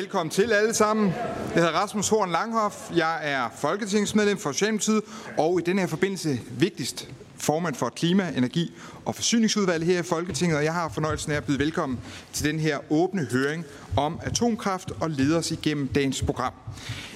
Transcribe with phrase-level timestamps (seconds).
[0.00, 1.06] Velkommen til alle sammen.
[1.54, 2.76] Jeg hedder Rasmus Horn Langhoff.
[2.96, 5.02] Jeg er folketingsmedlem for Socialdemokratiet,
[5.38, 7.08] og i den her forbindelse vigtigst
[7.40, 8.72] formand for Klima, Energi
[9.04, 11.98] og Forsyningsudvalget her i Folketinget, og jeg har fornøjelsen af at byde velkommen
[12.32, 13.64] til den her åbne høring
[13.96, 16.52] om atomkraft og leder os igennem dagens program.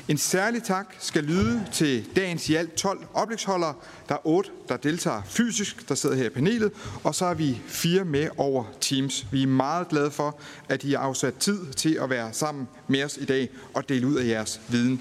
[0.09, 3.75] En særlig tak skal lyde til dagens i alt 12 oplægsholdere.
[4.09, 6.73] Der er 8, der deltager fysisk, der sidder her i panelet,
[7.05, 9.27] og så er vi fire med over Teams.
[9.33, 13.05] Vi er meget glade for, at I har afsat tid til at være sammen med
[13.05, 15.01] os i dag og dele ud af jeres viden.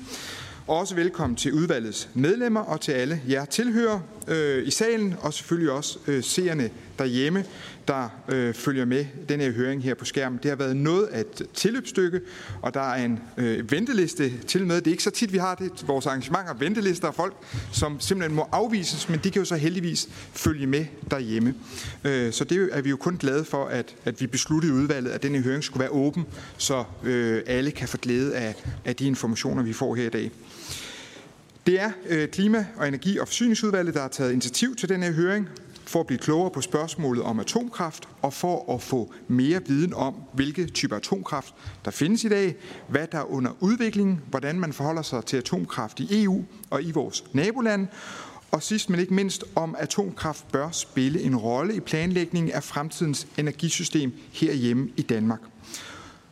[0.67, 5.71] Også velkommen til udvalgets medlemmer og til alle jer tilhører øh, i salen, og selvfølgelig
[5.71, 6.69] også øh, seerne
[6.99, 7.45] derhjemme,
[7.87, 10.39] der øh, følger med den her høring her på skærmen.
[10.43, 12.21] Det har været noget af et tilløbsstykke,
[12.61, 14.75] og der er en øh, venteliste til med.
[14.75, 17.35] Det er ikke så tit, vi har det vores arrangementer, ventelister af folk,
[17.71, 21.55] som simpelthen må afvises, men de kan jo så heldigvis følge med derhjemme.
[22.03, 25.11] Øh, så det er vi jo kun glade for, at, at vi besluttede i udvalget,
[25.11, 26.25] at denne høring skulle være åben,
[26.57, 30.31] så øh, alle kan få glæde af, af de informationer, vi får her i dag.
[31.67, 35.11] Det er øh, Klima- og Energi- og Forsyningsudvalget, der har taget initiativ til den her
[35.11, 35.49] høring
[35.93, 40.15] for at blive klogere på spørgsmålet om atomkraft og for at få mere viden om,
[40.33, 41.53] hvilke typer atomkraft
[41.85, 42.55] der findes i dag,
[42.87, 46.91] hvad der er under udvikling, hvordan man forholder sig til atomkraft i EU og i
[46.91, 47.87] vores nabolande,
[48.51, 53.27] og sidst men ikke mindst om atomkraft bør spille en rolle i planlægningen af fremtidens
[53.37, 55.41] energisystem herhjemme i Danmark.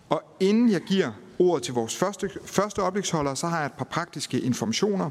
[0.10, 3.86] Og inden jeg giver ordet til vores første, første oplægsholder, så har jeg et par
[3.86, 5.10] praktiske informationer.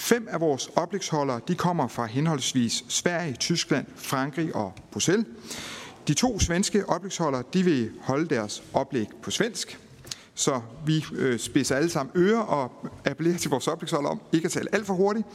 [0.00, 5.26] Fem af vores oplægsholdere de kommer fra henholdsvis Sverige, Tyskland, Frankrig og Bruxelles.
[6.08, 9.78] De to svenske oplægsholdere de vil holde deres oplæg på svensk,
[10.34, 14.52] så vi øh, spidser alle sammen ører og appellerer til vores oplægsholder om ikke at
[14.52, 15.26] tale alt for hurtigt.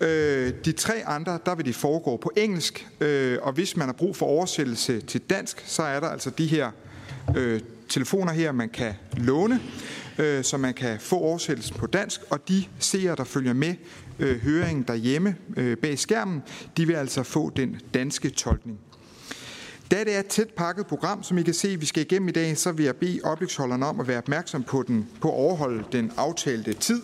[0.00, 3.92] Øh, de tre andre, der vil det foregå på engelsk, øh, og hvis man har
[3.92, 6.70] brug for oversættelse til dansk, så er der altså de her
[7.36, 9.60] øh, telefoner her, man kan låne,
[10.20, 13.74] øh, så man kan få oversættelsen på dansk, og de seere, der følger med
[14.18, 16.42] øh, høringen derhjemme øh, bag skærmen,
[16.76, 18.78] de vil altså få den danske tolkning.
[19.90, 22.32] Da det er et tæt pakket program, som I kan se, vi skal igennem i
[22.32, 25.84] dag, så vil jeg bede oplægsholderne om at være opmærksom på, den, på at overholde
[25.92, 27.02] den aftalte tid,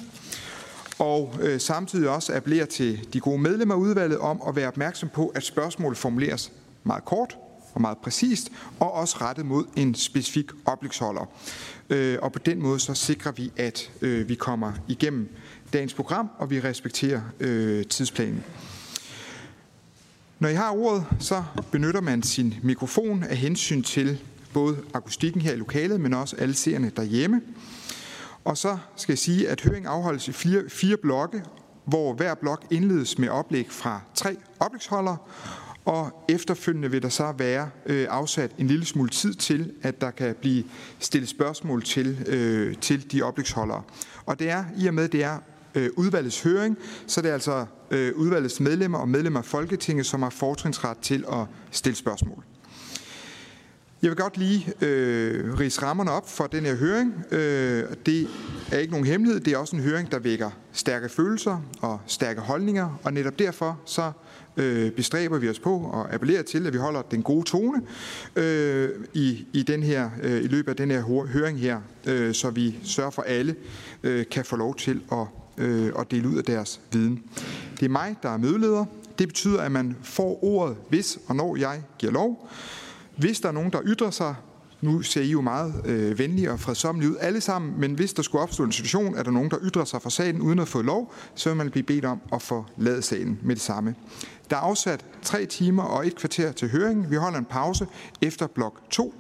[0.99, 5.09] og øh, samtidig også appellere til de gode medlemmer af udvalget om at være opmærksom
[5.09, 6.53] på, at spørgsmålet formuleres
[6.85, 7.37] meget kort,
[7.77, 11.31] og meget præcist, og også rettet mod en specifik oplægsholder.
[11.91, 15.29] Øh, og på den måde så sikrer vi, at øh, vi kommer igennem
[15.73, 18.45] dagens program, og vi respekterer øh, tidsplanen.
[20.39, 24.19] Når I har ordet, så benytter man sin mikrofon af hensyn til
[24.53, 27.41] både akustikken her i lokalet, men også alle seerne derhjemme.
[28.45, 31.43] Og så skal jeg sige, at høringen afholdes i fire, fire blokke,
[31.85, 35.17] hvor hver blok indledes med oplæg fra tre oplægsholdere,
[35.87, 40.11] og efterfølgende vil der så være øh, afsat en lille smule tid til, at der
[40.11, 40.65] kan blive
[40.99, 43.83] stillet spørgsmål til, øh, til de oplægsholdere.
[44.27, 45.39] Og det er, i og med det er
[45.75, 50.23] øh, udvalgets høring, så det er altså øh, udvalgets medlemmer og medlemmer af Folketinget, som
[50.23, 52.45] har fortrinsret til at stille spørgsmål.
[54.03, 57.15] Jeg vil godt lige øh, rise rammerne op for den her høring.
[57.31, 58.29] Øh, det
[58.73, 59.41] er ikke nogen hemmelighed.
[59.41, 63.81] Det er også en høring, der vækker stærke følelser og stærke holdninger, og netop derfor
[63.85, 64.13] så
[64.57, 67.83] øh, bestræber vi os på og appellerer til, at vi holder den gode tone
[68.37, 72.51] øh, i, i, den her, øh, i løbet af den her høring her, øh, så
[72.51, 73.55] vi sørger for, at alle
[74.03, 75.27] øh, kan få lov til at,
[75.59, 77.23] øh, at dele ud af deres viden.
[77.81, 78.85] Det er mig, der er mødeleder.
[79.19, 82.49] Det betyder, at man får ordet, hvis og når jeg giver lov.
[83.17, 84.35] Hvis der er nogen, der ytrer sig,
[84.81, 88.23] nu ser I jo meget øh, venlige og fredsommelige ud alle sammen, men hvis der
[88.23, 90.69] skulle opstå en situation, at der er nogen, der ytrer sig fra salen uden at
[90.69, 93.95] få lov, så vil man blive bedt om at forlade salen med det samme.
[94.51, 97.11] Der er afsat tre timer og et kvarter til høringen.
[97.11, 97.87] Vi holder en pause
[98.23, 99.15] efter blok 2,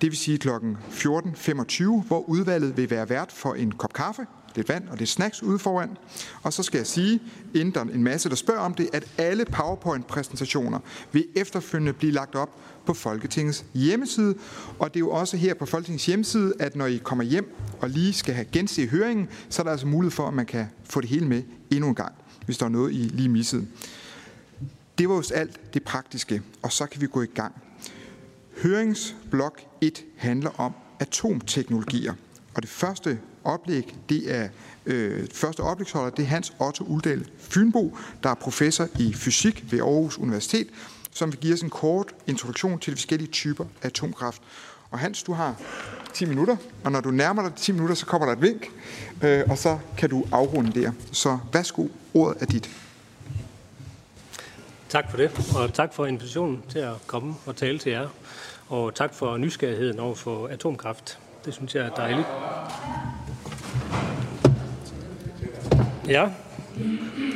[0.00, 0.48] det vil sige kl.
[0.48, 4.26] 14.25, hvor udvalget vil være vært for en kop kaffe,
[4.56, 5.96] lidt vand og lidt snacks ude foran.
[6.42, 7.20] Og så skal jeg sige,
[7.54, 10.78] inden der er en masse, der spørger om det, at alle PowerPoint-præsentationer
[11.12, 12.50] vil efterfølgende blive lagt op
[12.86, 14.34] på Folketingets hjemmeside.
[14.78, 17.90] Og det er jo også her på Folketingets hjemmeside, at når I kommer hjem og
[17.90, 21.00] lige skal have gense høringen, så er der altså mulighed for, at man kan få
[21.00, 22.12] det hele med endnu en gang,
[22.44, 23.66] hvis der er noget, I lige missede.
[24.98, 27.54] Det var jo alt det praktiske, og så kan vi gå i gang.
[28.62, 32.14] Høringsblok 1 handler om atomteknologier.
[32.54, 34.48] Og det første oplæg, det er
[34.86, 39.80] øh, første oplægsholder, det er Hans Otto Uldal Fynbo, der er professor i fysik ved
[39.80, 40.68] Aarhus Universitet,
[41.10, 44.42] som vil give os en kort introduktion til de forskellige typer af atomkraft.
[44.90, 45.56] Og Hans, du har
[46.14, 48.70] 10 minutter, og når du nærmer dig 10 minutter, så kommer der et vink,
[49.22, 50.92] øh, og så kan du afrunde der.
[51.12, 52.70] Så værsgo, ordet er dit.
[54.94, 58.08] Tak for det, og tak for invitationen til at komme og tale til jer.
[58.68, 61.18] Og tak for nysgerrigheden over for atomkraft.
[61.44, 62.26] Det synes jeg er dejligt.
[66.08, 66.28] Ja,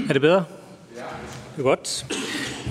[0.08, 0.44] er det bedre?
[1.56, 1.62] Ja.
[1.62, 2.06] Godt.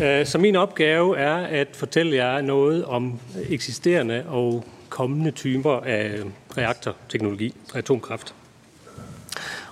[0.04, 3.20] Øh, så min opgave er at fortælle jer noget om
[3.50, 6.20] eksisterende og kommende typer af
[6.58, 8.36] reaktorteknologi, atomkraft.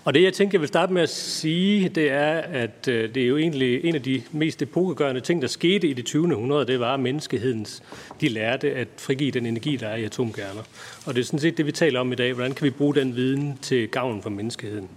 [0.06, 3.24] Og det, jeg tænker, jeg vil starte med at sige, det er, at øh, det
[3.24, 6.36] er jo egentlig en af de mest epokegørende ting, der skete i det 20.
[6.36, 7.84] århundrede, det var, at menneskehedens,
[8.22, 10.64] de lærte at frigive den energi, der er i atomkerner.
[11.06, 12.34] Og det er sådan set det, vi taler om i dag.
[12.34, 14.90] Hvordan kan vi bruge den viden til gavn for menneskeheden?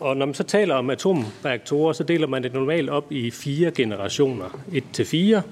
[0.00, 3.70] Og når man så taler om atomreaktorer, så deler man det normalt op i fire
[3.70, 4.60] generationer.
[4.72, 5.42] 1 til 4,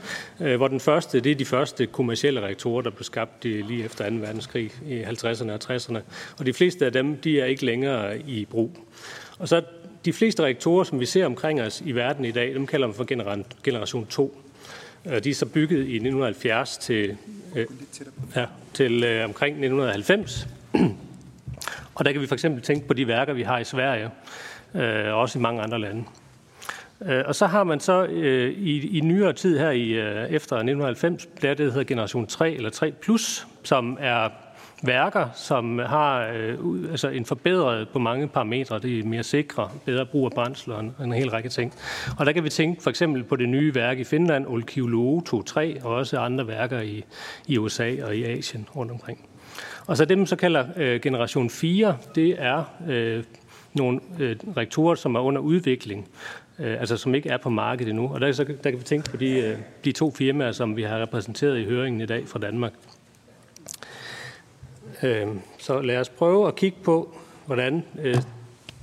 [0.40, 4.10] øh, hvor den første, det er de første kommercielle reaktorer, der blev skabt lige efter
[4.10, 4.16] 2.
[4.16, 5.98] verdenskrig i 50'erne og 60'erne.
[6.38, 8.70] Og de fleste af dem, de er ikke længere i brug.
[9.38, 9.62] Og så
[10.04, 12.94] de fleste reaktorer, som vi ser omkring os i verden i dag, dem kalder man
[12.94, 13.04] for
[13.62, 14.36] generation 2.
[15.06, 17.16] Øh, de er så bygget i 1970 til,
[17.56, 17.66] øh,
[18.36, 20.48] ja, til øh, omkring 1990.
[21.94, 24.10] Og der kan vi for eksempel tænke på de værker, vi har i Sverige,
[24.74, 26.04] øh, og også i mange andre lande.
[27.06, 30.56] Øh, og så har man så øh, i, i nyere tid her i øh, efter
[30.56, 34.28] 1990 der det, hedder Generation 3 eller 3 Plus, som er
[34.82, 36.58] værker, som har øh,
[36.90, 38.78] altså en forbedret på mange parametre.
[38.78, 41.74] Det er mere sikre, bedre brug af brændsler og en, en hel række ting.
[42.18, 45.82] Og der kan vi tænke for eksempel på det nye værk i Finland, Olkiluoto 3,
[45.82, 47.04] og også andre værker i,
[47.46, 49.27] i USA og i Asien rundt omkring.
[49.88, 53.24] Og så dem, så kalder øh, generation 4, det er øh,
[53.74, 56.08] nogle øh, rektorer, som er under udvikling,
[56.58, 58.14] øh, altså som ikke er på markedet endnu.
[58.14, 60.82] Og der, så, der kan vi tænke på de, øh, de to firmaer, som vi
[60.82, 62.72] har repræsenteret i høringen i dag fra Danmark.
[65.02, 65.26] Øh,
[65.58, 68.16] så lad os prøve at kigge på, hvordan øh,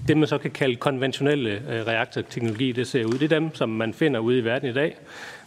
[0.07, 3.13] det, man så kan kalde konventionelle øh, reaktorteknologi, det ser ud.
[3.13, 4.97] Det er dem, som man finder ude i verden i dag,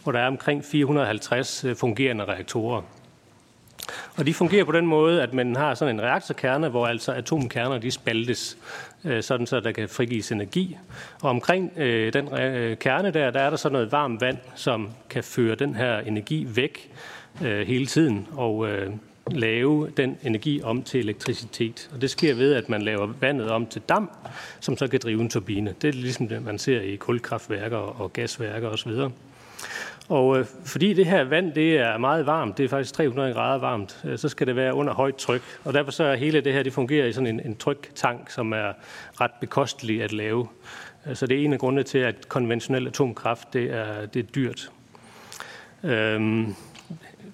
[0.03, 2.81] hvor der er omkring 450 øh, fungerende reaktorer.
[4.17, 7.77] Og de fungerer på den måde, at man har sådan en reaktorkerne, hvor altså atomkerner
[7.77, 8.57] de spaltes,
[9.05, 10.77] øh, sådan så der kan frigives energi.
[11.21, 14.89] Og omkring øh, den øh, kerne der, der er der så noget varmt vand, som
[15.09, 16.91] kan føre den her energi væk
[17.43, 18.91] øh, hele tiden og øh,
[19.31, 21.89] lave den energi om til elektricitet.
[21.93, 24.11] Og det sker ved, at man laver vandet om til damp,
[24.59, 25.75] som så kan drive en turbine.
[25.81, 28.91] Det er ligesom det, man ser i kulkraftværker og gasværker osv.
[30.09, 33.59] Og øh, fordi det her vand det er meget varmt, det er faktisk 300 grader
[33.59, 35.41] varmt, øh, så skal det være under højt tryk.
[35.63, 38.53] Og derfor så er hele det her, det fungerer i sådan en, en tryktank, som
[38.53, 38.73] er
[39.21, 40.47] ret bekostelig at lave.
[41.07, 44.27] Øh, så det er en af grundene til, at konventionel atomkraft det er, det er
[44.27, 44.71] dyrt.
[45.83, 46.55] Øhm,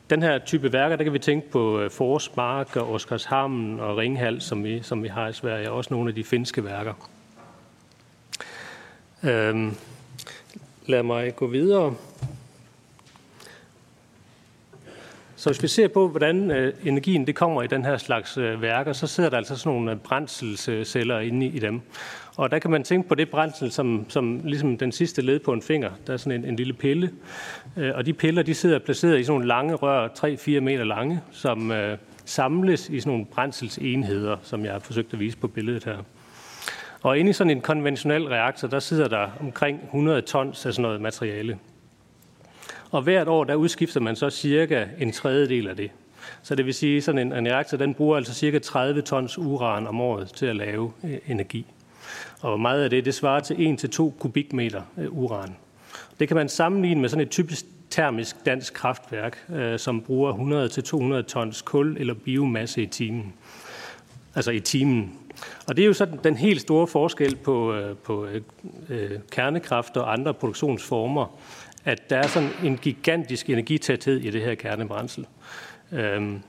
[0.10, 4.44] den her type værker, der kan vi tænke på øh, Forsmark og Oskarshamn og Ringhals,
[4.44, 6.94] som vi, som vi har i Sverige, og også nogle af de finske værker.
[9.24, 9.76] Øhm,
[10.86, 11.96] lad mig gå videre.
[15.46, 18.62] Så hvis vi ser på, hvordan øh, energien det kommer i den her slags øh,
[18.62, 21.82] værker, så sidder der altså sådan nogle øh, brændselsceller inde i, dem.
[22.36, 25.54] Og der kan man tænke på det brændsel, som, som ligesom den sidste led på
[25.54, 25.92] en finger.
[26.08, 27.12] Der er sådan en, en lille pille.
[27.76, 31.72] Og de piller, de sidder placeret i sådan nogle lange rør, 3-4 meter lange, som
[31.72, 35.98] øh, samles i sådan nogle brændselsenheder, som jeg har forsøgt at vise på billedet her.
[37.02, 40.84] Og inde i sådan en konventionel reaktor, der sidder der omkring 100 tons af sådan
[40.84, 41.58] noget materiale.
[42.92, 45.92] Og hvert år, der udskifter man så cirka en tredjedel af det.
[46.44, 49.38] Så det vil sige, at sådan en, en reaktor, den bruger altså cirka 30 tons
[49.38, 51.66] uran om året til at lave øh, energi.
[52.42, 55.56] Og meget af det, det svarer til 1-2 kubikmeter øh, uran.
[56.20, 60.34] Det kan man sammenligne med sådan et typisk termisk dansk kraftværk, øh, som bruger
[61.24, 63.34] 100-200 tons kul eller biomasse i timen.
[64.36, 65.14] Altså i timen.
[65.68, 68.42] Og det er jo sådan den helt store forskel på, øh, på øh,
[68.90, 71.40] øh kernekraft og andre produktionsformer
[71.86, 75.26] at der er sådan en gigantisk energitæthed i det her kernebrændsel.
[75.92, 76.40] Øhm,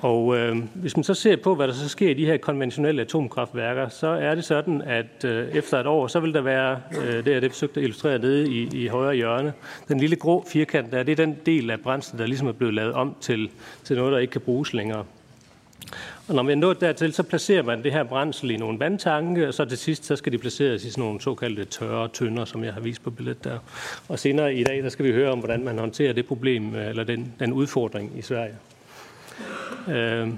[0.00, 3.02] og øh, hvis man så ser på, hvad der så sker i de her konventionelle
[3.02, 7.24] atomkraftværker, så er det sådan, at øh, efter et år, så vil der være, øh,
[7.24, 9.52] det er det forsøgt at illustrere nede i, i højre hjørne,
[9.88, 12.74] den lille grå firkant der, det er den del af brændslet, der ligesom er blevet
[12.74, 13.50] lavet om til,
[13.84, 15.04] til noget, der ikke kan bruges længere.
[16.28, 19.48] Og når vi er nået dertil, så placerer man det her brændsel i nogle vandtanke,
[19.48, 22.64] og så til sidst, så skal de placeres i sådan nogle såkaldte tørre tønder, som
[22.64, 23.58] jeg har vist på billedet der.
[24.08, 26.88] Og senere i dag, der skal vi høre om, hvordan man håndterer det problem, øh,
[26.88, 28.54] eller den, den udfordring i Sverige.
[29.88, 30.28] Øh,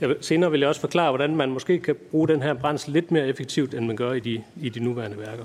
[0.00, 3.10] jeg, senere vil jeg også forklare, hvordan man måske kan bruge den her brændsel lidt
[3.10, 5.44] mere effektivt, end man gør i de, i de nuværende værker.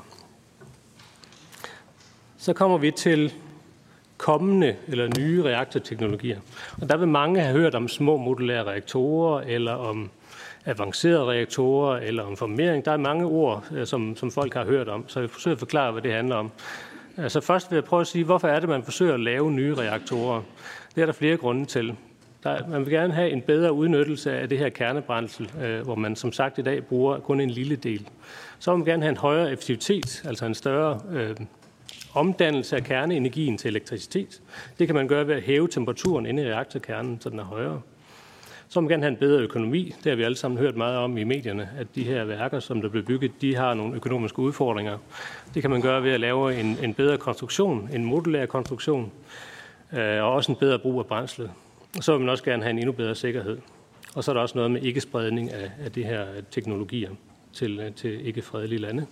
[2.38, 3.34] Så kommer vi til
[4.24, 6.40] kommende eller nye reaktorteknologier.
[6.82, 10.10] Og der vil mange have hørt om små modulære reaktorer, eller om
[10.66, 12.86] avancerede reaktorer, eller om formering.
[12.86, 15.60] Der er mange ord, øh, som, som folk har hørt om, så jeg forsøger at
[15.60, 16.52] forklare, hvad det handler om.
[17.18, 19.76] Altså først vil jeg prøve at sige, hvorfor er det, man forsøger at lave nye
[19.76, 20.42] reaktorer?
[20.96, 21.96] Det er der flere grunde til.
[22.44, 26.16] Der, man vil gerne have en bedre udnyttelse af det her kernebrændsel, øh, hvor man
[26.16, 28.08] som sagt i dag bruger kun en lille del.
[28.60, 31.36] Så vil man gerne have en højere effektivitet, altså en større øh,
[32.14, 34.42] omdannelse af kerneenergien til elektricitet.
[34.80, 37.82] Det kan man gøre ved at hæve temperaturen inde i reaktorkernen, så den er højere.
[38.70, 39.96] Så man gerne have en bedre økonomi.
[40.04, 42.82] Det har vi alle sammen hørt meget om i medierne, at de her værker, som
[42.82, 44.98] der bliver bygget, de har nogle økonomiske udfordringer.
[45.54, 49.12] Det kan man gøre ved at lave en, en bedre konstruktion, en modulær konstruktion,
[49.94, 51.52] øh, og også en bedre brug af brændslet.
[51.98, 53.58] Og så vil man også gerne have en endnu bedre sikkerhed.
[54.16, 57.10] Og så er der også noget med ikke-spredning af, af de her teknologier
[57.54, 59.06] til, øh, til ikke-fredelige lande.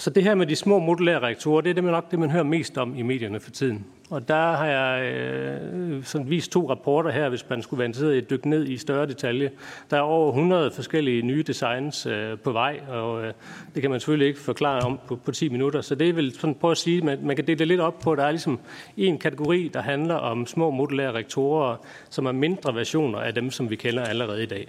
[0.00, 2.44] Så det her med de små modulære reaktorer, det er det nok det, man hører
[2.44, 3.86] mest om i medierne for tiden.
[4.10, 8.14] Og der har jeg øh, sådan vist to rapporter her, hvis man skulle være interesseret
[8.14, 9.50] i at dykke ned i større detalje.
[9.90, 13.32] Der er over 100 forskellige nye designs øh, på vej, og øh,
[13.74, 15.80] det kan man selvfølgelig ikke forklare om på, på 10 minutter.
[15.80, 17.80] Så det er vel sådan prøve at sige, at man, man kan dele det lidt
[17.80, 18.14] op på.
[18.14, 18.60] Der er ligesom
[18.96, 21.76] en kategori, der handler om små modulære reaktorer,
[22.10, 24.68] som er mindre versioner af dem, som vi kender allerede i dag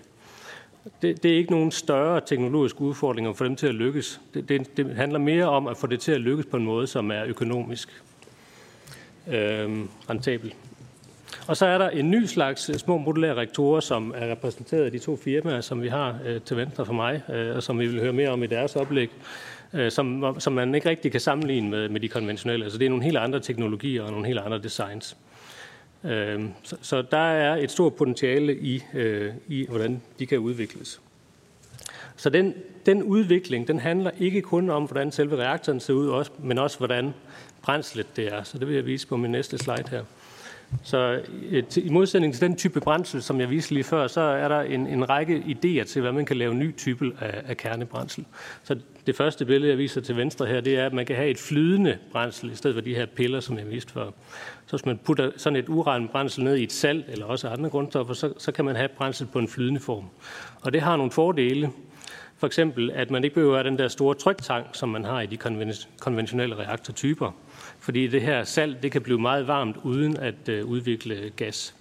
[1.01, 4.21] det, det er ikke nogen større teknologiske udfordringer for dem til at lykkes.
[4.33, 6.87] Det, det, det handler mere om at få det til at lykkes på en måde,
[6.87, 8.03] som er økonomisk
[9.27, 9.69] øh,
[10.09, 10.53] rentabel.
[11.47, 14.91] Og så er der en ny slags øh, små modulære reaktorer, som er repræsenteret af
[14.91, 17.87] de to firmaer, som vi har øh, til venstre for mig, øh, og som vi
[17.87, 19.09] vil høre mere om i deres oplæg,
[19.73, 22.65] øh, som, som man ikke rigtig kan sammenligne med, med de konventionelle.
[22.65, 25.17] Altså det er nogle helt andre teknologier og nogle helt andre designs.
[25.19, 25.30] Øh,
[26.03, 31.01] Øhm, så, så der er et stort potentiale i, øh, i, hvordan de kan udvikles.
[32.15, 32.53] Så den,
[32.85, 36.77] den udvikling, den handler ikke kun om, hvordan selve reaktoren ser ud, også, men også
[36.77, 37.13] hvordan
[37.61, 38.43] brændslet det er.
[38.43, 40.03] Så det vil jeg vise på min næste slide her.
[40.83, 44.47] Så øh, i modsætning til den type brændsel, som jeg viste lige før, så er
[44.47, 48.25] der en, en række idéer til, hvad man kan lave ny type af, af kernebrændsel.
[48.63, 48.77] Så
[49.07, 51.37] det første billede, jeg viser til venstre her, det er, at man kan have et
[51.37, 54.05] flydende brændsel, i stedet for de her piller, som jeg viste før.
[54.65, 58.13] Så hvis man putter sådan et uranbrændsel ned i et salt, eller også andre grundstoffer,
[58.13, 60.05] så, så kan man have brændsel på en flydende form.
[60.61, 61.69] Og det har nogle fordele.
[62.37, 65.37] For eksempel, at man ikke behøver den der store tryktank, som man har i de
[65.99, 67.31] konventionelle reaktortyper
[67.81, 71.75] fordi det her salt det kan blive meget varmt uden at øh, udvikle gas.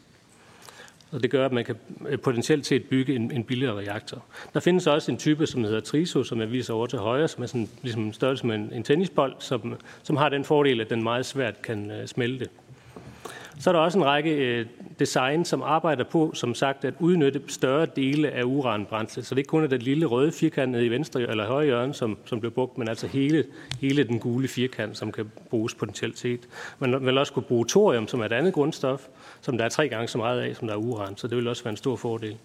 [1.13, 1.77] Og det gør, at man kan
[2.09, 4.25] øh, potentielt set bygge en, en billigere reaktor.
[4.55, 7.43] Der findes også en type, som hedder triso, som jeg viser over til højre, som
[7.43, 10.91] er sådan, ligesom en størrelse med en, en tennisbold, som, som har den fordel, at
[10.91, 12.47] den meget svært kan uh, smelte.
[13.61, 14.67] Så er der også en række øh,
[14.99, 19.25] design, som arbejder på, som sagt, at udnytte større dele af uranbrændsel.
[19.25, 21.95] Så det er ikke kun den lille røde firkant nede i venstre eller højre hjørne,
[21.95, 23.45] som, som bliver brugt, men altså hele,
[23.81, 26.41] hele den gule firkant, som kan bruges potentielt set.
[26.79, 29.07] Man vil også kunne bruge thorium, som er et andet grundstof,
[29.41, 31.49] som der er tre gange så meget af, som der er uran, så det vil
[31.49, 32.37] også være en stor fordel.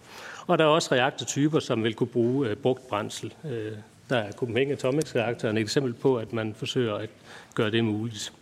[0.48, 3.34] Og der er også reaktortyper, som vil kunne bruge øh, brugt brændsel.
[3.46, 3.72] Øh,
[4.10, 7.10] der er Copenhagen Atomics reaktor et eksempel på, at man forsøger at
[7.56, 8.34] gøre det muligt.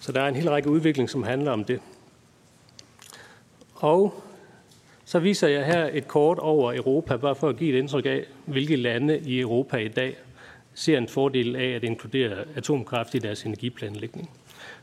[0.00, 1.80] Så der er en hel række udvikling, som handler om det.
[3.74, 4.22] Og
[5.04, 8.24] så viser jeg her et kort over Europa, bare for at give et indtryk af,
[8.46, 10.16] hvilke lande i Europa i dag
[10.74, 14.30] ser en fordel af at inkludere atomkraft i deres energiplanlægning.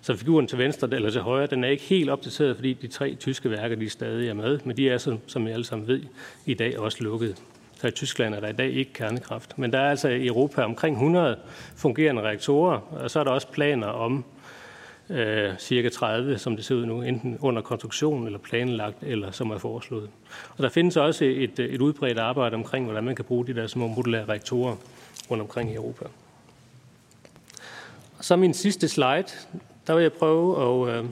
[0.01, 3.15] Så figuren til venstre eller til højre, den er ikke helt opdateret, fordi de tre
[3.15, 6.01] tyske værker, de stadig er med, men de er, som, som I alle sammen ved,
[6.45, 7.35] i dag også lukket.
[7.81, 9.57] Så i Tyskland er der i dag ikke kernekraft.
[9.57, 11.37] Men der er altså i Europa omkring 100
[11.75, 14.25] fungerende reaktorer, og så er der også planer om
[15.09, 19.51] øh, cirka 30, som det ser ud nu, enten under konstruktion eller planlagt, eller som
[19.51, 20.09] er foreslået.
[20.57, 23.55] Og der findes også et, øh, et udbredt arbejde omkring, hvordan man kan bruge de
[23.55, 24.75] der små modulære reaktorer
[25.31, 26.05] rundt omkring i Europa.
[28.17, 29.25] Og så min sidste slide,
[29.89, 30.47] der vil jeg prøve
[30.87, 31.05] at, øh,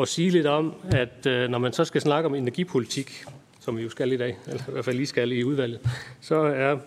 [0.00, 3.24] at sige lidt om, at øh, når man så skal snakke om energipolitik,
[3.60, 5.80] som vi jo skal i dag, eller i hvert fald lige skal i udvalget,
[6.20, 6.78] så er,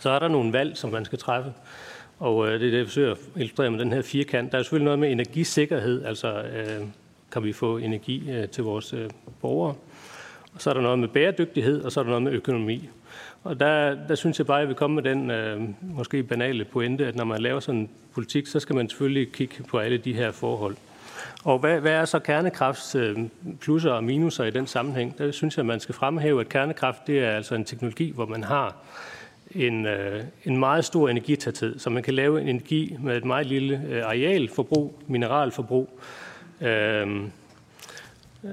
[0.00, 1.52] så er der nogle valg, som man skal træffe.
[2.18, 4.52] Og øh, det er det, jeg forsøger at illustrere med den her firkant.
[4.52, 6.86] Der er selvfølgelig noget med energisikkerhed, altså øh,
[7.32, 9.74] kan vi få energi øh, til vores øh, borgere.
[10.54, 12.88] Og så er der noget med bæredygtighed, og så er der noget med økonomi.
[13.44, 16.64] Og der, der synes jeg bare, at jeg vil komme med den øh, måske banale
[16.64, 19.98] pointe, at når man laver sådan en politik, så skal man selvfølgelig kigge på alle
[19.98, 20.76] de her forhold.
[21.44, 23.18] Og hvad, hvad er så kernekrafts øh,
[23.60, 25.18] plusser og minuser i den sammenhæng?
[25.18, 28.26] Der synes jeg, at man skal fremhæve, at kernekraft det er altså en teknologi, hvor
[28.26, 28.76] man har
[29.50, 33.46] en, øh, en meget stor energitæthed, så man kan lave en energi med et meget
[33.46, 36.00] lille øh, arealforbrug, mineralforbrug.
[36.60, 37.08] Øh,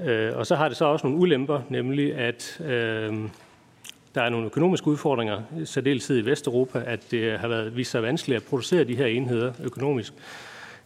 [0.04, 3.14] øh, og så har det så også nogle ulemper, nemlig at øh,
[4.14, 8.36] der er nogle økonomiske udfordringer, særdeleshed i Vesteuropa, at det har været vist sig vanskeligt
[8.36, 10.12] at producere de her enheder økonomisk.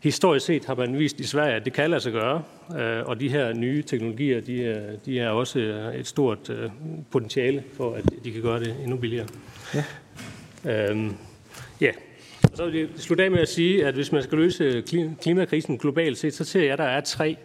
[0.02, 2.43] Historisk set har man vist i Sverige, at det kan lade sig gøre,
[2.79, 5.59] øh, og de her nye teknologier, de er, de er også
[5.99, 6.71] et stort øh,
[7.11, 9.26] potentiale for, at de kan gøre det endnu billigere.
[9.75, 9.85] Ja.
[10.91, 11.14] Øhm,
[11.81, 11.91] ja.
[12.43, 14.83] Og så vil jeg slutte af med at sige, at hvis man skal løse
[15.23, 17.37] klimakrisen globalt set, så ser jeg, at der er tre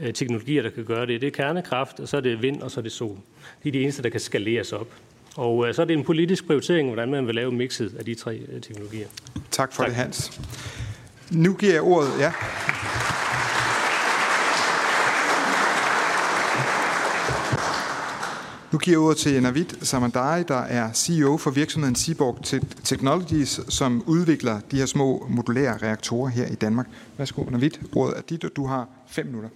[0.00, 1.20] øh, teknologier, der kan gøre det.
[1.20, 3.16] Det er kernekraft, og så er det vind, og så er det sol.
[3.62, 4.88] Det er de eneste, der kan skaleres op.
[5.36, 8.40] Og så er det en politisk prioritering, hvordan man vil lave mixet af de tre
[8.62, 9.06] teknologier.
[9.50, 9.88] Tak for tak.
[9.88, 10.40] det, Hans.
[11.30, 12.32] Nu giver jeg ordet, ja.
[18.72, 22.38] Nu giver jeg ordet til Navid Samandari, der er CEO for virksomheden Seaborg
[22.84, 26.86] Technologies, som udvikler de her små modulære reaktorer her i Danmark.
[27.18, 27.70] Værsgo, Navid.
[27.96, 29.48] Ordet er dit, og du har fem minutter.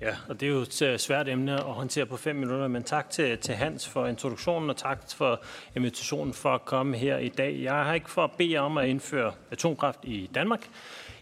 [0.00, 2.82] Ja, og det er jo et øh, svært emne at håndtere på fem minutter, men
[2.82, 5.42] tak til, til Hans for introduktionen, og tak for
[5.76, 7.62] invitationen for at komme her i dag.
[7.62, 10.68] Jeg har ikke for at bede om at indføre atomkraft i Danmark,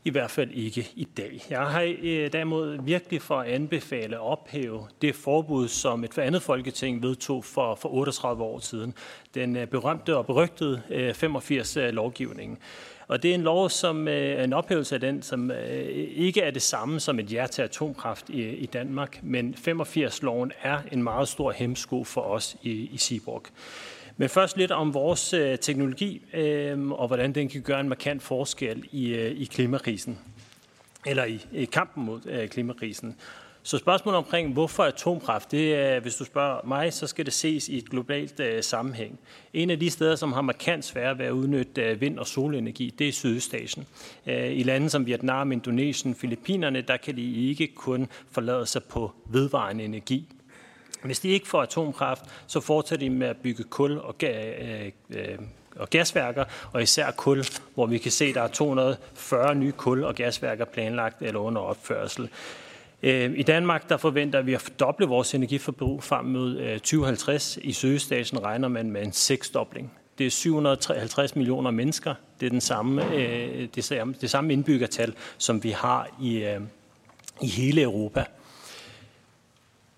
[0.05, 1.43] i hvert fald ikke i dag.
[1.51, 6.43] Jeg har øh, derimod virkelig for at anbefale at ophæve det forbud, som et andet
[6.43, 8.95] folketing vedtog for, for 38 år siden.
[9.35, 12.59] Den øh, berømte og berygtede øh, 85-lovgivningen.
[13.09, 16.51] Og det er en lov, som øh, en ophævelse af den, som øh, ikke er
[16.51, 21.29] det samme som et ja til atomkraft i, i Danmark, men 85-loven er en meget
[21.29, 23.43] stor hemsko for os i, i Seaborg.
[24.17, 28.23] Men først lidt om vores øh, teknologi, øh, og hvordan den kan gøre en markant
[28.23, 30.19] forskel i, øh, i klimakrisen,
[31.07, 33.17] eller i, i kampen mod øh, klimakrisen.
[33.67, 37.69] Så spørgsmålet omkring, hvorfor atomkraft, det er, hvis du spørger mig, så skal det ses
[37.69, 39.19] i et globalt øh, sammenhæng.
[39.53, 42.95] En af de steder, som har markant svært ved at udnytte øh, vind- og solenergi,
[42.99, 43.87] det er Sydøstasien.
[44.27, 49.13] Øh, I lande som Vietnam, Indonesien, Filippinerne, der kan de ikke kun forlade sig på
[49.31, 50.29] vedvarende energi.
[51.05, 54.93] Hvis de ikke får atomkraft, så fortsætter de med at bygge kul og, ga- øh,
[55.11, 55.39] øh
[55.77, 57.45] og gasværker, og især kul,
[57.75, 61.61] hvor vi kan se, at der er 240 nye kul- og gasværker planlagt eller under
[61.61, 62.31] opførsel.
[63.03, 67.59] Øh, I Danmark der forventer vi at fordoble vores energiforbrug frem mod øh, 2050.
[67.63, 69.93] I Sydøstasien regner man med en seksdobling.
[70.19, 72.15] Det er 750 millioner mennesker.
[72.41, 76.57] Det er den samme, øh, det samme, det samme indbyggertal, som vi har i,
[77.43, 78.25] i hele Europa.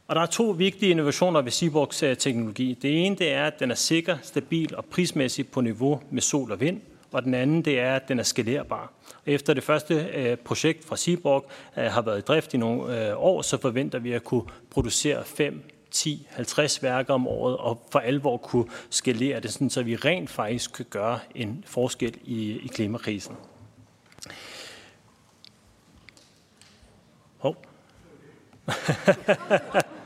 [0.09, 2.79] Og der er to vigtige innovationer ved Seaborgs teknologi.
[2.83, 6.53] Det ene det er, at den er sikker, stabil og prismæssig på niveau med sol
[6.53, 6.81] og vind.
[7.13, 8.93] Og den anden det er, at den er skalerbar.
[9.27, 13.15] Efter det første øh, projekt fra Seaborg øh, har været i drift i nogle øh,
[13.17, 17.99] år, så forventer vi at kunne producere 5, 10, 50 værker om året, og for
[17.99, 22.67] alvor kunne skalere det, sådan, så vi rent faktisk kan gøre en forskel i, i
[22.67, 23.37] klimakrisen.
[27.39, 27.57] Hov.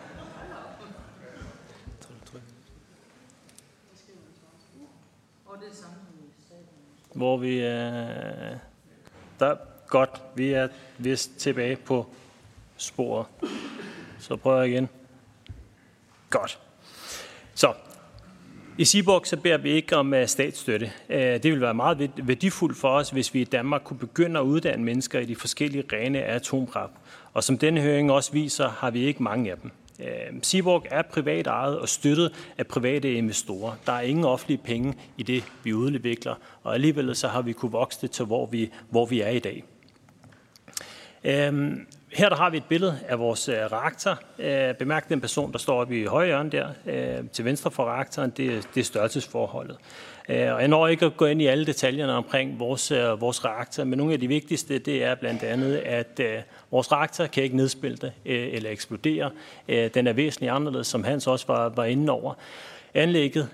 [7.15, 8.72] hvor vi Øh
[9.43, 9.57] der,
[9.89, 12.07] godt, vi er vist tilbage på
[12.77, 13.27] sporet.
[14.19, 14.89] Så prøver jeg igen.
[16.31, 16.59] Godt.
[17.55, 17.73] Så,
[18.79, 20.93] i Seaborg så beder vi ikke om øh, statsstøtte.
[21.09, 24.45] Øh, det vil være meget værdifuldt for os, hvis vi i Danmark kunne begynde at
[24.45, 26.93] uddanne mennesker i de forskellige rene af atomkraft.
[27.33, 29.71] Og som denne høring også viser, har vi ikke mange af dem.
[30.03, 33.73] Øhm, Seaborg er privat ejet og støttet af private investorer.
[33.87, 37.73] Der er ingen offentlige penge i det, vi udvikler, og alligevel så har vi kunne
[37.73, 39.65] vokse det til, hvor vi, hvor vi er i dag.
[41.25, 44.19] Øhm, her der har vi et billede af vores øh, reaktor.
[44.39, 47.85] Øh, bemærk den person, der står oppe i højre hjørne der, øh, til venstre for
[47.85, 49.77] reaktoren, det, det er størrelsesforholdet.
[50.33, 53.45] Øh, og jeg når ikke at gå ind i alle detaljerne omkring vores, øh, vores
[53.45, 56.39] reaktor, men nogle af de vigtigste, det er blandt andet, at øh,
[56.71, 59.31] Vores reaktor kan ikke nedspilte eller eksplodere.
[59.69, 62.35] Den er væsentligt anderledes, som Hans også var, var inde over.
[62.95, 63.49] Anlægget,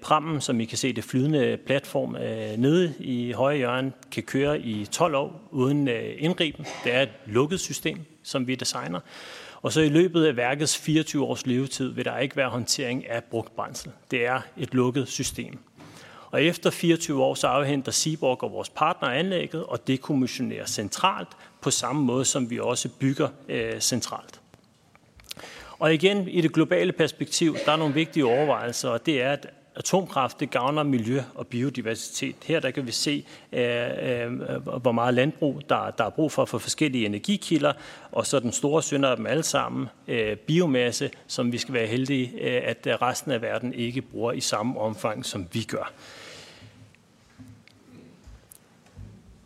[0.00, 2.16] prammen, som I kan se det flydende platform
[2.58, 5.88] nede i højre hjørne, kan køre i 12 år uden
[6.18, 6.66] indgriben.
[6.84, 9.00] Det er et lukket system, som vi designer.
[9.62, 13.24] Og så i løbet af værkets 24 års levetid vil der ikke være håndtering af
[13.24, 13.90] brugt brændsel.
[14.10, 15.58] Det er et lukket system.
[16.30, 21.28] Og efter 24 år, så afhenter Seaborg og vores partner anlægget og dekommissionerer centralt
[21.60, 24.40] på samme måde, som vi også bygger øh, centralt.
[25.78, 29.46] Og igen, i det globale perspektiv, der er nogle vigtige overvejelser, og det er, at
[29.76, 32.36] atomkraft det gavner miljø og biodiversitet.
[32.44, 36.44] Her der kan vi se, øh, øh, hvor meget landbrug der, der er brug for
[36.44, 37.72] for forskellige energikilder,
[38.12, 41.86] og så den store synder af dem alle sammen, øh, biomasse, som vi skal være
[41.86, 45.92] heldige, øh, at resten af verden ikke bruger i samme omfang, som vi gør.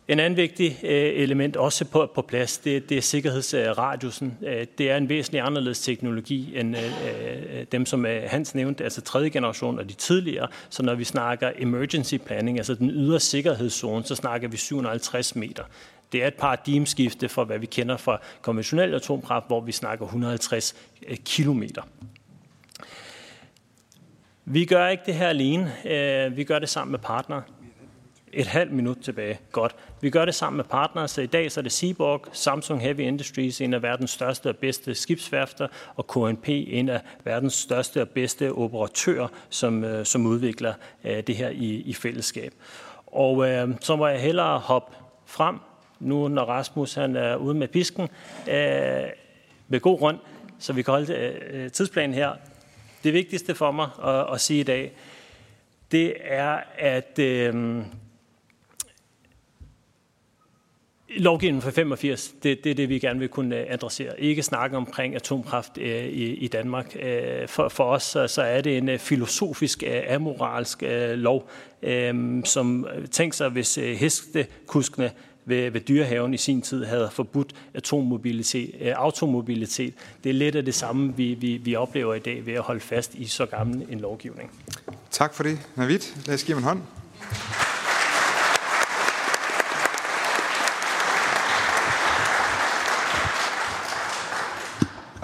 [0.07, 4.37] En anden vigtig øh, element også på, på plads, det, det er sikkerhedsradiusen.
[4.47, 9.29] Øh, det er en væsentlig anderledes teknologi end øh, dem, som Hans nævnte, altså tredje
[9.29, 10.47] generation og de tidligere.
[10.69, 15.63] Så når vi snakker emergency planning, altså den ydre sikkerhedszone, så snakker vi 750 meter.
[16.11, 20.75] Det er et paradigmeskifte fra, hvad vi kender fra konventionel atomkraft, hvor vi snakker 150
[21.25, 21.81] kilometer.
[24.45, 25.71] Vi gør ikke det her alene.
[26.35, 27.41] Vi gør det sammen med partnere
[28.35, 29.39] et halvt minut tilbage.
[29.51, 29.75] Godt.
[30.01, 32.99] Vi gør det sammen med partnere, så i dag så er det Seaborg, Samsung Heavy
[32.99, 38.09] Industries, en af verdens største og bedste skibsværfter, og KNP, en af verdens største og
[38.09, 42.53] bedste operatører, som, øh, som udvikler øh, det her i, i fællesskab.
[43.07, 44.95] Og øh, så må jeg hellere hoppe
[45.25, 45.59] frem,
[45.99, 48.03] nu når Rasmus han er ude med pisken,
[48.47, 49.09] øh,
[49.67, 50.17] med god grund,
[50.59, 52.31] så vi kan holde øh, øh tidsplanen her.
[53.03, 54.91] Det vigtigste for mig at, at sige i dag,
[55.91, 57.83] det er, at øh,
[61.09, 64.21] lovgivningen for 85, det, det er det, vi gerne vil kunne øh, adressere.
[64.21, 66.95] Ikke snakke omkring atomkraft øh, i, i Danmark.
[66.99, 71.49] Øh, for, for os så, så er det en øh, filosofisk, øh, amoralsk øh, lov,
[71.83, 75.11] øh, som øh, tænker sig, hvis øh, hestekuskene
[75.45, 79.93] ved, ved dyrehaven i sin tid havde forbudt atommobilitet, øh, automobilitet.
[80.23, 82.79] Det er lidt af det samme, vi, vi, vi oplever i dag ved at holde
[82.79, 84.51] fast i så gammel en lovgivning.
[85.11, 85.99] Tak for det, Navid.
[86.25, 87.74] Lad os give ham en hånd.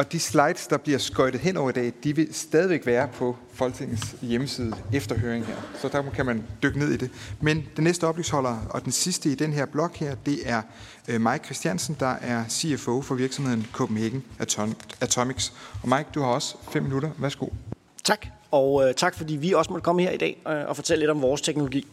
[0.01, 3.37] Og de slides, der bliver skøjtet hen over i dag, de vil stadigvæk være på
[3.53, 5.55] Folketingets hjemmeside efter høringen her.
[5.81, 7.11] Så der kan man dykke ned i det.
[7.41, 10.61] Men den næste oplysholder og den sidste i den her blok her, det er
[11.07, 14.23] øh, Mike Christiansen, der er CFO for virksomheden Copenhagen
[15.01, 15.53] Atomics.
[15.83, 17.09] Og Mike, du har også fem minutter.
[17.17, 17.47] Værsgo.
[18.03, 20.99] Tak, og øh, tak fordi vi også måtte komme her i dag øh, og fortælle
[20.99, 21.87] lidt om vores teknologi.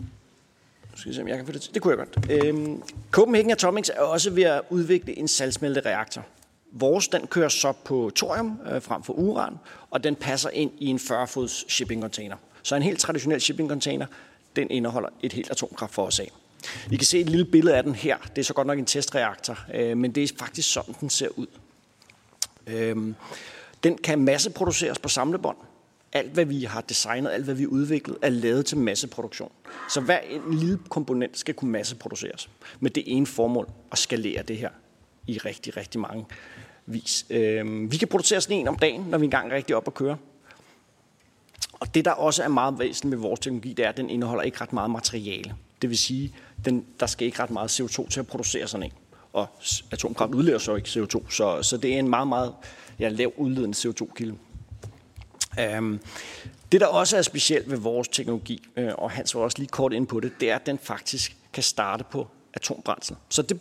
[0.00, 0.06] Nu
[0.96, 1.74] skal jeg se, om jeg kan få det til.
[1.74, 2.30] Det kunne jeg godt.
[2.30, 6.24] Øhm, Copenhagen Atomics er også ved at udvikle en salgsmeltereaktor.
[6.78, 9.58] Vores den kører så på thorium øh, frem for uran,
[9.90, 12.36] og den passer ind i en 40-fods shipping container.
[12.62, 14.06] Så en helt traditionel shipping container,
[14.56, 16.32] den indeholder et helt atomkraft for os af.
[16.88, 18.16] Vi kan se et lille billede af den her.
[18.18, 21.28] Det er så godt nok en testreaktor, øh, men det er faktisk sådan, den ser
[21.36, 21.46] ud.
[22.66, 22.96] Øh,
[23.84, 25.56] den kan masseproduceres på samlebånd.
[26.12, 29.52] Alt, hvad vi har designet, alt, hvad vi har udviklet, er lavet til masseproduktion.
[29.90, 34.56] Så hver en lille komponent skal kunne masseproduceres med det ene formål at skalere det
[34.56, 34.70] her
[35.26, 36.26] i rigtig, rigtig mange
[36.86, 37.26] vis.
[37.30, 39.94] Øh, vi kan producere sådan en om dagen, når vi engang er rigtig op at
[39.94, 40.16] køre.
[41.72, 44.42] Og det, der også er meget væsentligt med vores teknologi, det er, at den indeholder
[44.42, 45.54] ikke ret meget materiale.
[45.82, 48.92] Det vil sige, den, der skal ikke ret meget CO2 til at producere sådan en.
[49.32, 49.48] Og
[49.90, 52.54] atomkraft udleder så ikke CO2, så, så det er en meget, meget
[52.98, 54.34] ja, lav udledende CO2-kilde.
[55.58, 56.00] Um, øhm,
[56.72, 59.92] det, der også er specielt ved vores teknologi, øh, og Hans var også lige kort
[59.92, 63.16] ind på det, det er, at den faktisk kan starte på atombrændsel.
[63.28, 63.60] Så det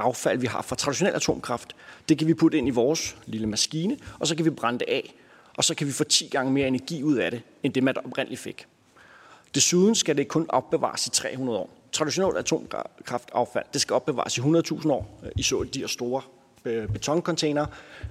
[0.00, 1.76] affald, vi har fra traditionel atomkraft,
[2.08, 4.88] det kan vi putte ind i vores lille maskine, og så kan vi brænde det
[4.88, 5.14] af,
[5.56, 7.96] og så kan vi få 10 gange mere energi ud af det, end det man
[7.96, 8.66] oprindeligt fik.
[9.54, 11.70] Desuden skal det kun opbevares i 300 år.
[11.92, 16.22] Traditionelt atomkraftaffald, det skal opbevares i 100.000 år øh, i så de her store
[16.64, 17.66] øh, betoncontainer.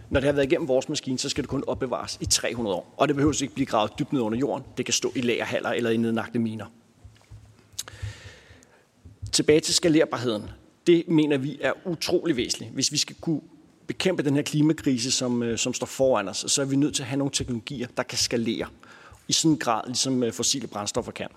[0.10, 2.94] Når det har været igennem vores maskine, så skal det kun opbevares i 300 år.
[2.98, 4.66] Og det behøver ikke blive gravet dybt ned under jorden.
[4.78, 6.66] Det kan stå i lagerhaller eller i nednagte miner.
[9.32, 10.50] Tilbage til skalerbarheden
[10.90, 12.74] det mener vi er utrolig væsentligt.
[12.74, 13.42] Hvis vi skal kunne
[13.88, 17.04] bekæmpe den her klimakrise, som, øh, som står foran os, så er vi nødt til
[17.04, 18.68] at have nogle teknologier, der kan skalere
[19.28, 21.28] i sådan en grad, ligesom øh, fossile brændstoffer kan.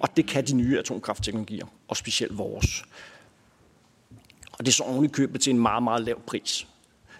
[0.00, 2.84] Og det kan de nye atomkraftteknologier, og specielt vores.
[4.52, 6.66] Og det er så ordentligt købet til en meget, meget lav pris.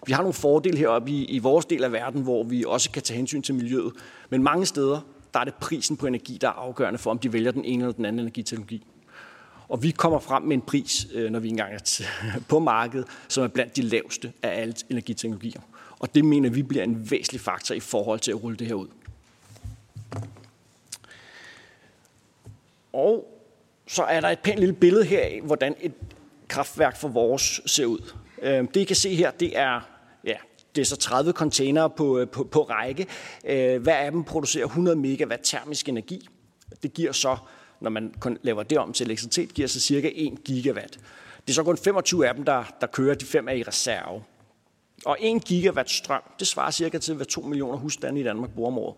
[0.07, 3.01] Vi har nogle fordele heroppe i, i vores del af verden, hvor vi også kan
[3.01, 3.93] tage hensyn til miljøet.
[4.29, 5.01] Men mange steder,
[5.33, 7.83] der er det prisen på energi, der er afgørende for, om de vælger den ene
[7.83, 8.85] eller den anden energiteknologi.
[9.69, 11.79] Og vi kommer frem med en pris, øh, når vi engang er
[12.49, 15.61] på markedet, som er blandt de laveste af alle energiteknologier.
[15.99, 18.73] Og det mener vi bliver en væsentlig faktor i forhold til at rulle det her
[18.73, 18.87] ud.
[22.93, 23.39] Og
[23.87, 25.93] så er der et pænt lille billede her af, hvordan et
[26.47, 28.13] kraftværk for vores ser ud.
[28.41, 29.81] Øhm, det I kan se her, det er,
[30.25, 30.35] ja,
[30.75, 33.07] det er så 30 containere på, øh, på, på række.
[33.45, 36.29] Øh, hver af dem producerer 100 megawatt termisk energi.
[36.83, 37.37] Det giver så
[37.81, 40.99] når man laver det om til elektricitet, giver sig cirka 1 gigawatt.
[41.41, 44.23] Det er så kun 25 af dem, der, der kører, de fem er i reserve.
[45.05, 48.71] Og 1 gigawatt strøm, det svarer cirka til, hvad 2 millioner husstande i Danmark bruger
[48.71, 48.95] om året.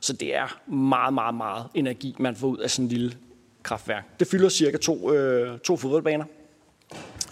[0.00, 3.16] Så det er meget, meget, meget energi, man får ud af sådan en lille
[3.62, 4.20] kraftværk.
[4.20, 6.24] Det fylder cirka to, øh, to fodboldbaner.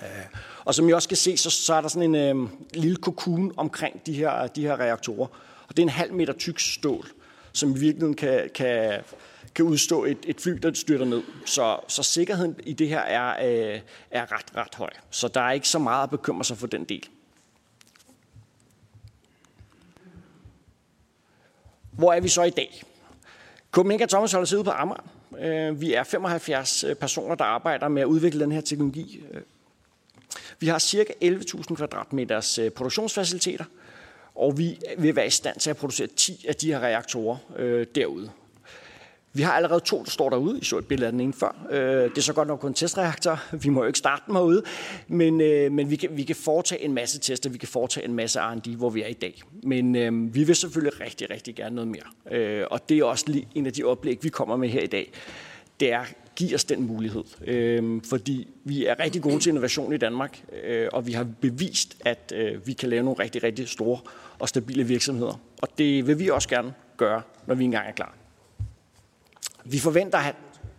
[0.03, 0.27] Øh,
[0.65, 3.53] og som I også kan se, så, så er der sådan en øh, lille kokon
[3.57, 5.27] omkring de her, de her reaktorer.
[5.69, 7.07] Og det er en halv meter tyk stål,
[7.53, 9.01] som i virkeligheden kan, kan
[9.57, 11.23] kan udstå et, et fly, der styrter ned.
[11.45, 14.91] Så, så sikkerheden i det her er, øh, er ret, ret høj.
[15.11, 17.09] Så der er ikke så meget at bekymre sig for den del.
[21.93, 22.83] Hvor er vi så i dag?
[23.71, 25.09] Copenhagen Thomas holder sig ude på Amager.
[25.39, 29.23] Øh, vi er 75 øh, personer, der arbejder med at udvikle den her teknologi.
[29.33, 29.43] Øh,
[30.59, 33.65] vi har cirka 11.000 kvadratmeters produktionsfaciliteter,
[34.35, 37.37] og vi vil være i stand til at producere 10 af de her reaktorer
[37.95, 38.31] derude.
[39.37, 40.59] Vi har allerede to, der står derude.
[40.59, 41.67] I så et billede af den ene før.
[41.71, 43.57] Øh, det er så godt nok kun en testreaktor.
[43.63, 44.63] Vi må jo ikke starte dem herude.
[45.09, 47.51] Men, øh, men vi, kan, vi kan foretage en masse tester.
[47.51, 49.43] Vi kan foretage en masse R&D, hvor vi er i dag.
[49.63, 52.39] Men øh, vi vil selvfølgelig rigtig, rigtig gerne noget mere.
[52.39, 54.87] Øh, og det er også lige en af de oplæg, vi kommer med her i
[54.87, 55.13] dag.
[55.81, 56.05] Det er
[56.37, 57.25] give os den mulighed.
[57.47, 61.97] Øh, fordi vi er rigtig gode til innovation i Danmark, øh, og vi har bevist,
[62.05, 63.99] at øh, vi kan lave nogle rigtig, rigtig store
[64.39, 65.41] og stabile virksomheder.
[65.63, 68.15] Og det vil vi også gerne gøre, når vi engang er klar.
[69.71, 70.35] Vi forventer at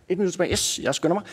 [0.08, 0.52] et minut tilbage.
[0.52, 1.24] Yes, jeg skynder mig.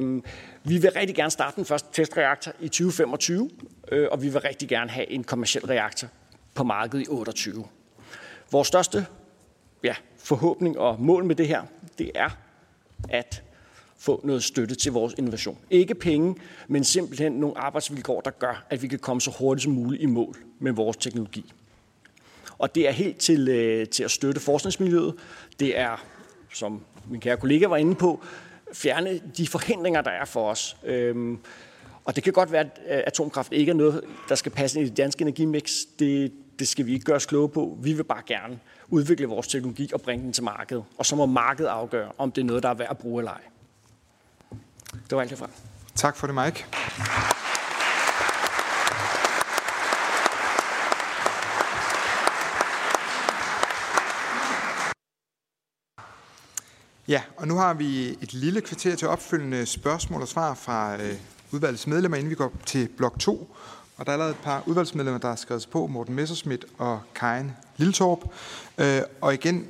[0.00, 0.22] Øh,
[0.64, 3.50] vi vil rigtig gerne starte den første testreaktor i 2025,
[3.92, 6.08] øh, og vi vil rigtig gerne have en kommersiel reaktor
[6.54, 7.64] på markedet i 28.
[8.52, 9.06] Vores største
[9.82, 11.62] ja, forhåbning og mål med det her,
[11.98, 12.30] det er
[13.08, 13.42] at
[13.98, 15.58] få noget støtte til vores innovation.
[15.70, 16.34] Ikke penge,
[16.68, 20.06] men simpelthen nogle arbejdsvilkår, der gør, at vi kan komme så hurtigt som muligt i
[20.06, 21.52] mål med vores teknologi.
[22.58, 25.14] Og det er helt til, øh, til at støtte forskningsmiljøet.
[25.60, 26.04] Det er,
[26.52, 26.80] som
[27.10, 28.24] min kære kollega var inde på,
[28.72, 30.76] fjerne de forhindringer, der er for os.
[30.84, 31.38] Øhm,
[32.04, 34.86] og det kan godt være, at øh, atomkraft ikke er noget, der skal passe ind
[34.86, 35.72] i det danske energimix.
[35.98, 37.78] Det, det skal vi ikke gøre os kloge på.
[37.82, 40.84] Vi vil bare gerne udvikle vores teknologi og bringe den til markedet.
[40.98, 43.32] Og så må markedet afgøre, om det er noget, der er værd at bruge eller
[43.32, 43.40] ej.
[44.92, 45.50] Det var alt herfra.
[45.94, 46.66] Tak for det, Mike.
[57.08, 61.14] Ja, og nu har vi et lille kvarter til opfølgende spørgsmål og svar fra øh,
[61.50, 63.56] udvalgets medlemmer, inden vi går til blok 2.
[63.96, 67.56] Og der er allerede et par udvalgsmedlemmer, der har skrevet på, Morten Messerschmidt og Kajen
[67.76, 68.18] Lilletorp.
[68.78, 69.68] Øh, og igen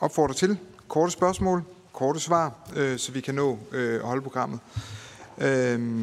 [0.00, 4.60] opfordrer til korte spørgsmål, korte svar, øh, så vi kan nå øh, at holde programmet.
[5.38, 6.00] Øh,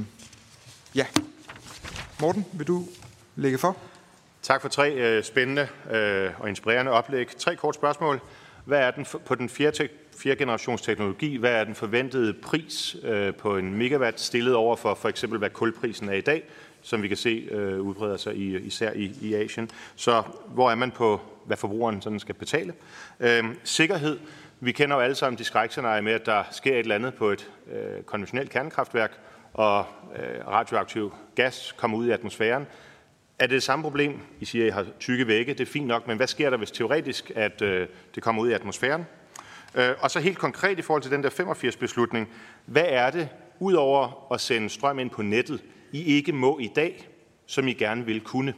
[0.95, 1.05] ja.
[2.21, 2.85] Morten, vil du
[3.35, 3.77] lægge for?
[4.41, 7.27] Tak for tre øh, spændende øh, og inspirerende oplæg.
[7.37, 8.21] Tre korte spørgsmål.
[8.65, 9.87] Hvad er den på den fjerde,
[10.19, 11.35] fjerde generations teknologi?
[11.35, 15.49] Hvad er den forventede pris øh, på en megawatt stillet over for for eksempel, hvad
[15.49, 16.43] kulprisen er i dag?
[16.85, 19.69] som vi kan se øh, udbreder sig i, især i, i Asien.
[19.95, 22.73] Så hvor er man på, hvad forbrugeren sådan skal betale?
[23.19, 24.19] Øh, sikkerhed.
[24.59, 27.29] Vi kender jo alle sammen de skrækscenarier med, at der sker et eller andet på
[27.29, 29.19] et øh, konventionelt kernekraftværk,
[29.53, 32.67] og øh, radioaktiv gas kommer ud i atmosfæren.
[33.39, 34.19] Er det det samme problem?
[34.39, 35.53] I siger, at I har tykke vægge.
[35.53, 38.49] Det er fint nok, men hvad sker der, hvis teoretisk, at øh, det kommer ud
[38.49, 39.05] i atmosfæren?
[39.75, 42.29] Øh, og så helt konkret i forhold til den der 85-beslutning.
[42.65, 47.09] Hvad er det, udover at sende strøm ind på nettet, i ikke må i dag,
[47.45, 48.53] som I gerne vil kunne?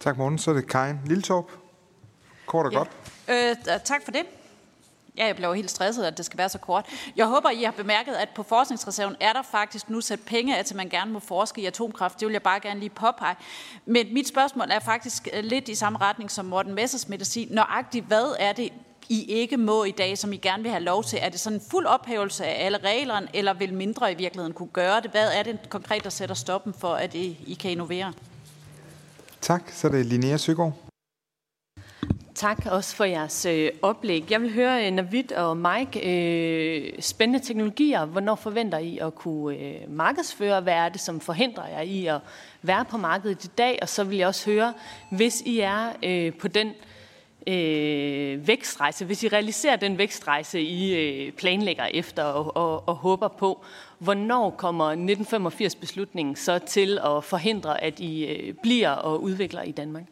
[0.00, 0.38] Tak, Morten.
[0.38, 1.50] Så er det Karin Lilletorp.
[2.46, 2.78] Kort og ja.
[2.78, 2.90] godt.
[3.28, 4.22] Øh, tak for det.
[5.16, 6.86] Ja, jeg blev helt stresset, at det skal være så kort.
[7.16, 10.64] Jeg håber, I har bemærket, at på forskningsreserven er der faktisk nu sat penge af
[10.64, 12.20] til, at man gerne må forske i atomkraft.
[12.20, 13.36] Det vil jeg bare gerne lige påpege.
[13.86, 17.54] Men mit spørgsmål er faktisk øh, lidt i samme retning som Morten Messersmith at sige,
[17.54, 18.72] nøjagtigt hvad er det,
[19.08, 21.18] i ikke må i dag, som I gerne vil have lov til?
[21.22, 24.68] Er det sådan en fuld ophævelse af alle reglerne, eller vil mindre i virkeligheden kunne
[24.72, 25.10] gøre det?
[25.10, 28.12] Hvad er det konkret, der sætter stoppen for, at I, I kan innovere?
[29.40, 29.62] Tak.
[29.72, 30.72] Så er det Linnea Søgaard.
[32.34, 34.30] Tak også for jeres øh, oplæg.
[34.30, 38.04] Jeg vil høre, øh, Navid og Mike, øh, spændende teknologier.
[38.04, 40.60] Hvornår forventer I at kunne øh, markedsføre?
[40.60, 42.20] Hvad er det, som forhindrer jer i at
[42.62, 43.78] være på markedet i dag?
[43.82, 44.74] Og så vil jeg også høre,
[45.10, 46.74] hvis I er øh, på den øh,
[48.46, 53.64] vækstrejse, hvis I realiserer den vækstrejse, I øh, planlægger efter og, og, og håber på,
[53.98, 60.04] hvornår kommer 1985-beslutningen så til at forhindre, at I øh, bliver og udvikler i Danmark?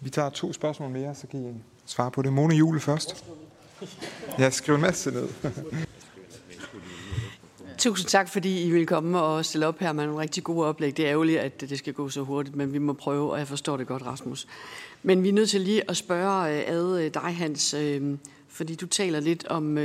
[0.00, 1.54] Vi tager to spørgsmål mere, så kan I
[1.86, 2.32] svare på det.
[2.32, 3.24] Mone Jule først.
[4.38, 5.28] Jeg skriver en masse ned.
[7.78, 10.96] Tusind tak, fordi I vil komme og stille op her med nogle rigtig gode oplæg.
[10.96, 13.48] Det er ærgerligt, at det skal gå så hurtigt, men vi må prøve, og jeg
[13.48, 14.46] forstår det godt, Rasmus.
[15.02, 18.74] Men vi er nødt til lige at spørge øh, ad øh, dig, Hans, øh, fordi
[18.74, 19.78] du taler lidt om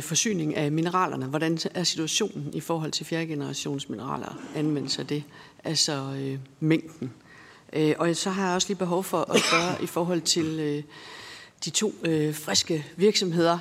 [0.00, 1.26] forsyning af mineralerne.
[1.26, 5.24] Hvordan er situationen i forhold til fjerde generations mineraler, anvendelse af det,
[5.64, 6.16] altså
[6.60, 7.12] mængden?
[7.98, 10.84] Og så har jeg også lige behov for at spørge i forhold til
[11.64, 11.94] de to
[12.32, 13.58] friske virksomheder,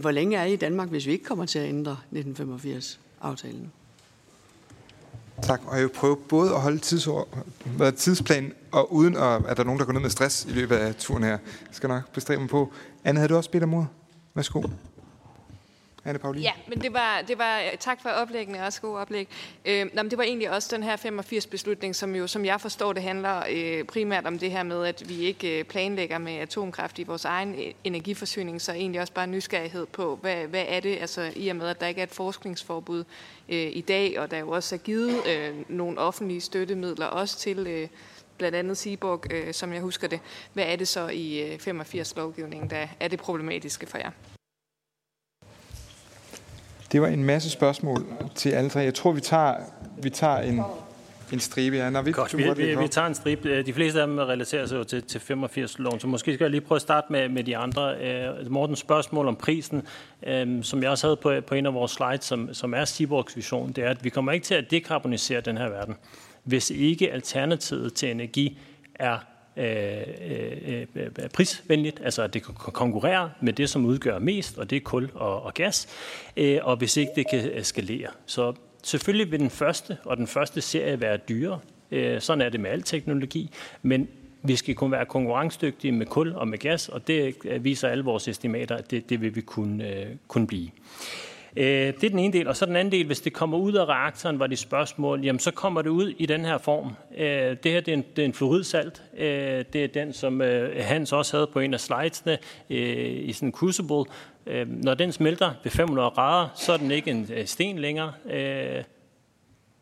[0.00, 3.72] hvor længe er I i Danmark, hvis vi ikke kommer til at ændre 1985-aftalen?
[5.42, 7.28] Tak, og jeg vil prøve både at holde tidsår,
[7.96, 10.76] tidsplan, og uden at, at der er nogen, der går ned med stress i løbet
[10.76, 11.30] af turen her.
[11.30, 11.38] Jeg
[11.72, 12.72] skal nok bestræbe mig på.
[13.04, 13.88] Anne, havde du også bedt om ordet?
[14.34, 14.62] Værsgo.
[16.04, 16.44] Anne Pauline?
[16.44, 19.28] Ja, men det var, det var øh, tak for oplæggene, også god oplæg.
[19.64, 23.02] Øh, men det var egentlig også den her 85-beslutning, som jo, som jeg forstår, det
[23.02, 27.02] handler øh, primært om det her med, at vi ikke øh, planlægger med atomkraft i
[27.02, 31.32] vores egen øh, energiforsyning, så egentlig også bare nysgerrighed på, hvad, hvad er det, altså
[31.36, 33.04] i og med, at der ikke er et forskningsforbud
[33.48, 37.66] øh, i dag, og der jo også er givet øh, nogle offentlige støttemidler også til,
[37.66, 37.88] øh,
[38.38, 40.20] blandt andet Seaborg, øh, som jeg husker det.
[40.52, 44.10] Hvad er det så i øh, 85-lovgivningen, der er det problematiske for jer?
[46.94, 48.80] Det var en masse spørgsmål til alle tre.
[48.80, 49.54] Jeg tror, vi tager,
[50.02, 50.60] vi tager en,
[51.32, 51.76] en stribe.
[51.76, 53.62] Ja, når vi, Godt, vi, vi, vi tager en stribe.
[53.62, 56.60] De fleste af dem relaterer sig jo til, til 85-loven, så måske skal jeg lige
[56.60, 57.94] prøve at starte med, med de andre.
[58.40, 59.82] Uh, Mortens spørgsmål om prisen,
[60.26, 63.36] uh, som jeg også havde på, på en af vores slides, som, som er Seaborgs
[63.36, 65.94] vision, det er, at vi kommer ikke til at dekarbonisere den her verden,
[66.44, 68.58] hvis ikke alternativet til energi
[68.94, 69.18] er
[69.56, 70.02] Øh,
[70.66, 74.76] øh, øh, prisvenligt, altså at det kan konkurrere med det, som udgør mest, og det
[74.76, 75.88] er kul og, og gas,
[76.36, 78.08] øh, og hvis ikke det kan skalere.
[78.26, 81.58] Så selvfølgelig vil den første og den første serie være dyrere.
[81.90, 83.50] Øh, sådan er det med al teknologi,
[83.82, 84.08] men
[84.42, 88.28] vi skal kunne være konkurrencedygtige med kul og med gas, og det viser alle vores
[88.28, 90.68] estimater, at det, det vil vi kunne, øh, kunne blive.
[91.56, 91.66] Øh,
[92.00, 92.48] det er den ene del.
[92.48, 95.38] Og så den anden del, hvis det kommer ud af reaktoren, var det spørgsmål, jamen
[95.38, 96.92] så kommer det ud i den her form.
[97.16, 99.02] Øh, det her det er en, det er en fluoridsalt.
[99.16, 102.38] Øh, det er den, som øh, Hans også havde på en af slidesene
[102.70, 104.04] øh, i sådan en crucible.
[104.46, 108.12] Øh, når den smelter ved 500 grader, så er den ikke en sten længere.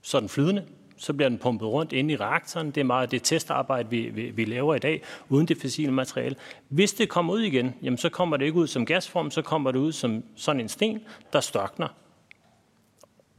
[0.03, 0.65] Så er den flydende
[1.03, 2.67] så bliver den pumpet rundt ind i reaktoren.
[2.67, 6.37] Det er meget det testarbejde, vi, vi, vi laver i dag, uden det fossile materiale.
[6.69, 9.71] Hvis det kommer ud igen, jamen så kommer det ikke ud som gasform, så kommer
[9.71, 11.01] det ud som sådan en sten,
[11.33, 11.89] der størkner.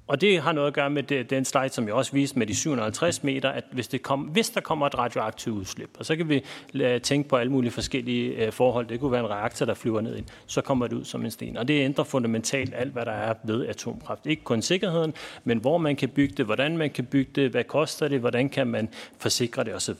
[0.07, 2.47] Og det har noget at gøre med det, den slide, som jeg også viste med
[2.47, 6.15] de 750 meter, at hvis, det kom, hvis der kommer et radioaktivt udslip, og så
[6.15, 9.65] kan vi øh, tænke på alle mulige forskellige øh, forhold, det kunne være en reaktor,
[9.65, 11.57] der flyver ned ind, så kommer det ud som en sten.
[11.57, 14.25] Og det ændrer fundamentalt alt, hvad der er ved atomkraft.
[14.25, 15.13] Ikke kun sikkerheden,
[15.43, 18.49] men hvor man kan bygge det, hvordan man kan bygge det, hvad koster det, hvordan
[18.49, 19.95] kan man forsikre det osv.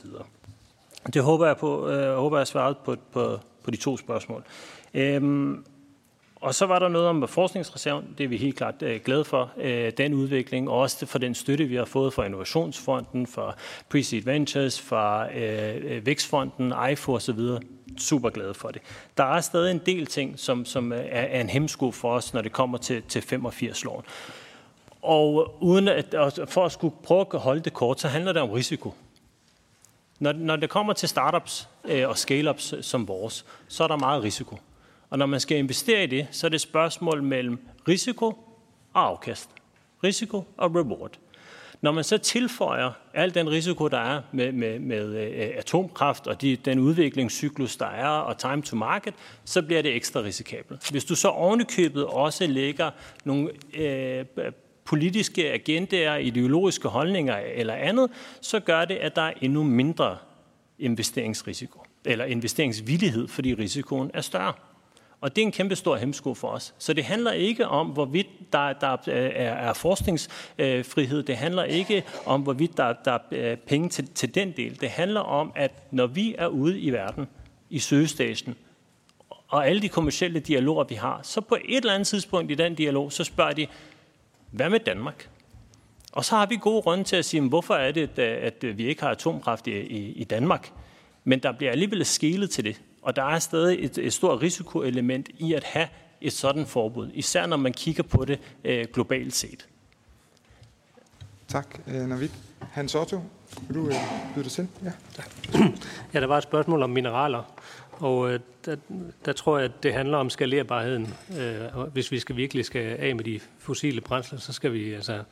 [1.14, 4.44] Det håber jeg på, øh, håber jeg svaret på, på, på de to spørgsmål.
[4.94, 5.64] Øhm,
[6.44, 8.14] og så var der noget om forskningsreserven.
[8.18, 11.34] Det er vi helt klart øh, glade for, øh, den udvikling, og også for den
[11.34, 13.54] støtte, vi har fået fra Innovationsfonden, fra
[13.88, 17.38] Preseed Ventures, fra øh, øh Vækstfonden, IFO osv.
[17.98, 18.82] Super glade for det.
[19.16, 22.34] Der er stadig en del ting, som, som øh, er, er en hemsko for os,
[22.34, 24.04] når det kommer til, til 85-loven.
[25.02, 26.14] Og uden at,
[26.48, 28.94] for at skulle prøve at holde det kort, så handler det om risiko.
[30.18, 33.96] Når, når det kommer til startups øh, og scale-ups øh, som vores, så er der
[33.96, 34.58] meget risiko.
[35.14, 38.26] Og når man skal investere i det, så er det et spørgsmål mellem risiko
[38.94, 39.50] og afkast.
[40.04, 41.18] Risiko og reward.
[41.80, 46.40] Når man så tilføjer al den risiko, der er med, med, med øh, atomkraft og
[46.40, 50.90] de, den udviklingscyklus, der er, og time to market, så bliver det ekstra risikabelt.
[50.90, 52.90] Hvis du så ovenikøbet også lægger
[53.24, 54.24] nogle øh,
[54.84, 60.16] politiske agendaer, ideologiske holdninger eller andet, så gør det, at der er endnu mindre
[60.78, 64.52] investeringsrisiko, eller investeringsvillighed, fordi risikoen er større.
[65.24, 66.74] Og det er en kæmpe stor hemsko for os.
[66.78, 71.22] Så det handler ikke om, hvorvidt der, der øh, er, er forskningsfrihed.
[71.22, 74.80] Det handler ikke om, hvorvidt der, der er penge til, til den del.
[74.80, 77.26] Det handler om, at når vi er ude i verden,
[77.70, 78.56] i søgestationen,
[79.48, 82.74] og alle de kommersielle dialoger, vi har, så på et eller andet tidspunkt i den
[82.74, 83.66] dialog, så spørger de,
[84.50, 85.28] hvad med Danmark?
[86.12, 89.02] Og så har vi gode grunde til at sige, hvorfor er det, at vi ikke
[89.02, 90.72] har atomkraft i, i, i Danmark?
[91.24, 92.80] Men der bliver alligevel skilet til det.
[93.04, 95.88] Og der er stadig et, et stort risikoelement i at have
[96.20, 99.66] et sådan forbud, især når man kigger på det øh, globalt set.
[101.48, 102.28] Tak, øh, Navid.
[102.60, 103.20] Hans Otto,
[103.68, 103.94] vil du øh,
[104.34, 104.68] byde dig til?
[104.84, 104.92] Ja.
[106.14, 107.42] ja, der var et spørgsmål om mineraler,
[107.98, 108.76] og øh, der,
[109.24, 111.14] der tror jeg, at det handler om skalerbarheden.
[111.40, 115.22] Øh, hvis vi skal virkelig skal af med de fossile brændsler, så skal vi altså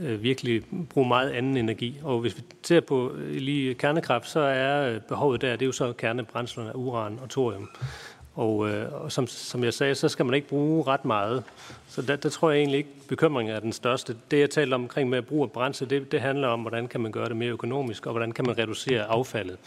[0.00, 2.00] øh, virkelig bruge meget anden energi.
[2.02, 5.66] Og hvis vi ser på øh, lige kernekraft, så er øh, behovet der, det er
[5.66, 7.68] jo så kernebrændslerne af uran og thorium.
[8.34, 11.44] Og, øh, og som, som jeg sagde, så skal man ikke bruge ret meget.
[11.88, 14.16] Så der, der tror jeg egentlig ikke, bekymringen er den største.
[14.30, 17.12] Det, jeg talte omkring med at bruge brændsel, det, det handler om, hvordan kan man
[17.12, 19.58] gøre det mere økonomisk, og hvordan kan man reducere affaldet.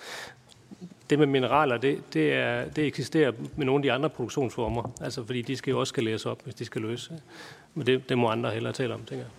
[1.12, 5.26] Det med mineraler, det, det, er, det eksisterer med nogle af de andre produktionsformer, altså
[5.26, 7.12] fordi de skal jo også skal læses op, hvis de skal løse.
[7.74, 9.32] Men det, det må andre hellere tale om, tænker jeg.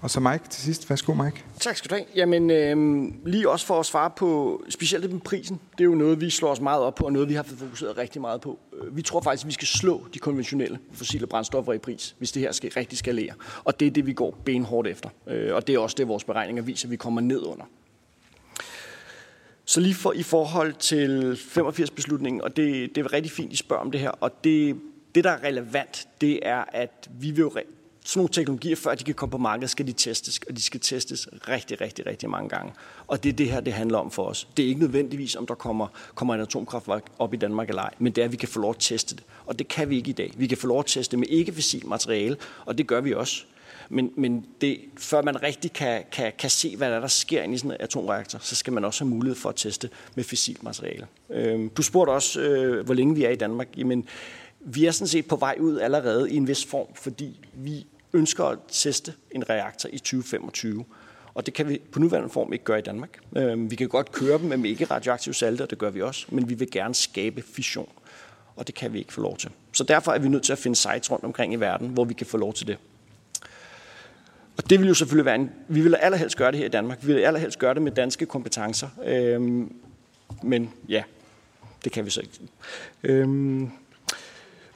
[0.00, 0.90] Og så Mike til sidst.
[0.90, 1.44] Værsgo, Mike.
[1.60, 2.06] Tak skal du have.
[2.16, 6.20] Jamen, øh, lige også for at svare på, specielt med prisen, det er jo noget,
[6.20, 8.58] vi slår os meget op på, og noget, vi har fokuseret rigtig meget på.
[8.82, 12.32] Øh, vi tror faktisk, at vi skal slå de konventionelle fossile brændstoffer i pris, hvis
[12.32, 13.32] det her skal rigtig skalere.
[13.64, 15.08] Og det er det, vi går benhårdt efter.
[15.26, 17.64] Øh, og det er også det, vores beregninger viser, at vi kommer ned under.
[19.64, 23.82] Så lige for, i forhold til 85-beslutningen, og det, det er rigtig fint, I spørger
[23.82, 24.76] om det her, og det,
[25.14, 27.50] det, der er relevant, det er, at vi vil jo
[28.04, 30.80] sådan nogle teknologier, før de kan komme på markedet, skal de testes, og de skal
[30.80, 32.72] testes rigtig, rigtig, rigtig mange gange.
[33.06, 34.48] Og det er det her, det handler om for os.
[34.56, 37.90] Det er ikke nødvendigvis, om der kommer, kommer en atomkraftværk op i Danmark eller ej,
[37.98, 39.24] men det er, at vi kan få lov at teste det.
[39.46, 40.32] Og det kan vi ikke i dag.
[40.36, 43.44] Vi kan få lov at teste med ikke-fossil materiale, og det gør vi også.
[43.88, 47.42] Men, men det, før man rigtig kan, kan, kan se, hvad der, er, der sker
[47.42, 50.62] i sådan en atomreaktor, så skal man også have mulighed for at teste med fissilt
[50.62, 51.06] materiale.
[51.30, 53.68] Øh, du spurgte også, øh, hvor længe vi er i Danmark.
[53.76, 54.08] Jamen,
[54.60, 58.44] vi er sådan set på vej ud allerede i en vis form, fordi vi ønsker
[58.44, 60.84] at teste en reaktor i 2025.
[61.34, 63.18] Og det kan vi på nuværende form ikke gøre i Danmark.
[63.36, 66.26] Øh, vi kan godt køre dem med ikke radioaktive salte, og det gør vi også,
[66.28, 67.88] men vi vil gerne skabe fission.
[68.56, 69.50] Og det kan vi ikke få lov til.
[69.72, 72.14] Så derfor er vi nødt til at finde sites rundt omkring i verden, hvor vi
[72.14, 72.78] kan få lov til det.
[74.56, 76.98] Og det vil jo selvfølgelig være en, vi vil allerhelst gøre det her i Danmark.
[77.02, 78.88] Vi vil allerhelst gøre det med danske kompetencer.
[79.04, 79.72] Øhm,
[80.42, 81.02] men ja,
[81.84, 82.38] det kan vi så ikke.
[83.02, 83.70] Øhm,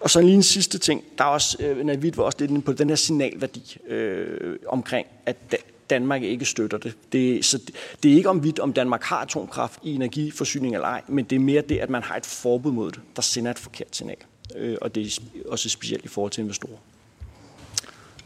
[0.00, 1.04] og så lige en sidste ting.
[1.18, 5.36] Der er også, øh, Navid var også lidt på den her signalværdi øh, omkring, at
[5.90, 6.94] Danmark ikke støtter det.
[7.12, 10.88] det så det, det er ikke om vidt, om Danmark har atomkraft i energiforsyning eller
[10.88, 13.50] ej, men det er mere det, at man har et forbud mod det, der sender
[13.50, 14.16] et forkert signal.
[14.56, 15.20] Øh, og det er
[15.50, 16.78] også specielt i forhold til investorer.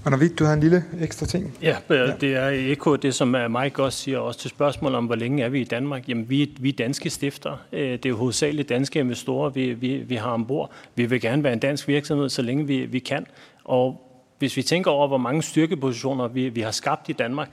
[0.05, 1.55] Og når vi, du har en lille ekstra ting.
[1.63, 1.77] Ja,
[2.21, 5.49] det er ekko det, som Mike også siger, også til spørgsmål om, hvor længe er
[5.49, 6.09] vi i Danmark.
[6.09, 7.57] Jamen, vi, vi er danske stifter.
[7.73, 10.71] Øh, det er jo hovedsageligt danske investorer, vi, vi, vi har ombord.
[10.95, 13.27] Vi vil gerne være en dansk virksomhed, så længe vi, vi kan.
[13.65, 17.49] Og hvis vi tænker over, hvor mange styrkepositioner vi, vi har skabt i Danmark,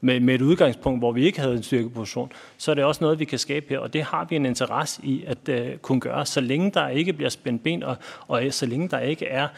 [0.00, 3.18] med, med et udgangspunkt, hvor vi ikke havde en styrkeposition, så er det også noget,
[3.18, 6.26] vi kan skabe her, og det har vi en interesse i at uh, kunne gøre,
[6.26, 7.96] så længe der ikke bliver spændt ben, og,
[8.28, 9.48] og så længe der ikke er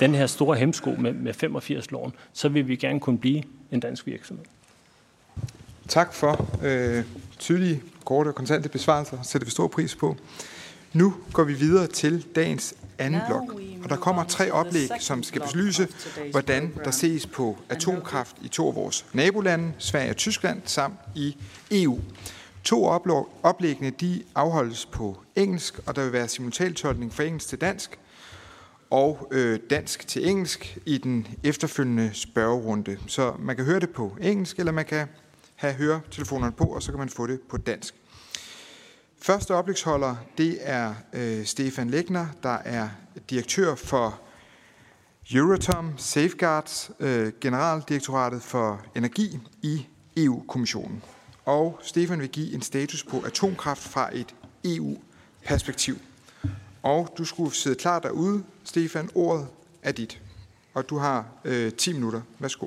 [0.00, 3.80] den her store hemsko med, med 85 lån, så vil vi gerne kunne blive en
[3.80, 4.44] dansk virksomhed.
[5.88, 7.04] Tak for øh,
[7.38, 9.22] tydelige, korte og kontante besvarelser.
[9.22, 10.16] Sætter vi stor pris på.
[10.92, 13.60] Nu går vi videre til dagens anden blok.
[13.84, 15.88] Og der kommer tre oplæg, som skal belyse,
[16.30, 21.36] hvordan der ses på atomkraft i to af vores nabolande, Sverige og Tyskland, samt i
[21.70, 21.98] EU.
[22.64, 22.84] To
[23.42, 27.98] oplæggene de afholdes på engelsk, og der vil være simultaltolkning fra engelsk til dansk
[28.90, 32.98] og øh, dansk til engelsk i den efterfølgende spørgerunde.
[33.06, 35.08] Så man kan høre det på engelsk, eller man kan
[35.56, 37.94] have høretelefonerne på, og så kan man få det på dansk.
[39.22, 42.88] Første oplægsholder, det er øh, Stefan Lægner, der er
[43.30, 44.20] direktør for
[45.34, 49.86] Euratom Safeguards, øh, generaldirektoratet for energi i
[50.16, 51.02] EU-kommissionen.
[51.44, 54.34] Og Stefan vil give en status på atomkraft fra et
[54.64, 55.98] EU-perspektiv.
[56.82, 59.10] Og du skulle sidde klar derude, Stefan.
[59.14, 59.46] Ordet
[59.82, 60.22] er dit.
[60.74, 62.20] Og du har øh, 10 minutter.
[62.38, 62.66] Værsgo.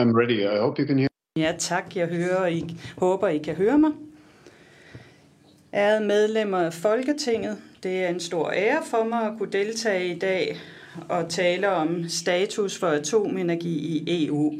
[0.00, 0.56] I'm ready.
[0.56, 1.08] I hope you can hear.
[1.36, 1.96] Ja, tak.
[1.96, 3.92] Jeg hører, I håber, I kan høre mig.
[5.74, 10.18] Ærede medlemmer af Folketinget, det er en stor ære for mig at kunne deltage i
[10.18, 10.56] dag
[11.08, 14.54] og tale om status for atomenergi i EU.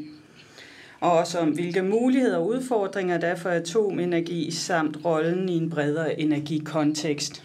[0.99, 5.69] Og også om hvilke muligheder og udfordringer der er for atomenergi samt rollen i en
[5.69, 7.43] bredere energikontekst.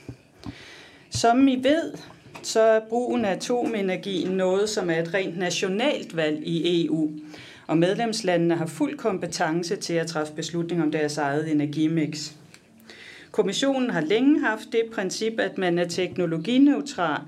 [1.16, 1.92] Som I ved,
[2.42, 7.10] så er brugen af atomenergi noget, som er et rent nationalt valg i EU,
[7.66, 12.32] og medlemslandene har fuld kompetence til at træffe beslutning om deres eget energimix.
[13.30, 17.20] Kommissionen har længe haft det princip, at man er teknologineutral,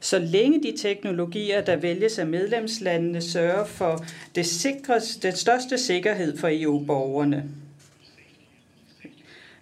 [0.00, 4.04] så længe de teknologier, der vælges af medlemslandene, sørger for
[4.34, 7.44] det, sikreste, det største sikkerhed for EU-borgerne.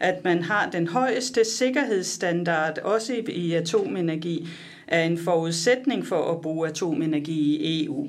[0.01, 4.49] At man har den højeste sikkerhedsstandard, også i atomenergi,
[4.87, 8.09] er en forudsætning for at bruge atomenergi i EU.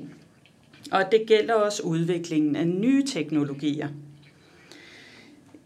[0.92, 3.88] Og det gælder også udviklingen af nye teknologier.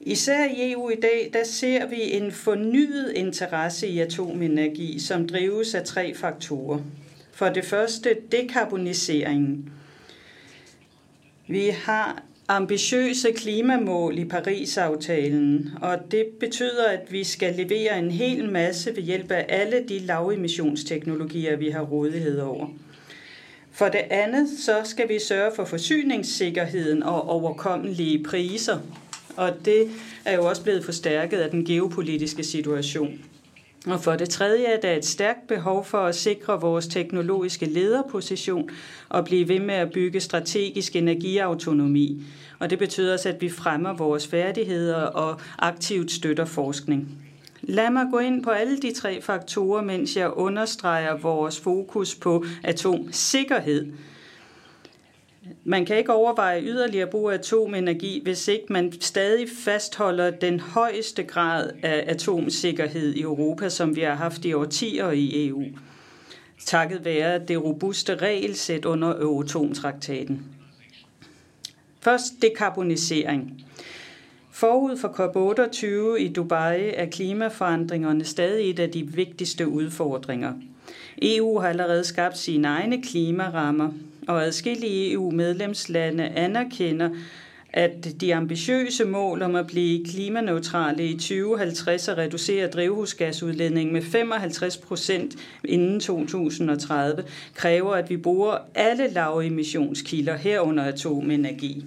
[0.01, 5.75] Især i EU i dag, der ser vi en fornyet interesse i atomenergi, som drives
[5.75, 6.81] af tre faktorer.
[7.33, 9.72] For det første, dekarboniseringen.
[11.49, 18.51] Vi har ambitiøse klimamål i Paris-aftalen, og det betyder, at vi skal levere en hel
[18.51, 22.66] masse ved hjælp af alle de lavemissionsteknologier, vi har rådighed over.
[23.72, 28.78] For det andet, så skal vi sørge for forsyningssikkerheden og overkommelige priser
[29.36, 29.90] og det
[30.24, 33.20] er jo også blevet forstærket af den geopolitiske situation.
[33.87, 38.70] Og for det tredje er der et stærkt behov for at sikre vores teknologiske lederposition
[39.09, 42.22] og blive ved med at bygge strategisk energiautonomi.
[42.59, 47.18] Og det betyder også, at vi fremmer vores færdigheder og aktivt støtter forskning.
[47.62, 52.45] Lad mig gå ind på alle de tre faktorer, mens jeg understreger vores fokus på
[52.62, 53.93] atomsikkerhed.
[55.64, 61.22] Man kan ikke overveje yderligere brug af atomenergi, hvis ikke man stadig fastholder den højeste
[61.22, 65.64] grad af atomsikkerhed i Europa, som vi har haft i årtier i EU.
[66.66, 70.42] Takket være det robuste regelsæt under Euratom-traktaten.
[72.01, 73.64] Først dekarbonisering.
[74.51, 80.53] Forud for COP28 i Dubai er klimaforandringerne stadig et af de vigtigste udfordringer.
[81.22, 83.90] EU har allerede skabt sine egne klimarammer,
[84.29, 87.11] og adskillige EU-medlemslande anerkender,
[87.72, 94.77] at de ambitiøse mål om at blive klimaneutrale i 2050 og reducere drivhusgasudledningen med 55
[94.77, 101.85] procent inden 2030 kræver, at vi bruger alle lavemissionskilder herunder atomenergi.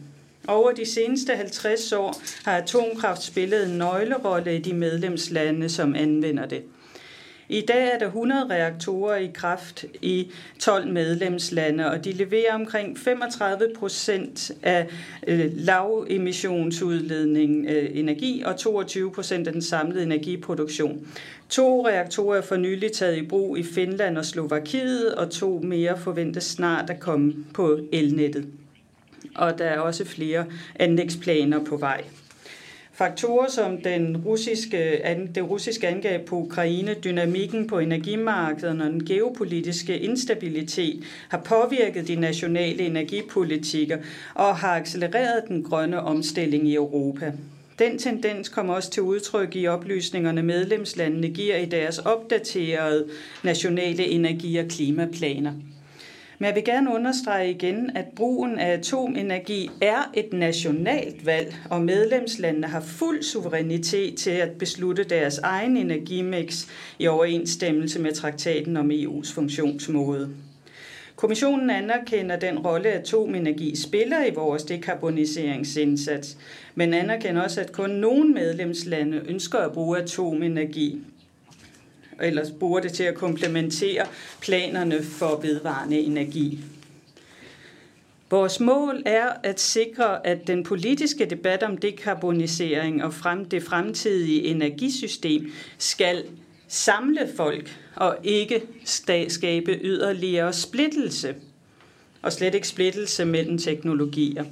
[0.48, 6.46] Over de seneste 50 år har atomkraft spillet en nøglerolle i de medlemslande, som anvender
[6.46, 6.64] det.
[7.50, 13.00] I dag er der 100 reaktorer i kraft i 12 medlemslande, og de leverer omkring
[13.00, 14.88] 35 procent af
[15.28, 21.08] øh, lavemissionsudledning øh, energi og 22 procent af den samlede energiproduktion.
[21.50, 25.98] To reaktorer er for nylig taget i brug i Finland og Slovakiet, og to mere
[25.98, 28.48] forventes snart at komme på elnettet.
[29.36, 30.46] Og der er også flere
[30.80, 32.04] anlægsplaner på vej.
[32.98, 35.00] Faktorer som den russiske,
[35.36, 42.16] det russiske angreb på Ukraine, dynamikken på energimarkederne og den geopolitiske instabilitet har påvirket de
[42.16, 43.98] nationale energipolitikker
[44.34, 47.32] og har accelereret den grønne omstilling i Europa.
[47.80, 53.10] Den tendens kommer også til udtryk i oplysningerne medlemslandene giver i deres opdaterede
[53.44, 55.54] nationale energi- og klimaplaner.
[56.40, 61.82] Men jeg vil gerne understrege igen, at brugen af atomenergi er et nationalt valg, og
[61.82, 66.66] medlemslandene har fuld suverænitet til at beslutte deres egen energimix
[67.00, 70.30] i overensstemmelse med traktaten om EU's funktionsmåde.
[71.16, 76.38] Kommissionen anerkender den rolle, atomenergi spiller i vores dekarboniseringsindsats,
[76.76, 81.00] men anerkender også, at kun nogle medlemslande ønsker at bruge atomenergi
[82.22, 84.06] eller bruger det til at komplementere
[84.42, 86.60] planerne for vedvarende energi.
[88.30, 94.44] Vores mål er at sikre, at den politiske debat om dekarbonisering og frem, det fremtidige
[94.44, 96.24] energisystem skal
[96.68, 98.62] samle folk og ikke
[99.28, 101.36] skabe yderligere splittelse.
[102.22, 104.46] Og slet ikke splittelse mellem teknologier.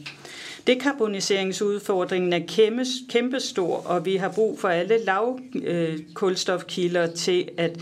[0.67, 7.79] Dekarboniseringsudfordringen er kæmpe, kæmpestor, og vi har brug for alle lavkulstofkilder øh, til, at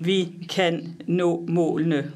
[0.00, 2.12] vi kan nå målene.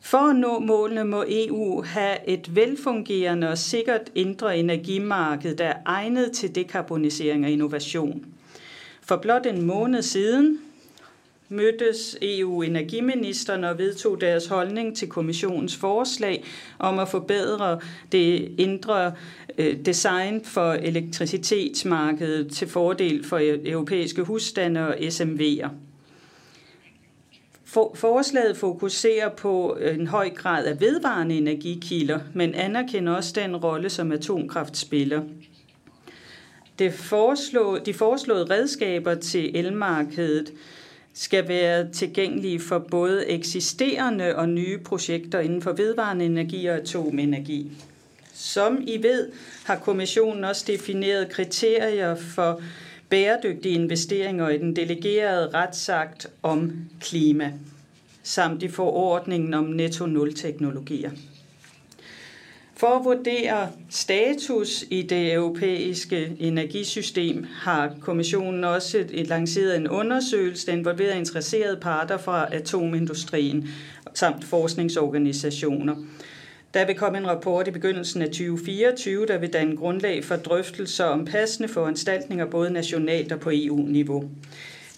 [0.00, 5.76] For at nå målene må EU have et velfungerende og sikkert indre energimarked, der er
[5.86, 8.24] egnet til dekarbonisering og innovation.
[9.02, 10.58] For blot en måned siden
[11.52, 16.44] mødtes EU-energiministerne og vedtog deres holdning til kommissionens forslag
[16.78, 17.80] om at forbedre
[18.12, 19.14] det indre
[19.58, 25.68] øh, design for elektricitetsmarkedet til fordel for e-, europæiske husstande og SMV'er.
[27.94, 33.90] Forslaget fokuserer på øh, en høj grad af vedvarende energikilder, men anerkender også den rolle,
[33.90, 35.22] som atomkraft spiller.
[36.78, 40.52] Det foreslå, de foreslåede redskaber til elmarkedet
[41.14, 47.70] skal være tilgængelige for både eksisterende og nye projekter inden for vedvarende energi og atomenergi.
[48.34, 49.28] Som I ved,
[49.64, 52.62] har kommissionen også defineret kriterier for
[53.08, 57.52] bæredygtige investeringer i den delegerede retsakt om klima,
[58.22, 61.10] samt i forordningen om netto-nul-teknologier.
[62.82, 70.66] For at vurdere status i det europæiske energisystem har kommissionen også et lanceret en undersøgelse,
[70.66, 73.68] der involverer interesserede parter fra atomindustrien
[74.14, 75.96] samt forskningsorganisationer.
[76.74, 81.04] Der vil komme en rapport i begyndelsen af 2024, der vil danne grundlag for drøftelser
[81.04, 84.24] om passende foranstaltninger både nationalt og på EU-niveau.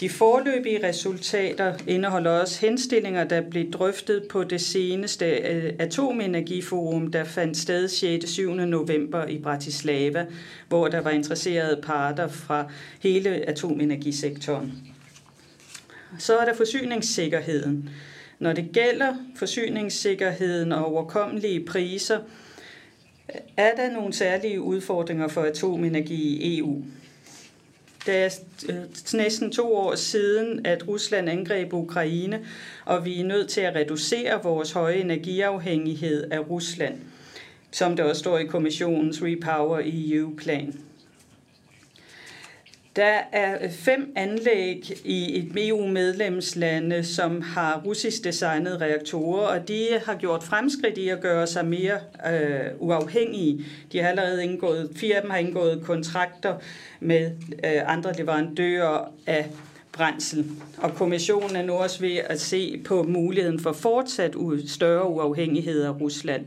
[0.00, 7.24] De forløbige resultater indeholder også henstillinger, der blev drøftet på det seneste øh, atomenergiforum, der
[7.24, 8.30] fandt sted 6.
[8.30, 8.54] 7.
[8.54, 10.26] november i Bratislava,
[10.68, 12.70] hvor der var interesserede parter fra
[13.00, 14.72] hele atomenergisektoren.
[16.18, 17.90] Så er der forsyningssikkerheden.
[18.38, 22.18] Når det gælder forsyningssikkerheden og overkommelige priser,
[23.56, 26.84] er der nogle særlige udfordringer for atomenergi i EU
[28.06, 28.30] da er
[28.68, 28.76] øh,
[29.14, 32.46] næsten to år siden, at Rusland angreb Ukraine,
[32.84, 36.98] og vi er nødt til at reducere vores høje energiafhængighed af Rusland,
[37.70, 40.83] som det også står i kommissionens Repower EU-plan.
[42.96, 49.88] Der er øh, fem anlæg i et EU-medlemslande, som har russisk designede reaktorer, og de
[50.06, 51.98] har gjort fremskridt i at gøre sig mere
[52.32, 53.64] øh, uafhængige.
[53.92, 56.54] De har allerede indgået, fire af dem har indgået kontrakter
[57.00, 57.30] med
[57.64, 59.50] øh, andre leverandører af
[59.92, 60.44] brændsel.
[60.78, 64.34] Og kommissionen er nu også ved at se på muligheden for fortsat
[64.66, 66.46] større uafhængighed af Rusland.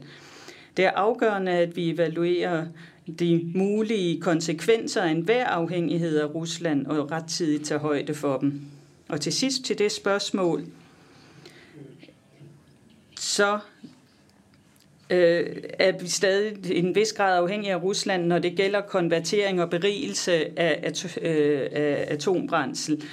[0.77, 2.65] Det er afgørende, at vi evaluerer
[3.19, 8.61] de mulige konsekvenser af enhver afhængighed af Rusland og rettidigt tage højde for dem.
[9.09, 10.65] Og til sidst til det spørgsmål,
[13.19, 13.59] så
[15.09, 19.61] øh, er vi stadig i en vis grad afhængige af Rusland, når det gælder konvertering
[19.61, 23.03] og berigelse af, at, øh, af atombrændsel.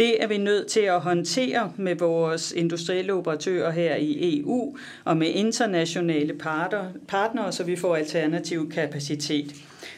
[0.00, 5.16] Det er vi nødt til at håndtere med vores industrielle operatører her i EU og
[5.16, 9.54] med internationale parter, partnere, så vi får alternativ kapacitet.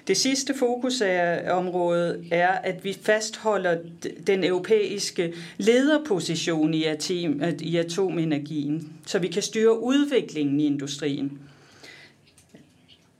[0.07, 3.76] Det sidste fokusområde er, at vi fastholder
[4.26, 11.38] den europæiske lederposition i, atom, i atomenergien, så vi kan styre udviklingen i industrien.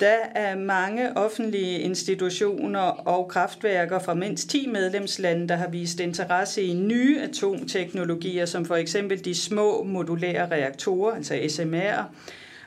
[0.03, 6.63] Der er mange offentlige institutioner og kraftværker fra mindst 10 medlemslande, der har vist interesse
[6.63, 12.03] i nye atomteknologier, som for eksempel de små modulære reaktorer, altså SMR'er,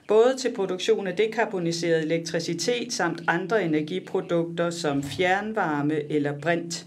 [0.07, 6.85] både til produktion af dekarboniseret elektricitet samt andre energiprodukter som fjernvarme eller brint.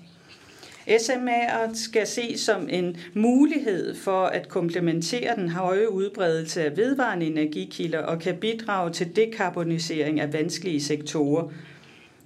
[0.88, 7.98] SMA'er skal ses som en mulighed for at komplementere den høje udbredelse af vedvarende energikilder
[7.98, 11.48] og kan bidrage til dekarbonisering af vanskelige sektorer,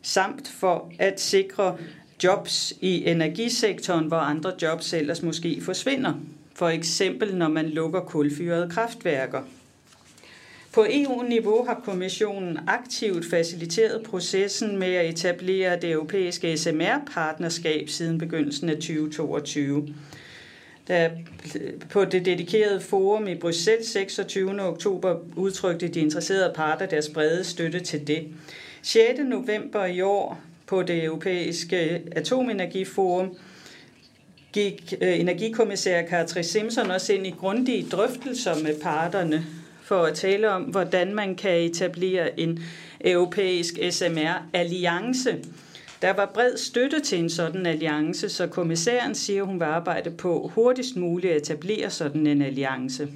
[0.03, 1.77] samt for at sikre
[2.25, 6.15] jobs i energisektoren, hvor andre jobs ellers måske forsvinder.
[6.55, 9.43] For eksempel når man lukker kulfyrede kraftværker.
[10.73, 18.69] På EU-niveau har kommissionen aktivt faciliteret processen med at etablere det europæiske SMR-partnerskab siden begyndelsen
[18.69, 19.95] af 2022.
[20.89, 21.11] Der
[21.91, 24.63] på det dedikerede forum i Bruxelles 26.
[24.63, 28.29] oktober udtrykte de interesserede parter deres brede støtte til det.
[28.83, 29.21] 6.
[29.25, 33.37] november i år på det europæiske atomenergiforum
[34.53, 39.47] gik øh, energikommissær Katrin Simpson også ind i grundige drøftelser med parterne
[39.83, 42.65] for at tale om, hvordan man kan etablere en
[43.01, 45.39] europæisk SMR-alliance.
[46.03, 50.51] Der var bred støtte til en sådan alliance, så kommissæren siger, hun vil arbejde på
[50.55, 53.09] hurtigst muligt at etablere sådan en alliance.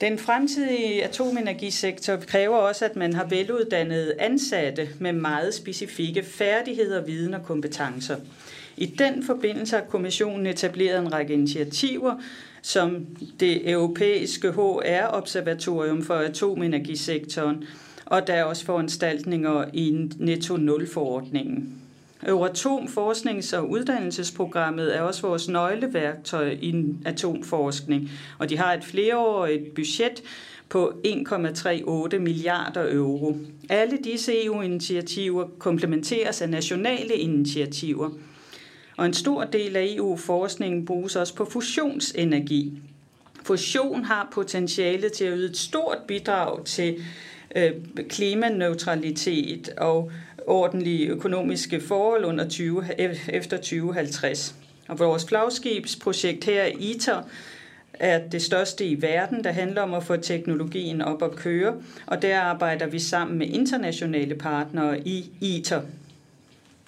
[0.00, 7.34] Den fremtidige atomenergisektor kræver også, at man har veluddannede ansatte med meget specifikke færdigheder, viden
[7.34, 8.16] og kompetencer.
[8.76, 12.14] I den forbindelse har kommissionen etableret en række initiativer,
[12.62, 13.06] som
[13.40, 17.64] det europæiske HR-observatorium for atomenergisektoren,
[18.06, 21.74] og der er også foranstaltninger i netto-nul-forordningen.
[22.26, 29.74] Euratom Forsknings- og Uddannelsesprogrammet er også vores nøgleværktøj i atomforskning, og de har et flereårigt
[29.74, 30.22] budget
[30.68, 33.36] på 1,38 milliarder euro.
[33.68, 38.10] Alle disse EU-initiativer komplementeres af nationale initiativer–
[38.98, 42.72] og en stor del af EU-forskningen bruges også på fusionsenergi.
[43.42, 46.96] Fusion har potentiale til at yde et stort bidrag til
[47.56, 47.72] øh,
[48.08, 50.10] klimaneutralitet og
[50.46, 52.84] ordentlige økonomiske forhold under 20,
[53.28, 54.54] efter 2050.
[54.88, 57.28] Og vores flagskibsprojekt her ITER
[57.92, 61.74] er det største i verden, der handler om at få teknologien op at køre,
[62.06, 65.82] og der arbejder vi sammen med internationale partnere i ITER.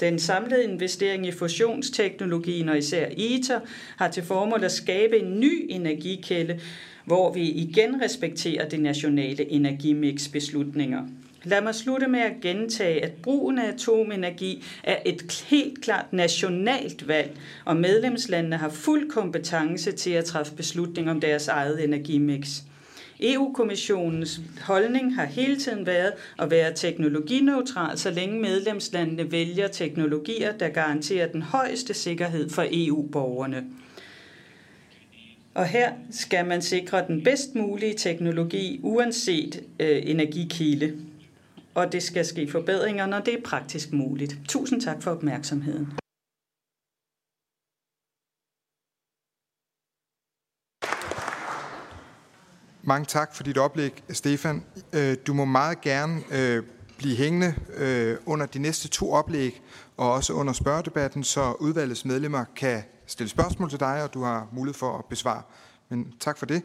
[0.00, 3.60] Den samlede investering i fusionsteknologien og især ITER
[3.96, 6.60] har til formål at skabe en ny energikælde,
[7.04, 11.02] hvor vi igen respekterer de nationale energimix-beslutninger.
[11.44, 17.08] Lad mig slutte med at gentage, at brugen af atomenergi er et helt klart nationalt
[17.08, 17.30] valg,
[17.64, 22.62] og medlemslandene har fuld kompetence til at træffe beslutning om deres eget energimix.
[23.22, 30.68] EU-kommissionens holdning har hele tiden været at være teknologineutral, så længe medlemslandene vælger teknologier, der
[30.68, 33.64] garanterer den højeste sikkerhed for EU-borgerne.
[35.54, 40.96] Og her skal man sikre den bedst mulige teknologi, uanset øh, energikilde.
[41.74, 44.38] Og det skal ske forbedringer, når det er praktisk muligt.
[44.48, 45.99] Tusind tak for opmærksomheden.
[52.82, 54.64] Mange tak for dit oplæg, Stefan.
[54.92, 56.62] Øh, du må meget gerne øh,
[56.98, 59.62] blive hængende øh, under de næste to oplæg,
[59.96, 64.48] og også under spørgedebatten, så udvalgets medlemmer kan stille spørgsmål til dig, og du har
[64.52, 65.42] mulighed for at besvare.
[65.88, 66.62] Men tak for det.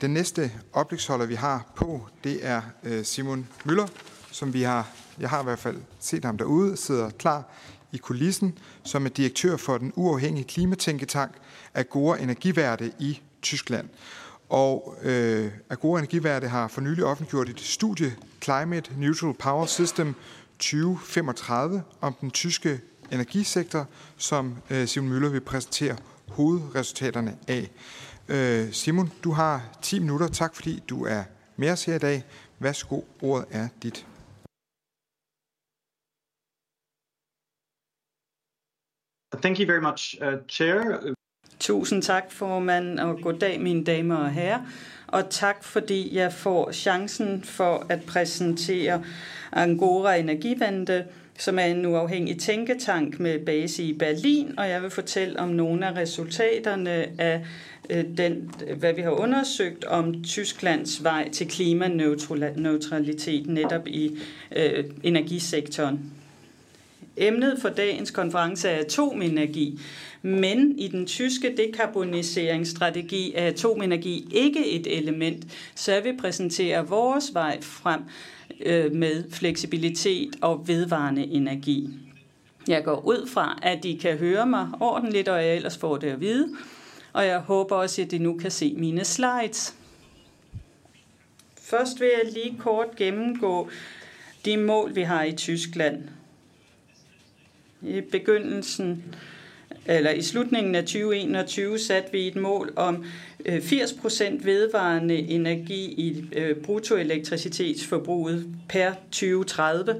[0.00, 2.62] Den næste oplægsholder, vi har på, det er
[3.02, 3.86] Simon Møller,
[4.30, 4.90] som vi har,
[5.20, 7.44] jeg har i hvert fald set ham derude, sidder klar
[7.92, 11.32] i kulissen, som er direktør for den uafhængige klimatænketank
[11.74, 13.88] Agora Energiværte i Tyskland.
[14.52, 20.14] Og øh, Agora Energiværde har for nylig offentliggjort et studie, Climate Neutral Power System
[20.58, 22.80] 2035, om den tyske
[23.12, 25.96] energisektor, som øh, Simon Møller vil præsentere
[26.28, 27.70] hovedresultaterne af.
[28.28, 30.28] Øh, Simon, du har 10 minutter.
[30.28, 31.24] Tak fordi du er
[31.56, 32.24] med os her i dag.
[32.58, 34.06] Værsgo, ordet er dit.
[39.42, 41.14] Thank you very much, uh, Chair.
[41.62, 44.58] Tusind tak, formand, og goddag, mine damer og herrer.
[45.06, 49.02] Og tak, fordi jeg får chancen for at præsentere
[49.52, 51.04] Angora Energivente,
[51.38, 55.86] som er en uafhængig tænketank med base i Berlin, og jeg vil fortælle om nogle
[55.86, 57.40] af resultaterne af
[57.90, 64.18] øh, den, hvad vi har undersøgt om Tysklands vej til klimaneutralitet netop i
[64.56, 66.12] øh, energisektoren.
[67.16, 69.80] Emnet for dagens konference er atomenergi,
[70.22, 75.44] men i den tyske dekarboniseringsstrategi er atomenergi ikke et element,
[75.74, 78.00] så vi præsenterer vores vej frem
[78.60, 81.88] øh, med fleksibilitet og vedvarende energi.
[82.68, 86.08] Jeg går ud fra, at de kan høre mig ordentligt, og jeg ellers får det
[86.08, 86.48] at vide.
[87.12, 89.74] Og jeg håber også, at de nu kan se mine slides.
[91.60, 93.70] Først vil jeg lige kort gennemgå
[94.44, 96.02] de mål, vi har i Tyskland.
[97.82, 99.14] I begyndelsen
[99.86, 103.04] eller i slutningen af 2021 satte vi et mål om
[103.46, 109.96] øh, 80% vedvarende energi i øh, bruttoelektricitetsforbruget per 2030.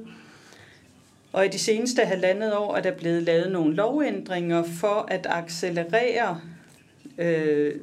[1.32, 6.40] Og i de seneste halvandet år er der blevet lavet nogle lovændringer for at accelerere
[7.18, 7.74] øh,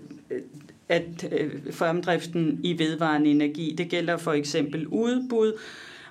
[0.89, 3.75] at øh, fremdriften i vedvarende energi.
[3.77, 5.53] Det gælder for eksempel udbud,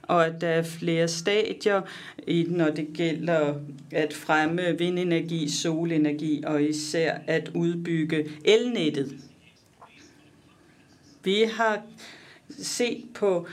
[0.09, 1.81] og at der er flere stadier,
[2.49, 3.55] når det gælder
[3.91, 9.15] at fremme vindenergi, solenergi og især at udbygge elnettet.
[11.25, 11.83] Vi har
[12.49, 13.47] set på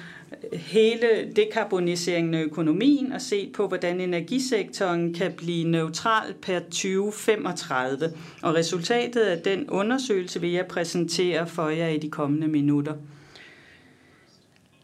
[0.53, 8.13] hele dekarboniseringen af økonomien og set på, hvordan energisektoren kan blive neutral per 2035.
[8.41, 12.93] Og resultatet af den undersøgelse vil jeg præsentere for jer i de kommende minutter.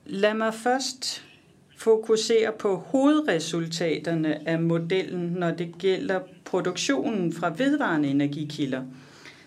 [0.06, 1.24] Lad mig først
[1.84, 8.82] fokusere på hovedresultaterne af modellen, når det gælder produktionen fra vedvarende energikilder.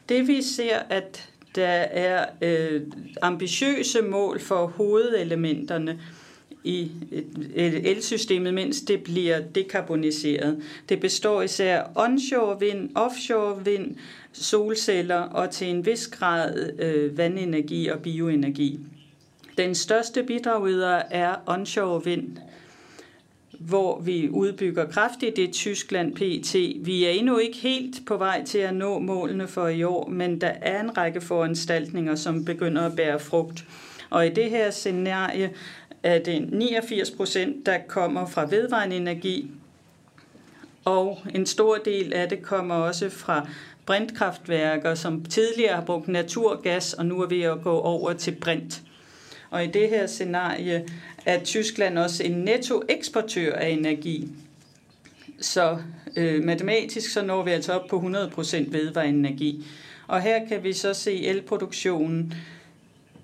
[0.09, 2.83] Det vi ser, at der er øh,
[3.23, 6.01] ambitiøse mål for hovedelementerne
[6.65, 6.91] i
[7.57, 10.63] øh, elsystemet, mens det bliver dekarboniseret.
[10.89, 13.97] Det består især onshore vind, offshore vind,
[14.33, 18.81] solceller og til en vis grad øh, vandenergi og bioenergi.
[19.59, 22.37] Den største bidragyder er onshore vind,
[23.51, 25.37] hvor vi udbygger kraftigt.
[25.37, 26.55] Det Tyskland PT.
[26.87, 30.41] Vi er endnu ikke helt på vej til at nå målene for i år, men
[30.41, 33.65] der er en række foranstaltninger, som begynder at bære frugt.
[34.11, 35.51] Og i det her scenarie
[36.03, 39.51] er det 89 procent, der kommer fra vedvarende energi,
[40.85, 43.49] og en stor del af det kommer også fra
[43.87, 48.83] brintkraftværker, som tidligere har brugt naturgas, og nu er ved at gå over til brint.
[49.55, 50.87] Og i det her scenarie
[51.27, 54.29] er Tyskland også en nettoeksportør af energi.
[55.41, 55.79] Så
[56.17, 59.67] øh, matematisk så når vi altså op på 100% vedvarende energi.
[60.07, 62.35] Og her kan vi så se elproduktionen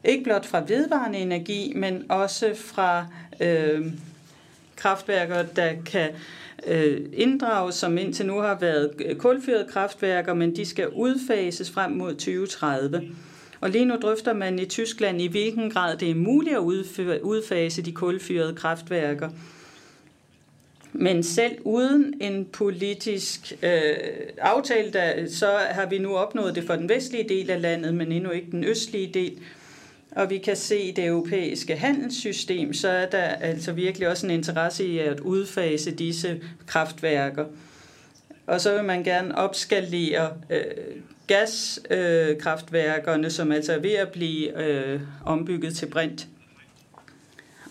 [0.05, 3.07] ikke blot fra vedvarende energi, men også fra
[3.41, 3.87] øh,
[4.77, 6.11] kraftværker, der kan
[6.67, 12.13] øh, inddrages, som indtil nu har været kulfyrede kraftværker, men de skal udfases frem mod
[12.13, 13.03] 2030.
[13.61, 17.83] Og lige nu drøfter man i Tyskland, i hvilken grad det er muligt at udfase
[17.83, 19.31] de kulfyrede kraftværker.
[20.93, 23.97] Men selv uden en politisk øh,
[24.39, 28.13] aftale, der, så har vi nu opnået det for den vestlige del af landet, men
[28.13, 29.39] endnu ikke den østlige del.
[30.11, 34.33] Og vi kan se i det europæiske handelssystem, så er der altså virkelig også en
[34.33, 37.45] interesse i at udfase disse kraftværker.
[38.47, 40.63] Og så vil man gerne opskalere øh,
[41.31, 46.29] gaskraftværkerne, øh, som altså er ved at blive øh, ombygget til brint.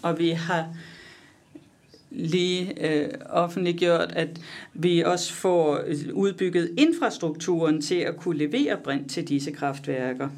[0.02, 0.68] Og vi har
[2.12, 4.30] lige øh, offentliggjort, at
[4.74, 5.80] vi også får
[6.14, 10.30] udbygget infrastrukturen til at kunne levere brint til disse kraftværker.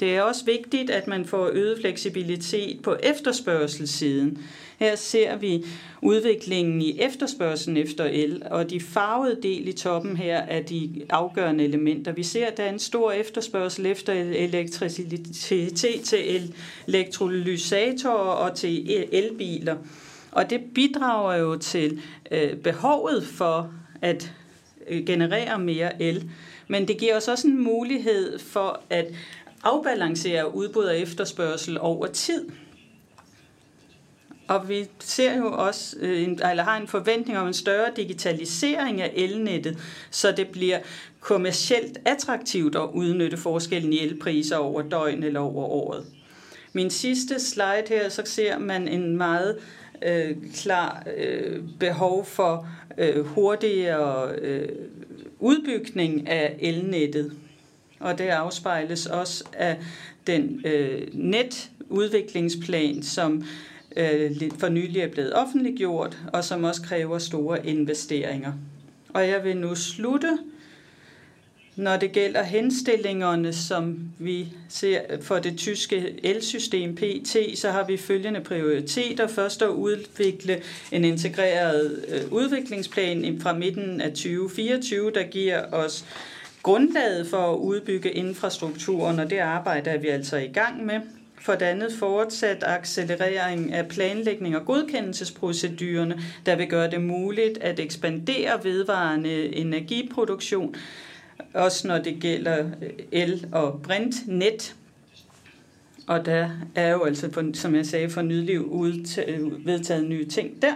[0.00, 4.38] Det er også vigtigt, at man får øget fleksibilitet på efterspørgselssiden.
[4.82, 5.64] Her ser vi
[6.00, 11.64] udviklingen i efterspørgselen efter el, og de farvede del i toppen her er de afgørende
[11.64, 12.12] elementer.
[12.12, 16.54] Vi ser, at der er en stor efterspørgsel efter elektricitet til
[16.88, 19.76] elektrolysatorer og til elbiler.
[20.32, 24.32] Og det bidrager jo til øh, behovet for at
[24.88, 26.30] øh, generere mere el.
[26.68, 29.06] Men det giver os også en mulighed for at
[29.62, 32.48] afbalancere udbud og efterspørgsel over tid.
[34.52, 39.00] Og vi ser jo også, øh, en, eller har en forventning om en større digitalisering
[39.00, 39.78] af elnettet,
[40.10, 40.78] så det bliver
[41.20, 46.04] kommercielt attraktivt at udnytte forskellen i elpriser over døgn eller over året.
[46.72, 49.58] Min sidste slide her, så ser man en meget
[50.02, 54.68] øh, klar øh, behov for øh, hurtigere øh,
[55.38, 57.32] udbygning af elnettet.
[58.00, 59.76] og det afspejles også af
[60.26, 63.44] den øh, netudviklingsplan, som
[63.96, 68.52] øh, for nylig er blevet offentliggjort, og som også kræver store investeringer.
[69.14, 70.38] Og jeg vil nu slutte
[71.76, 77.96] når det gælder henstillingerne, som vi ser for det tyske elsystem PT, så har vi
[77.96, 79.26] følgende prioriteter.
[79.26, 80.62] Først at udvikle
[80.92, 86.04] en integreret øh, udviklingsplan fra midten af 2024, der giver os
[86.62, 91.00] grundlaget for at udbygge infrastrukturen, og det arbejde er vi altså i gang med.
[91.42, 97.80] For det andet fortsat accelerering af planlægning og godkendelsesprocedurerne, der vil gøre det muligt at
[97.80, 100.74] ekspandere vedvarende energiproduktion,
[101.54, 104.74] også når det gælder øh, el- og brintnet.
[106.06, 108.60] Og der er jo altså, som jeg sagde, for nylig
[109.64, 110.72] vedtaget nye ting der.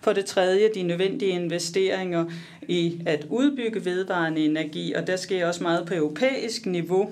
[0.00, 2.24] For det tredje, de nødvendige investeringer
[2.68, 7.10] i at udbygge vedvarende energi, og der sker også meget på europæisk niveau,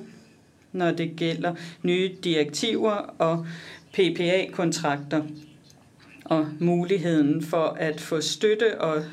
[0.72, 3.46] når det gælder nye direktiver og
[3.92, 5.22] PPA-kontrakter
[6.24, 9.04] og muligheden for at få støtte, og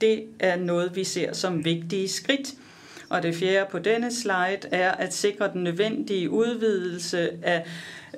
[0.00, 2.54] det er noget, vi ser som vigtige skridt.
[3.08, 7.66] Og det fjerde på denne slide er at sikre den nødvendige udvidelse af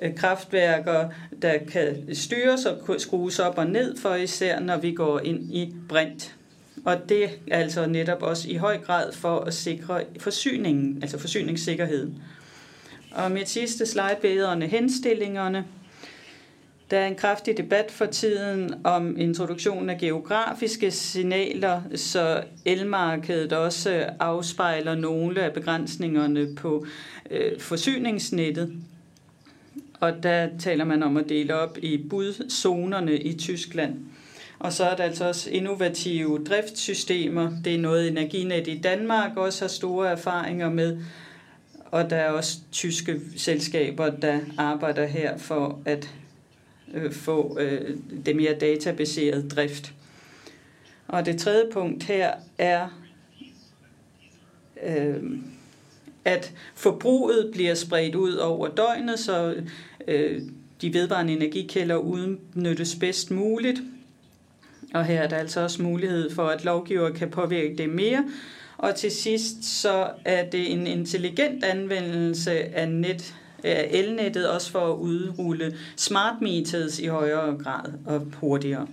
[0.01, 1.09] øh, kraftværker,
[1.41, 5.73] der kan styres og skrues op og ned for især, når vi går ind i
[5.89, 6.35] brint.
[6.85, 12.21] Og det er altså netop også i høj grad for at sikre forsyningen, altså forsyningssikkerheden.
[13.11, 15.65] Og mit sidste slide vedrørende henstillingerne.
[16.91, 24.05] Der er en kraftig debat for tiden om introduktionen af geografiske signaler, så elmarkedet også
[24.19, 26.85] afspejler nogle af begrænsningerne på
[27.31, 28.73] øh, forsyningsnettet.
[29.99, 33.95] Og der taler man om at dele op i budzonerne i Tyskland.
[34.59, 37.51] Og så er der altså også innovative driftssystemer.
[37.65, 40.97] Det er noget Energinet i Danmark også har store erfaringer med.
[41.91, 46.09] Og der er også tyske selskaber, der arbejder her for at
[46.93, 49.93] øh, få øh, det mere databaserede drift.
[51.07, 52.87] Og det tredje punkt her er,
[54.83, 55.23] øh,
[56.25, 59.55] at forbruget bliver spredt ud over døgnet, så
[60.07, 60.41] øh,
[60.81, 63.81] de vedvarende energikælder udnyttes bedst muligt.
[64.93, 68.25] Og her er der altså også mulighed for, at lovgiver kan påvirke det mere.
[68.81, 74.97] Og til sidst så er det en intelligent anvendelse af net elnettet, også for at
[74.97, 78.87] udrulle smart meters i højere grad og hurtigere.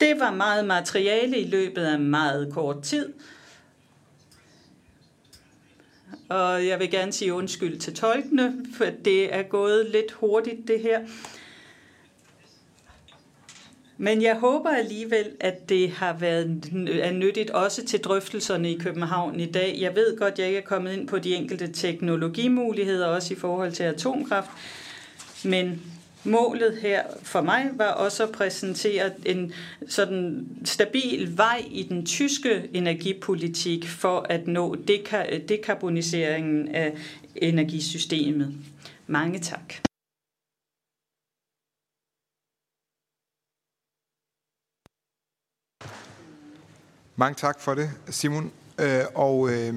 [0.00, 3.12] Det var meget materiale i løbet af meget kort tid.
[6.28, 10.80] Og jeg vil gerne sige undskyld til tolkene, for det er gået lidt hurtigt det
[10.80, 11.00] her.
[14.02, 16.72] Men jeg håber alligevel, at det har været
[17.02, 19.76] er nyttigt også til drøftelserne i København i dag.
[19.80, 23.36] Jeg ved godt, at jeg ikke er kommet ind på de enkelte teknologimuligheder, også i
[23.36, 24.50] forhold til atomkraft.
[25.44, 25.82] Men
[26.24, 29.52] målet her for mig var også at præsentere en
[29.88, 34.76] sådan stabil vej i den tyske energipolitik for at nå
[35.48, 36.92] dekarboniseringen af
[37.36, 38.54] energisystemet.
[39.06, 39.89] Mange tak.
[47.20, 48.52] Mange tak for det, Simon.
[48.78, 49.74] Øh, og øh,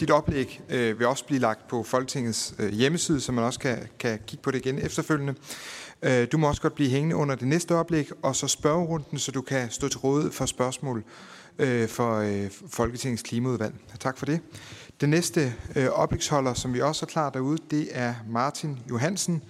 [0.00, 3.78] dit oplæg øh, vil også blive lagt på Folketingets øh, hjemmeside, så man også kan,
[3.98, 5.34] kan kigge på det igen efterfølgende.
[6.02, 9.32] Øh, du må også godt blive hængende under det næste oplæg, og så spørgerunden, så
[9.32, 11.04] du kan stå til råd for spørgsmål
[11.58, 13.74] øh, for øh, Folketingets klimaudvalg.
[14.00, 14.40] Tak for det.
[15.00, 19.42] Den næste øh, oplægsholder, som vi også er klar derude, det er Martin Johansen,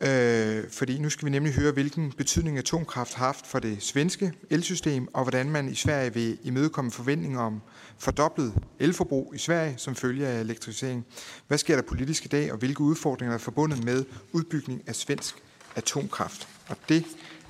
[0.00, 4.32] Øh, fordi nu skal vi nemlig høre, hvilken betydning atomkraft har haft for det svenske
[4.50, 7.60] elsystem, og hvordan man i Sverige vil imødekomme forventninger om
[7.98, 11.06] fordoblet elforbrug i Sverige som følge af elektrificering.
[11.48, 15.34] Hvad sker der politisk i dag, og hvilke udfordringer er forbundet med udbygning af svensk
[15.76, 16.48] atomkraft?
[16.68, 17.04] Og det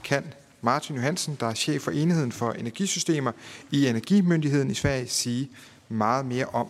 [0.05, 0.25] kan
[0.61, 3.33] Martin Johansen, der er chef for enheden for energisystemer
[3.71, 5.51] i Energimyndigheden i Sverige, sige
[5.89, 6.67] meget mere om.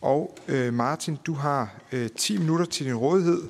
[0.00, 3.42] Og øh, Martin, du har øh, 10 minutter til din rådighed,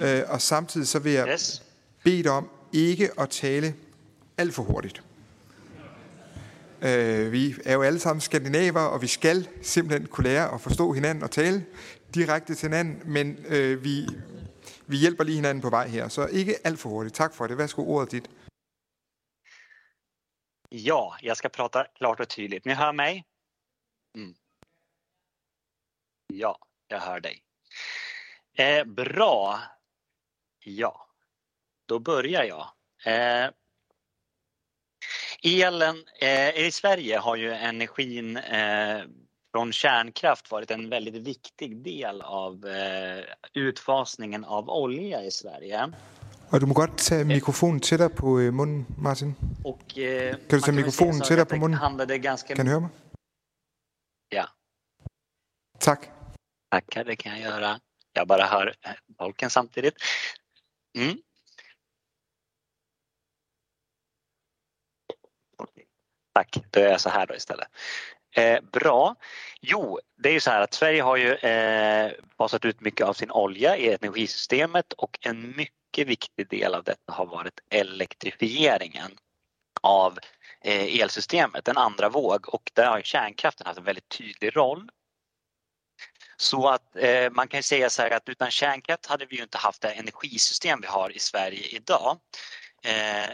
[0.00, 1.62] Øh, og samtidig så vil jeg yes.
[2.04, 3.74] bede dig om ikke at tale
[4.38, 5.02] alt for hurtigt.
[6.82, 10.92] Øh, vi er jo alle sammen skandinaver, og vi skal simpelthen kunne lære at forstå
[10.92, 11.66] hinanden og tale
[12.14, 14.06] direkte til hinanden, men øh, vi,
[14.86, 17.14] vi hjælper lige hinanden på vej her, så ikke alt for hurtigt.
[17.14, 17.58] Tak for det.
[17.58, 18.30] Værsgo ordet dit.
[20.72, 22.64] Ja, jag ska prata klart och tydligt.
[22.64, 23.24] Ni hör mig?
[24.14, 24.34] Mm.
[26.32, 27.42] Ja, jag hör dig.
[28.58, 29.60] Eh, bra.
[30.76, 31.06] Ja,
[31.88, 32.66] då börjar jag.
[33.04, 33.50] Eh,
[35.42, 39.00] elen eh, i Sverige har ju energin eh,
[39.52, 45.92] från kärnkraft varit en väldigt viktig del av eh, utfasningen av olja i Sverige.
[46.52, 49.36] Og du må godt tage mikrofonen tættere på øh, munden, Martin.
[49.64, 52.22] Och, eh, Kan du tage mikrofonen tættere på munden?
[52.22, 52.90] ganska Kan du høre mig?
[54.32, 54.46] Ja,
[55.80, 56.10] Tak.
[56.70, 57.80] tackar, det kan jag göra.
[58.12, 59.94] Jag bara hör eh, tolken samtidigt.
[60.98, 61.18] Mm.
[65.56, 65.86] Okej.
[66.34, 67.68] Tack, då är jag så här då istället.
[68.36, 69.14] Eh, bra.
[69.60, 73.12] Jo, det är ju så här att Sverige har ju eh, basat ut mycket av
[73.12, 79.10] sin olja i energisystemet och en mycket viktig del av detta har varit elektrifieringen
[79.82, 80.18] av
[80.64, 84.90] eh, elsystemet, en andra våg och där har ju kärnkraften haft en väldigt tydlig roll.
[86.40, 89.58] Så att eh, man kan säga så här att utan kärnkraft hade vi ju inte
[89.58, 92.18] haft det energisystem vi har i Sverige idag.
[92.84, 93.30] Eh,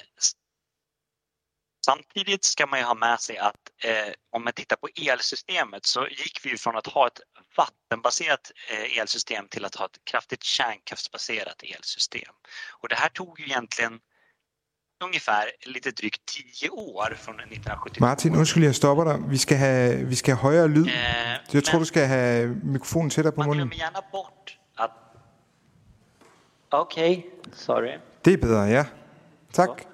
[1.86, 6.08] Samtidigt ska man ju ha med sig att eh, om man tittar på elsystemet så
[6.08, 7.20] gick vi ju från att ha ett
[7.56, 12.34] vattenbaserat eh, elsystem till att ha ett kraftigt kärnkraftsbaserat elsystem.
[12.70, 14.00] Och det här tog ju egentligen
[15.04, 16.20] ungefär lite drygt
[16.60, 18.00] 10 år från 1970.
[18.00, 19.18] Martin, undskyld, jeg stopper dig.
[19.28, 20.86] Vi skal have, vi skal have højere lyd.
[21.48, 23.68] Så jeg tror, du skal have mikrofonen tættere på man munden.
[23.68, 24.90] glömmer gärna bort att...
[26.70, 27.98] Okej, sorry.
[28.24, 28.84] Det er bedre, ja.
[29.52, 29.86] Tak.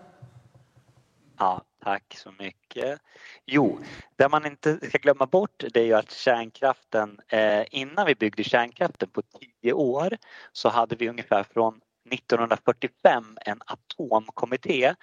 [1.39, 2.99] Ja, tack så mycket.
[3.47, 3.79] Jo,
[4.19, 8.45] det man inte ska glömma bort det är ju att kärnkraften, eh, innan vi byggde
[8.45, 10.17] kärnkraften på tio år
[10.53, 11.81] så hade vi ungefär från
[12.13, 14.95] 1945 en atomkommitté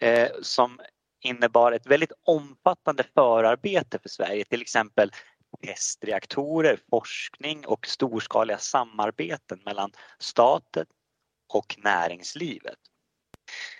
[0.00, 0.80] eh, som
[1.20, 5.12] innebar ett väldigt omfattande förarbete för Sverige, till exempel
[5.62, 10.86] testreaktorer, forskning och storskaliga samarbeten mellan staten
[11.52, 12.78] och näringslivet.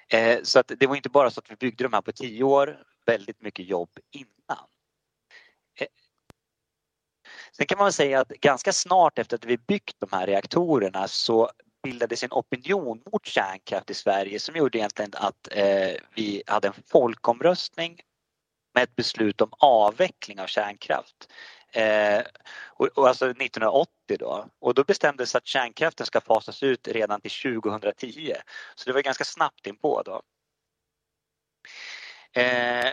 [0.08, 2.44] Eh, Så att det var inte bara så att vi byggde de här på tio
[2.44, 4.66] år, väldigt mycket jobb innan.
[5.80, 5.86] Eh,
[7.52, 11.08] Sen kan man väl säga att ganska snart efter att vi byggt de här reaktorerna
[11.08, 11.50] så
[11.88, 16.82] bildades en opinion mot kärnkraft i Sverige som gjorde egentligen att eh, vi hade en
[16.86, 18.00] folkomröstning
[18.74, 21.32] med ett beslut om avveckling av kärnkraft.
[21.72, 22.22] Eh,
[22.66, 24.48] och, och alltså 1980 då.
[24.58, 28.34] Och då bestämdes att kärnkraften ska fasas ut redan till 2010.
[28.74, 30.22] Så det var ganska snabbt inpå då.
[32.40, 32.92] Eh,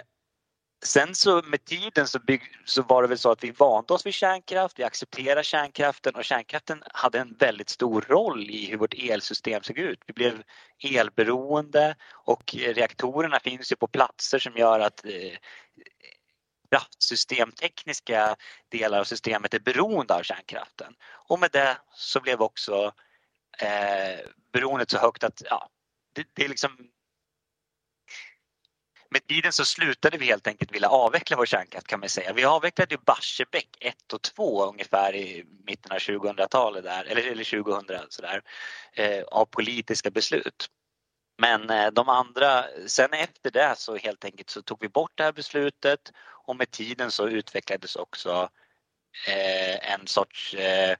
[0.86, 4.06] sen så med tiden så, bygg, så var det väl så att vi vande oss
[4.06, 8.94] vid kärnkraft, vi accepterade kärnkraften och kärnkraften hade en väldigt stor roll i hur vårt
[8.94, 10.00] elsystem såg ut.
[10.08, 10.44] Vi blev
[10.84, 15.38] elberoende och reaktorerna finns ju på platser som gör att eh,
[16.72, 18.36] kraftsystemtekniska
[18.70, 20.94] delar av systemet är beroende av kärnkraften.
[21.28, 22.94] Och med det så blev också
[23.62, 25.70] eh, beroendet så högt att ja,
[26.14, 26.78] det, det är liksom
[29.16, 32.34] med tiden så slutade vi helt enkelt vilja avveckla vår kärnkraft kan man säga.
[32.34, 37.64] Vi avvecklade ju Barsebäck 1 och 2 ungefär i mitten av 2000-talet där, eller, eller
[37.64, 38.42] 2000 sådär,
[38.94, 40.70] eh, av politiska beslut.
[41.38, 45.24] Men eh, de andra, sen efter det så helt enkelt så tog vi bort det
[45.24, 46.12] här beslutet
[46.48, 48.50] och med tiden så utvecklades också
[49.28, 50.96] eh, en sorts eh,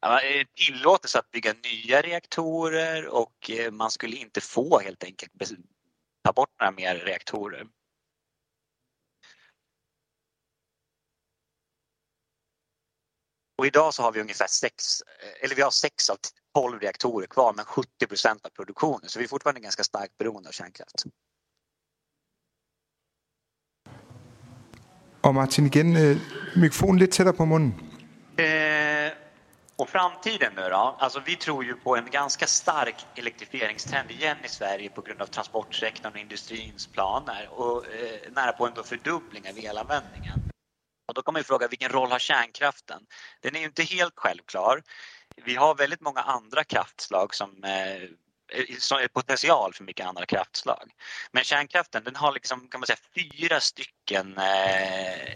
[0.00, 5.32] ja, eh, tillåtelse att bygga nya reaktorer och eh, man skulle inte få helt enkelt
[6.22, 7.66] ta bort några mer reaktorer.
[13.58, 15.02] Och idag så har vi ungefär sex,
[15.40, 16.16] eller vi har sex av
[16.54, 20.48] 12 reaktorer kvar men 70 procent av produktionen så vi är fortfarande ganska starkt beroende
[20.48, 21.04] av kärnkraft.
[25.22, 26.16] Og Martin, igen, øh,
[26.56, 27.91] mikrofonen lidt tættere på munden.
[29.82, 30.96] Och framtiden nu då?
[30.98, 35.26] Alltså vi tror ju på en ganska stark elektrifieringstrend igen i Sverige på grund av
[35.26, 40.38] transportsektorn och industrins planer och eh, nära på en då fördubbling av elanvändningen.
[41.08, 43.02] Och då kan man ju fråga vilken roll har kärnkraften?
[43.40, 44.82] Den är ju inte helt självklar.
[45.44, 48.08] Vi har väldigt många andra kraftslag som eh,
[48.78, 50.90] som är potential för mycket andra kraftslag.
[51.32, 55.34] Men kärnkraften den har liksom kan man säga fyra stycken eh,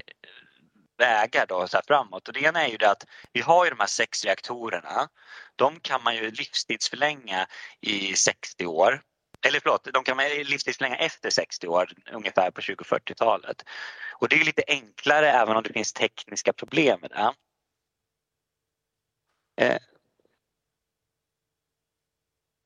[0.99, 2.29] vägar då, så här framåt.
[2.29, 5.09] Och det ena är ju det att vi har ju de här sex reaktorerna.
[5.57, 7.47] De kan man ju livstidsförlänga
[7.81, 9.03] i 60 år.
[9.47, 13.65] Eller förlåt, de kan man livstidsförlänga efter 60 år ungefär på 2040-talet.
[14.13, 17.33] Och det är lite enklare även om det finns tekniska problem med det.
[19.65, 19.79] Eh,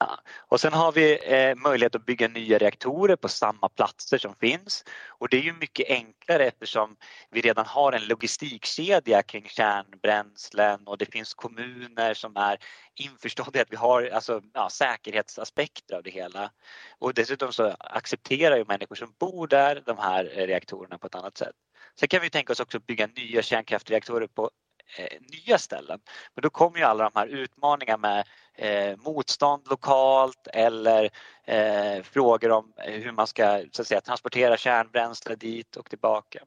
[0.01, 0.19] Ja.
[0.39, 4.85] Och sen har vi eh, möjlighet att bygga nya reaktorer på samma platser som finns.
[5.09, 6.97] Och det är ju mycket enklare eftersom
[7.31, 12.59] vi redan har en logistikkedja kring kärnbränslen och det finns kommuner som är
[12.95, 16.51] införstådda i att vi har alltså, ja, säkerhetsaspekter av det hela.
[16.99, 21.39] Och dessutom så accepterar ju människor som bor där de här reaktorerna på ett annat
[21.39, 21.55] sätt.
[21.99, 24.51] Sen kan vi tänka oss också bygga nya kärnkraftreaktorer på
[24.97, 26.01] Eh, nya ställen.
[26.35, 31.11] Men då kommer ju alla de här utmaningarna med eh, motstånd lokalt eller
[31.45, 36.41] eh, frågor om hur man ska så att säga, transportera kärnbränsle dit och tillbaka.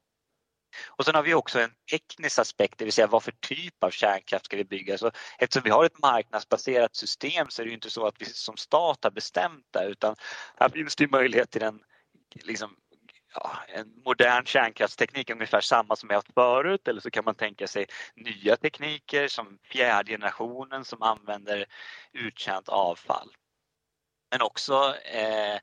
[0.87, 3.89] Och sen har vi också en teknisk aspekt, det vill säga vad för typ av
[3.89, 4.97] kärnkraft ska vi bygga?
[4.97, 8.25] Så eftersom vi har ett marknadsbaserat system så är det ju inte så att vi
[8.25, 10.15] som stat har bestämt det utan
[10.59, 11.79] här finns det möjlighet till en,
[12.35, 12.75] liksom,
[13.33, 17.67] ja, en modern kärnkraftsteknik, ungefär samma som vi haft förut eller så kan man tänka
[17.67, 21.65] sig nya tekniker som fjärde generationen som använder
[22.13, 23.29] uttjänt avfall.
[24.31, 25.59] Men också eh,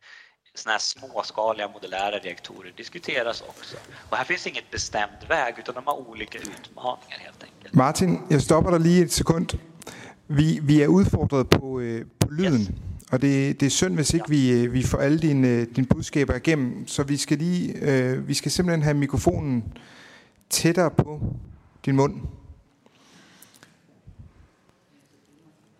[0.54, 3.76] såna här småskaliga modulära reaktorer diskuteras också.
[4.10, 7.74] Och här finns inget bestämd väg utan de har olika utmaningar helt enkelt.
[7.74, 9.58] Martin, jeg stopper dig lige et sekund.
[10.26, 12.89] Vi, vi er udfordret på, øh, på lyden, yes.
[13.10, 14.34] Og det, det er synd, hvis ikke ja.
[14.34, 16.86] vi, øh, vi får alle dine, dine budskaber igennem.
[16.86, 19.78] Så vi skal, lige, øh, vi skal simpelthen have mikrofonen
[20.50, 21.20] tættere på
[21.84, 22.14] din mund.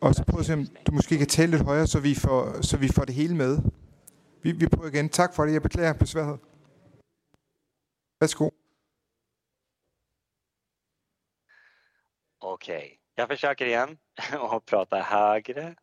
[0.01, 2.63] Og så prøv at se, om du måske kan tale lidt højere, så vi får,
[2.63, 3.59] så vi får det hele med.
[4.43, 5.09] Vi, vi prøver igen.
[5.09, 5.53] Tak for det.
[5.53, 6.39] Jeg beklager besværet.
[8.21, 8.51] Værsgo.
[12.43, 12.89] Okej, okay.
[13.17, 13.99] jag försöker igen
[14.53, 15.75] och prata högre.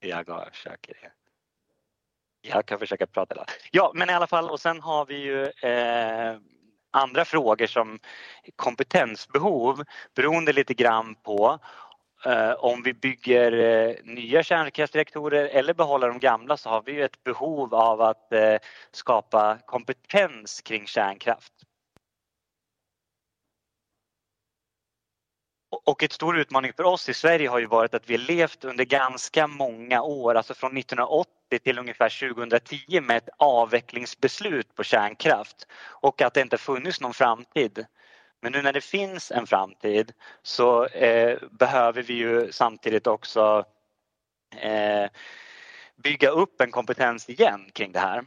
[0.00, 1.10] Jag försöker det.
[2.42, 3.44] Jag kan försöka prata.
[3.70, 6.36] Ja, men i alla fall och sen har vi ju eh,
[6.90, 7.98] andra frågor som
[8.56, 9.84] kompetensbehov
[10.14, 11.60] beroende lite grann på
[12.24, 17.04] Eh, om vi bygger eh, nya kärnkraftsreaktorer eller behåller de gamla så har vi ju
[17.04, 18.56] ett behov av att eh,
[18.92, 21.52] skapa kompetens kring kärnkraft.
[25.70, 28.84] Och ett stor utmaning för oss i Sverige har ju varit att vi levt under
[28.84, 36.22] ganska många år, alltså från 1980 till ungefär 2010 med ett avvecklingsbeslut på kärnkraft och
[36.22, 37.86] att det inte funnits någon framtid.
[38.40, 40.12] Men nu när det finns en framtid
[40.42, 43.64] så eh, behöver vi ju samtidigt också
[44.56, 45.10] eh,
[45.96, 48.24] bygga upp en kompetens igen kring det här.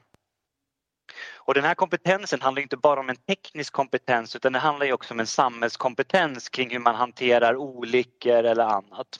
[1.45, 4.93] Och den här kompetensen handlar inte bara om en teknisk kompetens utan det handlar ju
[4.93, 9.19] också om en samhällskompetens kring hur man hanterar olyckor eller annat.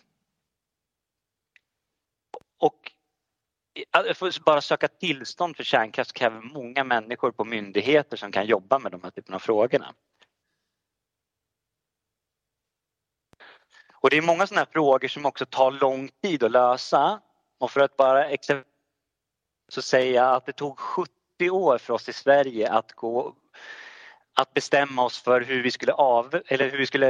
[2.60, 2.92] Och
[3.92, 8.92] att bara söka tillstånd för kärnkraft kräver många människor på myndigheter som kan jobba med
[8.92, 9.94] de här typen av frågorna.
[13.94, 17.22] Och det är många sådana här frågor som också tar lång tid att lösa.
[17.58, 18.72] Och för att bara exempel
[19.68, 23.36] så säger jag att det tog 70 år för oss i Sverige att gå
[24.36, 27.10] att bestämma oss för hur vi skulle av eller hur vi skulle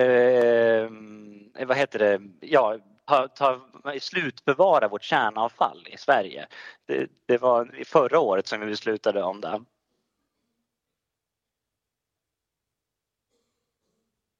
[0.83, 3.61] eh, vad heter det ja ta, ta,
[3.99, 6.47] slutbevara vårt kärnavfall i Sverige.
[6.85, 9.63] Det, det var förra året som vi beslutade om det.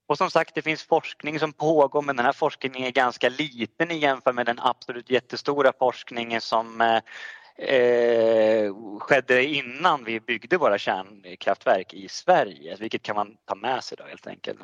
[0.06, 3.90] Och som sagt, det finns forskning som pågår men den här forskningen är ganska liten
[3.90, 7.00] i jämförelse med den absolut jättestora forskningen som eh,
[7.58, 13.96] eh, skedde innan vi byggde våra kärnkraftverk i Sverige, vilket kan man ta med sig
[13.96, 14.60] då helt enkelt.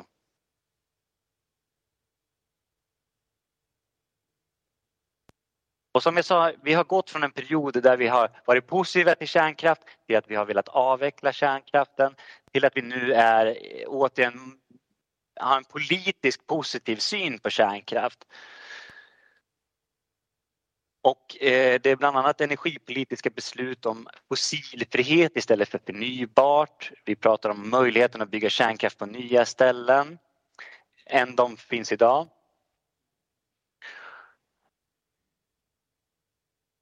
[5.93, 9.15] Och som jag sa, vi har gått från en period där vi har varit positiva
[9.15, 12.15] till kärnkraft till att vi har velat avveckla kärnkraften
[12.51, 14.57] till att vi nu är eh, återigen
[15.39, 18.19] har en politisk positiv syn på kärnkraft.
[21.01, 26.91] Och eh, det är bland annat energipolitiska beslut om fossilfrihet istället för förnybart.
[27.05, 30.17] Vi pratar om möjligheten att bygga kärnkraft på nya ställen
[31.05, 32.27] än de finns idag.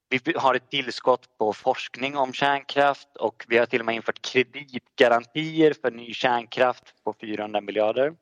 [0.09, 4.21] Vi har ett tillskott på forskning om kärnkraft och vi har till och med infört
[4.21, 8.15] kreditgarantier för ny kärnkraft på 400 miljarder.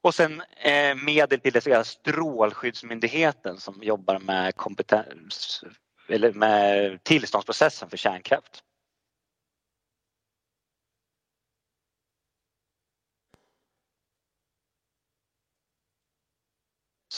[0.00, 5.64] Och sen eh, medel till det så Strålskyddsmyndigheten som jobbar med kompetens
[6.08, 8.64] eller med tillståndsprocessen för kärnkraft.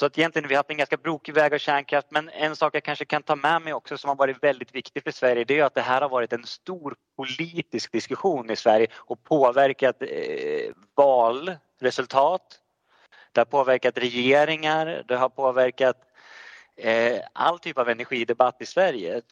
[0.01, 2.74] Så att egentligen vi har haft en ganska brokig väg av kärnkraft men en sak
[2.74, 5.59] jag kanske kan ta med mig också som har varit väldigt viktig för Sverige det
[5.59, 10.73] är att det här har varit en stor politisk diskussion i Sverige och påverkat eh,
[10.94, 12.61] valresultat
[13.32, 15.97] det har påverkat regeringar, det har påverkat
[16.77, 19.23] eh, all typ av energidebatt i Sverige.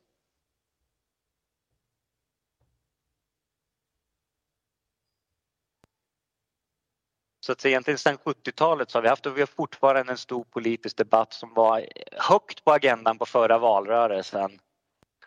[7.49, 10.45] Så att egentligen sedan 70-talet så har vi haft och vi har fortfarande en stor
[10.45, 14.61] politisk debatt som var högt på agendan på förra valrörelsen.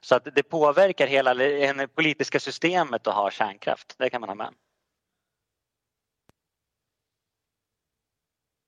[0.01, 4.35] Så att det påverkar hela det politiska systemet att ha kärnkraft, det kan man ha
[4.35, 4.53] med.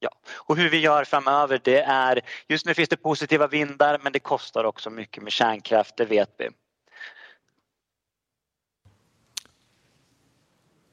[0.03, 4.11] Ja, och hur vi gör framöver det är, just nu finns det positiva vindar men
[4.13, 6.49] det kostar också mycket med kärnkraft, det vet vi.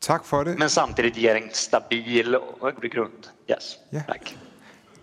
[0.01, 0.55] Tak for det.
[0.59, 2.39] Men samtidigt ger en stabil
[2.82, 3.27] grund.
[3.47, 4.01] Yes, ja.
[4.07, 4.37] tack.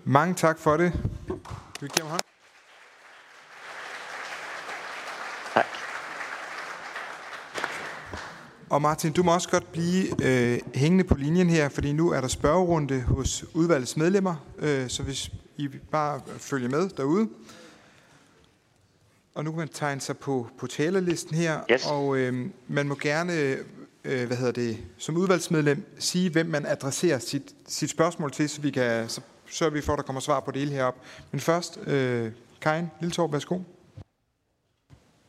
[0.04, 0.92] Mange tak for det.
[1.80, 2.27] Vi giver hånd.
[8.70, 12.22] Og Martin, du må også godt blive øh, hængende på linjen her, fordi nu er
[12.22, 17.30] der spørgerunde hos udvalgets medlemmer, øh, så hvis I bare følger med derude.
[19.36, 21.86] Og nu kan man tegne sig på, på talerlisten her, yes.
[21.86, 23.34] og øh, man må gerne,
[24.04, 28.62] øh, hvad hedder det, som udvalgsmedlem sige, hvem man adresserer sit, sit spørgsmål til, så
[28.62, 30.96] vi kan så sørger vi for, at der kommer svar på det hele herop.
[31.32, 32.32] Men først, øh,
[32.62, 33.60] Karin Lilletorp, værsgo.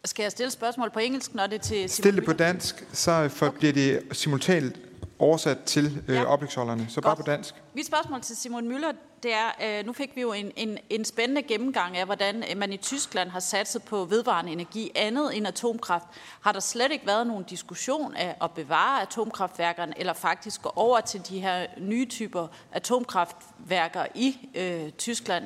[0.09, 3.29] Skal jeg stille spørgsmål på engelsk, når det er til Stil det på dansk, så
[3.29, 3.59] for, okay.
[3.59, 4.77] bliver det simultant
[5.19, 6.25] oversat til øh, ja.
[6.25, 6.87] oplægsholderne.
[6.89, 7.05] Så Godt.
[7.05, 7.55] bare på dansk.
[7.75, 11.05] Mit spørgsmål til Simon Møller, det er, øh, nu fik vi jo en, en, en
[11.05, 16.05] spændende gennemgang af, hvordan man i Tyskland har satset på vedvarende energi andet end atomkraft.
[16.41, 21.01] Har der slet ikke været nogen diskussion af at bevare atomkraftværkerne, eller faktisk gå over
[21.01, 25.45] til de her nye typer atomkraftværker i øh, Tyskland?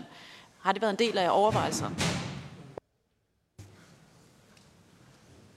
[0.60, 2.21] Har det været en del af overvejelserne?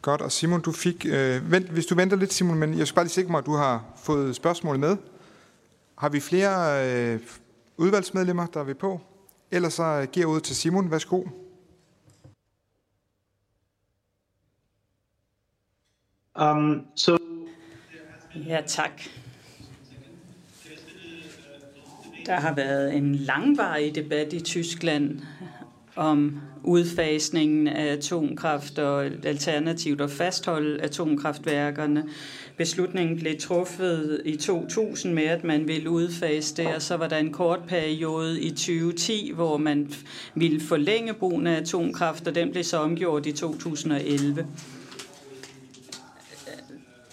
[0.05, 1.05] Godt, og Simon, du fik...
[1.05, 3.45] Øh, vent, hvis du venter lidt, Simon, men jeg skal bare lige sikre mig, at
[3.45, 4.97] du har fået spørgsmålet med.
[5.97, 7.19] Har vi flere øh,
[7.77, 9.01] udvalgsmedlemmer, der er vi på?
[9.51, 10.91] Ellers så øh, giver jeg ud til Simon.
[10.91, 11.23] Værsgo.
[16.41, 17.17] Um, so...
[18.35, 19.01] Ja, tak.
[22.25, 25.21] Der har været en langvarig debat i Tyskland
[25.95, 32.03] om udfasningen af atomkraft og alternativt at fastholde atomkraftværkerne.
[32.57, 37.17] Beslutningen blev truffet i 2000 med, at man ville udfase det, og så var der
[37.17, 39.93] en kort periode i 2010, hvor man
[40.35, 44.47] ville forlænge brugen af atomkraft, og den blev så omgjort i 2011.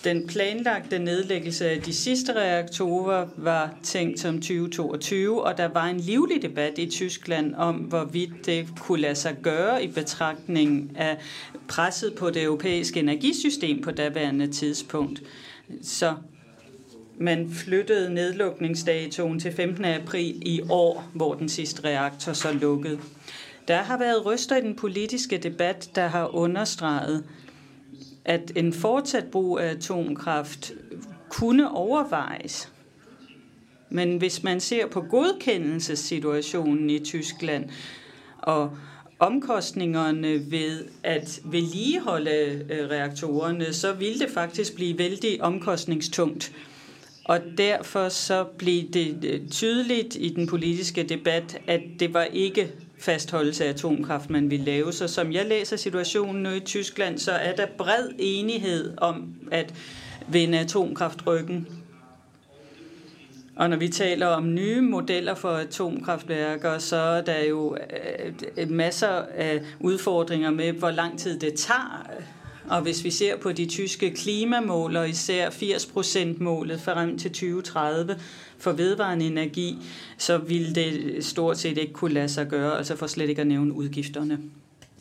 [0.04, 6.00] Den planlagte nedlæggelse af de sidste reaktorer var tænkt som 2022, og der var en
[6.00, 11.18] livlig debat i Tyskland om, hvorvidt det kunne lade sig gøre i betragtning af
[11.68, 15.22] presset på det europæiske energisystem på daværende tidspunkt.
[15.82, 16.14] Så
[17.18, 19.84] man flyttede nedlukningsdatoen til 15.
[19.84, 22.98] april i år, hvor den sidste reaktor så lukkede.
[23.68, 27.24] Der har været ryster i den politiske debat, der har understreget,
[28.24, 30.72] at en fortsat brug af atomkraft
[31.28, 32.72] kunne overvejes.
[33.90, 37.64] Men hvis man ser på godkendelsessituationen i Tyskland
[38.38, 38.70] og
[39.18, 46.52] omkostningerne ved at vedligeholde øh, reaktorerne, så ville det faktisk blive vældig omkostningstungt.
[47.24, 52.72] Og derfor så blev det øh, tydeligt i den politiske debat, at det var ikke
[53.02, 54.92] fastholdelse af atomkraft, man vil lave.
[54.92, 59.74] Så som jeg læser situationen nu i Tyskland, så er der bred enighed om at
[60.28, 61.68] vende atomkraftryggen.
[63.56, 67.76] Og når vi taler om nye modeller for atomkraftværker, så er der jo
[68.56, 72.10] øh, masser af udfordringer med, hvor lang tid det tager.
[72.68, 78.18] Og hvis vi ser på de tyske klimamål, og især 80%-målet frem til 2030,
[78.58, 79.78] for vedvarende energi,
[80.18, 83.46] så vil det stort set ikke kunne lade sig gøre, altså for slet ikke at
[83.46, 84.38] nævne udgifterne.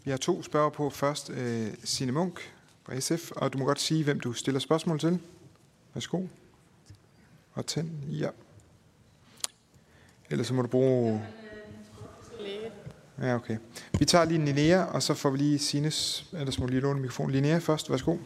[0.03, 0.89] Vi har to spørger på.
[0.89, 4.99] Først øh, Signe Munk fra SF, og du må godt sige, hvem du stiller spørgsmål
[4.99, 5.19] til.
[5.93, 6.23] Værsgo.
[7.53, 7.89] Og tænd.
[8.09, 8.29] Ja.
[10.29, 11.21] Ellers så må du bruge...
[13.21, 13.57] Ja, okay.
[13.99, 17.01] Vi tager lige Linnea, og så får vi lige Sines, ellers må du lige låne
[17.01, 17.31] mikrofonen.
[17.31, 18.17] Linnea først, værsgo.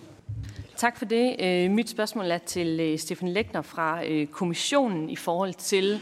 [0.76, 1.36] Tak for det.
[1.40, 6.02] Øh, mit spørgsmål er til øh, Stefan Lægner fra øh, kommissionen i forhold til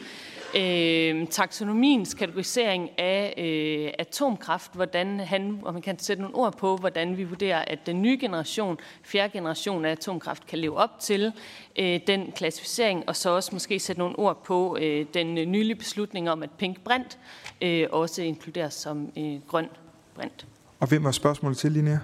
[0.55, 6.77] øh, taksonomiens kategorisering af øh, atomkraft, hvordan han, og man kan sætte nogle ord på,
[6.77, 11.31] hvordan vi vurderer, at den nye generation, fjerde generation af atomkraft, kan leve op til
[11.79, 16.29] øh, den klassificering, og så også måske sætte nogle ord på øh, den nylige beslutning
[16.29, 17.17] om, at pink brint
[17.61, 19.69] øh, også inkluderes som øh, grøn
[20.15, 20.47] brint.
[20.79, 21.97] Og hvem var spørgsmålet til, Linnea?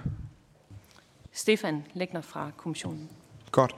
[1.32, 3.08] Stefan Lægner fra kommissionen.
[3.50, 3.74] Godt.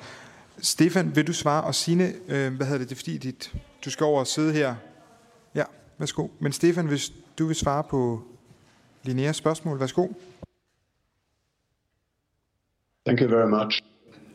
[0.58, 1.64] Stefan, vil du svare?
[1.64, 3.54] Og Signe, øh, hvad hedder det, det er fordi, dit,
[3.84, 4.74] du skal over og sidde her.
[5.54, 5.64] Ja,
[5.98, 6.28] værsgo.
[6.38, 8.22] Men Stefan, hvis du vil svare på
[9.02, 10.08] Linneas spørgsmål, værsgo.
[13.06, 13.82] Thank you very much.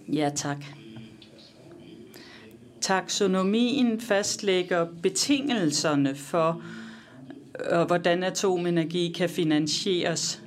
[0.08, 0.58] Ja, tak.
[2.82, 6.64] Taksonomien fastlægger betingelserne for,
[7.66, 10.42] og hvordan atomenergi kan finansieres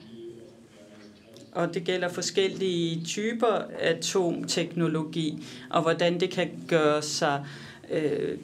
[1.52, 7.44] og det gælder forskellige typer atomteknologi, og hvordan det kan gøre sig
[7.90, 8.38] øh,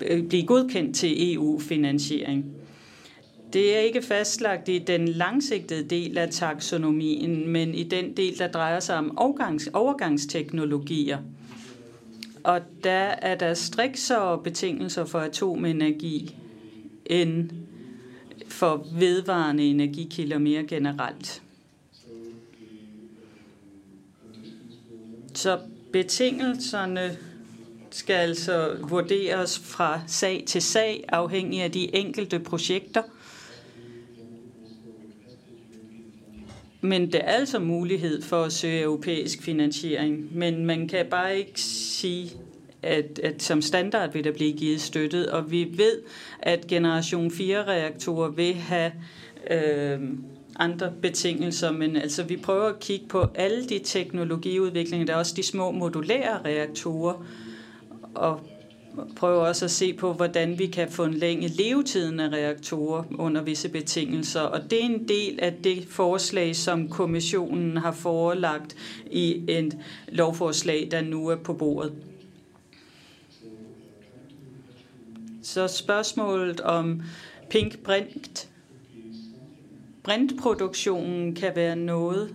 [0.00, 2.44] øh, blive godkendt til EU-finansiering.
[3.52, 8.48] Det er ikke fastlagt i den langsigtede del af taksonomien, men i den del, der
[8.48, 11.18] drejer sig om overgangs, overgangsteknologier.
[12.44, 16.36] Og der er der striksere betingelser for atomenergi
[17.10, 17.50] end
[18.48, 21.42] for vedvarende energikilder mere generelt.
[25.34, 25.58] Så
[25.92, 27.16] betingelserne
[27.90, 33.02] skal altså vurderes fra sag til sag, afhængig af de enkelte projekter.
[36.80, 40.36] Men det er altså mulighed for at søge europæisk finansiering.
[40.38, 42.30] Men man kan bare ikke sige,
[42.82, 45.26] at, at som standard vil der blive givet støttet.
[45.26, 46.02] Og vi ved,
[46.38, 48.92] at generation 4-reaktorer vil have
[49.50, 50.00] øh,
[50.56, 55.06] andre betingelser, men altså vi prøver at kigge på alle de teknologiudviklinger.
[55.06, 57.26] Der er også de små modulære reaktorer,
[58.14, 58.40] og
[59.16, 63.42] prøver også at se på, hvordan vi kan få en længe levetiden af reaktorer under
[63.42, 64.40] visse betingelser.
[64.40, 68.76] Og det er en del af det forslag, som kommissionen har forelagt
[69.10, 69.78] i et
[70.08, 71.92] lovforslag, der nu er på bordet.
[75.54, 77.02] Så spørgsmålet om
[77.48, 78.48] pink brint,
[80.02, 82.34] brintproduktionen kan være noget,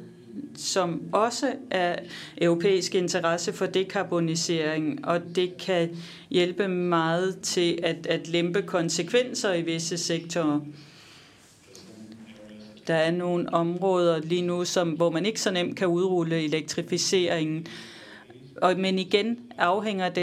[0.56, 1.96] som også er
[2.42, 5.98] europæisk interesse for dekarbonisering, og det kan
[6.30, 10.60] hjælpe meget til at, at lempe konsekvenser i visse sektorer.
[12.88, 17.68] Der er nogle områder lige nu, som, hvor man ikke så nemt kan udrulle elektrificeringen.
[18.61, 20.22] Og, men igen afhænger det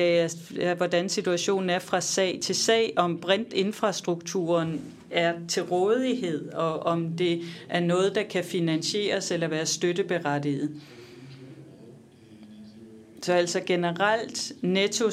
[0.58, 4.80] af, hvordan situationen er fra sag til sag, om brintinfrastrukturen
[5.10, 10.70] er til rådighed, og om det er noget, der kan finansieres eller være støtteberettiget.
[13.22, 15.04] Så altså generelt netto,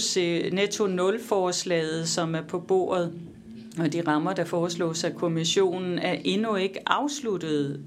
[0.52, 3.14] netto 0-forslaget, som er på bordet,
[3.80, 7.82] og de rammer, der foreslås af kommissionen, er endnu ikke afsluttet.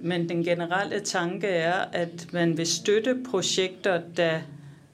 [0.00, 4.40] Men den generelle tanke er, at man vil støtte projekter, der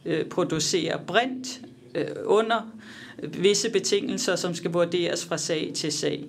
[0.04, 1.60] øh, producerer brint
[1.94, 2.70] øh, under
[3.22, 6.24] visse betingelser, som skal vurderes fra sag til sag.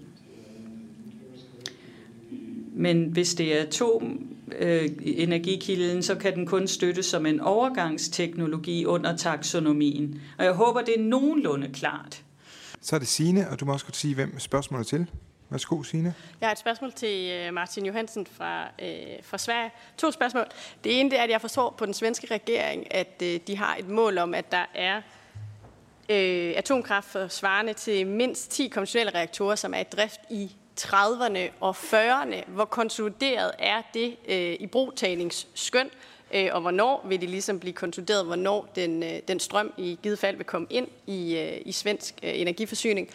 [2.73, 8.85] Men hvis det er atomenergikilden, øh, energikilden, så kan den kun støttes som en overgangsteknologi
[8.85, 10.21] under taksonomien.
[10.37, 12.23] Og jeg håber, det er nogenlunde klart.
[12.81, 15.07] Så er det Signe, og du må også godt sige, hvem spørgsmålet er til.
[15.55, 16.15] Værsgo, Signe.
[16.41, 19.71] Jeg har et spørgsmål til øh, Martin Johansen fra, øh, fra Sverige.
[19.97, 20.45] To spørgsmål.
[20.83, 23.75] Det ene det er, at jeg forstår på den svenske regering, at øh, de har
[23.75, 25.01] et mål om, at der er
[26.09, 31.39] øh, atomkraft for svarende til mindst 10 konventionelle reaktorer, som er i drift i 30'erne
[31.59, 32.49] og 40'erne.
[32.49, 35.89] Hvor konsolideret er det øh, i brugtagningsskøn,
[36.33, 40.19] øh, og hvornår vil det ligesom blive konsolideret, hvornår den, øh, den strøm i givet
[40.19, 43.09] fald vil komme ind i, øh, i svensk øh, energiforsyning.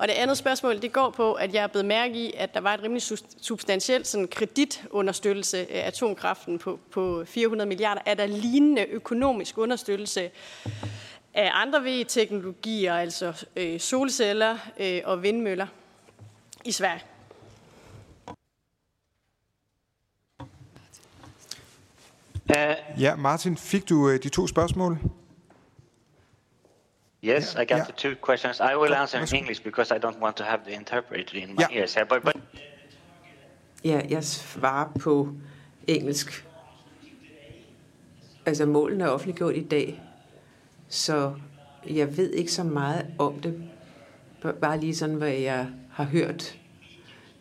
[0.00, 2.60] Og det andet spørgsmål, det går på, at jeg er blevet mærke i, at der
[2.60, 3.02] var et rimelig
[3.40, 8.00] substantielt sådan, kreditunderstøttelse af atomkraften på, på 400 milliarder.
[8.06, 10.30] Er der lignende økonomisk understøttelse
[11.34, 15.66] af andre VE-teknologier, altså øh, solceller øh, og vindmøller
[16.64, 17.02] i Sverige.
[22.98, 24.98] Ja, Martin, fik du øh, de to spørgsmål?
[27.22, 27.84] Yes, I got yeah.
[27.84, 28.60] the two questions.
[28.60, 31.66] I will answer in English because I don't want to have the interpreter in my
[31.70, 31.80] yeah.
[31.80, 31.96] ears.
[32.08, 32.36] But, but...
[33.84, 35.28] Ja, jeg svarer på
[35.86, 36.46] engelsk.
[38.46, 40.02] Altså, målene er offentliggjort i dag,
[40.88, 41.34] så
[41.90, 43.70] jeg ved ikke så meget om det.
[44.60, 46.58] Bare lige sådan, hvad jeg har hørt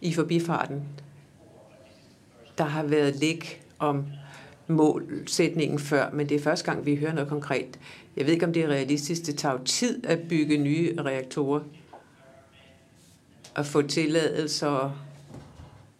[0.01, 0.83] i forbifarten.
[2.57, 4.07] Der har været læk om
[4.67, 7.79] målsætningen før, men det er første gang, vi hører noget konkret.
[8.19, 9.25] Jeg ved ikke, om det er realistisk.
[9.25, 11.61] Det tager jo tid at bygge nye reaktorer.
[13.55, 14.97] At få tilladelser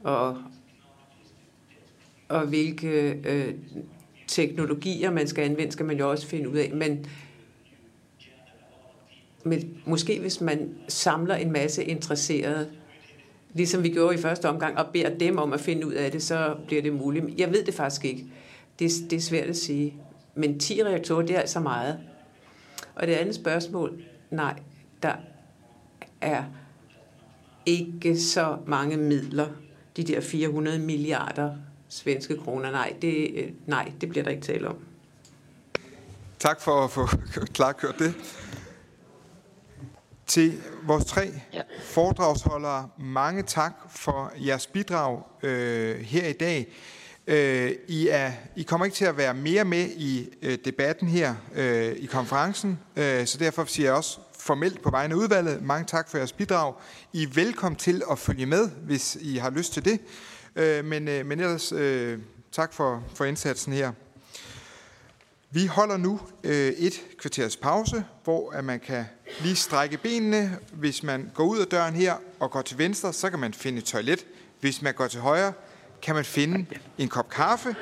[0.03, 0.37] og,
[2.29, 3.53] og hvilke øh,
[4.27, 6.71] teknologier man skal anvende, skal man jo også finde ud af.
[6.73, 7.05] Men
[9.43, 12.69] men måske hvis man samler en masse interesserede,
[13.53, 16.23] ligesom vi gjorde i første omgang, og beder dem om at finde ud af det,
[16.23, 17.25] så bliver det muligt.
[17.37, 18.25] Jeg ved det faktisk ikke.
[18.79, 19.93] Det, det er svært at sige.
[20.35, 21.99] Men 10 reaktorer, det er altså meget.
[22.99, 24.59] Og det andet spørgsmål, nej,
[25.03, 25.15] der
[26.21, 26.43] er
[27.65, 29.47] ikke så mange midler,
[29.97, 31.55] de der 400 milliarder
[31.89, 32.71] svenske kroner.
[32.71, 34.77] Nej, det, nej, det bliver der ikke tale om.
[36.39, 37.07] Tak for at få
[37.55, 38.13] klargjort det
[40.27, 41.21] til vores tre
[41.53, 41.61] ja.
[41.84, 42.89] foredragsholdere.
[42.97, 46.67] Mange tak for jeres bidrag øh, her i dag.
[47.30, 51.35] Øh, I, er, I kommer ikke til at være mere med i øh, debatten her
[51.56, 55.85] øh, i konferencen, øh, så derfor siger jeg også formelt på vegne af udvalget, mange
[55.85, 56.73] tak for jeres bidrag.
[57.14, 59.99] I er velkommen til at følge med, hvis I har lyst til det.
[60.56, 62.19] Øh, men, øh, men ellers øh,
[62.51, 63.91] tak for, for indsatsen her.
[65.51, 69.06] Vi holder nu øh, et kvarters pause, hvor at man kan
[69.41, 70.57] lige strække benene.
[70.73, 73.77] Hvis man går ud af døren her og går til venstre, så kan man finde
[73.77, 74.26] et toilet.
[74.60, 75.53] Hvis man går til højre,
[76.01, 76.65] kan man finde
[76.97, 77.76] en kop kaffe.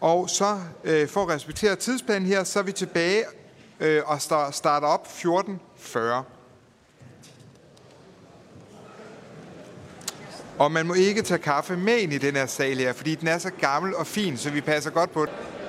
[0.00, 3.24] Og så øh, for at respektere tidsplanen her, så er vi tilbage
[3.80, 4.22] øh, og
[4.52, 5.98] starter op 14.40.
[10.58, 13.28] Og man må ikke tage kaffe med ind i den her sal her, fordi den
[13.28, 15.59] er så gammel og fin, så vi passer godt på den.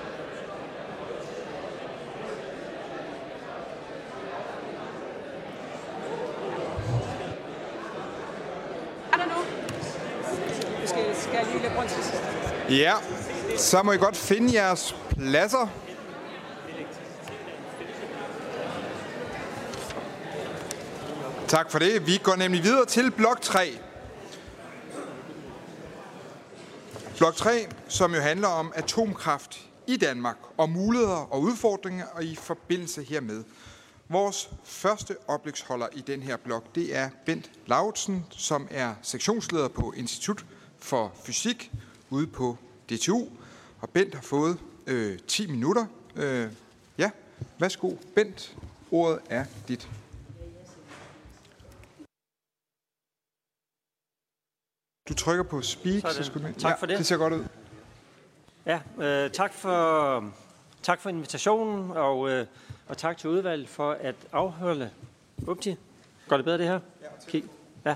[12.72, 12.95] Ja,
[13.57, 15.68] så må I godt finde jeres pladser.
[21.48, 22.07] Tak for det.
[22.07, 23.80] Vi går nemlig videre til blok 3.
[27.18, 32.35] Blok 3, som jo handler om atomkraft i Danmark og muligheder og udfordringer og i
[32.35, 33.43] forbindelse hermed.
[34.10, 39.93] Vores første oplægsholder i den her blok, det er Bent Lautsen, som er sektionsleder på
[39.98, 40.45] Institut
[40.80, 41.72] for Fysik
[42.11, 42.57] ude på
[42.89, 43.27] DTU.
[43.81, 45.85] Og Bent har fået øh, 10 minutter.
[46.15, 46.51] Øh,
[46.97, 47.11] ja,
[47.59, 47.95] værsgo.
[48.15, 48.57] Bent,
[48.91, 49.89] ordet er dit.
[55.09, 56.97] Du trykker på speak, så, så skulle Tak for det.
[56.97, 57.45] Det ser godt ud.
[58.65, 60.33] Ja, øh, tak, for,
[60.81, 62.45] tak for invitationen, og, øh,
[62.88, 64.89] og tak til udvalget for at afholde...
[65.47, 65.75] Upti,
[66.27, 66.79] går det bedre det her?
[67.01, 67.41] Ja,
[67.85, 67.95] ja.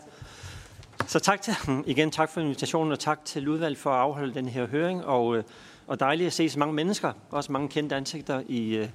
[1.07, 1.53] Så tak til,
[1.85, 5.37] igen tak for invitationen, og tak til udvalget for at afholde den her høring, og,
[5.37, 5.43] øh,
[5.87, 8.89] og dejligt at se så mange mennesker, også mange kendte ansigter i, øh,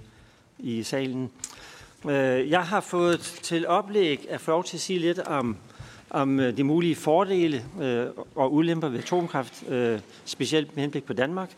[0.58, 1.30] i salen.
[2.08, 5.56] Øh, jeg har fået til oplæg at få lov til at sige lidt om
[6.12, 7.64] om de mulige fordele
[8.34, 9.64] og ulemper ved atomkraft,
[10.24, 11.50] specielt med henblik på Danmark.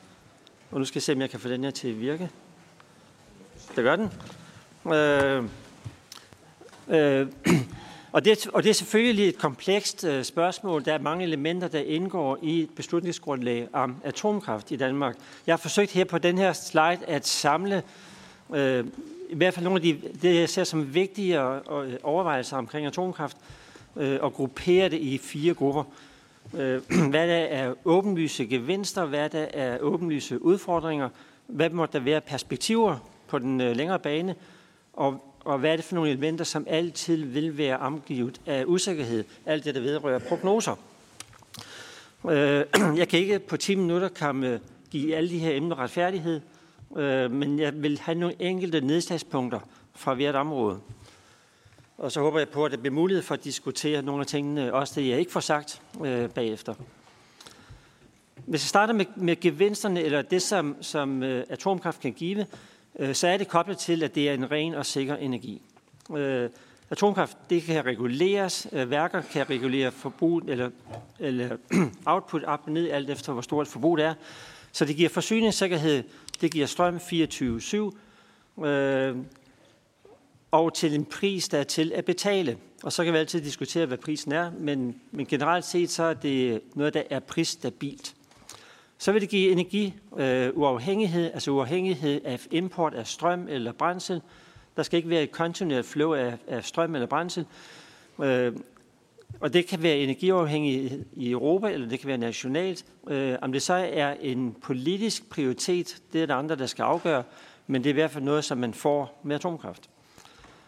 [0.70, 2.30] Og nu skal jeg se, om jeg kan få den her til at virke.
[3.76, 4.10] Det gør den.
[4.92, 5.44] Øh,
[6.88, 7.26] øh,
[8.12, 10.84] og, det, og det er selvfølgelig et komplekst øh, spørgsmål.
[10.84, 15.16] Der er mange elementer, der indgår i et beslutningsgrundlag om atomkraft i Danmark.
[15.46, 17.82] Jeg har forsøgt her på den her slide at samle
[18.54, 18.84] øh,
[19.30, 21.60] i hvert fald nogle af de, det, jeg ser som vigtige øh,
[22.02, 23.36] overvejelser omkring atomkraft,
[23.96, 25.84] øh, og gruppere det i fire grupper.
[26.54, 31.08] Øh, hvad der er åbenlyse gevinster, hvad der er åbenlyse udfordringer,
[31.46, 32.96] hvad må der være perspektiver
[33.28, 34.34] på den øh, længere bane,
[34.92, 39.24] og, og hvad er det for nogle elementer, som altid vil være omgivet af usikkerhed,
[39.46, 40.76] alt det, der vedrører prognoser.
[42.30, 42.64] Øh,
[43.00, 44.60] jeg kan ikke på 10 minutter komme,
[44.90, 46.40] give alle de her emner retfærdighed,
[46.96, 49.60] øh, men jeg vil have nogle enkelte nedslagspunkter
[49.94, 50.80] fra hvert område.
[51.98, 54.74] Og så håber jeg på, at der bliver mulighed for at diskutere nogle af tingene,
[54.74, 56.74] også det jeg ikke får sagt øh, bagefter.
[58.46, 62.46] Hvis jeg starter med, med gevinsterne, eller det som, som øh, atomkraft kan give,
[62.98, 65.62] Øh, så er det koblet til, at det er en ren og sikker energi.
[66.16, 66.50] Øh,
[66.90, 70.70] atomkraft det kan reguleres, øh, værker kan regulere forbrug eller,
[71.18, 71.56] eller
[72.06, 74.14] output op og ned, alt efter hvor stort forbrug det er.
[74.72, 76.02] Så det giver forsyningssikkerhed,
[76.40, 79.16] det giver strøm 24-7, øh,
[80.50, 82.56] og til en pris, der er til at betale.
[82.82, 86.14] Og så kan vi altid diskutere, hvad prisen er, men, men generelt set så er
[86.14, 88.14] det noget, der er prisstabilt.
[89.02, 94.22] Så vil det give energi øh, uafhængighed, altså uafhængighed af import af strøm eller brændsel.
[94.76, 97.46] Der skal ikke være et kontinuerligt flow af, af strøm eller brændsel.
[98.22, 98.52] Øh,
[99.40, 102.84] og det kan være energiafhængighed i Europa, eller det kan være nationalt.
[103.08, 107.22] Øh, om det så er en politisk prioritet, det er der andre, der skal afgøre,
[107.66, 109.90] men det er i hvert fald noget, som man får med atomkraft.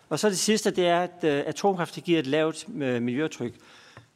[0.08, 3.54] Og så det sidste, det er, at øh, atomkraft giver et lavt øh, miljøtryk.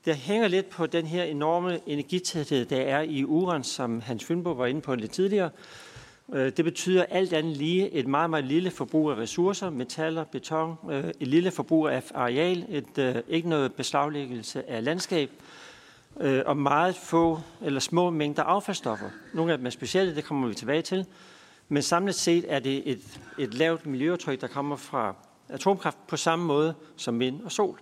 [0.04, 4.50] Det hænger lidt på den her enorme energitæthed, der er i uran, som Hans Fynbo
[4.50, 5.50] var inde på lidt tidligere.
[6.34, 10.76] Øh, det betyder alt andet lige et meget, meget lille forbrug af ressourcer, metaller, beton,
[10.90, 15.30] øh, et lille forbrug af areal, et, øh, ikke noget beslaglæggelse af landskab,
[16.46, 19.10] og meget få eller små mængder affaldsstoffer.
[19.34, 21.06] Nogle af dem er specielle, det kommer vi tilbage til.
[21.68, 25.14] Men samlet set er det et, et lavt miljøtryk, der kommer fra
[25.48, 27.80] atomkraft på samme måde som vind og sol.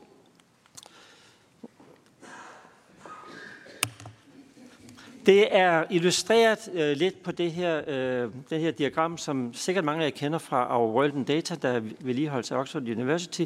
[5.26, 10.04] Det er illustreret øh, lidt på det her, øh, det her diagram, som sikkert mange
[10.04, 13.44] af jer kender fra Our World and Data, der vedligeholdes af Oxford University,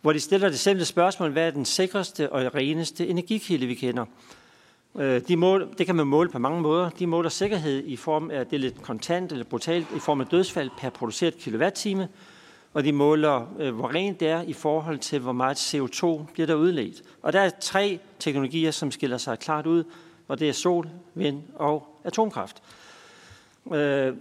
[0.00, 4.04] hvor de stiller det simple spørgsmål, hvad er den sikreste og reneste energikilde, vi kender?
[4.98, 6.90] Øh, de mål, det kan man måle på mange måder.
[6.90, 10.26] De måler sikkerhed i form af, det er lidt kontant eller brutalt, i form af
[10.26, 12.08] dødsfald per produceret kilowatt-time,
[12.74, 16.46] og de måler, øh, hvor rent det er i forhold til, hvor meget CO2 bliver
[16.46, 17.02] der udledt.
[17.22, 19.84] Og der er tre teknologier, som skiller sig klart ud,
[20.28, 22.62] og det er sol, vind og atomkraft.
[23.72, 24.16] Øh,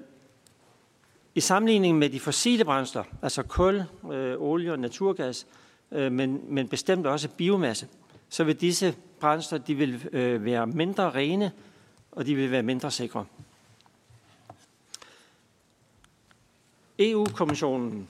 [1.36, 5.48] I sammenligning med de fossile brændsler, altså kul, øh, olie og naturgas,
[5.92, 7.88] øh, men, men bestemt også biomasse,
[8.30, 11.52] så vil disse brændsler de vil øh, være mindre rene,
[12.12, 13.26] og de vil være mindre sikre.
[17.00, 18.08] EU-kommissionen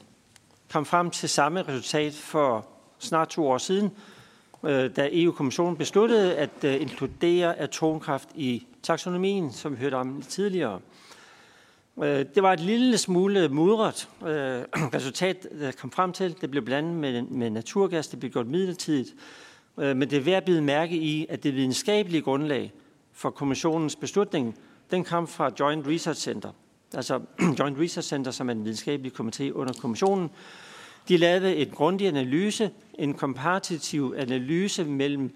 [0.72, 2.68] kom frem til samme resultat for
[3.00, 3.92] snart to år siden,
[4.66, 10.80] Øh, da EU-kommissionen besluttede at øh, inkludere atomkraft i taksonomien, som vi hørte om tidligere.
[12.04, 14.10] Øh, det var et lille smule mudret
[14.98, 16.36] resultat, der kom frem til.
[16.42, 19.16] Det blev blandet med, med naturgas, det blev gjort midlertidigt,
[19.76, 22.74] men det er værd at bide mærke i, at det videnskabelige grundlag
[23.14, 24.58] for kommissionens beslutning,
[24.92, 26.50] den kom fra Joint Research Center.
[26.94, 27.22] Altså
[27.60, 30.30] Joint Research Center, som er en videnskabelig komité under kommissionen.
[31.08, 35.32] De lavede en grundig analyse, en komparativ analyse mellem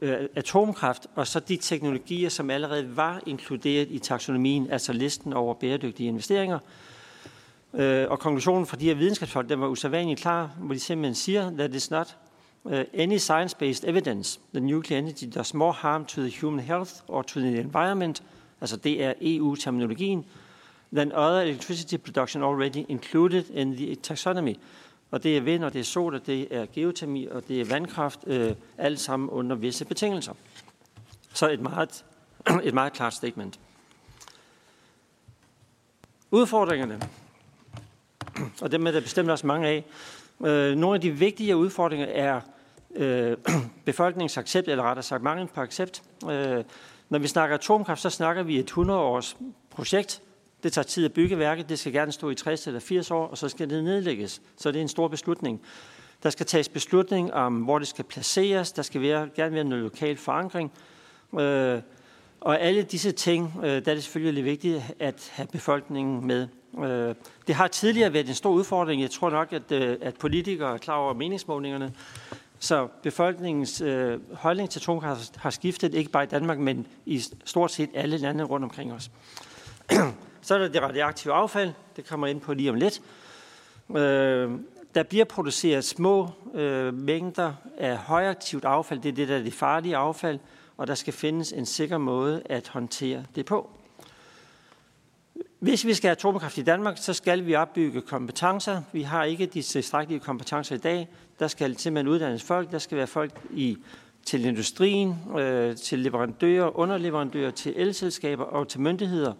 [0.00, 5.54] øh, atomkraft og så de teknologier, som allerede var inkluderet i taksonomien, altså listen over
[5.54, 6.58] bæredygtige investeringer.
[7.74, 11.50] Øh, og konklusionen fra de her videnskabsfolk, den var usædvanligt klar, hvor de simpelthen siger,
[11.50, 12.16] that is not
[12.64, 17.22] uh, any science-based evidence that nuclear energy does more harm to the human health or
[17.22, 18.22] to the environment,
[18.60, 20.24] altså det er EU-terminologien,
[20.92, 24.54] than other electricity production already included in the taxonomy.
[25.10, 27.64] Og det er vind, og det er sol, og det er geotermi, og det er
[27.64, 30.32] vandkraft, øh, alt sammen under visse betingelser.
[31.34, 32.04] Så et meget,
[32.64, 33.60] et meget klart statement.
[36.30, 37.00] Udfordringerne,
[38.62, 39.84] og dem er der bestemt også mange af,
[40.46, 42.40] Øh, nogle af de vigtige udfordringer er
[42.94, 43.36] øh,
[43.84, 46.02] befolkningens accept, eller rettere sagt mangel på accept.
[46.30, 46.64] Øh,
[47.08, 49.36] når vi snakker atomkraft, så snakker vi et 100-års
[49.70, 50.22] projekt.
[50.62, 51.68] Det tager tid at bygge værket.
[51.68, 54.42] Det skal gerne stå i 60 eller 80 år, og så skal det nedlægges.
[54.56, 55.60] Så det er en stor beslutning.
[56.22, 58.72] Der skal tages beslutning om, hvor det skal placeres.
[58.72, 60.72] Der skal være, gerne være noget lokal forankring.
[61.40, 61.80] Øh,
[62.40, 66.48] og alle disse ting, øh, der er det selvfølgelig vigtigt at have befolkningen med.
[66.78, 67.14] Øh,
[67.46, 69.02] det har tidligere været en stor udfordring.
[69.02, 71.92] Jeg tror nok, at, øh, at politikere er klar over meningsmålingerne.
[72.58, 77.72] Så befolkningens øh, holdning til atomkraft har skiftet, ikke bare i Danmark, men i stort
[77.72, 79.10] set alle lande rundt omkring os.
[80.48, 81.72] Så er der det radioaktive affald.
[81.96, 83.02] Det kommer ind på lige om lidt.
[83.96, 84.50] Øh,
[84.94, 89.00] der bliver produceret små øh, mængder af højaktivt affald.
[89.00, 90.38] Det er det, der er det farlige affald.
[90.76, 93.70] Og der skal findes en sikker måde at håndtere det på.
[95.58, 98.82] Hvis vi skal have atomkraft i Danmark, så skal vi opbygge kompetencer.
[98.92, 101.08] Vi har ikke de tilstrækkelige kompetencer i dag.
[101.38, 102.70] Der skal simpelthen uddannes folk.
[102.70, 103.78] Der skal være folk i,
[104.24, 109.32] til industrien, øh, til leverandører, underleverandører, til elselskaber og til myndigheder,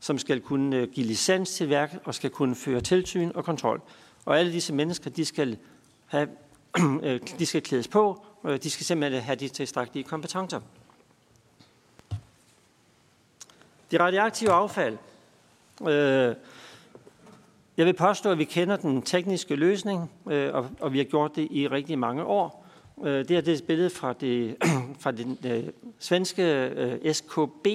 [0.00, 3.82] som skal kunne øh, give licens til værk og skal kunne føre tilsyn og kontrol.
[4.24, 5.58] Og alle disse mennesker, de skal,
[6.06, 6.28] have,
[7.02, 8.24] øh, de skal klædes på.
[8.42, 10.60] og de skal simpelthen have de tilstrækkelige kompetencer.
[13.90, 14.98] Det radioaktive affald–
[15.88, 16.34] Øh,
[17.76, 21.48] jeg vil påstå, at vi kender den tekniske løsning, øh, og vi har gjort det
[21.50, 22.66] i rigtig mange år.
[23.04, 24.56] Øh, det er det billede fra, det,
[25.02, 25.64] fra den øh,
[25.98, 27.66] svenske SKB,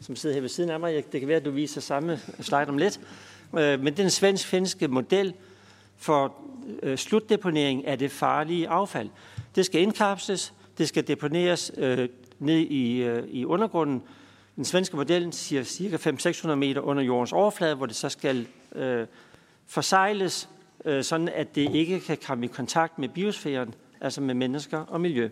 [0.00, 1.04] som sidder her ved siden af mig.
[1.12, 3.00] Det kan være, at du viser samme slide om lidt.
[3.58, 5.34] Øh, men den svensk-finske model
[5.96, 6.34] for
[6.82, 9.08] øh, slutdeponering af det farlige affald.
[9.54, 12.08] Det skal indkapsles, det skal deponeres øh,
[12.38, 14.02] ned i, i undergrunden,
[14.56, 16.10] den svenske model siger ca.
[16.50, 19.06] 500-600 meter under jordens overflade, hvor det så skal øh,
[19.66, 20.48] forsejles,
[20.84, 25.00] øh, sådan at det ikke kan komme i kontakt med biosfæren, altså med mennesker og
[25.00, 25.28] miljø.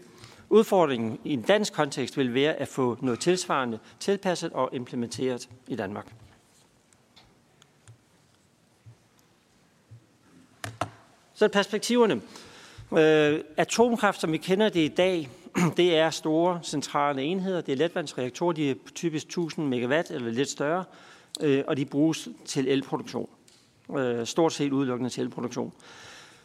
[0.55, 5.77] Udfordringen i en dansk kontekst vil være at få noget tilsvarende tilpasset og implementeret i
[5.77, 6.07] Danmark.
[11.35, 12.21] Så perspektiverne.
[12.93, 15.29] Øh, atomkraft, som vi kender det i dag,
[15.77, 17.61] det er store centrale enheder.
[17.61, 20.85] Det er letvandsreaktorer, de er typisk 1000 megawatt eller lidt større,
[21.41, 23.29] øh, og de bruges til elproduktion.
[23.99, 25.73] Øh, stort set udelukkende til elproduktion.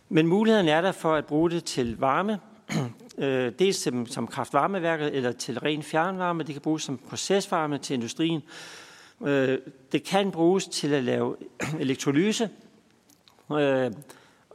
[0.10, 2.40] Men muligheden er der for at bruge det til varme,
[3.18, 6.44] øh, dels som, som kraftvarmeværker eller til ren fjernvarme.
[6.44, 8.42] Det kan bruges som procesvarme til industrien.
[9.26, 9.58] Øh,
[9.92, 11.36] det kan bruges til at lave
[11.80, 12.50] elektrolyse,
[13.52, 13.92] øh,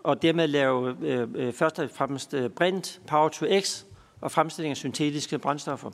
[0.04, 3.84] og dermed lave øh, først og fremmest brint, power to x,
[4.20, 5.90] og fremstilling af syntetiske brændstoffer.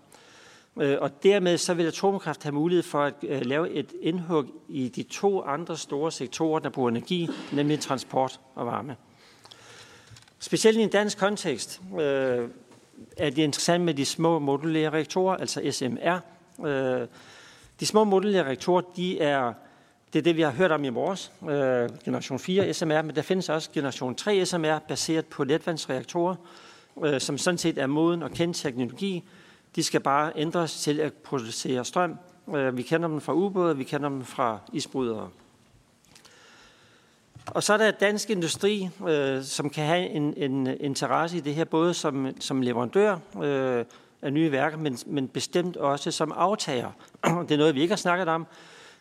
[0.81, 5.03] Øh, og dermed så vil atomkraft have mulighed for at lave et indhug i de
[5.03, 8.97] to andre store sektorer, der bruger energi, nemlig transport og varme.
[10.43, 12.49] Specielt i en dansk kontekst, øh,
[13.17, 16.19] er det interessant med de små modulære reaktorer, altså SMR.
[16.67, 17.07] Øh,
[17.81, 19.53] de små modulære reaktorer, de er,
[20.13, 23.23] det er det, vi har hørt om i morges, øh, generation 4 SMR, men der
[23.23, 26.35] findes også generation 3 SMR, baseret på letvandsreaktorer,
[27.05, 29.25] øh, som sådan set er moden og kendt teknologi.
[29.77, 32.17] De skal bare ændres til at producere strøm.
[32.55, 35.31] Øh, vi kender dem fra ubåde, vi kender dem fra isbrydere.
[37.55, 41.55] Og så er der dansk industri, øh, som kan have en, en interesse i det
[41.55, 43.85] her, både som, som leverandør øh,
[44.23, 46.91] af nye værker, men, men bestemt også som aftager.
[47.49, 48.47] det er noget, vi ikke har snakket om,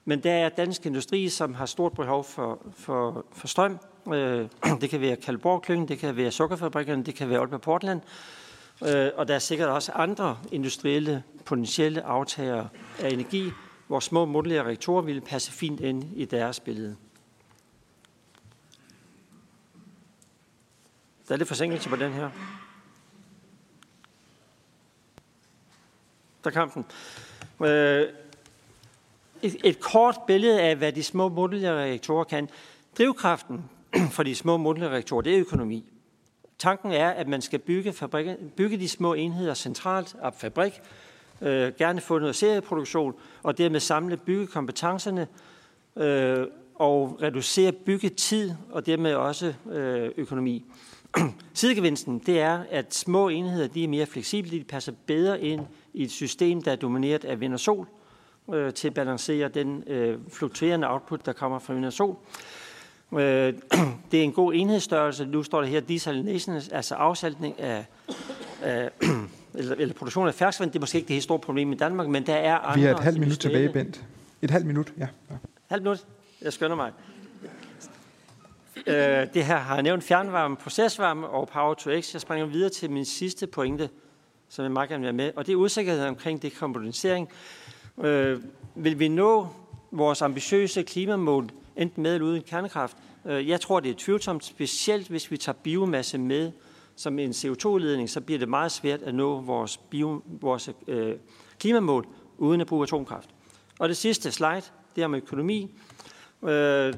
[0.05, 3.79] men der er dansk industri, som har stort behov for, for, for strøm.
[4.13, 4.47] Øh,
[4.81, 8.01] det kan være Kalborg det kan være sukkerfabrikkerne, det kan være Aalborg Portland,
[8.83, 12.65] øh, og der er sikkert også andre industrielle potentielle aftager
[12.99, 13.51] af energi,
[13.87, 16.95] hvor små modulære reaktorer ville passe fint ind i deres billede.
[21.29, 22.29] Der er lidt forsinkelse på den her.
[26.43, 26.85] Der kom den.
[27.67, 28.07] Øh,
[29.41, 32.49] et, et kort billede af, hvad de små modulære reaktorer kan.
[32.97, 33.69] Drivkraften
[34.15, 35.85] for de små modulære reaktorer, det er økonomi.
[36.57, 40.81] Tanken er, at man skal bygge, fabrikke, bygge de små enheder centralt af fabrik,
[41.41, 45.27] øh, gerne få noget serieproduktion, og dermed samle byggekompetencerne
[45.95, 50.65] øh, og reducere byggetid og dermed også øh, økonomi.
[51.53, 55.61] Sidegevinsten, det er, at små enheder de er mere fleksible, de passer bedre ind
[55.93, 57.87] i et system, der er domineret af vind og sol,
[58.53, 62.15] øh, til at balancere den øh, fluktuerende output, der kommer fra vind og sol.
[63.13, 63.19] Øh,
[64.11, 65.25] det er en god enhedsstørrelse.
[65.25, 67.85] Nu står der her desalination, altså afsaltning af,
[68.61, 68.89] af
[69.55, 70.71] eller, eller produktion af ferskvand.
[70.71, 72.79] Det er måske ikke det helt store problem i Danmark, men der er andre...
[72.79, 74.05] Vi har et halvt minut tilbage, Bent.
[74.41, 75.07] Et halvt minut, ja.
[75.29, 75.35] ja.
[75.67, 76.05] Halvt minut?
[76.41, 76.91] Jeg skynder mig.
[78.87, 82.13] Øh, det her har jeg nævnt fjernvarme, procesvarme og Power to X.
[82.13, 83.89] Jeg springer videre til min sidste pointe,
[84.49, 87.29] som jeg meget gerne vil være med, og det er usikkerhed omkring dekarbonisering.
[88.01, 88.41] Øh,
[88.75, 89.47] vil vi nå
[89.91, 92.97] vores ambitiøse klimamål enten med eller uden kernekraft?
[93.25, 96.51] Øh, jeg tror, det er tvivlsomt, specielt hvis vi tager biomasse med
[96.95, 101.15] som en CO2-ledning, så bliver det meget svært at nå vores, bio, vores øh,
[101.59, 102.07] klimamål
[102.37, 103.29] uden at bruge atomkraft.
[103.79, 104.61] Og det sidste slide,
[104.95, 105.71] det er om økonomi.
[106.43, 106.93] Øh,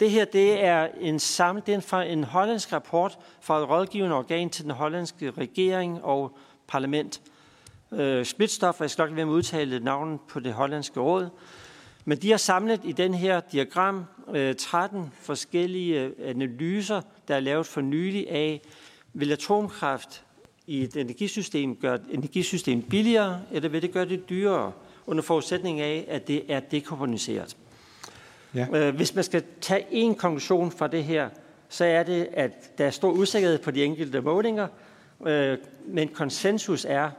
[0.00, 3.68] det her det er en samling, det er en, fra en hollandsk rapport fra et
[3.68, 7.20] rådgivende organ til den hollandske regering og parlament.
[7.92, 11.28] Øh, Splitstof, jeg skal nok være med at udtale navnet på det hollandske råd.
[12.04, 14.04] Men de har samlet i den her diagram
[14.34, 18.60] øh, 13 forskellige øh, analyser, der er lavet for nylig af,
[19.12, 20.24] vil atomkraft
[20.66, 24.72] i et energisystem gøre et energisystem billigere, eller vil det gøre det dyrere,
[25.06, 27.56] under forudsætning af, at det er dekarboniseret.
[28.54, 28.66] Ja.
[28.72, 31.28] Øh, hvis man skal tage en konklusion fra det her,
[31.68, 34.68] så er det, at der er stor usikkerhed på de enkelte målinger,
[35.26, 37.10] øh, men konsensus er,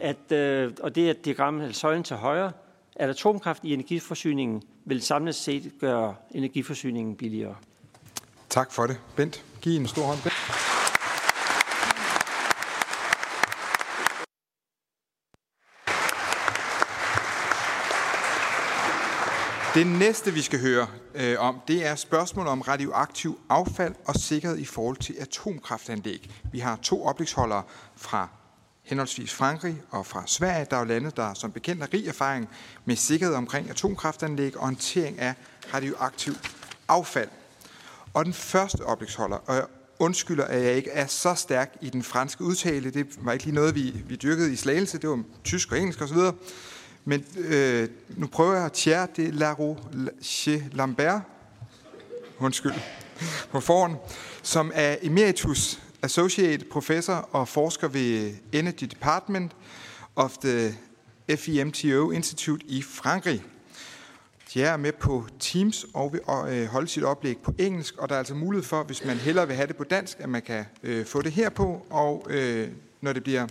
[0.00, 2.52] at, øh, og det er diagrammet søjlen til højre,
[2.96, 7.54] at atomkraft i energiforsyningen vil samlet set gøre energiforsyningen billigere.
[8.48, 8.96] Tak for det.
[9.16, 10.18] Bent, giv en stor hånd.
[10.22, 10.69] Bent.
[19.74, 24.58] Det næste, vi skal høre øh, om, det er spørgsmål om radioaktiv affald og sikkerhed
[24.58, 26.30] i forhold til atomkraftanlæg.
[26.52, 27.62] Vi har to oplægsholdere
[27.96, 28.28] fra
[28.82, 32.48] henholdsvis Frankrig og fra Sverige, der er jo lande, der som bekendt har rig erfaring
[32.84, 35.34] med sikkerhed omkring atomkraftanlæg og håndtering af
[35.74, 36.34] radioaktiv
[36.88, 37.28] affald.
[38.14, 39.64] Og den første oplægsholder, og jeg
[39.98, 43.54] undskylder, at jeg ikke er så stærk i den franske udtale, det var ikke lige
[43.54, 46.18] noget, vi, vi dyrkede i slagelse, det var tysk og engelsk osv.,
[47.04, 48.72] men øh, nu prøver jeg.
[48.72, 51.22] Thierry de la Roche Lambert,
[52.38, 52.72] undskyld,
[53.50, 53.96] på forhånd,
[54.42, 59.52] som er emeritus associate professor og forsker ved Energy Department
[60.16, 60.74] of the
[61.36, 63.42] FEMTO Institute i Frankrig.
[64.54, 68.14] De er med på Teams og vil øh, holde sit oplæg på engelsk, og der
[68.14, 70.64] er altså mulighed for, hvis man hellere vil have det på dansk, at man kan
[70.82, 72.68] øh, få det her på, og øh,
[73.00, 73.46] når det bliver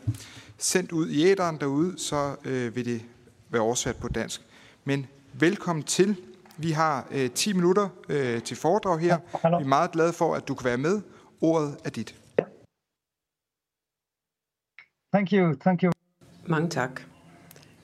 [0.58, 3.02] sendt ud i æderen derude, så øh, vil det
[3.50, 4.42] være oversat på dansk.
[4.84, 6.16] Men velkommen til.
[6.58, 9.18] Vi har øh, 10 minutter øh, til foredrag her.
[9.58, 11.02] Vi er meget glade for, at du kan være med.
[11.42, 12.16] Ordet er dit.
[15.14, 15.56] Thank you.
[15.62, 15.92] Thank you.
[16.46, 17.02] Mange tak.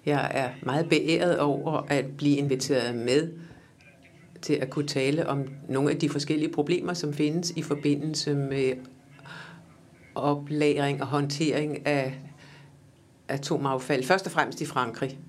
[0.05, 3.33] Jeg er meget beæret over at blive inviteret med
[4.41, 8.73] til at kunne tale om nogle af de forskellige problemer, som findes i forbindelse med
[10.15, 12.13] oplagring og håndtering af
[13.27, 15.19] atomaffald, først og fremmest i Frankrig.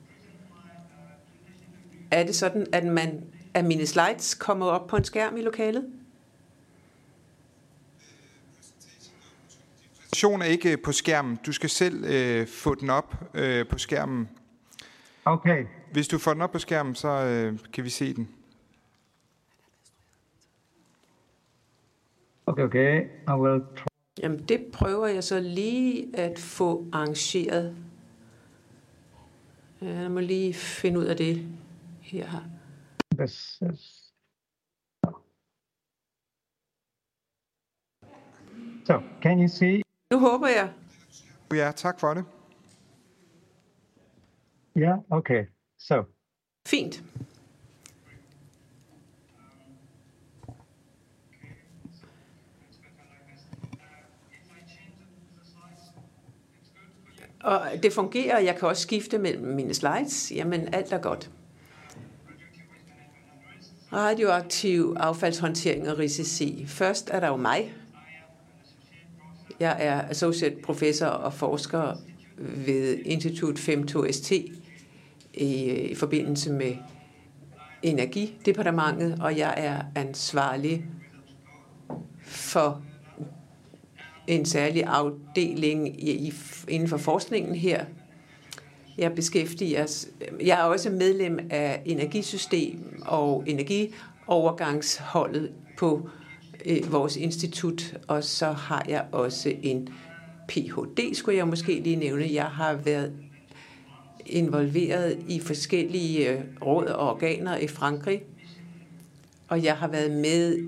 [2.17, 3.25] Er det sådan, at, man,
[3.55, 5.87] at mine slides kommer op på en skærm i lokalet?
[10.41, 11.39] er ikke på skærmen.
[11.47, 14.29] Du skal selv øh, få den op øh, på skærmen.
[15.25, 15.65] Okay.
[15.93, 18.29] Hvis du får den op på skærmen, så øh, kan vi se den.
[22.47, 23.03] Okay, okay.
[23.29, 23.87] I will try.
[24.23, 27.77] Jamen, det prøver jeg så lige at få arrangeret.
[29.81, 31.47] Jeg må lige finde ud af det
[32.11, 32.45] her.
[33.19, 34.03] This is...
[38.85, 39.83] So, can you see?
[40.13, 40.73] Nu håber jeg.
[41.55, 42.25] Ja, tak for det.
[44.77, 45.47] Yeah, okay.
[45.79, 46.05] So,
[46.67, 47.03] Fint.
[57.41, 60.33] Og det fungerer, jeg kan også skifte mellem mine slides.
[60.33, 61.31] Jamen, alt er godt.
[63.93, 66.65] Radioaktiv affaldshåndtering og risici.
[66.67, 67.75] Først er der jo mig.
[69.61, 71.97] Jeg er associate professor og forsker
[72.39, 74.35] ved Institut 52ST
[75.35, 76.77] i, i forbindelse med
[77.83, 80.85] Energidepartementet, og jeg er ansvarlig
[82.23, 82.83] for
[84.27, 86.35] en særlig afdeling i, i,
[86.69, 87.85] inden for forskningen her.
[88.99, 90.07] Jeg beskæftiger
[90.41, 96.09] jeg er også medlem af energisystem og energiovergangsholdet på
[96.67, 99.89] øh, vores institut, og så har jeg også en
[100.49, 102.29] Ph.D., skulle jeg måske lige nævne.
[102.33, 103.13] Jeg har været
[104.27, 108.23] involveret i forskellige øh, råd og organer i Frankrig,
[109.49, 110.59] og jeg har været med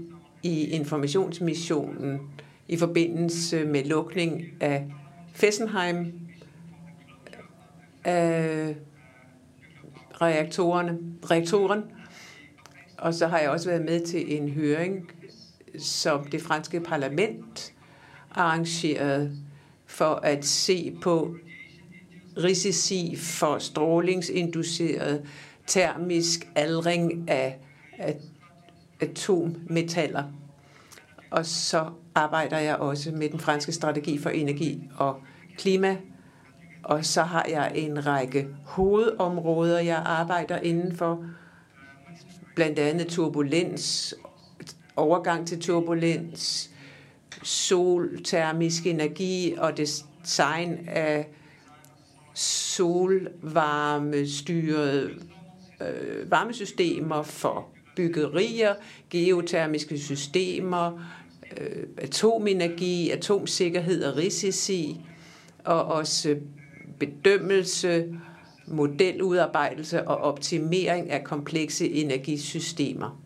[0.42, 2.20] i informationsmissionen
[2.68, 4.86] i forbindelse med lukning af
[5.32, 6.27] Fessenheim,
[8.08, 8.76] af
[10.20, 10.98] reaktorerne,
[11.30, 11.82] reaktoren.
[12.98, 15.10] Og så har jeg også været med til en høring,
[15.78, 17.72] som det franske parlament
[18.30, 19.36] arrangerede
[19.86, 21.34] for at se på
[22.36, 25.26] risici for strålingsinduceret
[25.66, 27.58] termisk aldring af
[29.00, 30.24] atommetaller.
[31.30, 35.20] Og så arbejder jeg også med den franske strategi for energi og
[35.58, 35.96] klima.
[36.88, 41.24] Og så har jeg en række hovedområder, jeg arbejder inden for.
[42.54, 44.14] Blandt andet turbulens,
[44.96, 46.70] overgang til turbulens,
[47.42, 51.28] soltermisk energi og design af
[52.34, 55.10] solvarmestyrede
[55.80, 58.74] øh, varmesystemer for byggerier,
[59.10, 61.02] geotermiske systemer,
[61.56, 65.00] øh, atomenergi, atomsikkerhed og risici,
[65.64, 66.36] og også
[66.98, 68.14] bedømmelse,
[68.66, 73.22] modeludarbejdelse og optimering af komplekse energisystemer.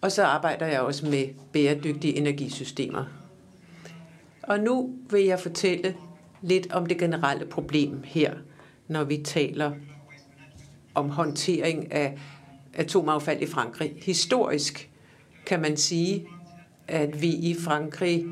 [0.00, 3.04] Og så arbejder jeg også med bæredygtige energisystemer.
[4.42, 5.96] Og nu vil jeg fortælle
[6.42, 8.34] lidt om det generelle problem her,
[8.88, 9.72] når vi taler
[10.94, 12.18] om håndtering af
[12.74, 13.94] atomaffald i Frankrig.
[14.02, 14.90] Historisk
[15.46, 16.26] kan man sige,
[16.88, 18.26] at vi i Frankrig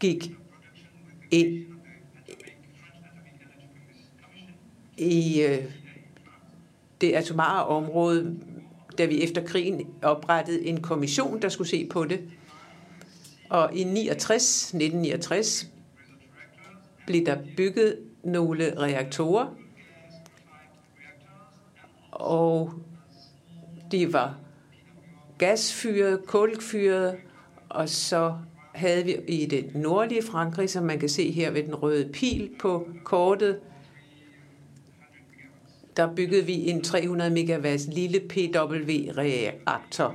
[0.00, 0.30] gik
[1.30, 1.73] ind
[4.98, 5.64] i øh,
[7.00, 8.36] det atomare område,
[8.98, 12.20] da vi efter krigen oprettede en kommission, der skulle se på det.
[13.50, 15.70] Og i 69, 1969
[17.06, 19.46] blev der bygget nogle reaktorer,
[22.12, 22.72] og
[23.92, 24.38] de var
[25.38, 27.16] gasfyret, kulfyret,
[27.68, 28.36] og så
[28.74, 32.50] havde vi i det nordlige Frankrig, som man kan se her ved den røde pil
[32.60, 33.60] på kortet,
[35.96, 40.14] der byggede vi en 300 megawatts lille PW-reaktor.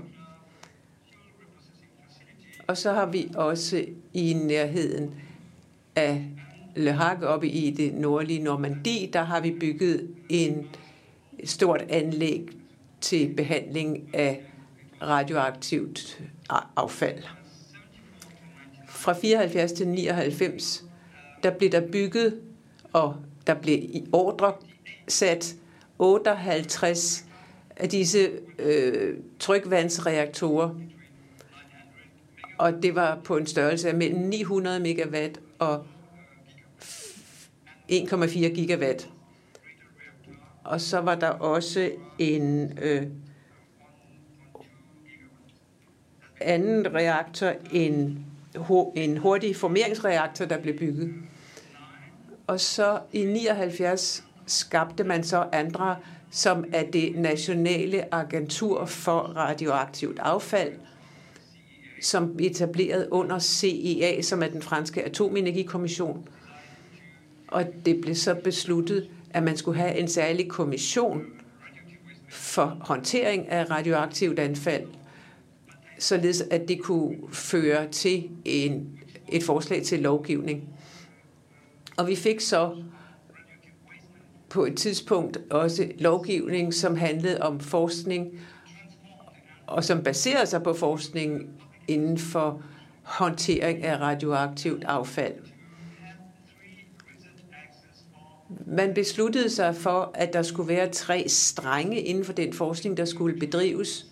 [2.67, 5.13] Og så har vi også i nærheden
[5.95, 6.25] af
[6.75, 10.67] Le Hague oppe i det nordlige Normandie, der har vi bygget en
[11.43, 12.47] stort anlæg
[13.01, 14.41] til behandling af
[15.01, 16.21] radioaktivt
[16.75, 17.23] affald.
[18.87, 20.85] Fra 74 til 99,
[21.43, 22.39] der blev der bygget,
[22.93, 23.15] og
[23.47, 24.53] der blev i ordre
[25.07, 25.55] sat
[25.99, 27.25] 58
[27.75, 30.69] af disse øh, trykvandsreaktorer.
[32.57, 35.85] Og det var på en størrelse af mellem 900 megawatt og
[37.91, 39.09] 1,4 gigawatt.
[40.63, 43.03] Og så var der også en øh,
[46.41, 48.25] anden reaktor, en,
[48.95, 51.13] en hurtig formeringsreaktor, der blev bygget.
[52.47, 55.95] Og så i 79 skabte man så andre,
[56.31, 60.73] som er det nationale agentur for radioaktivt affald,
[62.01, 66.27] som etableret under CEA, som er den franske atomenergikommission.
[67.47, 71.23] Og det blev så besluttet, at man skulle have en særlig kommission
[72.29, 74.83] for håndtering af radioaktivt anfald,
[75.99, 78.99] således at det kunne føre til en,
[79.31, 80.69] et forslag til lovgivning.
[81.97, 82.75] Og vi fik så
[84.49, 88.39] på et tidspunkt også lovgivning, som handlede om forskning,
[89.67, 91.49] og som baserede sig på forskning
[91.87, 92.63] inden for
[93.03, 95.33] håndtering af radioaktivt affald.
[98.67, 103.05] Man besluttede sig for, at der skulle være tre strenge inden for den forskning, der
[103.05, 104.05] skulle bedrives.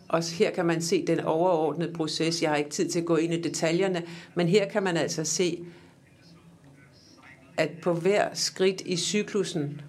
[0.08, 2.42] Og her kan man se den overordnede proces.
[2.42, 4.02] Jeg har ikke tid til at gå ind i detaljerne,
[4.34, 5.64] men her kan man altså se,
[7.56, 9.80] at på hver skridt i cyklusen,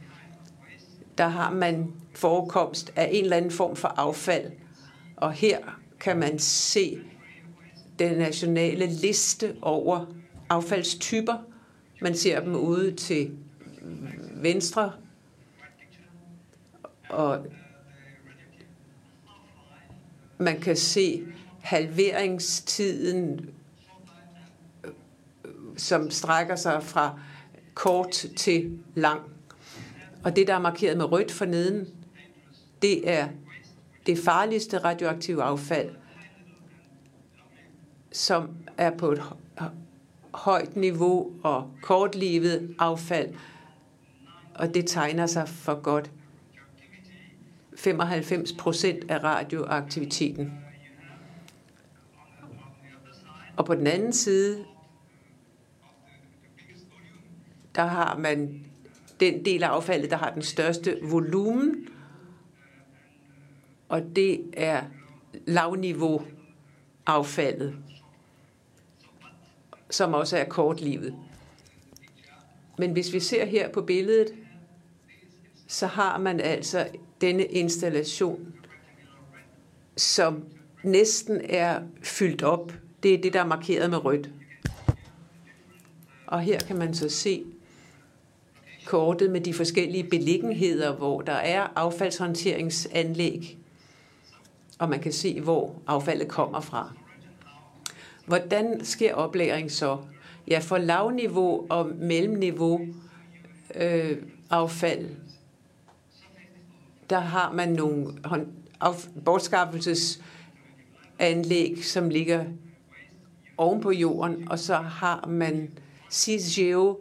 [1.17, 4.51] der har man forekomst af en eller anden form for affald.
[5.17, 5.59] Og her
[5.99, 6.99] kan man se
[7.99, 10.05] den nationale liste over
[10.49, 11.37] affaldstyper.
[12.01, 13.31] Man ser dem ude til
[14.35, 14.91] venstre,
[17.09, 17.45] og
[20.37, 21.23] man kan se
[21.61, 23.49] halveringstiden,
[24.83, 24.91] øh,
[25.77, 27.19] som strækker sig fra
[27.73, 29.21] kort til lang.
[30.23, 31.87] Og det, der er markeret med rødt for neden,
[32.81, 33.27] det er
[34.05, 35.89] det farligste radioaktive affald,
[38.11, 39.21] som er på et
[40.33, 43.33] højt niveau og kortlivet affald,
[44.55, 46.11] og det tegner sig for godt
[47.77, 50.53] 95 procent af radioaktiviteten.
[53.57, 54.65] Og på den anden side
[57.75, 58.65] der har man
[59.19, 61.87] den del af affaldet, der har den største volumen,
[63.89, 64.83] og det er
[65.45, 66.21] lavniveau
[67.05, 67.75] affaldet,
[69.89, 71.15] som også er kortlivet.
[72.77, 74.33] Men hvis vi ser her på billedet,
[75.67, 76.87] så har man altså
[77.21, 78.53] denne installation,
[79.97, 80.43] som
[80.83, 82.73] næsten er fyldt op.
[83.03, 84.29] Det er det, der er markeret med rødt.
[86.27, 87.43] Og her kan man så se,
[88.85, 93.57] kortet med de forskellige beliggenheder, hvor der er affaldshåndteringsanlæg,
[94.79, 96.93] og man kan se, hvor affaldet kommer fra.
[98.25, 99.97] Hvordan sker oplæring så?
[100.47, 102.87] Ja, for lavniveau og mellemniveau
[103.75, 104.17] øh,
[104.49, 105.09] affald,
[107.09, 108.07] der har man nogle
[109.25, 112.45] bortskaffelsesanlæg, som ligger
[113.57, 115.71] oven på jorden, og så har man
[116.11, 116.95] CGO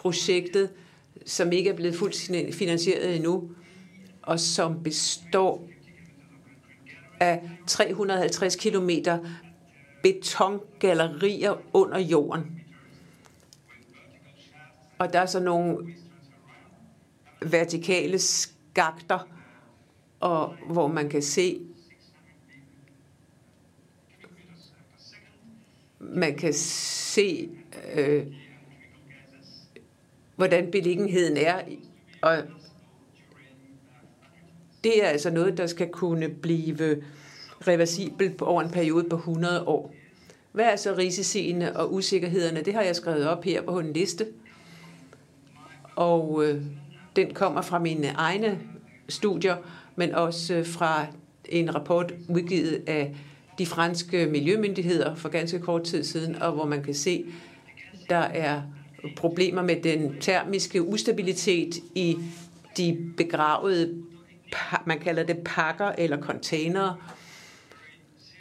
[0.00, 0.70] projektet,
[1.26, 3.50] som ikke er blevet fuldt finansieret endnu,
[4.22, 5.68] og som består
[7.20, 8.90] af 350 km
[10.02, 12.60] betongallerier under jorden.
[14.98, 15.94] Og der er så nogle
[17.40, 19.28] vertikale skakter,
[20.20, 21.60] og hvor man kan se,
[25.98, 27.50] man kan se
[27.94, 28.26] øh,
[30.36, 31.60] hvordan beliggenheden er.
[32.22, 32.36] Og
[34.84, 37.02] det er altså noget, der skal kunne blive
[37.68, 39.94] reversibelt over en periode på 100 år.
[40.52, 42.62] Hvad er så risiciene og usikkerhederne?
[42.62, 44.26] Det har jeg skrevet op her på en liste.
[45.96, 46.62] Og øh,
[47.16, 48.58] den kommer fra mine egne
[49.08, 49.56] studier,
[49.96, 51.06] men også øh, fra
[51.48, 53.16] en rapport udgivet af
[53.58, 57.24] de franske miljømyndigheder for ganske kort tid siden, og hvor man kan se,
[58.10, 58.62] der er
[59.16, 62.18] problemer med den termiske ustabilitet i
[62.76, 64.02] de begravede,
[64.86, 66.96] man kalder det pakker eller containere.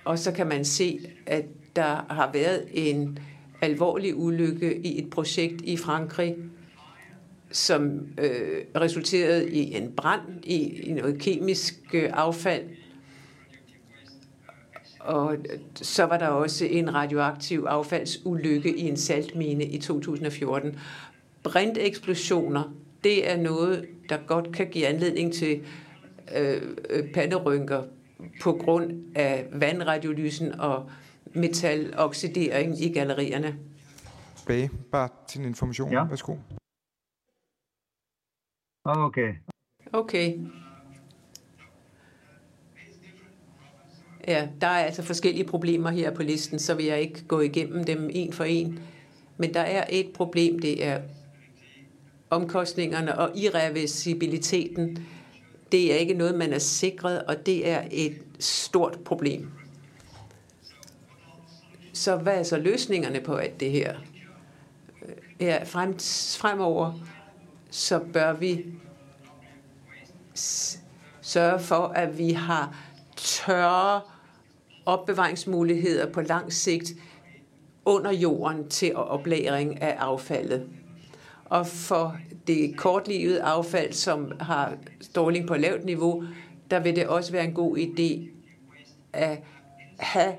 [0.06, 3.20] Og så kan man se, at der har været en
[3.62, 6.36] alvorlig ulykke i et projekt i Frankrig,
[7.52, 10.56] som øh, resulterede i en brand i,
[10.90, 12.64] i noget kemisk øh, affald.
[15.04, 15.38] Og
[15.76, 20.80] så var der også en radioaktiv affaldsulykke i en saltmine i 2014.
[21.44, 22.74] Brinteksplosioner,
[23.04, 25.62] det er noget, der godt kan give anledning til
[26.36, 27.84] øh, øh panderynker
[28.42, 30.90] på grund af vandradiolysen og
[31.34, 33.56] metaloxidering i gallerierne.
[34.48, 35.92] Bage, bare til en information.
[35.92, 36.04] Ja.
[36.04, 36.36] Værsgo.
[38.86, 39.34] Okay.
[39.94, 40.40] Okay.
[44.28, 47.84] Ja, der er altså forskellige problemer her på listen, så vil jeg ikke gå igennem
[47.84, 48.80] dem en for en.
[49.38, 51.02] Men der er et problem, det er
[52.30, 55.06] omkostningerne og irreversibiliteten.
[55.72, 59.52] Det er ikke noget, man er sikret, og det er et stort problem.
[61.94, 63.96] Så hvad er så løsningerne på alt det her?
[65.06, 66.00] Øh, ja, frem,
[66.38, 66.94] fremover
[67.72, 68.66] så bør vi
[71.22, 72.76] sørge for, at vi har
[73.24, 74.02] tørre
[74.86, 76.94] opbevaringsmuligheder på lang sigt
[77.86, 80.70] under jorden til oplagring af affaldet.
[81.46, 82.18] Og for
[82.48, 86.24] det kortlivede affald, som har stråling på lavt niveau,
[86.72, 88.30] der vil det også være en god idé
[89.14, 89.40] at
[90.00, 90.36] have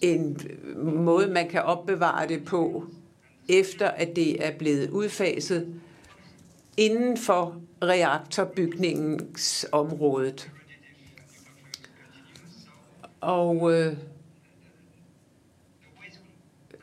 [0.00, 0.40] en
[0.76, 2.84] måde, man kan opbevare det på,
[3.48, 5.74] efter at det er blevet udfaset
[6.76, 10.50] inden for reaktorbygningsområdet.
[13.20, 13.96] Og øh,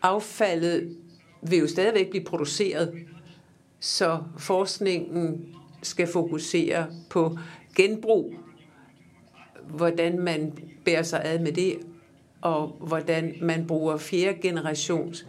[0.01, 0.97] affaldet
[1.41, 3.05] vil jo stadigvæk blive produceret,
[3.79, 7.37] så forskningen skal fokusere på
[7.75, 8.33] genbrug,
[9.67, 10.53] hvordan man
[10.85, 11.77] bærer sig ad med det,
[12.41, 15.25] og hvordan man bruger fjerde generations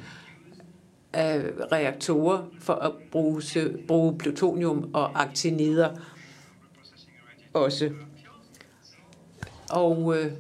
[1.13, 3.43] af reaktorer for at bruge,
[3.89, 5.97] bruge plutonium og aktinider
[7.55, 7.91] også.
[9.71, 10.33] Og øh,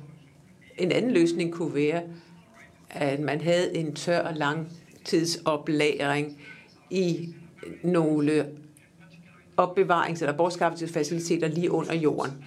[0.78, 2.02] en anden løsning kunne være,
[2.90, 6.40] at man havde en tør langtidsoplagring
[6.90, 7.34] i
[7.82, 8.48] nogle
[9.60, 12.44] opbevarings- eller bortskaffelsesfaciliteter lige under jorden.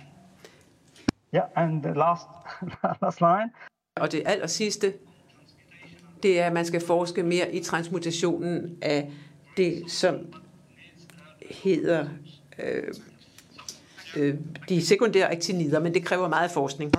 [1.34, 2.24] Ja, yeah, and the last,
[3.02, 3.52] last line.
[3.96, 4.94] Og det aller sidste,
[6.26, 9.12] det er, at man skal forske mere i transmutationen af
[9.58, 10.16] det, som
[11.64, 12.08] hedder
[12.60, 12.84] øh,
[14.16, 14.36] øh,
[14.70, 16.92] de sekundære aktinider, men det kræver meget forskning.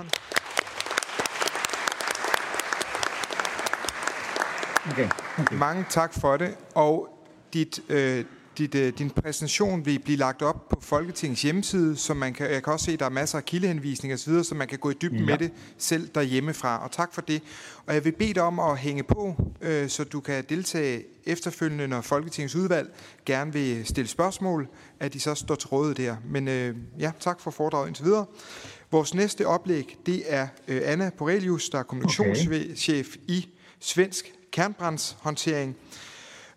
[4.91, 5.09] Okay.
[5.39, 5.55] okay.
[5.55, 7.09] Mange tak for det, og
[7.53, 8.25] dit, øh,
[8.57, 12.63] dit, øh, din præsentation vil blive lagt op på Folketingets hjemmeside, så man kan, jeg
[12.63, 14.93] kan også se, at der er masser af kildehenvisninger osv., så man kan gå i
[15.01, 15.25] dybden ja.
[15.25, 16.83] med det selv derhjemmefra.
[16.83, 17.41] Og tak for det.
[17.85, 21.87] Og jeg vil bede dig om at hænge på, øh, så du kan deltage efterfølgende,
[21.87, 22.89] når Folketingets udvalg
[23.25, 24.67] gerne vil stille spørgsmål,
[24.99, 26.15] at de så står til råde der.
[26.25, 28.25] Men øh, ja, tak for foredraget indtil videre.
[28.91, 33.33] Vores næste oplæg, det er øh, Anna Borelius, der er kommunikationschef okay.
[33.33, 35.75] i Svensk Kernbrændshåndtering,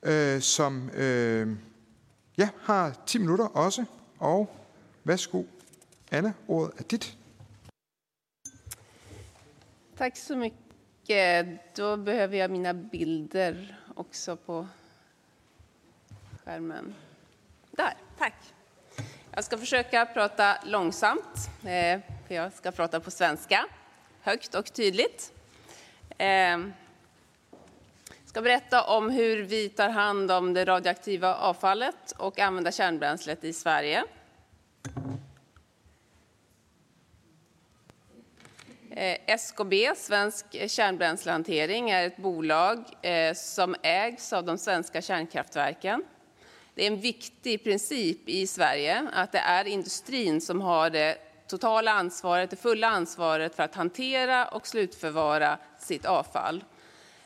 [0.02, 0.90] øh, som...
[0.90, 1.48] Øh,
[2.40, 3.84] jeg har 10 minutter også.
[4.18, 4.56] Og
[5.04, 5.42] værsgo,
[6.10, 7.16] Anna, ordet er dit.
[9.96, 11.58] Tack så mycket.
[11.76, 14.66] Då behöver jag mina bilder också på
[16.44, 16.94] skärmen.
[17.70, 18.34] Där, tack.
[19.30, 23.66] Jag ska försöka prata långsamt, eh, för jag ska prata på svenska,
[24.20, 25.32] högt och tydligt.
[26.18, 26.58] Eh,
[28.30, 33.52] Ska berätta om hur vi tar hand om det radioaktiva avfallet och använder kärnbränslet i
[33.52, 34.04] Sverige.
[38.90, 46.04] Eh, SKB, Svensk kärnbränslehantering, är ett bolag eh, som ägs av de svenska kärnkraftverken.
[46.74, 51.92] Det är en viktig princip i Sverige att det är industrin som har det totala
[51.92, 56.64] ansvaret, det fulla ansvaret för att hantera och slutförvara sitt avfall.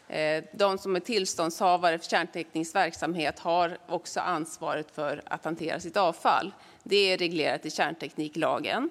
[0.08, 5.96] Eh, de som är tillståndshavare för kärnteknisk verksamhet har också ansvaret för att hantera sitt
[5.96, 6.54] avfall.
[6.82, 8.90] Det är reglerat i kärntekniklagen.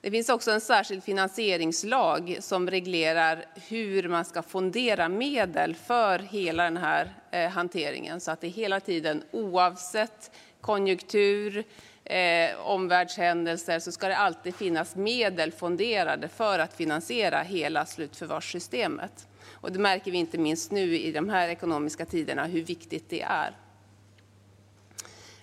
[0.00, 6.64] Det finns också en särskild finansieringslag som reglerar hur man ska fondera medel för hela
[6.64, 11.64] den här eh, hanteringen så att det hela tiden oavsett konjunktur,
[12.04, 19.26] eh, omvärldshändelser så ska det alltid finnas medel fonderade för att finansiera hela slutförvarssystemet.
[19.50, 23.22] Och det märker vi inte minst nu i de här ekonomiska tiderna hur viktigt det
[23.22, 23.56] är.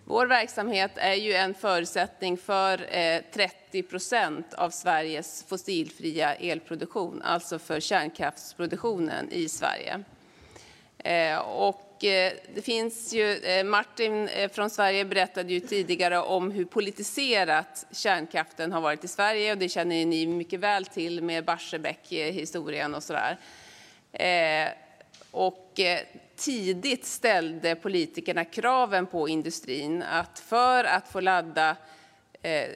[0.06, 7.60] Vår verksamhet är ju en förutsättning för eh, 30 procent av Sveriges fossilfria elproduktion, alltså
[7.60, 10.04] för kärnkraftsproduktionen i Sverige.
[11.04, 16.66] Eh, och eh, det finns ju, eh, Martin från Sverige berättade ju tidigare om hur
[16.66, 22.96] politiserat kärnkraften har varit i Sverige och det känner ni mycket väl till med Barsebäck-historien
[22.96, 23.38] och sådär.
[24.14, 24.70] Eh,
[25.32, 26.00] och eh,
[26.36, 31.76] tidigt ställde politikerna kraven på industrin att för att få ladda
[32.42, 32.70] eh,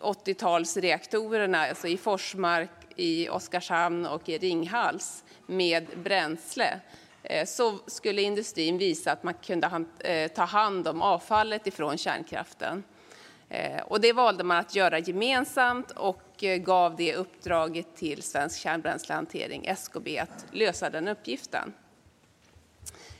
[0.00, 6.80] 80-talsreaktorerna, alltså i Forsmark, i Oskarshamn och i Ringhals, med bränsle
[7.22, 9.84] eh, så skulle industrin visa att man kunde
[10.34, 12.84] ta hand om avfallet ifrån kärnkraften.
[13.84, 19.66] Och det valde man att göra gemensamt och Eh, gav det uppdraget till Svensk kärnbränslehantering,
[19.66, 21.72] SKB, att lösa den uppgiften.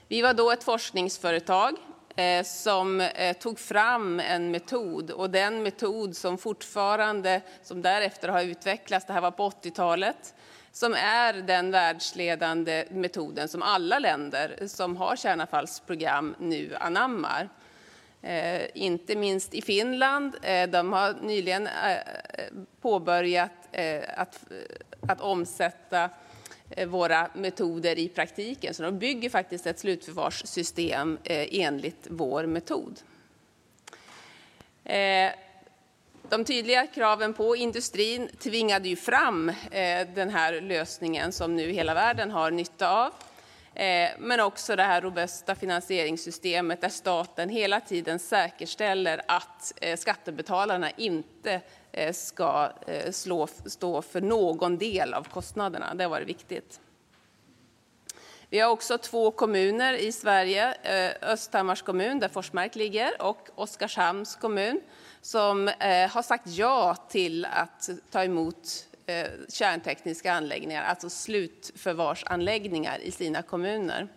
[0.09, 1.77] Vi var då ett forskningsföretag
[2.17, 8.43] eh, som eh, tog fram en metod och den metod som fortfarande, som därefter har
[8.43, 10.35] utvecklats, det här var på 80-talet,
[10.73, 17.49] som är den världsledande metoden som alla länder som har kärnavfallsprogram nu anammar.
[18.23, 20.37] Eh, inte minst i Finland.
[20.43, 22.01] Eh, de har nyligen eh, eh
[22.81, 26.11] påbörjat eh, att, eh, att omsätta
[26.71, 28.75] Eh, våra metoder i praktiken.
[28.75, 33.01] Så de bygger faktiskt ett slutförvarssystem eh, enligt vår metod.
[34.85, 35.31] Eh,
[36.29, 41.95] de tydliga kraven på industrin tvingade ju fram eh, den här lösningen som nu hela
[41.95, 43.13] världen har nytta av.
[43.75, 50.91] Eh, men också det här robusta finansieringssystemet där staten hela tiden säkerställer att eh, skattebetalarna
[50.91, 51.61] inte
[51.93, 52.73] eh, ska
[53.11, 55.95] slå, stå för någon del av kostnaderna.
[55.95, 56.81] Det har varit viktigt.
[58.49, 64.37] Vi har också två kommuner i Sverige, eh, Östhammars kommun där Forsmark ligger och Oskarshamns
[64.37, 64.81] kommun
[65.23, 65.67] som
[66.11, 74.09] har sagt ja till att ta emot Eh, kärntekniska anläggningar, alltså slutförvarsanläggningar i sina kommuner.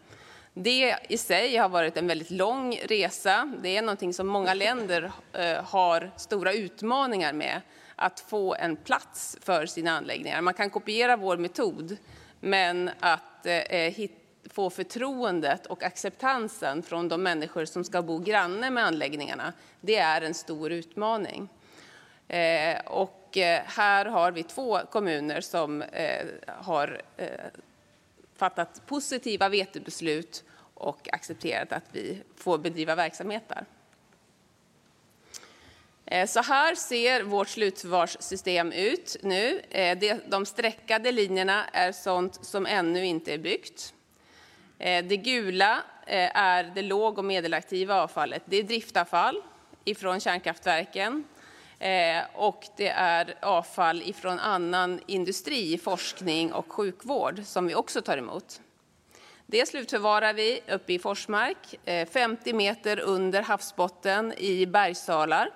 [0.53, 3.53] Det i sig har varit en väldigt lång resa.
[3.61, 7.61] Det är någonting som många länder eh, har stora utmaningar med,
[7.95, 10.41] att få en plats för sina anläggningar.
[10.41, 11.97] Man kan kopiera vår metod,
[12.39, 14.09] men att eh, eh
[14.49, 20.21] få förtroendet och acceptansen från de människor som ska bo granne med anläggningarna, det är
[20.21, 21.49] en stor utmaning.
[22.27, 27.27] Eh, och Eh, här har vi två kommuner som eh, har eh,
[28.35, 30.43] fattat positiva vetebeslut
[30.73, 33.65] och accepterat att vi får bedriva verksamhet där.
[36.05, 39.61] Eh, så här ser vårt slutförvarssystem ut nu.
[39.69, 43.93] Eh, de streckade linjerna är sånt som ännu inte är byggt.
[44.79, 48.43] Eh, det gula är det låg och medelaktiva avfallet.
[48.45, 49.41] Det är driftavfall
[49.85, 51.23] ifrån kärnkraftverken.
[51.83, 58.17] Eh, och det är avfall ifrån annan industri, forskning och sjukvård som vi också tar
[58.17, 58.61] emot.
[59.45, 65.49] Det slutförvarar vi uppe i Forsmark, eh, 50 meter under havsbotten i bergsalar.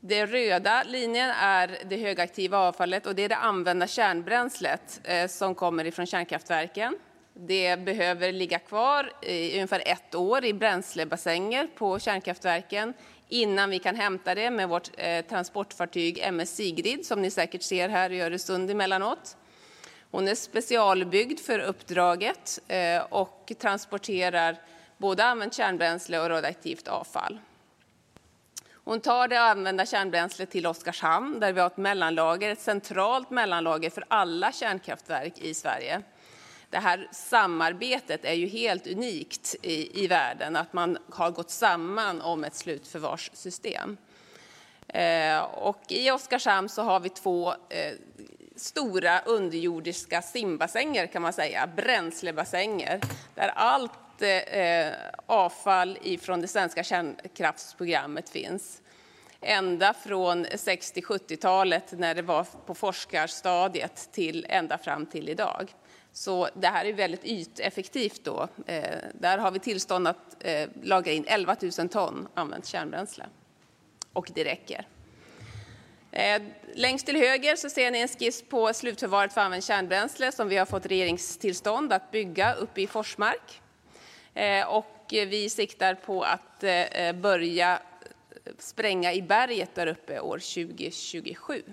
[0.00, 5.54] Den röda linjen är det högaktiva avfallet och det är det använda kärnbränslet eh, som
[5.54, 6.98] kommer ifrån kärnkraftverken.
[7.34, 12.94] Det behöver ligga kvar i ungefär ett år i bränslebassänger på kärnkraftverken
[13.32, 17.88] innan vi kan hämta det med vårt eh, transportfartyg MS Sigrid som ni säkert ser
[17.88, 19.36] här i Öresund emellanåt.
[20.10, 24.56] Hon är specialbyggd för uppdraget eh, och transporterar
[24.96, 27.38] både använt kärnbränsle och radioaktivt avfall.
[28.84, 33.90] Hon tar det använda kärnbränslet till Oskarshamn där vi har ett mellanlager, ett centralt mellanlager
[33.90, 36.02] för alla kärnkraftverk i Sverige
[36.72, 42.20] det här samarbetet är ju helt unikt i, i världen, att man har gått samman
[42.20, 43.96] om ett slutförvarssystem.
[44.88, 47.92] Eh, och I Oskarshamn så har vi två eh,
[48.56, 53.00] stora underjordiska simbassänger, kan man säga, bränslebassänger,
[53.34, 54.92] där allt eh,
[55.26, 58.82] avfall från det svenska kärnkraftsprogrammet finns
[59.40, 65.74] ända från 60-70-talet när det var på forskarstadiet till ända fram till idag.
[66.12, 68.24] Så det här är väldigt yteffektivt.
[68.24, 68.48] Då.
[68.66, 73.26] Eh, där har vi tillstånd att eh, lagra in 11 000 ton använt kärnbränsle.
[74.12, 74.86] Och det räcker.
[76.12, 76.42] Eh,
[76.74, 80.56] längst till höger så ser ni en skiss på slutförvaret för använt kärnbränsle som vi
[80.56, 83.62] har fått regeringstillstånd att bygga uppe i Forsmark.
[84.34, 90.38] Eh, och vi siktar på att eh, börja eh, spränga i berget där uppe år
[90.38, 91.62] 2027.
[91.66, 91.72] Eh,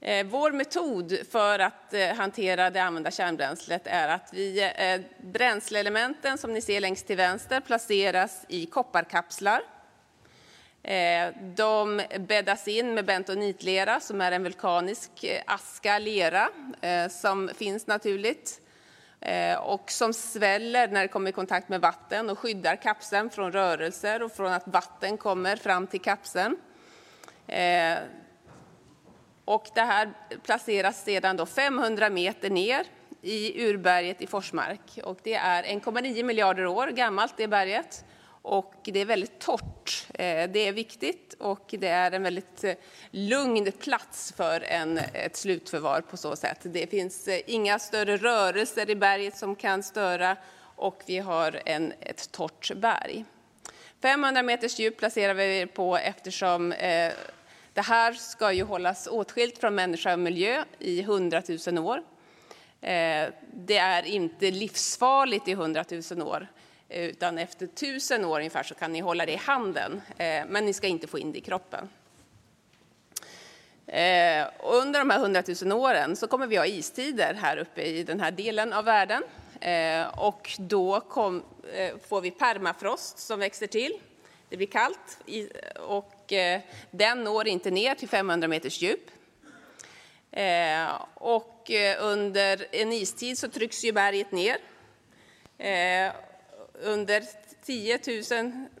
[0.00, 6.38] Eh, vår metod för att eh, hantera det använda kärnbränslet är att vi, eh, bränsleelementen
[6.38, 9.60] som ni ser längst till vänster placeras i kopparkapslar.
[10.82, 16.48] Eh, de bäddas in med bentonitlera som är en vulkanisk aska, lera,
[17.10, 18.60] som finns naturligt
[19.60, 24.22] och som sväller när det kommer i kontakt med vatten och skyddar kapseln från rörelser
[24.22, 26.56] och från att vatten kommer fram till kapseln.
[29.46, 30.12] Och det här
[30.42, 32.86] placeras sedan då 500 meter ner
[33.22, 34.98] i urberget i Forsmark.
[35.04, 38.04] Och det är 1,9 miljarder år gammalt, det berget.
[38.42, 40.06] Och det är väldigt torrt.
[40.14, 42.74] Eh, det är viktigt och det är en väldigt eh,
[43.10, 46.58] lugn plats för en, ett slutförvar på så sätt.
[46.62, 50.36] Det finns eh, inga större rörelser i berget som kan störa
[50.76, 53.24] och vi har en, ett torrt berg.
[54.02, 57.12] 500 meters djup placerar vi på eftersom eh,
[57.76, 62.02] det här ska ju hållas åtskilt från människa och miljö i hundratusen år.
[62.80, 66.48] Eh, det är inte livsfarligt i hundratusen år,
[66.88, 70.72] utan efter tusen år ungefär så kan ni hålla det i handen, eh, men ni
[70.72, 71.88] ska inte få in det i kroppen.
[73.86, 78.20] Eh, under de här hundratusen åren så kommer vi ha istider här uppe i den
[78.20, 79.22] här delen av världen.
[79.60, 81.42] Eh, och då kom,
[81.72, 83.92] eh, får vi permafrost som växer till.
[84.48, 85.18] Det blir kallt
[85.80, 89.10] och och eh, den når inte ner till 500 meters djup.
[90.30, 94.56] Eh, och eh, under en istid så trycks ju berget ner.
[95.58, 96.12] Eh,
[96.72, 97.22] under
[97.64, 98.00] 10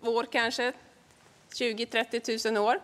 [0.02, 0.72] 000 år kanske,
[1.52, 2.80] 20-30 000 år.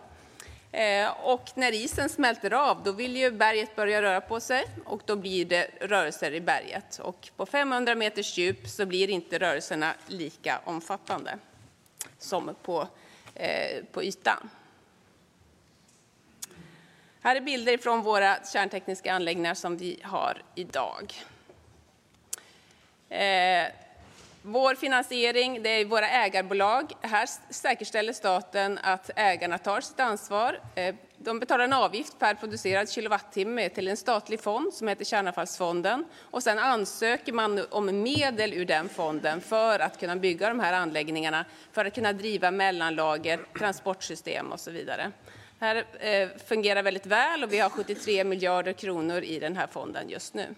[1.23, 5.15] Och när isen smälter av, då vill ju berget börja röra på sig och då
[5.15, 6.99] blir det rörelser i berget.
[6.99, 11.37] Och på 500 meters djup så blir inte rörelserna lika omfattande
[12.17, 12.87] som på,
[13.35, 14.49] Eh, på ytan.
[17.21, 21.13] Här är bilder från våra kärntekniska anläggningar som vi har idag.
[23.09, 23.67] Eh,
[24.45, 26.93] Vår finansiering det är våra ägarbolag.
[27.01, 30.59] Här säkerställer staten att ägarna tar sitt ansvar.
[30.75, 36.05] Eh, de betalar en avgift per producerad kilowattimme till en statlig fond som heter Kärnavfallsfonden.
[36.21, 40.73] Och sen ansöker man om medel ur den fonden för att kunna bygga de här
[40.73, 45.11] anläggningarna, för att kunna driva mellanlager, transportsystem och så vidare.
[45.59, 49.67] Det här eh, fungerar väldigt väl och vi har 73 miljarder kronor i den här
[49.67, 50.55] fonden just nu.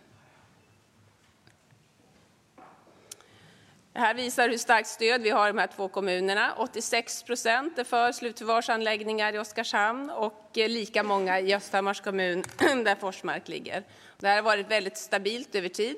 [3.96, 6.54] Det här visar hur starkt stöd vi har i de här två kommunerna.
[6.58, 12.96] 86 procent är för slutförvarsanläggningar i Oskarshamn och eh, lika många i Östhammars kommun där
[12.96, 13.84] Forsmark ligger.
[14.20, 15.96] Det här har varit väldigt stabilt över tid.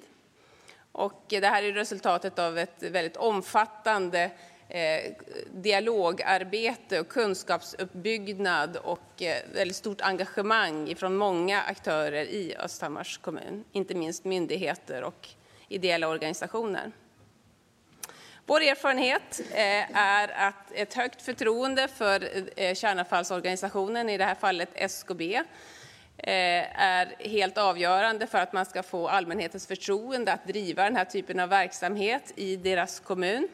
[0.92, 4.32] Och eh, det här är resultatet av ett väldigt omfattande
[4.70, 5.14] eh,
[5.52, 13.96] dialogarbete och kunskapsuppbyggnad och eh, väldigt stort engagemang från många aktörer i Östhammars kommun, inte
[13.96, 15.30] minst myndigheter och
[15.68, 16.92] ideella organisationer.
[18.50, 24.70] Vår erfarenhet eh, är att ett högt förtroende för eh, kärnavfallsorganisationen, i det här fallet
[24.76, 25.44] SKB, eh,
[26.82, 31.40] är helt avgörande för att man ska få allmänhetens förtroende att driva den här typen
[31.40, 33.48] av verksamhet i deras kommun.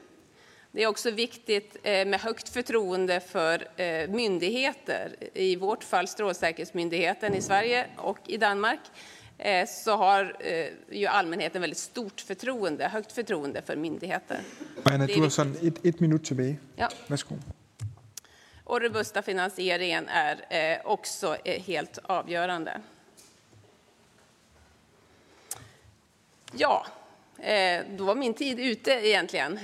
[0.72, 7.36] Det är också viktigt eh, med högt förtroende för eh, myndigheter, i vårt fall Strålsäkerhetsmyndigheten
[7.36, 8.82] i Sverige och i Danmark,
[9.68, 14.40] så har eh, ju allmänheten väldigt stort förtroende, högt förtroende för myndigheter.
[14.84, 16.56] Anna, du har sådan ett, ett minut tilbage.
[16.76, 16.90] Ja.
[17.08, 17.36] Værsgo.
[18.64, 22.82] Och robusta finansieringen är eh, också helt avgörande.
[26.56, 26.86] Ja,
[27.98, 29.60] då var min tid ute egentligen.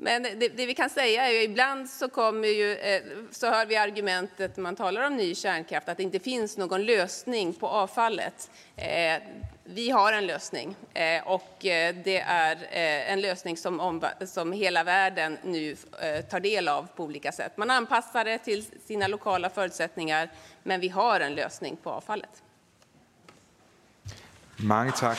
[0.00, 3.66] Men det, det, vi kan säga är ju ibland så, kommer ju, eh, så hör
[3.66, 7.68] vi argumentet när man talar om ny kärnkraft att det inte finns någon lösning på
[7.68, 8.50] avfallet.
[8.76, 9.22] Eh,
[9.64, 14.52] vi har en lösning eh, och eh, det är eh, en lösning som, om, som
[14.52, 15.76] hela världen nu
[16.30, 17.56] tar del av på olika sätt.
[17.56, 20.30] Man anpassar det till sina lokala förutsättningar,
[20.62, 22.42] men vi har en lösning på avfallet.
[24.56, 25.18] Mange tack.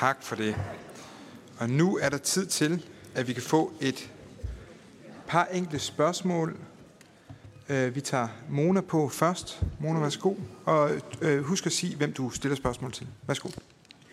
[0.00, 0.56] Tak for det.
[1.58, 4.10] Og nu er der tid til, at vi kan få et
[5.26, 6.56] par enkelte spørgsmål
[7.68, 9.62] øh, vi tager Mona på først.
[9.80, 10.34] Mona, værsgo.
[10.64, 10.90] Og
[11.22, 13.06] øh, husk at sige, hvem du stiller spørgsmål til.
[13.26, 13.48] Værsgo.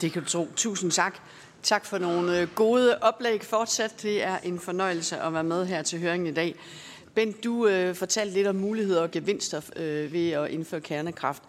[0.01, 0.47] Det kan du tro.
[0.55, 1.15] Tusind tak.
[1.63, 4.01] Tak for nogle øh, gode oplæg fortsat.
[4.01, 6.55] Det er en fornøjelse at være med her til høringen i dag.
[7.15, 11.43] Bent, du øh, fortalte lidt om muligheder og gevinster øh, ved at indføre kernekraft.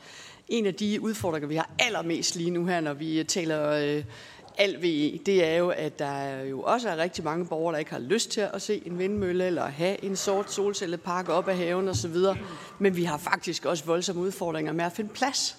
[0.49, 4.05] En af de udfordringer, vi har allermest lige nu her, når vi øh, taler øh,
[4.59, 7.91] al VE, det er jo, at der jo også er rigtig mange borgere, der ikke
[7.91, 11.89] har lyst til at se en vindmølle eller have en sort solcellepark op ad haven
[11.89, 12.17] osv.
[12.79, 15.57] Men vi har faktisk også voldsomme udfordringer med at finde plads.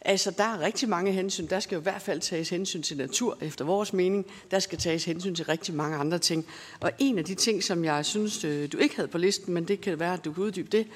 [0.00, 1.46] Altså, der er rigtig mange hensyn.
[1.46, 4.26] Der skal jo i hvert fald tages hensyn til natur, efter vores mening.
[4.50, 6.46] Der skal tages hensyn til rigtig mange andre ting.
[6.80, 9.64] Og en af de ting, som jeg synes, øh, du ikke havde på listen, men
[9.64, 10.86] det kan være, at du kan uddybe det,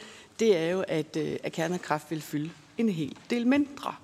[0.41, 3.95] det er jo, at, øh, at kernekraft vil fylde en hel del mindre.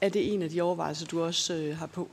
[0.00, 2.08] Er det en af de overvejelser, du også øh, har på?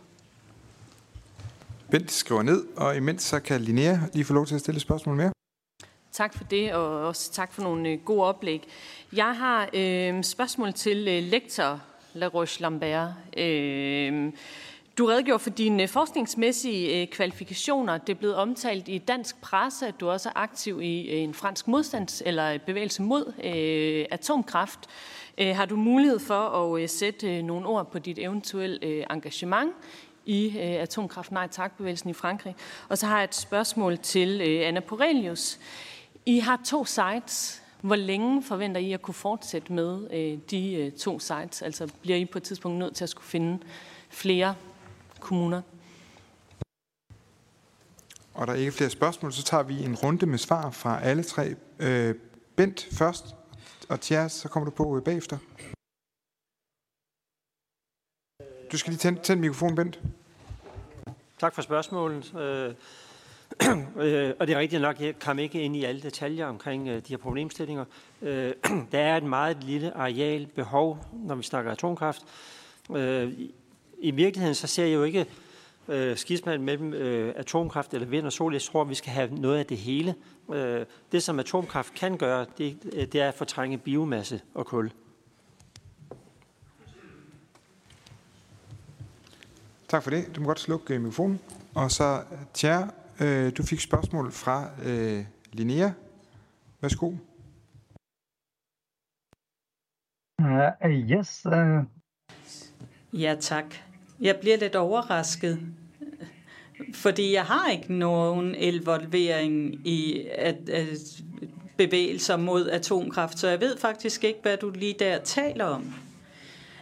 [1.92, 4.82] Bent skriver ned, og imens så kan Linnea lige få lov til at stille et
[4.82, 5.32] spørgsmål mere.
[6.12, 8.68] Tak for det, og også tak for nogle øh, gode oplæg.
[9.14, 11.82] Jeg har øh, spørgsmål til øh, lektor
[12.14, 13.14] Laroche Lambert.
[13.38, 14.34] Øh,
[14.98, 17.98] du redegjorde for dine forskningsmæssige øh, kvalifikationer.
[17.98, 21.68] Det er blevet omtalt i dansk presse, at du også er aktiv i en fransk
[21.68, 24.80] modstands- eller bevægelse mod øh, atomkraft.
[25.40, 29.74] Øh, har du mulighed for at øh, sætte øh, nogle ord på dit eventuelle engagement
[30.26, 32.56] i Atomkraft Nej Tak-bevægelsen i Frankrig.
[32.90, 35.60] Og så har jeg et spørgsmål til Anna Porelius.
[36.26, 37.62] I har to sites.
[37.82, 41.62] Hvor længe forventer I at kunne fortsætte med de to sites?
[41.62, 43.60] Altså bliver I på et tidspunkt nødt til at skulle finde
[44.10, 44.56] flere
[45.20, 45.62] kommuner?
[48.34, 51.24] Og der er ikke flere spørgsmål, så tager vi en runde med svar fra alle
[51.24, 51.56] tre.
[51.80, 52.16] Øh,
[52.56, 53.36] Bent først,
[53.90, 55.38] og Thierry, så kommer du på øh, bagefter.
[58.72, 60.00] Du skal lige tænde, tænde mikrofonen, Bent.
[61.40, 62.36] Tak for spørgsmålet.
[62.36, 62.74] Øh,
[64.06, 66.96] øh, og det er rigtigt nok, jeg kom ikke ind i alle detaljer omkring øh,
[66.96, 67.86] de her problemstillinger.
[68.22, 68.54] Øh,
[68.92, 72.22] der er et meget lille areal behov, når vi snakker atomkraft.
[72.96, 73.34] Øh,
[74.00, 75.26] I virkeligheden så ser jeg jo ikke
[75.90, 78.54] øh, skismand mellem øh, atomkraft eller vind og sol.
[78.54, 80.16] Jeg tror, vi skal have noget af det hele.
[80.54, 82.84] Øh, det, som atomkraft kan gøre, det,
[83.14, 84.92] det er at fortrænge biomasse og kul.
[89.88, 90.36] Tak for det.
[90.36, 91.40] Du må godt slukke øh, mikrofonen.
[91.76, 92.88] Og så, Thierry,
[93.22, 95.90] øh, du fik spørgsmål fra øh, Linnea.
[96.82, 97.14] Værsgo.
[100.42, 101.46] Uh, yes.
[101.46, 101.86] Uh...
[103.14, 103.89] Ja, tak.
[104.22, 105.60] Jeg bliver lidt overrasket,
[106.94, 110.98] fordi jeg har ikke nogen involvering i at, at
[111.78, 115.94] bevægelser mod atomkraft, så jeg ved faktisk ikke, hvad du lige der taler om.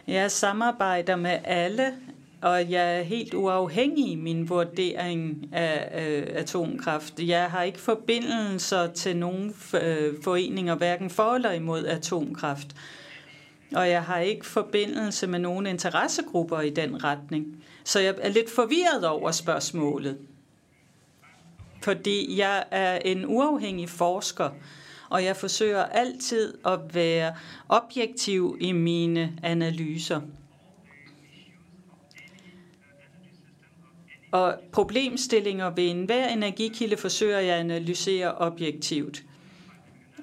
[0.06, 1.92] Jeg samarbejder med alle
[2.40, 7.20] og jeg er helt uafhængig i min vurdering af øh, atomkraft.
[7.20, 12.68] Jeg har ikke forbindelser til nogen øh, foreninger, hverken for eller imod atomkraft.
[13.74, 17.64] Og jeg har ikke forbindelse med nogen interessegrupper i den retning.
[17.84, 20.18] Så jeg er lidt forvirret over spørgsmålet.
[21.82, 24.50] Fordi jeg er en uafhængig forsker,
[25.10, 27.34] og jeg forsøger altid at være
[27.68, 30.20] objektiv i mine analyser.
[34.32, 39.22] Og problemstillinger ved enhver energikilde forsøger jeg at analysere objektivt.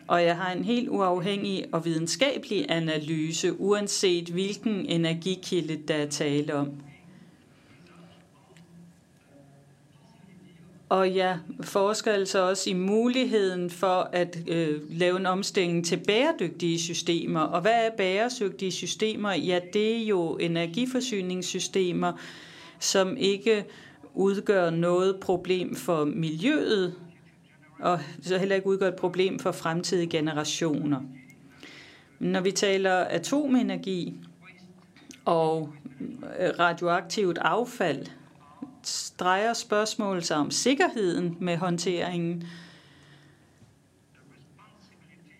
[0.07, 6.56] Og jeg har en helt uafhængig og videnskabelig analyse, uanset hvilken energikilde der er tale
[6.56, 6.72] om.
[10.90, 16.80] Og jeg forsker altså også i muligheden for at øh, lave en omstilling til bæredygtige
[16.80, 17.40] systemer.
[17.40, 19.34] Og hvad er bæredygtige systemer?
[19.34, 22.14] Ja, det er jo energiforsyningssystemer,
[22.80, 23.65] som ikke
[24.14, 26.95] udgør noget problem for miljøet,
[27.80, 31.02] og så heller ikke udgør et problem for fremtidige generationer.
[32.20, 34.14] Når vi taler atomenergi
[35.26, 35.74] og
[36.40, 38.06] øh, radioaktivt affald,
[39.20, 42.48] drejer spørgsmålet sig om sikkerheden med håndteringen,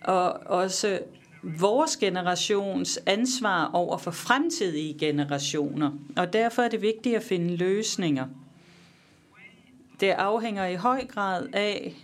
[0.02, 1.00] og også
[1.44, 5.92] vores generations ansvar over for fremtidige generationer.
[6.18, 8.28] Og derfor er det vigtigt at finde løsninger–
[10.00, 11.96] det afhænger i høj grad af,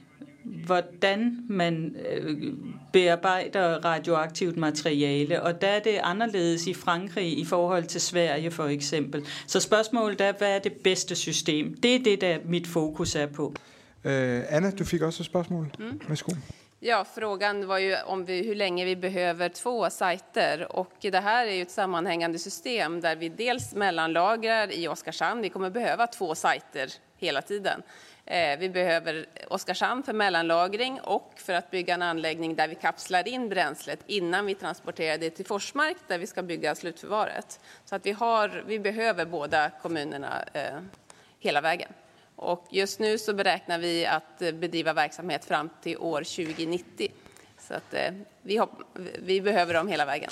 [0.43, 2.53] hvordan man øh,
[2.93, 8.65] bearbejder radioaktivt materiale, og der er det anderledes i Frankrig i forhold til Sverige for
[8.65, 9.25] eksempel.
[9.47, 11.77] Så spørgsmålet er, hvad er det bedste system?
[11.83, 13.53] Det er det, der mit fokus er på.
[14.05, 14.11] Uh,
[14.49, 15.71] Anna, du fik også et spørgsmål.
[15.79, 16.01] Mm.
[16.07, 16.31] Værsgo.
[16.83, 20.75] Ja, frågan var ju om vi, hur länge vi behöver två sajter.
[20.75, 25.41] Och det här är ju ett sammanhängande system där vi dels mellanlagrar i Oskarshamn.
[25.41, 26.87] Vi kommer behöva två sajter
[27.17, 27.81] hela tiden.
[28.31, 33.27] Eh, vi behöver Oskarshamn för mellanlagring och för att bygga en anläggning där vi kapslar
[33.27, 37.59] in bränslet innan vi transporterar det till Forsmark där vi ska bygga slutförvaret.
[37.85, 40.63] Så att vi, har, vi behöver båda kommunerna eh,
[41.39, 41.93] hela vägen.
[42.35, 47.11] Och just nu så beräknar vi att eh, bedriva verksamhet fram till år 2090.
[47.59, 48.71] Så att eh, vi, hopp,
[49.19, 50.31] vi behöver dem hela vägen.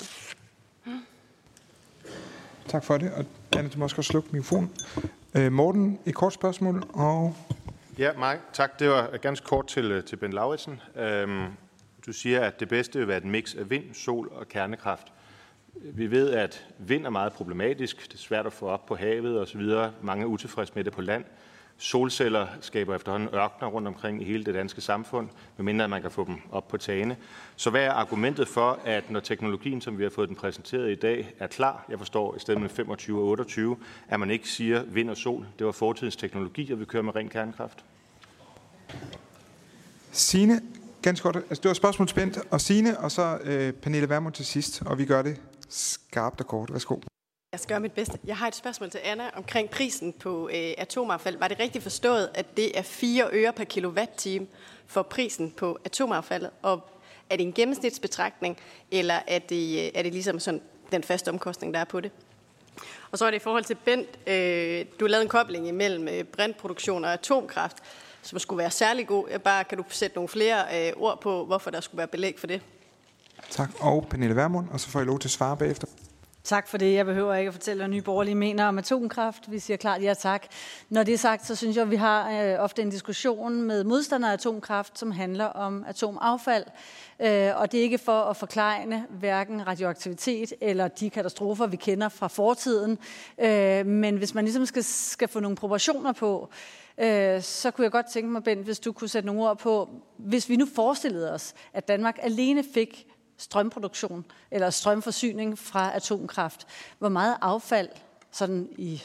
[0.84, 1.04] Mm.
[2.66, 3.24] Tak for det, og
[3.56, 4.70] Anna, du må også slukke mikrofonen.
[5.34, 7.34] Øh, Morten, et kort spørgsmål, og...
[7.98, 8.38] Ja, mig.
[8.52, 8.78] Tak.
[8.78, 10.80] Det var ganske kort til, øh, til Ben Lauritsen.
[10.96, 11.46] Øhm,
[12.06, 15.12] du siger, at det bedste vil være et mix af vind, sol og kernekraft.
[15.74, 18.08] Vi ved, at vind er meget problematisk.
[18.08, 19.60] Det er svært at få op på havet osv.
[20.02, 21.24] Mange er utilfredse med det på land.
[21.82, 26.24] Solceller skaber efterhånden ørkner rundt omkring i hele det danske samfund, medmindre man kan få
[26.24, 27.16] dem op på tagene.
[27.56, 30.94] Så hvad er argumentet for, at når teknologien, som vi har fået den præsenteret i
[30.94, 33.76] dag, er klar, jeg forstår i stedet med 25 og 28,
[34.08, 37.16] at man ikke siger vind og sol, det var fortidens teknologi, og vi kører med
[37.16, 37.84] ren kernekraft?
[40.12, 40.60] Sine,
[41.02, 44.46] ganske kort, altså det var spørgsmål spændt, og Sine, og så øh, Pernille Vermund til
[44.46, 46.72] sidst, og vi gør det skarpt og kort.
[46.72, 46.96] Værsgo.
[47.52, 48.18] Jeg skal gøre mit bedste.
[48.24, 51.38] Jeg har et spørgsmål til Anna omkring prisen på øh, atomaffald.
[51.38, 54.46] Var det rigtigt forstået, at det er 4 øre per kilowatt-time
[54.86, 56.50] for prisen på atomaffaldet?
[56.62, 56.80] Og
[57.30, 58.56] er det en gennemsnitsbetragtning,
[58.90, 60.60] eller er det, øh, er det ligesom sådan
[60.92, 62.10] den faste omkostning, der er på det?
[63.10, 66.24] Og så er det i forhold til Bent, øh, du lavede en kobling imellem øh,
[66.24, 67.76] brintproduktion og atomkraft,
[68.22, 69.28] som skulle være særlig god.
[69.30, 72.38] Jeg bare, kan du sætte nogle flere øh, ord på, hvorfor der skulle være belæg
[72.38, 72.62] for det?
[73.50, 73.70] Tak.
[73.80, 75.86] Og Pernille Vermund, og så får I lov til at svare bagefter.
[76.44, 76.94] Tak for det.
[76.94, 79.50] Jeg behøver ikke at fortælle, hvad Nye Borgerlige mener om atomkraft.
[79.50, 80.46] Vi siger klart ja tak.
[80.88, 83.84] Når det er sagt, så synes jeg, at vi har øh, ofte en diskussion med
[83.84, 86.64] modstandere af atomkraft, som handler om atomaffald.
[87.20, 92.08] Øh, og det er ikke for at forklejne hverken radioaktivitet eller de katastrofer, vi kender
[92.08, 92.98] fra fortiden.
[93.38, 96.48] Øh, men hvis man ligesom skal, skal få nogle proportioner på,
[96.98, 99.88] øh, så kunne jeg godt tænke mig, Bent, hvis du kunne sætte nogle ord på,
[100.16, 103.06] hvis vi nu forestillede os, at Danmark alene fik
[103.40, 106.66] strømproduktion eller strømforsyning fra atomkraft.
[106.98, 107.88] Hvor meget affald,
[108.30, 109.02] sådan i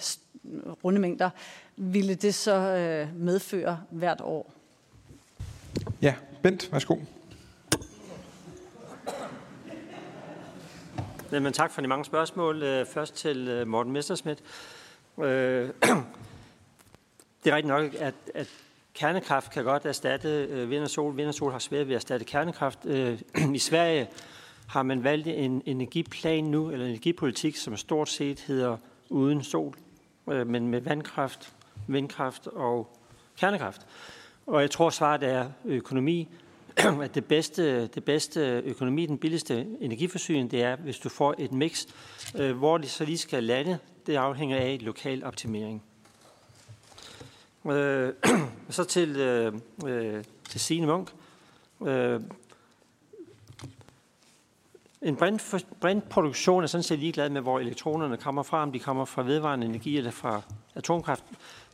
[0.83, 1.29] runde mængder,
[1.75, 4.51] ville det så øh, medføre hvert år?
[6.01, 6.97] Ja, Bent, værsgo.
[11.31, 12.63] Jamen, tak for de mange spørgsmål.
[12.63, 14.39] Øh, først til øh, Morten Messerschmidt.
[17.43, 18.47] Det er rigtigt nok, at, at
[18.95, 21.17] kernekraft kan godt erstatte øh, vind og sol.
[21.17, 22.79] Vind og sol har svært ved at erstatte kernekraft.
[22.85, 23.19] Øh,
[23.53, 24.07] I Sverige
[24.67, 28.77] har man valgt en energiplan nu, eller en energipolitik, som stort set hedder
[29.09, 29.75] uden sol,
[30.31, 31.53] øh, men med vandkraft,
[31.87, 32.97] vindkraft og
[33.37, 33.87] kernekraft.
[34.47, 36.27] Og jeg tror, svaret er økonomi.
[37.03, 41.51] at det bedste, det bedste økonomi, den billigste energiforsyning, det er, hvis du får et
[41.51, 41.85] mix,
[42.35, 43.77] øh, hvor det så lige skal lande.
[44.07, 45.83] Det afhænger af lokal optimering.
[47.71, 48.13] Øh,
[48.69, 49.53] så til, øh,
[49.85, 51.11] øh, til Signe Munk.
[51.81, 52.21] Øh,
[55.01, 55.17] en
[55.81, 59.67] brintproduktion er sådan set ligeglad med, hvor elektronerne kommer fra, om de kommer fra vedvarende
[59.67, 60.41] energi eller fra
[60.75, 61.23] atomkraft.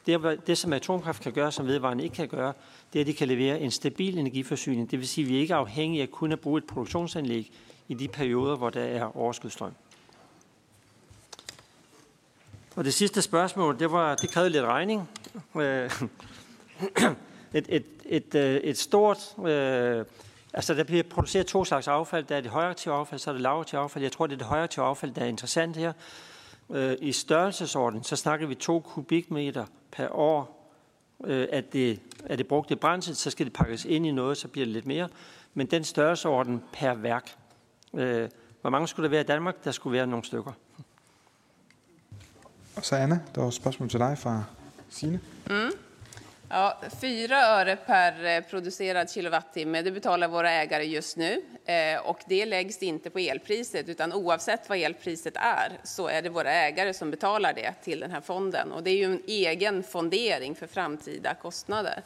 [0.05, 2.53] Det, det, som atomkraft kan gøre, som vedvarende ikke kan gøre,
[2.93, 4.91] det er, at de kan levere en stabil energiforsyning.
[4.91, 7.51] Det vil sige, at vi ikke er afhængige af kun at bruge et produktionsanlæg
[7.87, 9.71] i de perioder, hvor der er overskudsstrøm.
[12.75, 15.09] Og det sidste spørgsmål, det, var, det krævede lidt regning.
[15.55, 15.91] Øh,
[17.53, 19.35] et, et, et, øh, et stort...
[19.47, 20.05] Øh,
[20.53, 22.25] altså, der bliver produceret to slags affald.
[22.25, 24.03] Der er det højaktive affald, så er det lavaktive affald.
[24.03, 25.93] Jeg tror, det er det højaktive affald, der er interessant her.
[26.69, 30.67] Øh, I størrelsesorden, så snakker vi 2 kubikmeter per år.
[31.23, 34.37] Øh, er det, er det brugt i brændsel, så skal det pakkes ind i noget,
[34.37, 35.09] så bliver det lidt mere.
[35.53, 37.35] Men den størrelsesorden per værk.
[38.61, 39.63] Hvor mange skulle der være i Danmark?
[39.63, 40.51] Der skulle være nogle stykker.
[42.75, 44.43] Og så Anna, der var et spørgsmål til dig fra
[44.91, 45.19] Signe.
[45.49, 45.71] Mm.
[46.49, 51.41] Ja, 4 öre per eh, producerad kilowattimme, det betalar våra ägare just nu.
[51.65, 56.29] Eh, och det läggs inte på elpriset, utan oavsett vad elpriset är så är det
[56.29, 58.71] våra ägare som betalar det till den här fonden.
[58.71, 62.03] Och det är ju en egen fondering för framtida kostnader.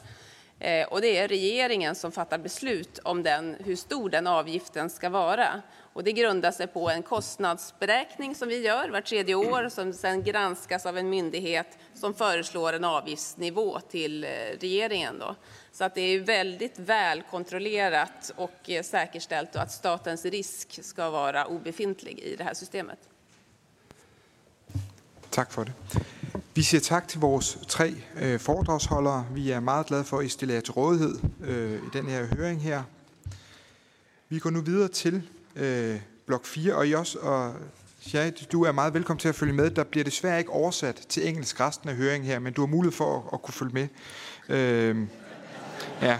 [0.58, 5.08] Eh, och det är regeringen som fattar beslut om den, hur stor den avgiften ska
[5.08, 5.62] vara.
[5.96, 10.22] Och det grundar sig på en kostnadsberäkning som vi gör var tredje år som sedan
[10.22, 14.28] granskas av en myndighet som föreslår en avgiftsnivå till eh,
[14.60, 15.18] regeringen.
[15.18, 15.36] Då.
[15.72, 21.10] Så att det är väldigt väl kontrollerat och eh, säkerställt och att statens risk ska
[21.10, 22.98] vara obefintlig i det här systemet.
[25.30, 25.72] Tak for det.
[26.54, 29.26] Vi siger tak til vores tre øh, foredragsholdere.
[29.34, 32.24] Vi er meget glade for, at I stiller jer til rådighed øh, i den her
[32.24, 32.82] høring her.
[34.28, 35.22] Vi går nu videre til
[35.56, 37.54] øh, blok 4, og også, og
[38.14, 39.70] Ja, du er meget velkommen til at følge med.
[39.70, 42.96] Der bliver desværre ikke oversat til engelsk resten af høringen her, men du har mulighed
[42.96, 43.88] for at, at kunne følge med.
[44.48, 44.96] Øh,
[46.02, 46.18] ja.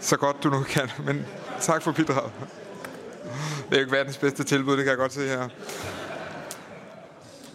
[0.00, 1.26] Så godt du nu kan, men
[1.60, 2.32] tak for bidraget.
[3.22, 5.48] Det er jo ikke verdens bedste tilbud, det kan jeg godt se her.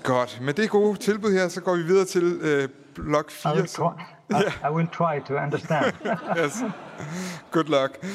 [0.03, 0.39] Godt.
[0.41, 3.53] Med det gode tilbud her, så går vi videre til øh, blok 4.
[3.53, 3.91] I will, try,
[4.29, 5.93] I, I will try to understand.
[6.43, 6.63] yes.
[7.51, 8.05] Good luck.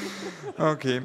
[0.59, 1.01] Okay.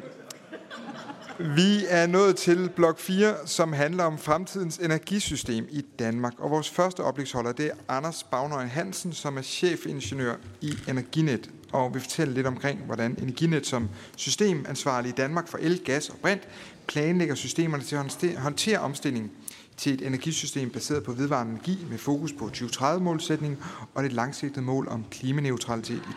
[1.40, 6.34] Vi er nået til blok 4, som handler om fremtidens energisystem i Danmark.
[6.38, 11.50] Og vores første oplægsholder, det er Anders Bagnøj Hansen, som er chefingeniør i Energinet.
[11.72, 16.16] Og vi fortæller lidt omkring, hvordan Energinet som systemansvarlig i Danmark for el, gas og
[16.22, 16.42] brint
[16.88, 17.96] planlægger systemerne til
[18.28, 19.32] at håndtere omstillingen
[19.78, 23.58] til et energisystem baseret på vedvarende energi med fokus på 2030-målsætningen
[23.94, 26.14] og det langsigtede mål om klimaneutralitet i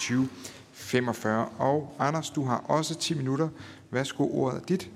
[0.84, 1.48] 45.
[1.58, 3.48] Og Anders, du har også 10 minutter.
[3.90, 4.90] Værsgo, ordet er dit.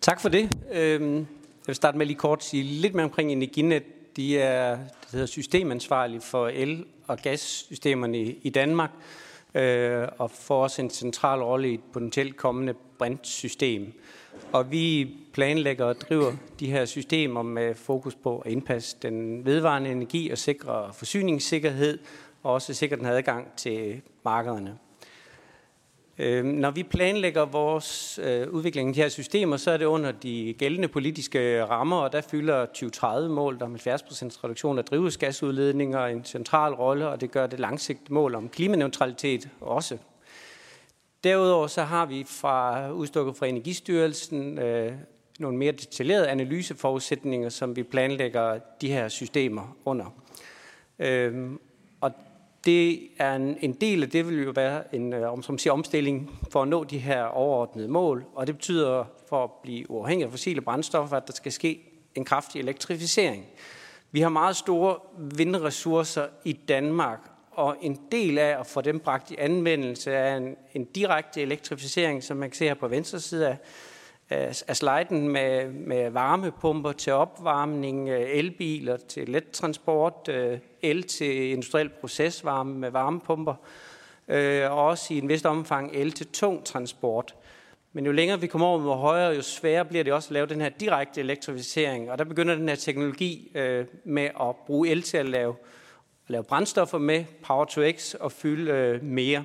[0.00, 0.58] Tak for det.
[0.72, 1.26] Øhm, jeg
[1.66, 3.82] vil starte med lige kort at sige lidt mere omkring Energinet.
[4.16, 8.90] De er det hedder systemansvarlige for el- og gassystemerne i Danmark,
[9.54, 13.92] øh, og får også en central rolle i et potentielt kommende brintsystem.
[14.52, 19.90] Og vi planlægger og driver de her systemer med fokus på at indpasse den vedvarende
[19.90, 21.98] energi og sikre forsyningssikkerhed,
[22.44, 24.78] og også sikkert den adgang til markederne.
[26.18, 30.12] Øhm, når vi planlægger vores øh, udvikling af de her systemer, så er det under
[30.12, 33.78] de gældende politiske rammer, og der fylder 2030-målet om 70%
[34.44, 39.98] reduktion af drivhusgasudledninger en central rolle, og det gør det langsigtede mål om klimaneutralitet også.
[41.24, 44.92] Derudover så har vi fra udstukket fra Energistyrelsen øh,
[45.38, 50.06] nogle mere detaljerede analyseforudsætninger, som vi planlægger de her systemer under.
[50.98, 51.60] Øhm,
[52.66, 55.72] det er en, en del af det vil jo være en øh, om, som siger,
[55.72, 60.24] omstilling for at nå de her overordnede mål, og det betyder for at blive uafhængig
[60.24, 61.80] af fossile brændstoffer, at der skal ske
[62.14, 63.46] en kraftig elektrificering.
[64.12, 67.18] Vi har meget store vindressourcer i Danmark,
[67.50, 72.22] og en del af at få dem bragt i anvendelse er en, en direkte elektrificering,
[72.22, 73.56] som man kan se her på venstre side af,
[74.30, 81.50] af sliden med, med varmepumper til opvarmning, øh, elbiler til let transport, øh, el til
[81.50, 83.54] industriel procesvarme med varmepumper,
[84.28, 87.34] øh, og også i en vist omfang el til tung transport.
[87.92, 90.46] Men jo længere vi kommer over mod højere, jo sværere bliver det også at lave
[90.46, 92.10] den her direkte elektrificering.
[92.10, 95.54] Og der begynder den her teknologi øh, med at bruge el til at lave,
[96.26, 99.44] at lave brændstoffer med Power to X og fylde øh, mere.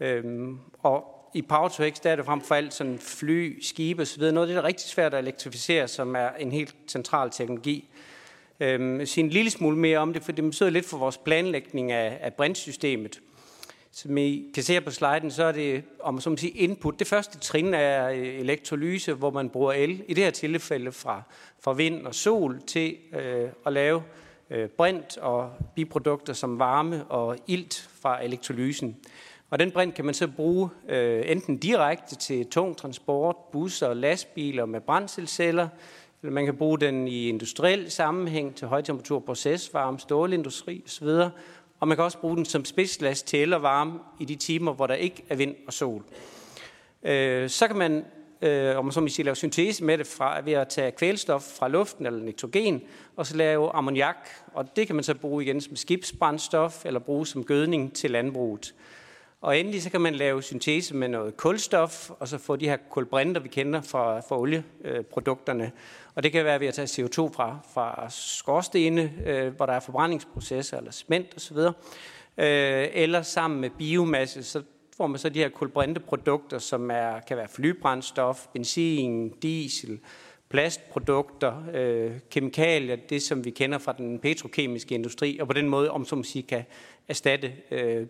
[0.00, 4.02] Øhm, og i Power to X, der er det frem for alt sådan fly, skibe
[4.02, 4.20] osv.
[4.20, 7.88] Noget af det, der er rigtig svært at elektrificere, som er en helt central teknologi
[8.60, 11.92] Øhm, sige en lille smule mere om det, for det betyder lidt for vores planlægning
[11.92, 13.20] af, af brintsystemet.
[13.92, 16.98] Som I kan se her på sliden, så er det om som sige, input.
[16.98, 21.22] Det første trin er øh, elektrolyse, hvor man bruger el, i det her tilfælde fra,
[21.60, 24.02] fra vind og sol, til øh, at lave
[24.50, 28.96] øh, brint og biprodukter som varme og ilt fra elektrolysen.
[29.54, 33.96] Og den brint kan man så bruge øh, enten direkte til tung transport, busser og
[33.96, 35.68] lastbiler med brændselceller,
[36.22, 41.08] eller man kan bruge den i industriel sammenhæng til højtemperatur procesvarme, stålindustri osv.
[41.80, 44.72] Og man kan også bruge den som spidslast til el og varme i de timer,
[44.72, 46.02] hvor der ikke er vind og sol.
[47.02, 48.04] Øh, så kan man,
[48.42, 51.42] øh, om man så må sige, lave syntese med det fra, ved at tage kvælstof
[51.42, 52.82] fra luften eller nitrogen,
[53.16, 54.28] og så lave ammoniak.
[54.54, 58.74] Og det kan man så bruge igen som skibsbrændstof eller bruge som gødning til landbruget.
[59.44, 62.76] Og endelig så kan man lave syntese med noget kulstof, og så få de her
[62.90, 65.72] kulbrinter, vi kender fra, fra olieprodukterne.
[66.14, 69.80] Og det kan være ved at tage CO2 fra, fra skorstene, øh, hvor der er
[69.80, 71.56] forbrændingsprocesser eller cement osv.
[71.56, 74.62] Øh, eller sammen med biomasse, så
[74.96, 80.00] får man så de her kulbrinteprodukter, som er, kan være flybrændstof, benzin, diesel,
[80.48, 85.90] plastprodukter, øh, kemikalier, det som vi kender fra den petrokemiske industri, og på den måde,
[85.90, 86.64] om som sige, kan
[87.08, 88.06] erstatte øh,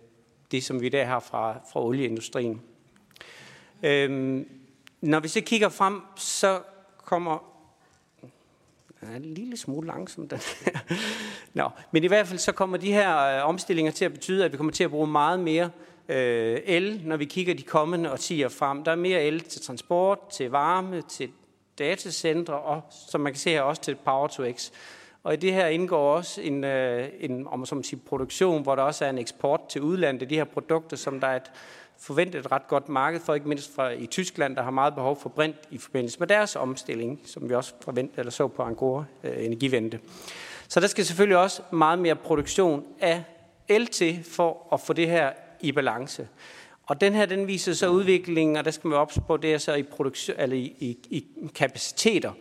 [0.51, 2.63] det, som vi der har fra, fra olieindustrien.
[3.83, 4.49] Øhm,
[5.01, 6.61] når vi så kigger frem, så
[6.97, 7.55] kommer
[9.13, 10.31] er en lille smule langsomt.
[10.31, 10.41] Den
[11.55, 14.53] Nå, men i hvert fald så kommer de her øh, omstillinger til at betyde, at
[14.53, 15.71] vi kommer til at bruge meget mere
[16.09, 18.85] øh, el, når vi kigger de kommende årtier frem.
[18.85, 21.31] Der er mere el til transport, til varme, til
[21.79, 24.71] datacentre og, som man kan se her, også til Power to X.
[25.25, 28.83] Og i det her indgår også en, øh, en om som sige, produktion, hvor der
[28.83, 30.31] også er en eksport til udlandet.
[30.31, 31.51] De her produkter, som der er et
[31.99, 35.21] forventet et ret godt marked for, ikke mindst fra, i Tyskland, der har meget behov
[35.21, 39.05] for brint i forbindelse med deres omstilling, som vi også forventede eller så på Angora
[39.25, 40.01] øh, Energivente.
[40.69, 43.25] Så der skal selvfølgelig også meget mere produktion af
[43.69, 46.29] el til for at få det her i balance.
[46.87, 49.59] Og den her, den viser så udviklingen, og der skal man op på, det er
[49.59, 51.25] så i, produktion, eller i, i, i
[51.55, 52.33] kapaciteter.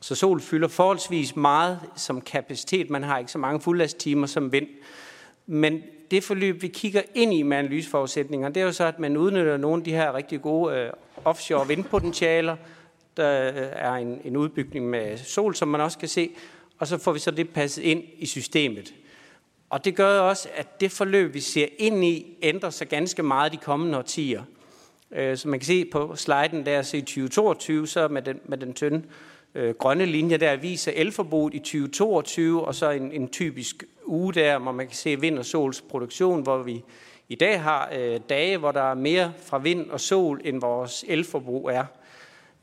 [0.00, 2.90] Så sol fylder forholdsvis meget som kapacitet.
[2.90, 4.68] Man har ikke så mange fuldlasttimer som vind.
[5.46, 9.16] Men det forløb, vi kigger ind i med analyseforudsætninger, det er jo så, at man
[9.16, 10.90] udnytter nogle af de her rigtig gode øh,
[11.24, 12.56] offshore vindpotentialer.
[13.16, 16.30] Der øh, er en, en udbygning med sol, som man også kan se,
[16.78, 18.94] og så får vi så det passet ind i systemet.
[19.70, 23.52] Og det gør også, at det forløb, vi ser ind i, ændrer sig ganske meget
[23.52, 24.42] de kommende årtier.
[25.10, 28.58] Øh, så man kan se på sliden der, så i 2022, så med den, med
[28.58, 29.02] den tynde
[29.54, 34.58] øh, grønne linje der, viser elforbruget i 2022, og så en, en typisk uge der,
[34.58, 36.82] hvor man kan se vind og sols produktion, hvor vi
[37.28, 41.04] i dag har øh, dage, hvor der er mere fra vind og sol, end vores
[41.08, 41.84] elforbrug er.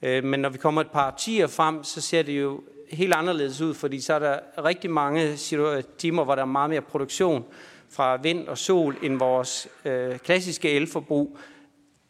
[0.02, 2.62] Øh, men når vi kommer et par tiger frem, så ser det jo
[2.92, 5.36] helt anderledes ud, fordi så er der rigtig mange
[5.98, 7.46] timer, hvor der er meget mere produktion
[7.90, 11.38] fra vind og sol end vores øh, klassiske elforbrug,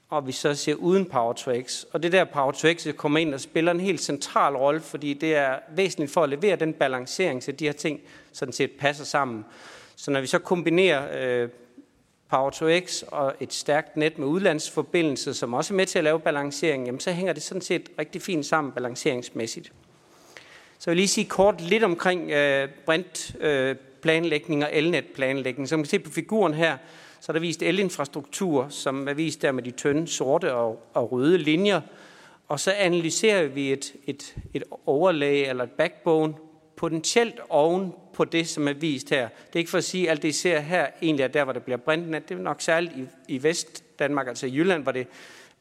[0.10, 1.84] og vi så ser uden Power to X.
[1.92, 5.14] Og det der Power to X kommer ind og spiller en helt central rolle, fordi
[5.14, 8.02] det er væsentligt for at levere den balancering, så de her ting
[8.32, 9.46] sådan set passer sammen.
[9.96, 11.08] Så når vi så kombinerer
[11.44, 11.50] øh,
[12.30, 16.04] Power to X og et stærkt net med udlandsforbindelse, som også er med til at
[16.04, 19.72] lave balancering, jamen så hænger det sådan set rigtig fint sammen balanceringsmæssigt.
[20.80, 25.70] Så jeg vil lige sige kort lidt omkring øh, brintplanlægning øh, og elnetplanlægning.
[25.70, 26.78] Som man kan se på figuren her,
[27.20, 31.12] så er der vist elinfrastruktur, som er vist der med de tynde sorte og, og
[31.12, 31.82] røde linjer.
[32.48, 36.34] Og så analyserer vi et, et, et overlag eller et backbone
[36.76, 39.28] potentielt oven på det, som er vist her.
[39.28, 41.44] Det er ikke for at sige, at alt det, I ser her, egentlig er der,
[41.44, 42.30] hvor der bliver brintnet.
[42.30, 45.08] Det er nok særligt i, i Vest-Danmark, altså i Jylland, hvor det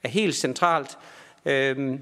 [0.02, 0.98] er helt centralt.
[1.44, 2.00] Øhm,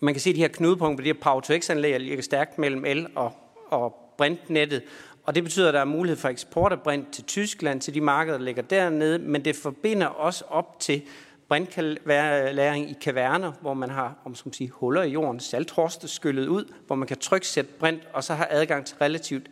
[0.00, 3.06] man kan se de her knudepunkter, de her Power to X-anlæg ligger stærkt mellem el
[3.14, 3.32] og,
[3.70, 4.82] og brintnettet.
[5.26, 8.00] Og det betyder, at der er mulighed for eksport af brint til Tyskland, til de
[8.00, 11.02] markeder, der ligger dernede, men det forbinder også op til
[11.48, 16.46] brintlæring i kaverner, hvor man har om skal man sige, huller i jorden, salthorste skyllet
[16.46, 19.46] ud, hvor man kan tryksætte brint, og så har adgang til relativt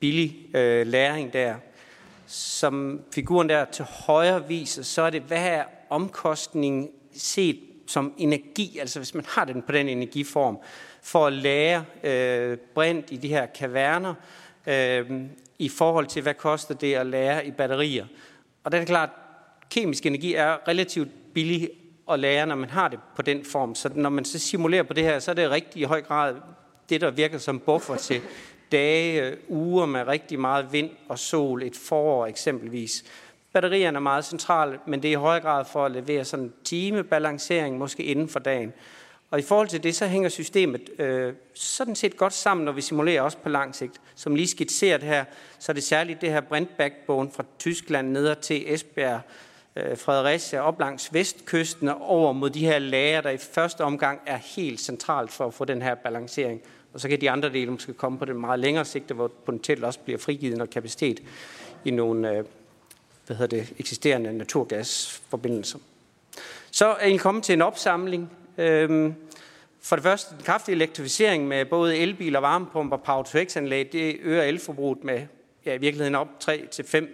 [0.00, 1.54] billig øh, læring der.
[2.26, 8.78] Som figuren der til højre viser, så er det, hvad er omkostningen set som energi,
[8.78, 10.58] altså hvis man har den på den energiform,
[11.02, 14.14] for at lære øh, brint i de her kaverner,
[14.66, 15.10] øh,
[15.58, 18.06] i forhold til, hvad koster det at lære i batterier.
[18.64, 19.10] Og det er klart,
[19.70, 21.70] kemisk energi er relativt billig
[22.10, 23.74] at lære, når man har det på den form.
[23.74, 26.34] Så når man så simulerer på det her, så er det rigtig i høj grad
[26.88, 28.20] det, der virker som buffer til
[28.72, 33.04] dage, øh, uger med rigtig meget vind og sol, et forår eksempelvis.
[33.52, 36.52] Batterierne er meget centrale, men det er i høj grad for at levere sådan en
[36.64, 38.72] timebalancering, måske inden for dagen.
[39.34, 42.80] Og i forhold til det, så hænger systemet øh, sådan set godt sammen, når vi
[42.80, 44.00] simulerer også på lang sigt.
[44.14, 45.24] Som lige skitseret her,
[45.58, 49.20] så er det særligt det her Brent backbone fra Tyskland ned til Esbjerg,
[49.76, 54.20] øh, Fredericia, op langs vestkysten og over mod de her lager, der i første omgang
[54.26, 56.62] er helt centralt for at få den her balancering.
[56.92, 59.84] Og så kan de andre dele måske komme på den meget længere sigt, hvor potentielt
[59.84, 61.20] også bliver frigivet noget kapacitet
[61.84, 62.44] i nogle øh,
[63.26, 65.78] hvad hedder det, eksisterende naturgasforbindelser.
[66.70, 68.30] Så er I kommet til en opsamling.
[68.58, 69.14] Øhm,
[69.80, 74.16] for det første, den kraftige elektrificering med både elbiler, varmepumper og power to anlæg det
[74.22, 75.26] øger elforbruget med
[75.66, 77.06] ja, i virkeligheden op 3-5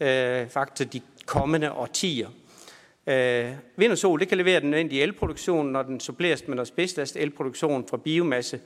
[0.00, 2.28] øh, faktisk de kommende årtier.
[3.06, 6.68] Øh, vind og sol det kan levere den nødvendige elproduktion, når den suppleres med noget
[6.68, 8.60] spidslast elproduktion fra biomasse,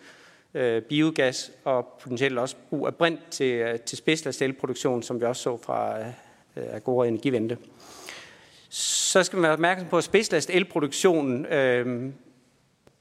[0.54, 5.24] øh, biogas og potentielt også brug af brint til, øh, til spidslast elproduktion, som vi
[5.24, 5.98] også så fra
[6.56, 7.56] øh, Agora Energivente.
[8.74, 12.12] Så skal man være opmærksom på, at spidslast elproduktionen øh,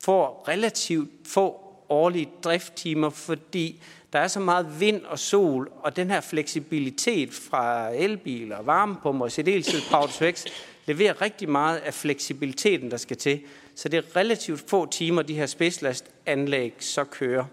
[0.04, 3.84] får relativt få årlige drifttimer, fordi
[4.14, 9.32] der er så meget vind og sol, og den her fleksibilitet fra elbiler, varmepumper og
[9.32, 10.46] særdeleshed Power to X
[10.86, 13.42] leverer rigtig meget af fleksibiliteten, der skal til.
[13.76, 17.46] Så det er relativt få timer, de her spidslastanlæg så kører.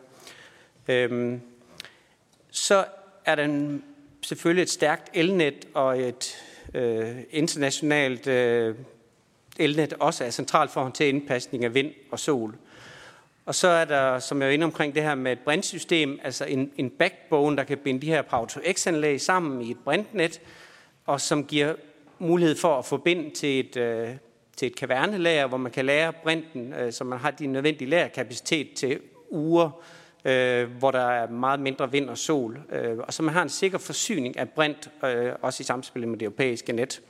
[0.89, 1.41] Øhm,
[2.51, 2.85] så
[3.25, 3.79] er der
[4.23, 8.75] selvfølgelig et stærkt elnet og et øh, internationalt øh,
[9.59, 12.55] elnet også er centralt for at håndtere indpasning af vind og sol.
[13.47, 16.45] Og så er der, som jeg er inde omkring, det her med et brintsystem, altså
[16.45, 20.41] en, en backbone, der kan binde de her Power to X-anlæg sammen i et brintnet,
[21.07, 21.75] og som giver
[22.19, 24.09] mulighed for at forbinde til et, øh,
[24.57, 28.73] til et kavernelager, hvor man kan lære brinten, øh, så man har de nødvendige lagerkapacitet
[28.73, 29.71] til uger,
[30.25, 33.49] øh, hvor der er meget mindre vind og sol, øh, og så man har en
[33.49, 37.01] sikker forsyning af brint, øh, også i samspil med det europæiske net.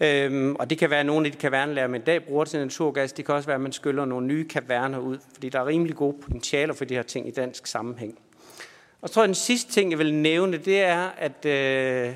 [0.00, 2.60] Øhm, og det kan være, at nogle af de kavernelager, man i dag bruger til
[2.60, 5.66] naturgas, det kan også være, at man skyller nogle nye kaverner ud, fordi der er
[5.66, 8.18] rimelig gode potentialer for de her ting i dansk sammenhæng.
[9.00, 12.14] Og så tror jeg, den sidste ting, jeg vil nævne, det er, at øh,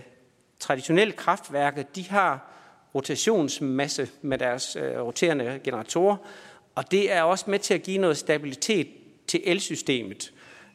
[0.59, 2.53] traditionelle kraftværker, de har
[2.95, 6.17] rotationsmasse med deres øh, roterende generatorer,
[6.75, 8.89] og det er også med til at give noget stabilitet
[9.29, 10.33] til elsystemet.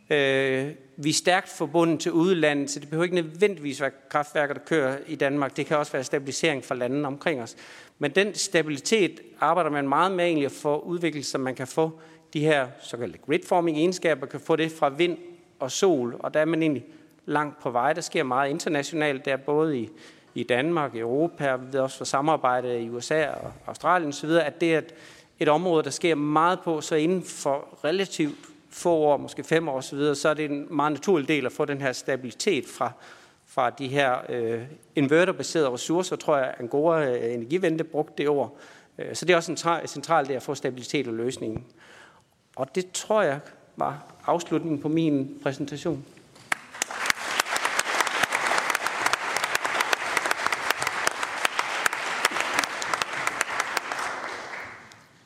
[0.10, 4.62] Øh, vi er stærkt forbundet til udlandet, så det behøver ikke nødvendigvis være kraftværker, der
[4.62, 5.58] kører i Danmark.
[5.58, 7.56] Det kan også være stabilisering for landene omkring os.
[8.00, 12.00] Men den stabilitet arbejder man meget med egentlig at få udviklet, så man kan få
[12.34, 15.18] de her såkaldte gridforming egenskaber, kan få det fra vind
[15.60, 16.86] og sol, og der er man egentlig
[17.26, 17.94] langt på vej.
[17.94, 19.90] Der sker meget internationalt, der både i,
[20.36, 24.62] i Danmark, Europa, og vi ved også for samarbejde i USA og Australien osv., at
[24.62, 24.94] det at
[25.40, 28.36] et, område, der sker meget på, så inden for relativt
[28.70, 31.66] få år, måske fem år osv., så er det en meget naturlig del at få
[31.66, 32.92] den her stabilitet fra,
[33.46, 34.62] fra de her øh,
[34.96, 38.58] inverterbaserede ressourcer, tror jeg, Angora øh, Energivente brugte det ord.
[38.98, 41.66] Øh, så det er også centralt central det at få stabilitet og løsningen.
[42.56, 43.40] Og det tror jeg
[43.76, 46.06] var afslutningen på min præsentation.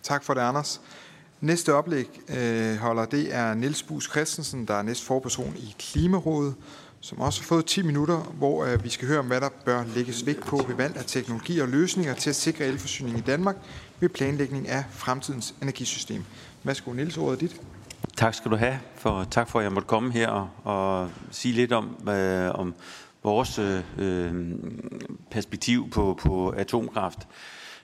[0.07, 0.81] Tak for det, Anders.
[1.41, 6.55] Næste oplæg øh, holder, det er Niels Bus Christensen, der er næstforperson i Klimarådet,
[6.99, 9.83] som også har fået 10 minutter, hvor øh, vi skal høre om, hvad der bør
[9.95, 13.55] lægges vægt på ved valg af teknologi og løsninger til at sikre elforsyning i Danmark
[13.99, 16.23] ved planlægning af fremtidens energisystem.
[16.63, 17.61] Værsgo, Niels, ordet dit.
[18.17, 21.53] Tak skal du have, for tak for, at jeg måtte komme her og, og sige
[21.53, 22.75] lidt om, øh, om
[23.23, 24.33] vores øh, øh
[25.31, 27.27] perspektiv på, på atomkraft.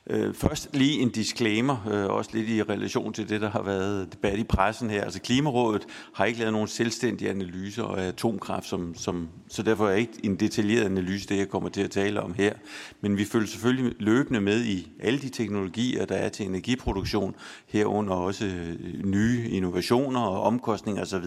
[0.10, 4.14] Øh, først lige en disclaimer, øh, også lidt i relation til det, der har været
[4.14, 5.04] debat i pressen her.
[5.04, 9.96] Altså Klimarådet har ikke lavet nogen selvstændige analyser af atomkraft, som, som, så derfor er
[9.96, 12.54] ikke en detaljeret analyse, det jeg kommer til at tale om her.
[13.02, 17.36] Men vi følger selvfølgelig løbende med i alle de teknologier, der er til energiproduktion,
[17.68, 21.26] herunder også øh, nye innovationer og omkostninger osv.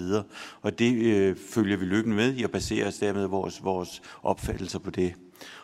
[0.63, 4.79] Og det øh, følger vi løbende med i og baserer os dermed vores, vores opfattelser
[4.79, 5.15] på det.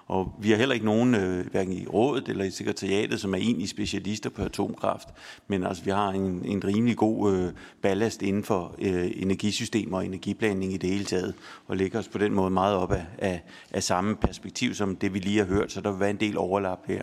[0.06, 3.38] Og vi har heller ikke nogen, øh, hverken i rådet eller i sekretariatet, som er
[3.38, 5.08] egentlig specialister på atomkraft.
[5.48, 10.06] Men altså, vi har en, en rimelig god øh, ballast inden for øh, energisystemer og
[10.06, 11.34] energiplanning i det hele taget,
[11.66, 15.14] og lægger os på den måde meget op af, af, af samme perspektiv som det,
[15.14, 17.02] vi lige har hørt, så der vil være en del overlap her.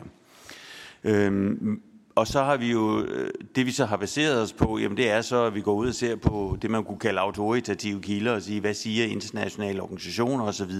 [1.03, 1.81] Øhm,
[2.15, 5.09] og så har vi jo, øh, det vi så har baseret os på, jamen det
[5.09, 8.31] er så, at vi går ud og ser på det, man kunne kalde autoritative kilder,
[8.31, 10.71] og sige, hvad siger internationale organisationer osv.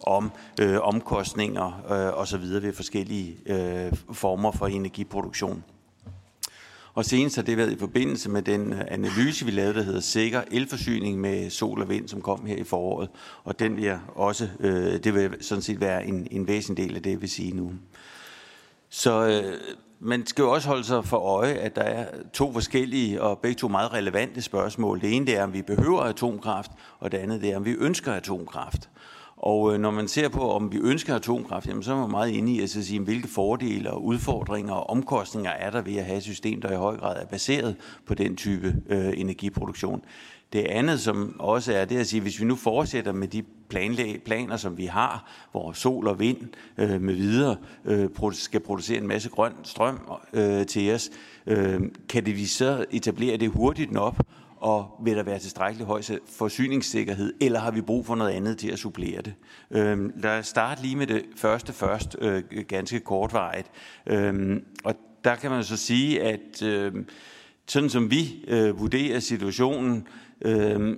[0.00, 2.42] om øh, omkostninger øh, osv.
[2.42, 5.64] ved forskellige øh, former for energiproduktion.
[6.94, 10.00] Og senest har det været i forbindelse med den øh, analyse, vi lavede, der hedder
[10.00, 13.08] Sikker Elforsyning med sol og vind, som kom her i foråret.
[13.44, 17.02] Og den vil også, øh, det vil sådan set være en, en væsentlig del af
[17.02, 17.72] det, jeg vil sige nu.
[18.88, 19.60] Så øh,
[20.04, 23.54] man skal jo også holde sig for øje, at der er to forskellige og begge
[23.54, 25.00] to meget relevante spørgsmål.
[25.00, 27.70] Det ene det er, om vi behøver atomkraft, og det andet det er, om vi
[27.70, 28.88] ønsker atomkraft.
[29.36, 32.30] Og øh, når man ser på, om vi ønsker atomkraft, jamen, så er man meget
[32.30, 36.16] inde i at sige, hvilke fordele og udfordringer og omkostninger er der ved at have
[36.16, 40.02] et system, der i høj grad er baseret på den type øh, energiproduktion.
[40.52, 44.22] Det andet, som også er det at sige, hvis vi nu fortsætter med de planlæg,
[44.22, 46.38] planer, som vi har, hvor sol og vind
[46.78, 50.00] øh, med videre øh, skal producere en masse grøn strøm
[50.32, 51.10] øh, til os,
[51.46, 54.16] øh, kan det vi så etablere det hurtigt nok,
[54.56, 56.02] og vil der være tilstrækkelig høj
[56.36, 59.34] forsyningssikkerhed, eller har vi brug for noget andet til at supplere det?
[59.70, 63.70] Øh, lad os starte lige med det første først, øh, ganske kortvarigt.
[64.06, 66.92] Øh, og der kan man så sige, at øh,
[67.66, 70.06] sådan som vi øh, vurderer situationen,
[70.44, 70.96] øh,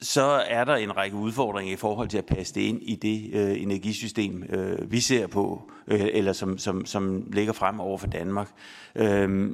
[0.00, 3.30] så er der en række udfordringer i forhold til at passe det ind i det
[3.32, 8.06] øh, energisystem, øh, vi ser på, øh, eller som, som, som ligger frem over for
[8.06, 8.48] Danmark.
[8.94, 9.50] Øh,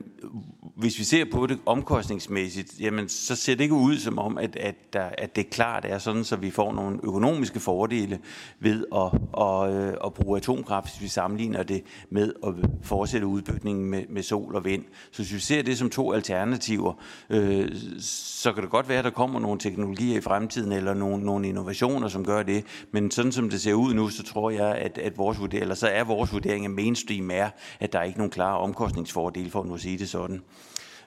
[0.76, 4.56] hvis vi ser på det omkostningsmæssigt, jamen, så ser det ikke ud som om, at,
[4.56, 8.18] at, der, at det klart er sådan, så vi får nogle økonomiske fordele
[8.60, 13.84] ved at, at, øh, at bruge atomkraft, hvis vi sammenligner det med at fortsætte udbygningen
[13.84, 14.84] med, med sol og vind.
[15.10, 16.92] Så hvis vi ser det som to alternativer,
[17.30, 17.68] øh,
[18.00, 21.24] så kan det godt være, at der kommer nogle teknologier i fremtiden, fremtiden, eller nogle,
[21.24, 22.64] nogle innovationer, som gør det.
[22.90, 25.74] Men sådan som det ser ud nu, så tror jeg, at, at vores vurdering, eller
[25.74, 27.48] så er vores vurdering af mainstream er,
[27.80, 30.42] at der er ikke nogen klare omkostningsfordele, for at nu sige det sådan.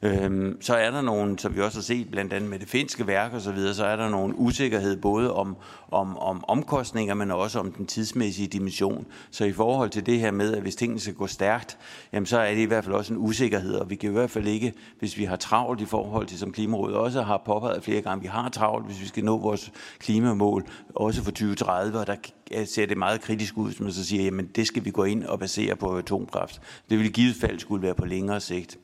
[0.01, 3.07] Øhm, så er der nogle, som vi også har set blandt andet med det finske
[3.07, 5.57] værk og så videre, så er der nogle usikkerhed både om,
[5.91, 9.05] om, om omkostninger, men også om den tidsmæssige dimension.
[9.31, 11.77] Så i forhold til det her med, at hvis tingene skal gå stærkt,
[12.13, 14.31] jamen så er det i hvert fald også en usikkerhed, og vi kan i hvert
[14.31, 18.01] fald ikke, hvis vi har travlt i forhold til, som Klimarådet også har påpeget flere
[18.01, 22.15] gange, vi har travlt, hvis vi skal nå vores klimamål, også for 2030, og der
[22.65, 25.39] ser det meget kritisk ud, som så siger, jamen det skal vi gå ind og
[25.39, 26.61] basere på atomkraft.
[26.89, 28.77] Det vil i givet fald skulle være på længere sigt.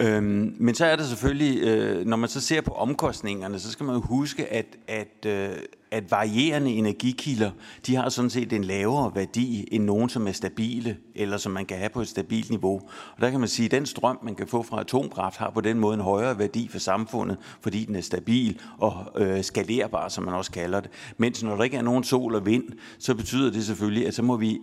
[0.00, 3.86] Øhm, men så er der selvfølgelig, øh, når man så ser på omkostningerne, så skal
[3.86, 5.56] man jo huske, at, at, øh,
[5.90, 7.50] at varierende energikilder,
[7.86, 11.66] de har sådan set en lavere værdi end nogen, som er stabile, eller som man
[11.66, 12.74] kan have på et stabilt niveau.
[13.16, 15.60] Og der kan man sige, at den strøm, man kan få fra atomkraft, har på
[15.60, 20.24] den måde en højere værdi for samfundet, fordi den er stabil og øh, skalerbar, som
[20.24, 20.90] man også kalder det.
[21.16, 22.64] Mens når der ikke er nogen sol og vind,
[22.98, 24.60] så betyder det selvfølgelig, at så må vi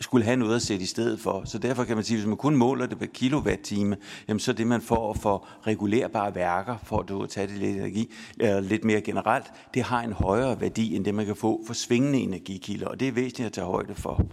[0.00, 1.42] skulle have noget at sætte i stedet for.
[1.44, 3.96] Så derfor kan man sige, at hvis man kun måler det per kilowatt-time,
[4.28, 8.60] jamen så det, man får for regulerbare værker, for at tage det lidt, energi, eller
[8.60, 12.18] lidt mere generelt, det har en højere værdi, end det, man kan få for svingende
[12.18, 14.26] energikilder, og det er væsentligt at tage højde for.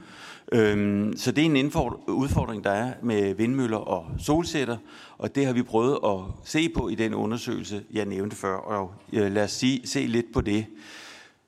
[0.52, 1.72] Øhm, så det er en
[2.08, 4.78] udfordring, der er med vindmøller og solsætter,
[5.18, 8.92] og det har vi prøvet at se på i den undersøgelse, jeg nævnte før, og
[9.14, 10.66] øh, lad os sige, se lidt på det.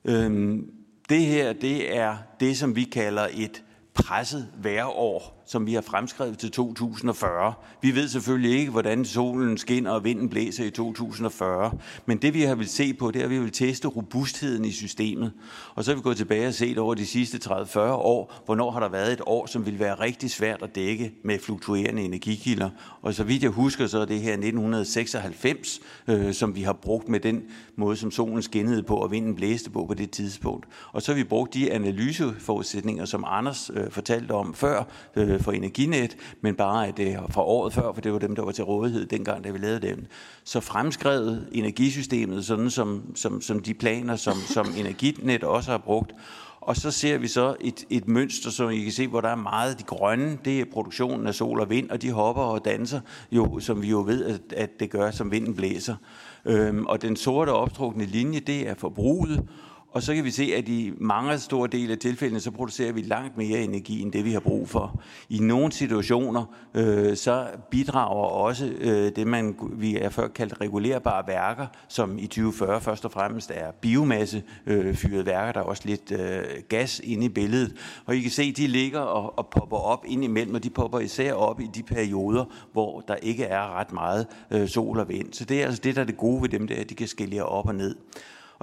[0.04, 0.70] Øhm,
[1.08, 3.62] det her, det er det, som vi kalder et
[3.94, 7.54] presset vejrår som vi har fremskrevet til 2040.
[7.82, 12.42] Vi ved selvfølgelig ikke, hvordan solen skinner og vinden blæser i 2040, men det vi
[12.42, 15.32] har vil se på, det er, at vi vil teste robustheden i systemet.
[15.74, 18.80] Og så vil vi gået tilbage og set over de sidste 30-40 år, hvornår har
[18.80, 22.70] der været et år, som vil være rigtig svært at dække med fluktuerende energikilder.
[23.02, 27.08] Og så vidt jeg husker, så er det her 1996, øh, som vi har brugt
[27.08, 27.42] med den
[27.76, 30.66] måde, som solen skinnede på og vinden blæste på på det tidspunkt.
[30.92, 34.84] Og så har vi brugt de analyseforudsætninger, som Anders øh, fortalte om før,
[35.16, 38.44] øh, for Energinet, men bare at det fra året før, for det var dem, der
[38.44, 40.06] var til rådighed dengang, da vi lavede dem.
[40.44, 46.12] Så fremskrevet energisystemet, sådan som, som, som de planer, som, som Energinet også har brugt,
[46.60, 49.34] og så ser vi så et, et mønster, som I kan se, hvor der er
[49.34, 50.38] meget de grønne.
[50.44, 53.00] Det er produktionen af sol og vind, og de hopper og danser,
[53.32, 55.96] jo, som vi jo ved, at, at det gør, som vinden blæser.
[56.44, 59.48] Øhm, og den sorte opstrukne linje, det er forbruget,
[59.94, 63.02] og så kan vi se, at i mange store dele af tilfældene, så producerer vi
[63.02, 65.02] langt mere energi, end det vi har brug for.
[65.28, 71.26] I nogle situationer, øh, så bidrager også øh, det, man vi er før kaldt regulerbare
[71.26, 75.52] værker, som i 2040 først og fremmest er biomassefyrede øh, værker.
[75.52, 77.74] Der er også lidt øh, gas inde i billedet.
[78.06, 80.98] Og I kan se, de ligger og, og popper op ind imellem, og de popper
[80.98, 85.32] især op i de perioder, hvor der ikke er ret meget øh, sol og vind.
[85.32, 87.08] Så det er altså det, der er det gode ved dem, der, at de kan
[87.08, 87.96] skælde op og ned.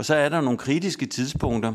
[0.01, 1.73] Og så er der nogle kritiske tidspunkter,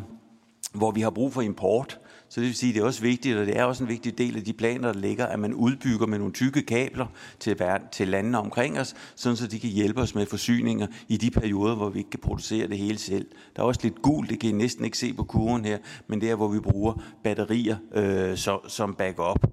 [0.73, 2.01] hvor vi har brug for import.
[2.29, 4.19] Så det vil sige, at det er også vigtigt, og det er også en vigtig
[4.19, 7.07] del af de planer, der ligger, at man udbygger med nogle tykke kabler
[7.41, 7.57] til,
[7.93, 11.75] til landene omkring os, sådan så de kan hjælpe os med forsyninger i de perioder,
[11.75, 13.27] hvor vi ikke kan producere det hele selv.
[13.57, 16.21] Der er også lidt gult, det kan I næsten ikke se på kurven her, men
[16.21, 19.47] det er, hvor vi bruger batterier øh, så, som backup.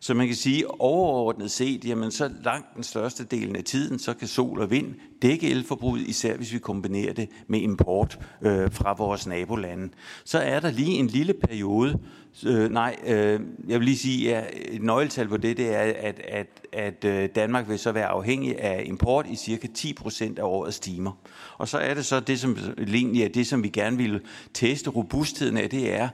[0.00, 4.14] Så man kan sige, overordnet set, jamen så langt den største del af tiden, så
[4.14, 8.94] kan sol og vind dække elforbruget, især hvis vi kombinerer det med import øh, fra
[8.98, 9.88] vores nabolande.
[10.24, 11.98] Så er der lige en lille periode,
[12.46, 16.20] øh, nej, øh, jeg vil lige sige, at et nøgletal på det, det er, at,
[16.28, 20.42] at, at øh, Danmark vil så være afhængig af import i cirka 10 procent af
[20.42, 21.12] årets timer.
[21.58, 24.20] Og så er det så det, som egentlig er det, som vi gerne vil
[24.54, 26.08] teste robustheden af, det er,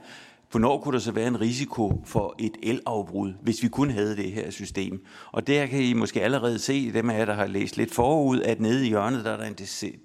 [0.53, 4.31] Hvornår kunne der så være en risiko for et elafbrud, hvis vi kun havde det
[4.31, 5.05] her system?
[5.31, 8.41] Og der kan I måske allerede se, dem af jer, der har læst lidt forud,
[8.41, 9.53] at nede i hjørnet, der er der en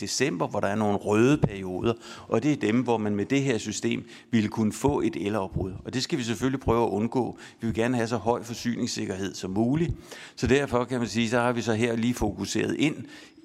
[0.01, 1.93] december, hvor der er nogle røde perioder,
[2.29, 5.73] og det er dem, hvor man med det her system ville kunne få et elafbrud.
[5.85, 7.39] Og det skal vi selvfølgelig prøve at undgå.
[7.61, 9.95] Vi vil gerne have så høj forsyningssikkerhed som muligt.
[10.37, 12.97] Så derfor kan man sige, så har vi så her lige fokuseret ind,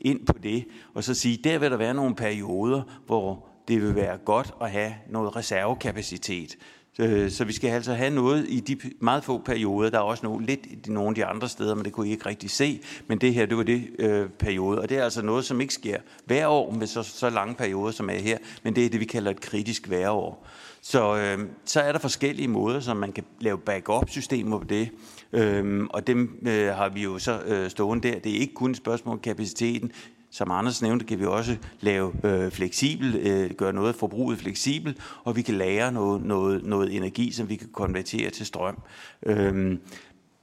[0.02, 3.96] ind på det, og så sige, der vil der være nogle perioder, hvor det vil
[3.96, 6.58] være godt at have noget reservekapacitet.
[7.00, 9.90] Øh, så vi skal altså have noget i de meget få perioder.
[9.90, 12.12] Der er også noget, lidt i nogle af de andre steder, men det kunne I
[12.12, 12.82] ikke rigtig se.
[13.08, 14.82] Men det her, det var det øh, periode.
[14.82, 17.92] Og det er altså noget, som ikke sker hver år med så, så lange perioder,
[17.92, 18.38] som er her.
[18.64, 20.48] Men det er det, vi kalder et kritisk værår.
[20.82, 24.90] Så, øh, så er der forskellige måder, som man kan lave backup-systemer på det.
[25.34, 28.20] Øh, og dem øh, har vi jo så øh, stående der.
[28.20, 29.92] Det er ikke kun et spørgsmål om kapaciteten.
[30.34, 35.36] Som Anders nævnte, kan vi også lave øh, fleksibel, øh, gøre noget forbruget fleksibel, og
[35.36, 38.80] vi kan lære noget, noget, noget energi, som vi kan konvertere til strøm.
[39.26, 39.80] Øhm,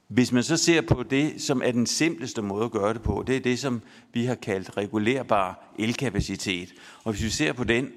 [0.07, 3.23] hvis man så ser på det, som er den simpleste måde at gøre det på,
[3.27, 3.81] det er det, som
[4.13, 6.73] vi har kaldt regulerbar elkapacitet.
[7.03, 7.89] Og hvis vi ser på den,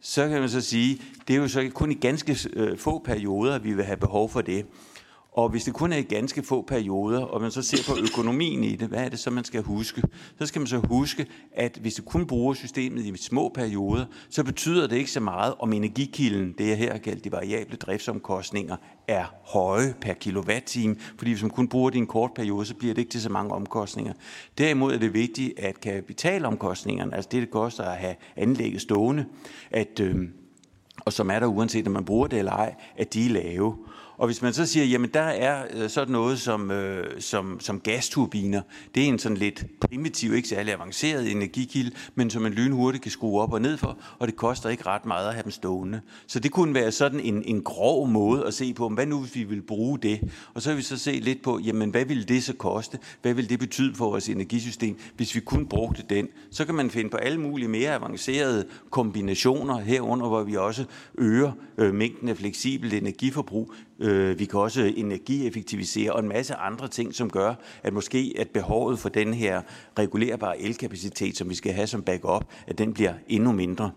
[0.00, 3.54] så kan man så sige, det er jo så kun i ganske øh, få perioder,
[3.54, 4.66] at vi vil have behov for det.
[5.32, 8.64] Og hvis det kun er i ganske få perioder, og man så ser på økonomien
[8.64, 10.02] i det, hvad er det så, man skal huske?
[10.38, 14.44] Så skal man så huske, at hvis du kun bruger systemet i små perioder, så
[14.44, 18.76] betyder det ikke så meget, om energikilden, det jeg her har kaldt de variable driftsomkostninger,
[19.08, 22.74] er høje per kilowatt-time, fordi hvis man kun bruger det i en kort periode, så
[22.74, 24.12] bliver det ikke til så mange omkostninger.
[24.58, 29.24] Derimod er det vigtigt, at kapitalomkostningerne, altså det, det koster at have anlægget stående,
[29.70, 30.28] at, øh,
[31.00, 33.76] og som er der uanset om man bruger det eller ej, at de er lave.
[34.20, 37.80] Og hvis man så siger, jamen der er øh, sådan noget som, øh, som, som
[37.80, 38.62] gasturbiner,
[38.94, 43.10] det er en sådan lidt primitiv, ikke særlig avanceret energikilde, men som man lynhurtigt kan
[43.10, 46.00] skrue op og ned for, og det koster ikke ret meget at have dem stående.
[46.26, 49.34] Så det kunne være sådan en, en grov måde at se på, hvad nu hvis
[49.34, 50.20] vi vil bruge det?
[50.54, 52.98] Og så vil vi så se lidt på, jamen hvad vil det så koste?
[53.22, 56.28] Hvad vil det betyde for vores energisystem, hvis vi kun brugte den?
[56.50, 60.84] Så kan man finde på alle mulige mere avancerede kombinationer herunder, hvor vi også
[61.18, 66.88] øger øh, mængden af fleksibelt energiforbrug, Øh, vi kan også energieffektivisere og en masse andre
[66.88, 69.62] ting, som gør, at måske at behovet for den her
[69.98, 73.90] regulerbare elkapacitet, som vi skal have som backup, at den bliver endnu mindre.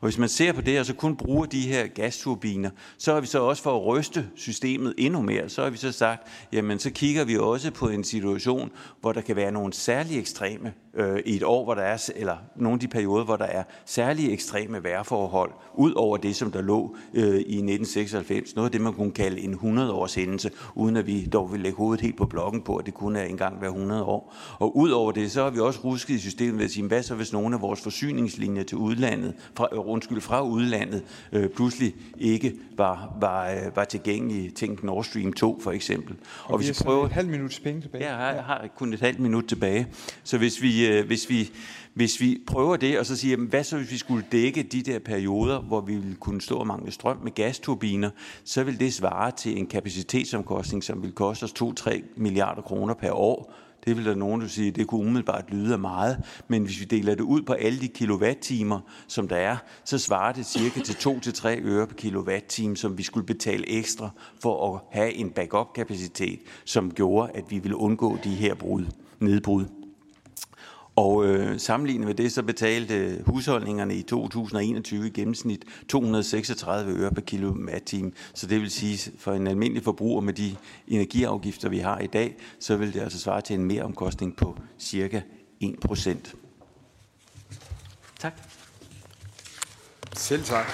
[0.00, 3.20] Og hvis man ser på det, og så kun bruger de her gasturbiner, så har
[3.20, 6.78] vi så også for at ryste systemet endnu mere, så har vi så sagt, jamen
[6.78, 8.70] så kigger vi også på en situation,
[9.00, 12.36] hvor der kan være nogle særlige ekstreme øh, i et år, hvor der er, eller
[12.56, 16.62] nogle af de perioder, hvor der er særlige ekstreme vejrforhold, ud over det, som der
[16.62, 18.54] lå øh, i 1996.
[18.54, 21.76] Noget af det, man kunne kalde en 100-års hændelse, uden at vi dog vil lægge
[21.76, 24.34] hovedet helt på blokken på, at det kunne engang være 100 år.
[24.58, 27.02] Og ud over det, så har vi også rusket i systemet ved at sige, hvad
[27.02, 31.02] så hvis nogle af vores forsyningslinjer til udlandet, fra, undskyld, fra udlandet,
[31.32, 34.50] øh, pludselig ikke var, var, øh, var tilgængelige.
[34.50, 36.16] Tænk Nord Stream 2 for eksempel.
[36.44, 37.06] Og, og hvis vi prøver...
[37.06, 38.04] et halvt minut penge tilbage.
[38.04, 39.86] Ja, jeg har, har kun et halvt minut tilbage.
[40.24, 41.50] Så hvis vi, øh, hvis vi,
[41.94, 44.98] hvis vi prøver det, og så siger, hvad så hvis vi skulle dække de der
[44.98, 48.10] perioder, hvor vi ville kunne stå og mangle strøm med gasturbiner,
[48.44, 53.12] så vil det svare til en kapacitetsomkostning, som vil koste os 2-3 milliarder kroner per
[53.12, 53.54] år.
[53.84, 56.84] Det vil der nogen, der sige, det kunne umiddelbart lyde af meget, men hvis vi
[56.84, 60.92] deler det ud på alle de kilowatt-timer, som der er, så svarer det cirka til
[60.92, 64.10] 2-3 øre per kilowatt-time, som vi skulle betale ekstra
[64.40, 68.84] for at have en backup-kapacitet, som gjorde, at vi ville undgå de her brud,
[69.20, 69.79] nedbrud.
[71.00, 77.20] Og øh, sammenlignet med det, så betalte husholdningerne i 2021 i gennemsnit 236 øre per
[77.20, 78.12] kilowatt-time.
[78.34, 80.56] Så det vil sige, for en almindelig forbruger med de
[80.88, 84.56] energiafgifter, vi har i dag, så vil det altså svare til en mere omkostning på
[84.78, 85.20] cirka
[85.60, 86.34] 1 procent.
[88.18, 88.32] Tak.
[90.16, 90.66] Selv tak.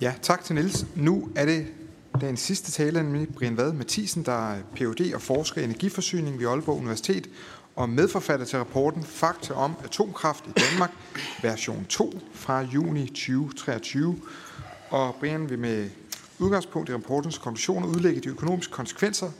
[0.00, 0.86] Ja, tak til Niels.
[0.96, 1.66] Nu er det
[2.20, 5.14] Dagens sidste taler er Brian Vad Mathisen, der er Ph.D.
[5.14, 7.28] og forsker i energiforsyning ved Aalborg Universitet
[7.76, 10.90] og medforfatter til rapporten Fakta om atomkraft i Danmark,
[11.42, 14.20] version 2 fra juni 2023.
[14.90, 15.90] Og Brian vil med
[16.38, 19.30] udgangspunkt i rapportens konklusioner udlægge de økonomiske konsekvenser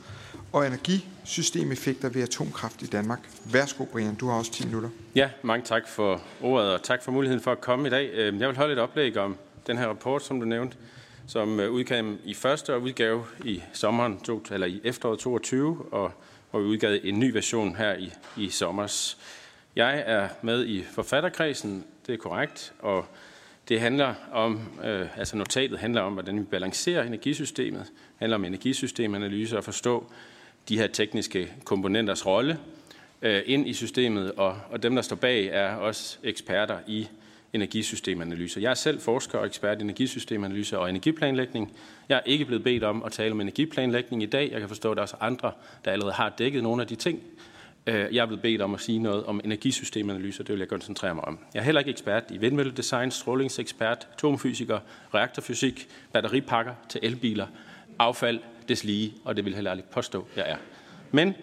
[0.52, 3.20] og energisystemeffekter ved atomkraft i Danmark.
[3.52, 4.14] Værsgo, Brian.
[4.14, 4.88] Du har også 10 minutter.
[5.14, 8.10] Ja, mange tak for ordet, og tak for muligheden for at komme i dag.
[8.12, 10.76] Øh, jeg vil holde et oplæg om den her rapport, som du nævnte,
[11.28, 16.12] som øh, udkom i første udgave i sommeren, eller i efteråret 22, og
[16.50, 19.18] hvor vi udgav en ny version her i, i sommers.
[19.76, 23.06] Jeg er med i forfatterkredsen, det er korrekt, og
[23.68, 29.56] det handler om, øh, altså notatet handler om, hvordan vi balancerer energisystemet, handler om energisystemanalyse
[29.56, 30.12] og forstå
[30.68, 32.58] de her tekniske komponenters rolle
[33.22, 37.08] øh, ind i systemet, og, og dem, der står bag, er også eksperter i
[37.52, 38.60] energisystemanalyser.
[38.60, 41.72] Jeg er selv forsker og ekspert i energisystemanalyse og energiplanlægning.
[42.08, 44.50] Jeg er ikke blevet bedt om at tale om energiplanlægning i dag.
[44.52, 45.52] Jeg kan forstå, at der er også andre,
[45.84, 47.22] der allerede har dækket nogle af de ting.
[47.86, 50.44] Øh, jeg er blevet bedt om at sige noget om energisystemanalyser.
[50.44, 51.38] Det vil jeg koncentrere mig om.
[51.54, 54.78] Jeg er heller ikke ekspert i vindmølledesign, strålingsekspert, atomfysiker,
[55.14, 57.46] reaktorfysik, batteripakker til elbiler,
[57.98, 60.56] affald, deslige, og det vil heller aldrig påstå, jeg er.
[61.10, 61.34] Men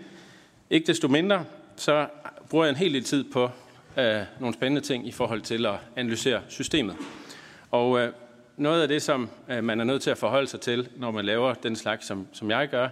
[0.69, 2.07] ikke desto mindre, så
[2.49, 3.49] bruger jeg en hel del tid på
[3.97, 6.95] øh, nogle spændende ting i forhold til at analysere systemet.
[7.71, 8.13] Og øh,
[8.57, 11.25] noget af det, som øh, man er nødt til at forholde sig til, når man
[11.25, 12.87] laver den slags, som, som jeg gør,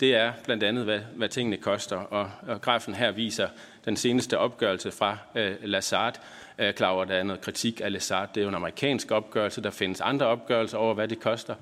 [0.00, 1.96] det er blandt andet, hvad, hvad tingene koster.
[1.96, 3.48] Og, og grafen her viser
[3.84, 6.20] den seneste opgørelse fra øh, Lazard.
[6.58, 8.28] Øh, klar over, der er noget kritik af Lazard.
[8.34, 9.62] Det er jo en amerikansk opgørelse.
[9.62, 11.54] Der findes andre opgørelser over, hvad det koster.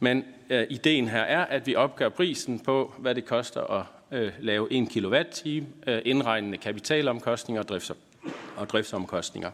[0.00, 4.32] Men øh, ideen her er, at vi opgør prisen på, hvad det koster at øh,
[4.40, 8.05] lave 1 kWh, øh, indregnende kapitalomkostninger og drifts-
[8.56, 9.50] og driftsomkostninger.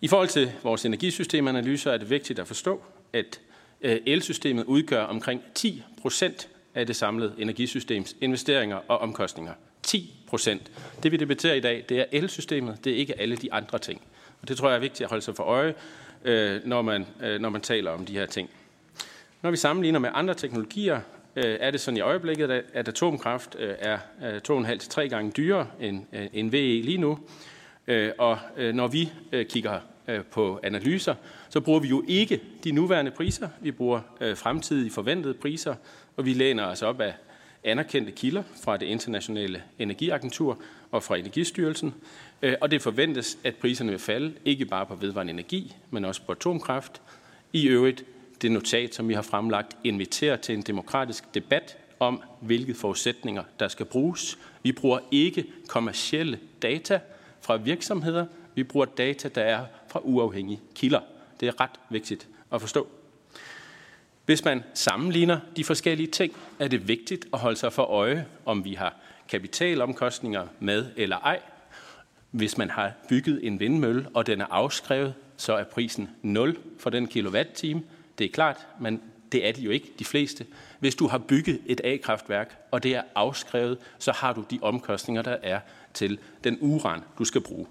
[0.00, 3.40] I forhold til vores energisystemanalyser er det vigtigt at forstå, at
[3.80, 9.52] øh, elsystemet udgør omkring 10 procent af det samlede energisystems investeringer og omkostninger.
[9.82, 10.70] 10 procent.
[11.02, 14.02] Det vi debatterer i dag, det er elsystemet, det er ikke alle de andre ting.
[14.42, 15.74] Og det tror jeg er vigtigt at holde sig for øje,
[16.24, 18.50] øh, når man, øh, når man taler om de her ting.
[19.42, 21.00] Når vi sammenligner med andre teknologier,
[21.36, 23.98] er det sådan i øjeblikket, at atomkraft er
[24.48, 25.66] 2,5-3 gange dyrere
[26.32, 27.18] end VE lige nu.
[27.86, 31.14] Øh, og øh, når vi øh, kigger øh, på analyser,
[31.48, 33.48] så bruger vi jo ikke de nuværende priser.
[33.60, 34.00] Vi bruger
[34.34, 35.74] fremtidige forventede priser,
[36.16, 37.14] og vi læner os op af
[37.64, 40.58] anerkendte kilder fra det internationale energiagentur,
[40.90, 41.94] og fra Energistyrelsen,
[42.60, 46.32] og det forventes, at priserne vil falde, ikke bare på vedvarende energi, men også på
[46.32, 47.02] atomkraft.
[47.52, 48.04] I øvrigt,
[48.42, 53.68] det notat, som vi har fremlagt, inviterer til en demokratisk debat om, hvilke forudsætninger, der
[53.68, 54.38] skal bruges.
[54.62, 57.00] Vi bruger ikke kommercielle data
[57.44, 58.26] fra virksomheder.
[58.54, 61.00] Vi bruger data, der er fra uafhængige kilder.
[61.40, 62.88] Det er ret vigtigt at forstå.
[64.24, 68.64] Hvis man sammenligner de forskellige ting, er det vigtigt at holde sig for øje, om
[68.64, 68.94] vi har
[69.28, 71.40] kapitalomkostninger med eller ej.
[72.30, 76.90] Hvis man har bygget en vindmølle, og den er afskrevet, så er prisen 0 for
[76.90, 77.82] den kilowatt-time.
[78.18, 80.46] Det er klart, men det er de jo ikke, de fleste.
[80.78, 85.22] Hvis du har bygget et A-kraftværk, og det er afskrevet, så har du de omkostninger,
[85.22, 85.60] der er
[85.94, 87.66] til den uran, du skal bruge.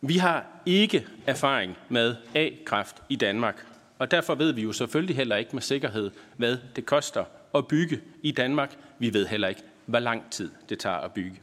[0.00, 3.66] Vi har ikke erfaring med A-kraft i Danmark,
[3.98, 8.00] og derfor ved vi jo selvfølgelig heller ikke med sikkerhed, hvad det koster at bygge
[8.22, 8.76] i Danmark.
[8.98, 11.40] Vi ved heller ikke, hvor lang tid det tager at bygge.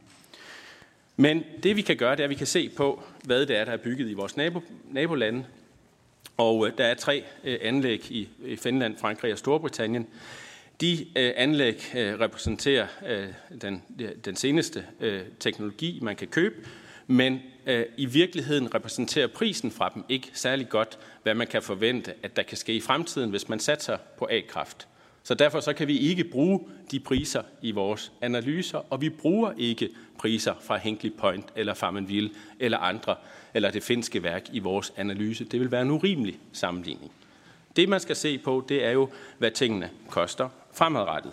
[1.16, 3.64] Men det vi kan gøre, det er, at vi kan se på, hvad det er,
[3.64, 5.44] der er bygget i vores nabo, nabolande.
[6.36, 8.28] Og øh, der er tre øh, anlæg i
[8.62, 10.06] Finland, Frankrig og Storbritannien.
[10.80, 13.28] De øh, anlæg øh, repræsenterer øh,
[13.62, 13.82] den,
[14.24, 16.54] den seneste øh, teknologi, man kan købe,
[17.06, 22.14] men øh, i virkeligheden repræsenterer prisen fra dem ikke særlig godt, hvad man kan forvente,
[22.22, 24.88] at der kan ske i fremtiden, hvis man satser på A-kraft.
[25.22, 29.52] Så derfor så kan vi ikke bruge de priser i vores analyser, og vi bruger
[29.56, 33.16] ikke priser fra Hinkley Point eller Farmanville eller andre,
[33.54, 35.44] eller det finske værk i vores analyse.
[35.44, 37.12] Det vil være en urimelig sammenligning.
[37.76, 39.08] Det, man skal se på, det er jo,
[39.38, 41.32] hvad tingene koster fremadrettet.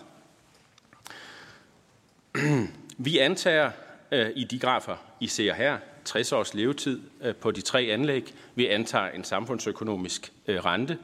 [2.98, 3.70] Vi antager
[4.12, 8.34] øh, i de grafer, I ser her, 60 års levetid øh, på de tre anlæg.
[8.54, 10.98] Vi antager en samfundsøkonomisk øh, rente.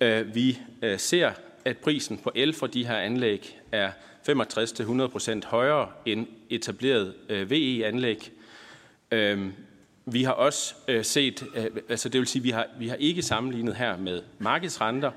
[0.00, 1.32] Øh, vi øh, ser,
[1.64, 3.90] at prisen på el for de her anlæg er
[4.28, 8.32] 65-100% højere end etableret øh, VE-anlæg.
[9.10, 9.48] Øh,
[10.06, 13.22] vi har også øh, set, øh, altså det vil sige, vi har, vi har ikke
[13.22, 15.10] sammenlignet her med markedsrenter,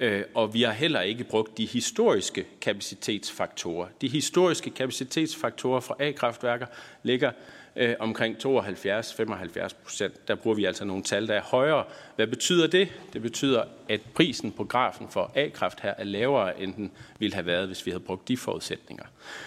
[0.00, 3.88] Øh, og vi har heller ikke brugt de historiske kapacitetsfaktorer.
[4.00, 6.66] De historiske kapacitetsfaktorer fra A-kraftværker
[7.02, 7.32] ligger
[7.76, 10.28] øh, omkring 72-75 procent.
[10.28, 11.84] Der bruger vi altså nogle tal, der er højere.
[12.16, 12.88] Hvad betyder det?
[13.12, 17.46] Det betyder, at prisen på grafen for A-kraft her er lavere, end den ville have
[17.46, 19.04] været, hvis vi havde brugt de forudsætninger.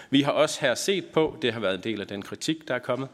[0.09, 2.75] Vi har også her set på, det har været en del af den kritik, der
[2.75, 3.09] er kommet,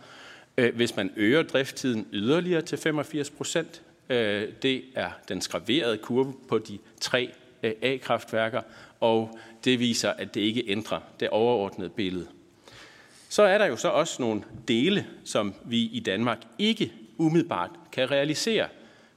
[0.57, 6.34] øh, hvis man øger drifttiden yderligere til 85 procent, øh, det er den skraverede kurve
[6.50, 7.32] på de tre
[7.64, 8.61] øh, A-kraftværker,
[9.00, 12.27] og det viser, at det ikke ændrer det overordnede billede.
[13.30, 18.11] Så er der jo så også nogle dele, som vi i Danmark ikke umiddelbart kan
[18.11, 18.68] realisere,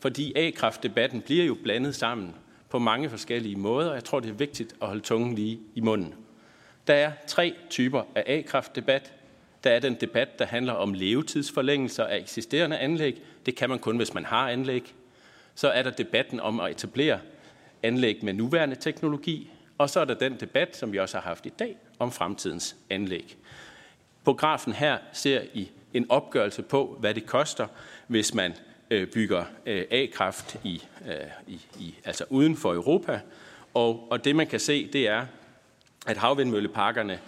[0.00, 2.34] fordi A-kraftdebatten bliver jo blandet sammen
[2.68, 3.88] på mange forskellige måder.
[3.88, 6.14] og Jeg tror, det er vigtigt at holde tungen lige i munden.
[6.86, 9.12] Der er tre typer af A-kraftdebat.
[9.64, 13.22] Der er den debat, der handler om levetidsforlængelser af eksisterende anlæg.
[13.46, 14.94] Det kan man kun, hvis man har anlæg.
[15.54, 17.20] Så er der debatten om at etablere
[17.82, 19.50] anlæg med nuværende teknologi.
[19.78, 22.76] Og så er der den debat, som vi også har haft i dag, om fremtidens
[22.90, 23.36] anlæg.
[24.24, 27.66] På grafen her ser I en opgørelse på, hvad det koster,
[28.06, 28.54] hvis man
[28.90, 31.14] øh, bygger øh, A-kraft i, øh,
[31.46, 33.20] i, i, altså uden for Europa.
[33.74, 35.26] Og, og det man kan se, det er,
[36.06, 37.18] at havvindmølleparkerne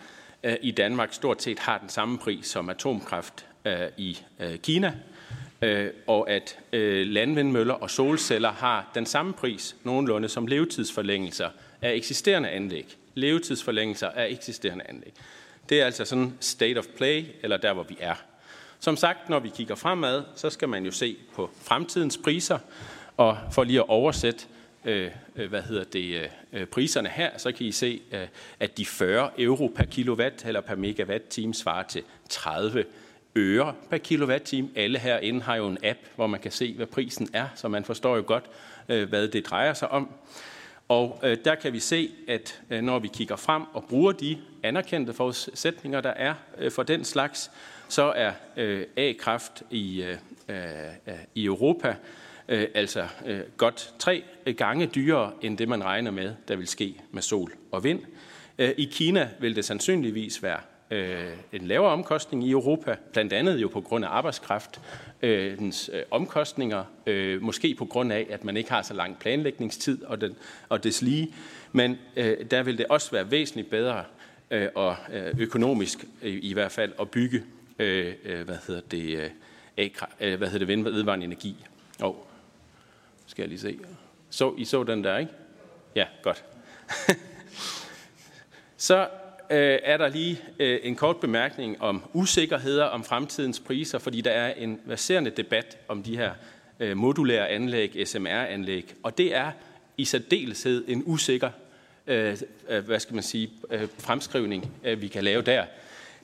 [0.63, 3.47] i Danmark stort set har den samme pris som atomkraft
[3.97, 4.19] i
[4.63, 4.95] Kina,
[5.63, 11.49] Øh, og at øh, landvindmøller og solceller har den samme pris nogenlunde som levetidsforlængelser
[11.83, 12.97] af eksisterende anlæg.
[13.15, 15.13] Levetidsforlængelser af eksisterende anlæg.
[15.69, 18.15] Det er altså sådan state of play, eller der, hvor vi er.
[18.81, 22.59] Som sagt, når vi kigger fremad, så skal man jo se på fremtidens priser,
[23.17, 24.47] og for lige at oversætte,
[24.85, 28.27] øh, øh hvad hedder det, øh, priserne her, så kan I se, øh,
[28.61, 32.85] at de 40 euro per kilowatt eller per megawatt-time svarer til 30
[33.37, 34.69] øre per kilowatt-time.
[34.77, 37.85] Alle herinde har jo en app, hvor man kan se, hvad prisen er, så man
[37.85, 38.45] forstår jo godt,
[38.89, 40.11] øh, hvad det drejer sig om.
[40.89, 44.39] Og øh, der kan vi se, at øh, når vi kigger frem og bruger de
[44.63, 46.35] anerkendte forudsætninger, der er
[46.71, 47.51] for den slags,
[47.89, 48.33] så er
[48.97, 50.05] A-kraft i,
[51.35, 51.97] i Europa
[52.49, 53.07] altså
[53.57, 54.25] godt tre
[54.57, 58.01] gange dyrere end det, man regner med, der vil ske med sol og vind.
[58.59, 60.61] I Kina vil det sandsynligvis være
[60.93, 64.81] øh, en lavere omkostning i Europa, blandt andet jo på grund af arbejdskraft,
[65.23, 69.19] øh, dens øh, omkostninger, øh, måske på grund af, at man ikke har så lang
[69.19, 70.37] planlægningstid og, den,
[70.69, 71.35] og des lige,
[71.73, 74.05] men øh, der vil det også være væsentligt bedre
[74.51, 77.43] øh, og øh, økonomisk øh, i hvert fald at bygge
[77.79, 79.31] øh, øh hvad hedder det, øh,
[80.21, 81.57] øh, hvad hedder det vedvarende energi.
[82.01, 82.27] Og
[83.27, 83.79] skal jeg lige se.
[84.31, 85.33] Så I så den der, ikke?
[85.97, 86.45] Ja, godt.
[88.77, 89.09] så
[89.51, 94.31] øh, er der lige øh, en kort bemærkning om usikkerheder om fremtidens priser, fordi der
[94.31, 96.33] er en verserende debat om de her
[96.81, 99.51] øh, modulære anlæg, SMR-anlæg, og det er
[99.97, 101.51] i særdeleshed en usikker
[102.07, 102.37] øh,
[102.69, 105.65] øh, hvad skal man sige, øh, fremskrivning, øh, vi kan lave der.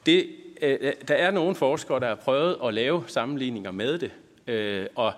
[0.06, 0.26] Det,
[0.62, 4.10] øh, øh, der er nogle forskere, der har prøvet at lave sammenligninger med det,
[4.46, 5.12] øh, og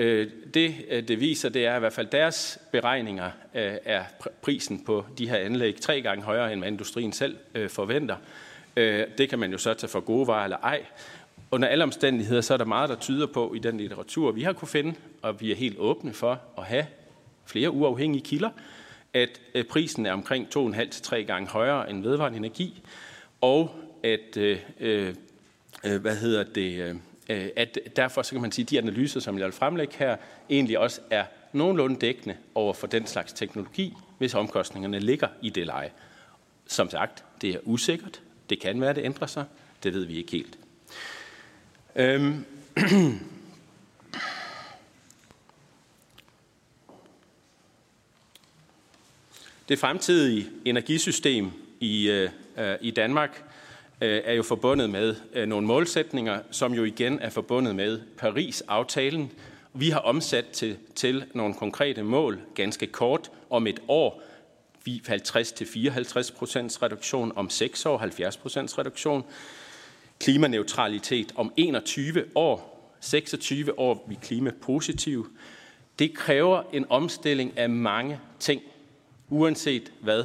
[0.00, 4.04] Øh, det, øh, det viser, det er i hvert fald deres beregninger øh, er
[4.42, 8.16] prisen på de her anlæg tre gange højere, end hvad industrien selv øh, forventer.
[8.76, 10.86] Øh, det kan man jo så tage for gode varer eller ej.
[11.50, 14.52] Under alle omstændigheder, så er der meget, der tyder på i den litteratur, vi har
[14.52, 16.86] kunne finde, og vi er helt åbne for at have
[17.46, 18.50] flere uafhængige kilder,
[19.14, 22.82] at prisen er omkring 2,5 til 3 gange højere end vedvarende energi,
[23.40, 25.14] og at, øh, øh,
[25.84, 26.94] øh, hvad hedder det, øh,
[27.30, 30.16] Øh, at derfor så kan man sige, at de analyser, som jeg vil fremlægge her,
[30.50, 35.66] egentlig også er nogenlunde dækkende over for den slags teknologi, hvis omkostningerne ligger i det
[35.66, 35.90] leje.
[36.66, 38.20] Som sagt, det er usikkert.
[38.50, 39.44] Det kan være, det ændrer sig.
[39.82, 40.58] Det ved vi ikke helt.
[41.96, 42.44] Øhm.
[49.68, 51.50] Det fremtidige energisystem
[51.80, 53.49] i, øh, øh i Danmark
[54.00, 59.32] Øh, er jo forbundet med øh, nogle målsætninger, som jo igen er forbundet med Paris-aftalen.
[59.74, 64.22] Vi har omsat til, til nogle konkrete mål ganske kort om et år.
[64.88, 69.24] 50-54 procents reduktion om 6 år, 70 procents reduktion.
[70.18, 72.70] Klimaneutralitet om 21 år,
[73.00, 75.26] 26 år vi klimapositive.
[75.98, 78.62] Det kræver en omstilling af mange ting
[79.28, 80.24] uanset hvad,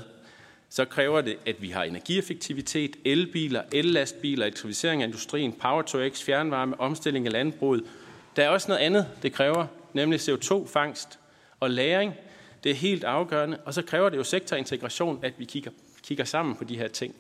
[0.70, 6.24] så kræver det, at vi har energieffektivitet, elbiler, ellastbiler, elektrificering af industrien, power to x,
[6.24, 7.84] fjernvarme, omstilling af landbruget.
[8.36, 11.20] Der er også noget andet, det kræver, nemlig CO2-fangst
[11.60, 12.14] og læring.
[12.64, 15.72] Det er helt afgørende, og så kræver det jo sektorintegration, at vi kigger,
[16.04, 17.16] kigger sammen på de her ting.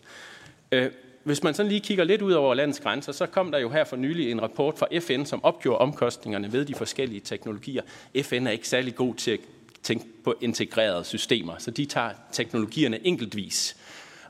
[0.71, 0.91] Øh,
[1.23, 3.83] hvis man sådan lige kigger lidt ud over landets grænser, så kom der jo her
[3.83, 7.81] for nylig en rapport fra FN, som opgjorde omkostningerne ved de forskellige teknologier.
[8.21, 9.39] FN er ikke særlig god til at
[9.85, 13.77] tænke på integrerede systemer, så de tager teknologierne enkeltvis.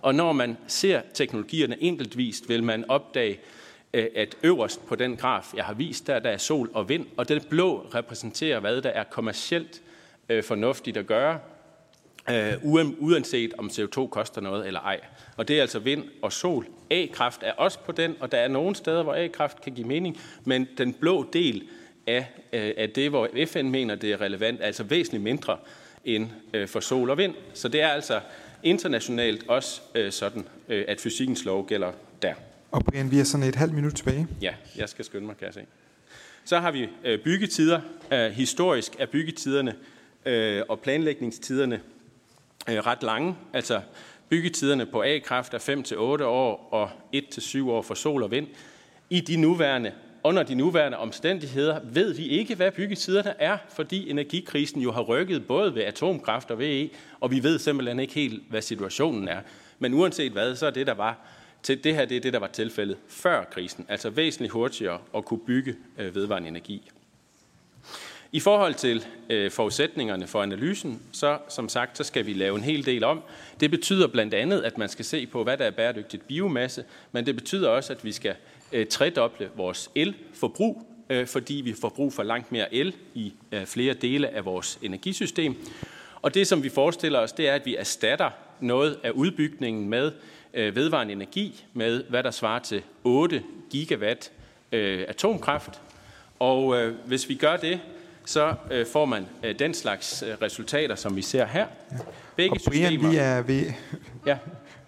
[0.02, 3.40] Og når man ser teknologierne enkeltvis, vil man opdage,
[3.94, 7.06] øh, at øverst på den graf, jeg har vist, der, der er sol og vind,
[7.18, 9.82] og den blå repræsenterer, hvad der er kommercielt
[10.30, 11.40] øh, fornuftigt at gøre,
[12.30, 12.54] øh,
[13.00, 15.00] uanset om CO2 koster noget eller ej.
[15.38, 16.68] Og det er altså vind og sol.
[16.92, 20.18] A-kraft er også på den, og der er nogle steder, hvor A-kraft kan give mening,
[20.44, 21.68] men den blå del
[22.08, 25.58] af, øh, af det, hvor FN mener, det er relevant, altså væsentligt mindre
[26.06, 27.34] end øh, for sol og vind.
[27.54, 28.20] Så det er altså
[28.64, 32.34] internationalt også øh, sådan, at fysikkens lov gælder der.
[32.72, 34.28] Og Brian, vi er sådan et halvt minut tilbage.
[34.42, 35.62] Ja, jeg skal skynde mig, kan jeg se.
[36.46, 36.90] Så har vi
[37.24, 37.82] byggetider.
[38.30, 39.76] Historisk er byggetiderne
[40.70, 41.82] og planlægningstiderne
[42.68, 43.36] ret lange.
[43.54, 43.82] Altså
[44.30, 48.48] byggetiderne på A-kraft er 5-8 år og 1-7 år for sol og vind.
[49.10, 49.92] I de nuværende
[50.26, 55.48] under de nuværende omstændigheder ved vi ikke, hvad byggetiderne er, fordi energikrisen jo har rykket
[55.48, 56.90] både ved atomkraft og VE,
[57.20, 59.40] og vi ved simpelthen ikke helt, hvad situationen er.
[59.80, 61.18] Men uanset hvad, så er det, der var
[61.64, 65.26] til det her, det er det, der var tilfældet før krisen, altså væsentligt hurtigere at
[65.26, 66.92] kunne bygge øh, vedvarende energi.
[68.32, 72.64] I forhold til øh, forudsætningerne for analysen, så som sagt, så skal vi lave en
[72.64, 73.22] hel del om.
[73.60, 77.26] Det betyder blandt andet, at man skal se på, hvad der er bæredygtigt biomasse, men
[77.26, 78.36] det betyder også, at vi skal
[78.72, 83.66] øh, tredoble vores elforbrug, øh, fordi vi får brug for langt mere el i øh,
[83.66, 85.56] flere dele af vores energisystem.
[86.22, 88.30] Og det, som vi forestiller os, det er, at vi erstatter
[88.60, 90.12] noget af udbygningen med
[90.54, 94.32] øh, vedvarende energi, med hvad der svarer til 8 gigawatt
[94.72, 95.82] øh, atomkraft.
[96.40, 97.80] Og øh, hvis vi gør det,
[98.26, 101.68] så øh, får man øh, den slags øh, resultater, som vi ser her.
[102.36, 103.10] Begge og Brian, systemer...
[103.10, 103.66] vi er ved...
[104.26, 104.38] Ja.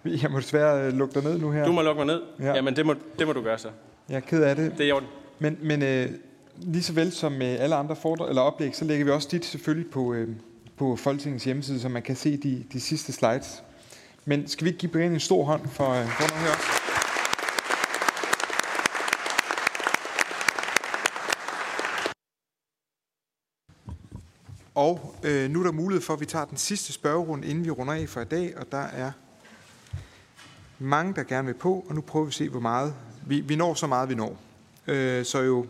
[0.22, 1.64] Jeg må desværre øh, lukke dig ned nu her.
[1.64, 2.22] Du må lukke mig ned?
[2.40, 2.54] Ja.
[2.54, 3.68] Jamen, det må, det må du gøre så.
[4.08, 4.72] Jeg er ked af det.
[4.72, 5.08] Det er i orden.
[5.38, 6.10] Men, men øh,
[6.56, 9.44] lige så vel som med alle andre foredrag, eller oplæg, så lægger vi også dit
[9.44, 10.28] selvfølgelig på, øh,
[10.76, 13.62] på Folketingets hjemmeside, så man kan se de, de sidste slides.
[14.24, 16.88] Men skal vi ikke give Brian en stor hånd for, øh, for noget her også?
[24.74, 27.70] Og øh, nu er der mulighed for, at vi tager den sidste spørgerunde, inden vi
[27.70, 29.12] runder af for i dag, og der er
[30.78, 32.94] mange, der gerne vil på, og nu prøver vi at se, hvor meget
[33.26, 34.36] vi, vi når så meget, vi når.
[34.86, 35.66] Øh, så jo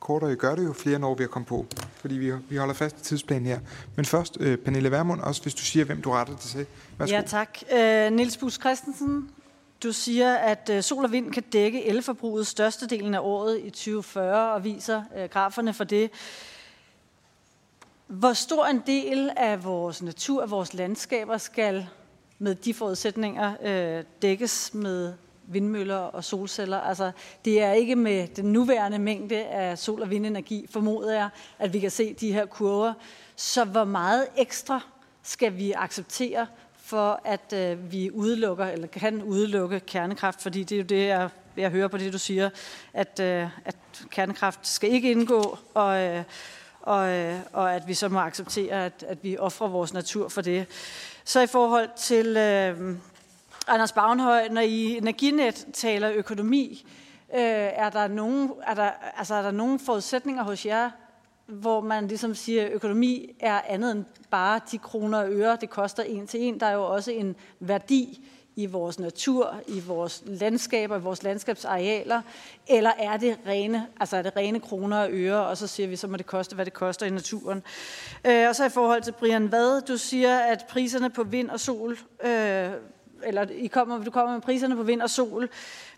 [0.00, 2.74] kortere I gør det, jo flere når vi at komme på, fordi vi, vi holder
[2.74, 3.58] fast i tidsplanen her.
[3.96, 6.66] Men først, øh, Pernille Vermund, også hvis du siger, hvem du retter det til.
[6.98, 7.14] Værsgo.
[7.14, 7.58] Ja, tak.
[7.72, 9.30] Øh, Niels Bus Christensen,
[9.82, 14.52] du siger, at øh, sol og vind kan dække elforbruget størstedelen af året i 2040,
[14.52, 16.10] og viser øh, graferne for det.
[18.06, 21.88] Hvor stor en del af vores natur, af vores landskaber, skal
[22.38, 25.12] med de forudsætninger øh, dækkes med
[25.46, 26.80] vindmøller og solceller.
[26.80, 27.10] Altså,
[27.44, 31.78] det er ikke med den nuværende mængde af sol- og vindenergi, formoder jeg, at vi
[31.78, 32.92] kan se de her kurver.
[33.36, 34.80] Så hvor meget ekstra
[35.22, 40.42] skal vi acceptere for, at øh, vi udelukker, eller kan udelukke kernekraft?
[40.42, 42.50] Fordi det er jo det, jeg, jeg hører på det, du siger,
[42.94, 43.76] at, øh, at
[44.10, 46.22] kernekraft skal ikke indgå, og, øh,
[46.80, 50.40] og, øh, og at vi så må acceptere, at, at vi offrer vores natur for
[50.40, 50.66] det.
[51.28, 52.96] Så i forhold til øh,
[53.68, 56.86] Anders Bagnhøj, når I Energinet taler økonomi,
[57.34, 60.90] øh, er, der nogen, er, der, altså, er der nogen forudsætninger hos jer,
[61.46, 65.70] hvor man ligesom siger, at økonomi er andet end bare de kroner og øre, det
[65.70, 66.60] koster en til en.
[66.60, 68.28] Der er jo også en værdi
[68.58, 72.22] i vores natur, i vores landskaber, i vores landskabsarealer,
[72.68, 75.96] eller er det rene, altså er det rene kroner og øre, og så siger vi,
[75.96, 77.62] så må det koste, hvad det koster i naturen.
[78.24, 81.60] Øh, og så i forhold til Brian Vad, du siger, at priserne på vind og
[81.60, 82.70] sol, øh,
[83.22, 85.48] eller I kommer, du kommer med priserne på vind og sol,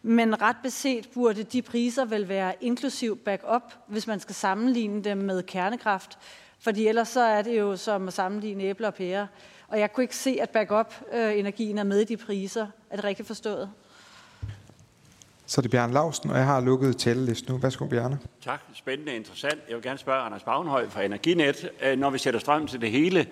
[0.03, 5.19] men ret beset burde de priser vel være inklusiv backup, hvis man skal sammenligne dem
[5.19, 6.19] med kernekraft.
[6.61, 9.27] Fordi ellers så er det jo som at sammenligne æbler og pærer.
[9.69, 12.67] Og jeg kunne ikke se, at backup-energien er med i de priser.
[12.91, 13.71] Er det rigtigt forstået?
[15.47, 17.59] Så er det Bjørn Lausten, og jeg har lukket talelisten nu.
[17.59, 18.19] Værsgo, Bjarne.
[18.45, 18.61] Tak.
[18.75, 19.61] Spændende og interessant.
[19.69, 21.71] Jeg vil gerne spørge Anders Bagnhøj fra Energinet.
[21.83, 23.27] Øh, når vi sætter strøm til det hele,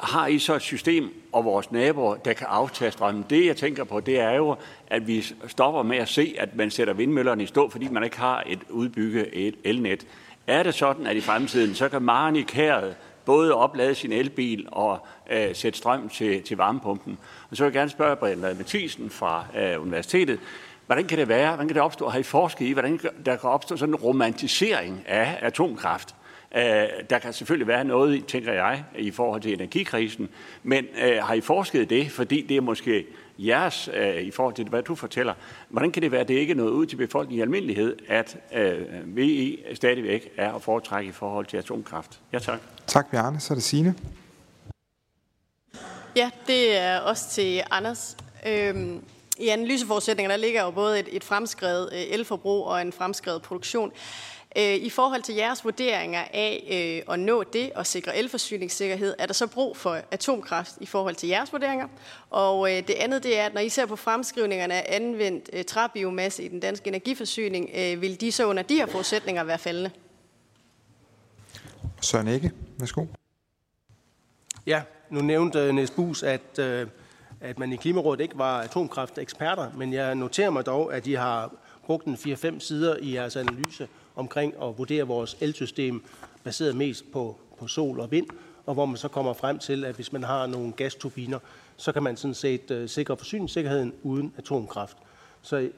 [0.00, 3.24] har I så et system og vores naboer, der kan aftage strømmen?
[3.30, 6.70] Det, jeg tænker på, det er jo, at vi stopper med at se, at man
[6.70, 10.06] sætter vindmøllerne i stå, fordi man ikke har et udbygget elnet.
[10.46, 14.66] Er det sådan, at i fremtiden, så kan Maren i kæret både oplade sin elbil
[14.72, 17.18] og øh, sætte strøm til, til varmepumpen.
[17.50, 20.38] Og så vil jeg gerne spørge Brian Mathisen fra øh, universitetet,
[20.86, 23.50] hvordan kan det være, hvordan kan det opstå, har I forsket i, hvordan der kan
[23.50, 26.14] opstå sådan en romantisering af atomkraft?
[26.56, 26.62] Øh,
[27.10, 30.28] der kan selvfølgelig være noget, tænker jeg, i forhold til energikrisen,
[30.62, 33.06] men øh, har I forsket i det, fordi det er måske
[33.38, 35.34] jeres, øh, i forhold til hvad du fortæller,
[35.68, 38.36] hvordan kan det være, at det ikke er noget ud til befolkningen i almindelighed, at
[38.54, 42.20] øh, VE stadigvæk er at foretrække i forhold til atomkraft?
[42.32, 42.60] Ja, tak.
[42.86, 43.40] Tak, Bjarne.
[43.40, 43.94] Så er det Signe.
[46.16, 48.16] Ja, det er også til Anders.
[48.46, 49.04] Øhm,
[49.38, 53.92] I analyseforudsætningerne der ligger jo både et, et fremskrevet øh, elforbrug og en fremskrevet produktion.
[54.56, 59.26] Øh, I forhold til jeres vurderinger af øh, at nå det og sikre elforsyningssikkerhed, er
[59.26, 61.88] der så brug for atomkraft i forhold til jeres vurderinger?
[62.30, 66.42] Og øh, det andet det er, at når I ser på fremskrivningerne af anvendt træbiomasse
[66.42, 69.90] i den danske energiforsyning, vil de så under de her forudsætninger være faldende?
[72.00, 73.06] Søren Ikke, værsgo.
[74.66, 76.58] Ja, nu nævnte Niels Bus, at,
[77.40, 81.54] at man i Klimarådet ikke var atomkrafteksperter, men jeg noterer mig dog, at de har
[81.86, 86.02] brugt en 4-5 sider i jeres analyse omkring at vurdere vores elsystem
[86.44, 88.26] baseret mest på, på sol og vind,
[88.66, 91.38] og hvor man så kommer frem til, at hvis man har nogle gasturbiner,
[91.76, 94.96] så kan man sådan set øh, sikre forsyningssikkerheden uden atomkraft.
[95.42, 95.70] Så øh,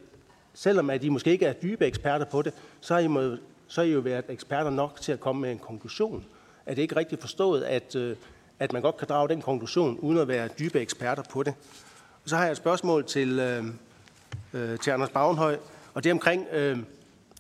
[0.55, 3.37] selvom at I måske ikke er dybe eksperter på det, så har I, må,
[3.69, 6.25] så har I jo været eksperter nok til at komme med en konklusion.
[6.67, 8.17] Er det ikke rigtigt forstået, at, øh,
[8.59, 11.55] at man godt kan drage den konklusion, uden at være dybe eksperter på det?
[12.27, 13.65] Så har jeg et spørgsmål til, øh,
[14.53, 15.59] øh, til Anders Bagenhøj,
[15.95, 16.79] og det er omkring øh,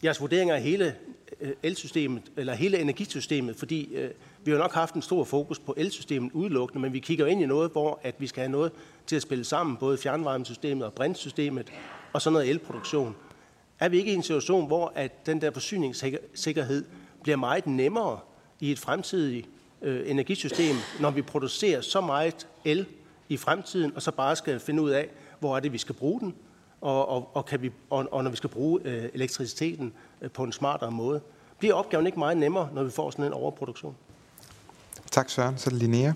[0.05, 0.95] jeres vurdering af hele
[1.41, 4.11] øh, elsystemet, eller hele energisystemet, fordi øh,
[4.45, 7.47] vi har nok haft en stor fokus på elsystemet udelukkende, men vi kigger ind i
[7.47, 8.73] noget, hvor at vi skal have noget
[9.07, 11.73] til at spille sammen, både fjernvarmesystemet og brintsystemet,
[12.13, 13.17] og så noget elproduktion.
[13.81, 16.85] Er vi ikke i en situation, hvor at den der forsyningssikkerhed
[17.23, 18.19] bliver meget nemmere
[18.61, 19.49] i et fremtidigt
[19.83, 22.87] øh, energisystem, når vi producerer så meget el
[23.29, 25.09] i fremtiden, og så bare skal finde ud af,
[25.41, 26.35] hvor er det, vi skal bruge den,
[26.85, 30.45] og, og, og, kan vi, og, og når vi skal bruge øh, elektriciteten øh, på
[30.45, 31.21] en smartere måde.
[31.59, 33.97] Bliver opgaven ikke meget nemmere, når vi får sådan en overproduktion?
[35.11, 35.59] Tak Søren.
[35.59, 36.13] Så er det Linnea.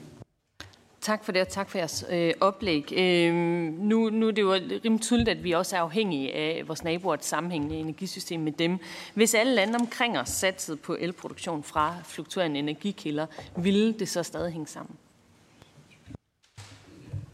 [1.00, 2.92] Tak for det, og tak for jeres øh, oplæg.
[2.92, 6.84] Øh, nu, nu er det jo rimelig tydeligt, at vi også er afhængige af vores
[6.84, 8.78] naboer et sammenhængende energisystem med dem.
[9.14, 14.52] Hvis alle lande omkring os satsede på elproduktion fra fluktuerende energikilder, ville det så stadig
[14.52, 14.96] hænge sammen?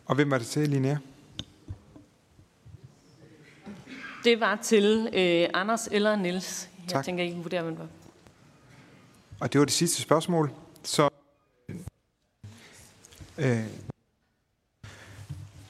[0.07, 0.97] Og hvem var det til, Linnea?
[4.25, 6.69] Det var til øh, Anders eller Niels.
[6.83, 7.05] Jeg tak.
[7.05, 7.87] tænker ikke, vurderer man var.
[9.41, 10.51] Og det var det sidste spørgsmål.
[10.83, 11.09] Så
[13.39, 13.59] øh,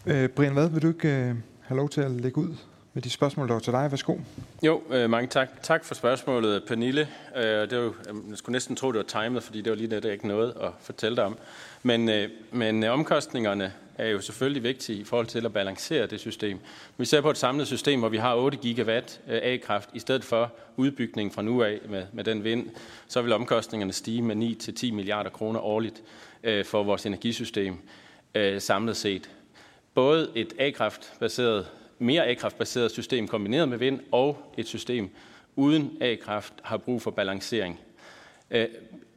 [0.07, 2.57] øh, Brian, hvad vil du ikke øh, have lov til at lægge ud
[2.95, 3.91] med de spørgsmål, der var til dig?
[3.91, 4.17] Værsgo.
[4.63, 5.49] Jo, øh, mange tak.
[5.63, 7.09] Tak for spørgsmålet, Pernille.
[7.37, 7.95] Øh, det var, øh,
[8.31, 10.71] jeg skulle næsten tro, det var timet, fordi det var lige det, ikke noget at
[10.81, 11.39] fortælle dig om.
[11.83, 16.59] Men, øh, men omkostningerne er jo selvfølgelig vigtige i forhold til at balancere det system.
[16.97, 20.25] Vi ser på et samlet system, hvor vi har 8 gigawatt øh, A-kraft, i stedet
[20.25, 22.71] for udbygning fra nu af med, med den vind,
[23.09, 24.37] så vil omkostningerne stige med
[24.83, 26.03] 9-10 milliarder kroner årligt
[26.43, 27.77] øh, for vores energisystem
[28.35, 29.31] øh, samlet set.
[29.95, 31.67] både et A-kraftbaseret,
[31.99, 35.11] mere A-kraftbaseret system kombineret med vind og et system
[35.57, 37.81] uden A-kraft har brug for balancering.
[38.51, 38.67] Øh,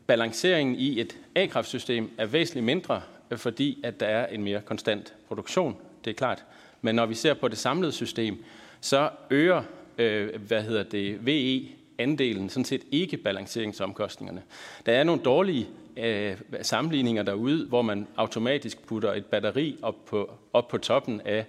[0.08, 5.14] balanceringen i et A-kraftsystem er væsentligt mindre, øh, fordi at der er en mere konstant
[5.28, 5.78] produktion.
[6.06, 6.46] Det er klart.
[6.82, 8.44] Men når vi ser på det samlede system,
[8.82, 9.64] så øger
[9.98, 14.42] øh, hvad hedder det, VE andelen sådan set ikke balanceringsomkostningerne.
[14.86, 20.32] Der er nogle dårlige øh, sammenligninger derude, hvor man automatisk putter et batteri op på,
[20.54, 21.46] op på toppen af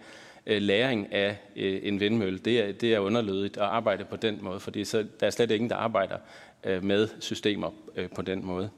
[0.49, 2.39] øh, læring af øh, en vindmølle.
[2.39, 5.51] Det er, det er underlødigt at arbejde på den måde, fordi så, der er slet
[5.51, 6.17] ingen, der arbejder
[6.65, 8.71] øh, med systemer øh, på den måde.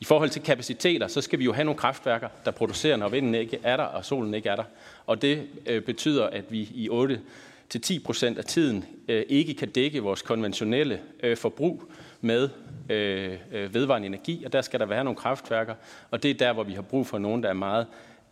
[0.00, 3.34] I forhold til kapaciteter, så skal vi jo have nogle kraftværker, der producerer, når vinden
[3.34, 4.64] ikke er der, og solen ikke er der.
[5.06, 7.20] Og det øh, betyder, at vi i 8
[7.68, 11.82] til 10 procent af tiden øh, ikke kan dække vores konventionelle øh, forbrug
[12.20, 12.48] med
[12.90, 15.74] øh, øh, vedvarende energi, og der skal der være nogle kraftværker,
[16.10, 17.86] og det er der, hvor vi har brug for nogen, der er meget,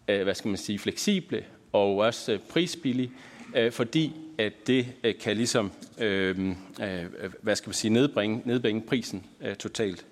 [0.08, 3.10] øh, hvad skal man sige, fleksible og også øh, prisbillige,
[3.56, 6.48] øh, fordi at det øh, kan ligesom, øh,
[6.82, 7.04] øh,
[7.42, 9.26] hvad skal man sige, nedbringe, nedbringe prisen
[9.58, 10.06] totalt.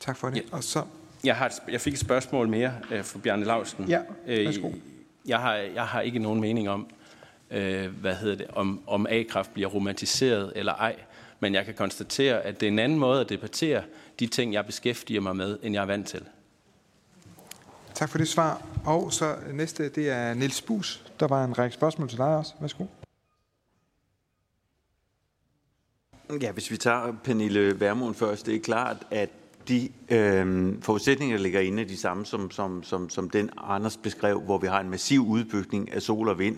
[0.00, 0.36] Tak for det.
[0.36, 0.42] Ja.
[0.52, 0.82] Og så...
[1.24, 3.88] Jeg, har jeg fik et spørgsmål mere fra Bjarne Lausten.
[3.88, 4.70] Ja, værsgo.
[5.26, 6.86] Jeg, har, jeg har ikke nogen mening om,
[7.50, 10.96] øh, hvad hedder det, om, om A-kraft bliver romantiseret eller ej.
[11.40, 13.82] Men jeg kan konstatere, at det er en anden måde at debattere
[14.20, 16.22] de ting, jeg beskæftiger mig med, end jeg er vant til.
[17.94, 18.62] Tak for det svar.
[18.84, 21.04] Og så næste, det er Niels Bus.
[21.20, 22.54] Der var en række spørgsmål til dig også.
[22.60, 22.84] Værsgo.
[26.40, 29.30] Ja, hvis vi tager Pernille Værmund først, det er klart, at
[29.68, 33.96] de øh, forudsætninger, der ligger inde, er de samme som, som, som, som den Anders
[33.96, 36.56] beskrev, hvor vi har en massiv udbygning af sol og vind.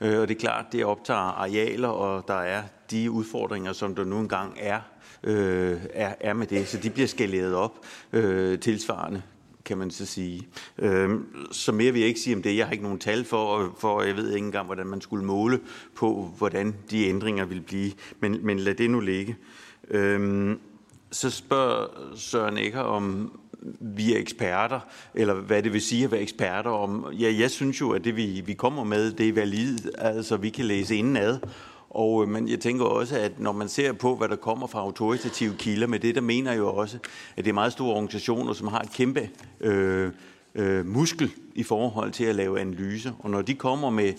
[0.00, 4.04] Øh, og det er klart, det optager arealer, og der er de udfordringer, som der
[4.04, 4.80] nu engang er,
[5.22, 6.68] øh, er, er med det.
[6.68, 7.72] Så de bliver skaleret op
[8.12, 9.22] øh, tilsvarende
[9.68, 10.48] kan man så sige.
[10.78, 11.10] Øh,
[11.50, 12.56] så mere vil jeg ikke sige om det.
[12.56, 15.60] Jeg har ikke nogen tal for, for jeg ved ikke engang, hvordan man skulle måle
[15.94, 17.92] på, hvordan de ændringer vil blive.
[18.20, 19.36] Men, men lad det nu ligge.
[19.90, 20.56] Øh,
[21.10, 23.32] så spørger Søren ikke om
[23.80, 24.80] vi er eksperter,
[25.14, 27.06] eller hvad det vil sige at være eksperter om.
[27.12, 30.50] Ja, jeg synes jo, at det vi, vi kommer med, det er valid, altså vi
[30.50, 31.38] kan læse indenad.
[31.90, 34.80] Og, øh, men jeg tænker også, at når man ser på, hvad der kommer fra
[34.80, 36.98] autoritative kilder med det, der mener jo også,
[37.36, 40.12] at det er meget store organisationer, som har et kæmpe øh,
[40.54, 43.12] øh, muskel i forhold til at lave analyser.
[43.18, 44.12] Og når de kommer med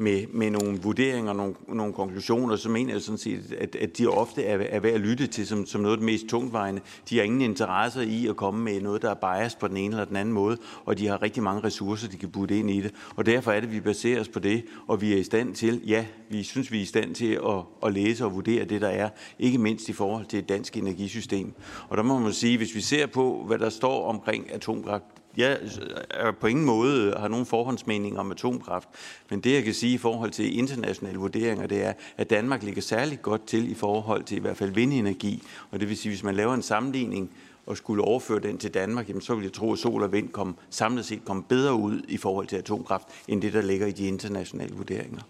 [0.00, 3.98] med, med nogle vurderinger og nogle, nogle konklusioner, så mener jeg sådan set, at, at
[3.98, 6.80] de ofte er, er værd at lytte til som, som noget af det mest tungtvejende.
[7.10, 9.94] De har ingen interesse i at komme med noget, der er biased på den ene
[9.94, 12.80] eller den anden måde, og de har rigtig mange ressourcer, de kan putte ind i
[12.80, 12.94] det.
[13.16, 15.54] Og derfor er det, at vi baserer os på det, og vi er i stand
[15.54, 18.80] til, ja, vi synes, vi er i stand til at, at læse og vurdere det,
[18.80, 21.52] der er, ikke mindst i forhold til et dansk energisystem.
[21.88, 25.04] Og der må man sige, hvis vi ser på, hvad der står omkring atomkraft,
[25.40, 28.88] jeg øh, er på ingen måde øh, har nogen forhåndsmening om atomkraft,
[29.30, 32.82] men det jeg kan sige i forhold til internationale vurderinger, det er, at Danmark ligger
[32.82, 35.42] særligt godt til i forhold til i hvert fald vindenergi.
[35.70, 37.30] Og det vil sige, hvis man laver en sammenligning
[37.66, 40.28] og skulle overføre den til Danmark, jamen så vil jeg tro, at sol og vind
[40.28, 43.92] kom, samlet set kom bedre ud i forhold til atomkraft, end det, der ligger i
[43.92, 45.20] de internationale vurderinger.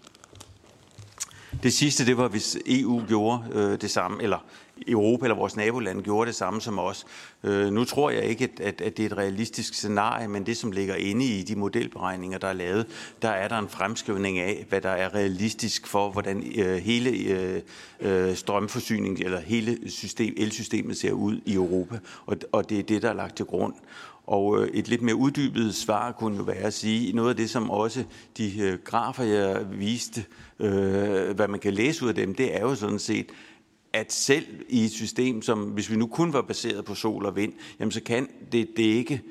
[1.63, 4.45] Det sidste, det var, hvis EU gjorde øh, det samme, eller
[4.87, 7.05] Europa eller vores naboland gjorde det samme som os.
[7.43, 10.71] Øh, nu tror jeg ikke, at, at det er et realistisk scenarie, men det, som
[10.71, 12.87] ligger inde i de modelberegninger, der er lavet,
[13.21, 17.61] der er der en fremskrivning af, hvad der er realistisk for, hvordan øh, hele øh,
[17.99, 23.01] øh strømforsyningen eller hele system, elsystemet ser ud i Europa, og, og det er det,
[23.01, 23.73] der er lagt til grund.
[24.27, 27.49] Og øh, et lidt mere uddybet svar kunne jo være at sige, noget af det,
[27.49, 28.03] som også
[28.37, 30.25] de øh, grafer, jeg viste,
[30.59, 33.25] øh, hvad man kan læse ud af dem, det er jo sådan set,
[33.93, 37.35] at selv i et system, som hvis vi nu kun var baseret på sol og
[37.35, 39.21] vind, jamen så kan det, det ikke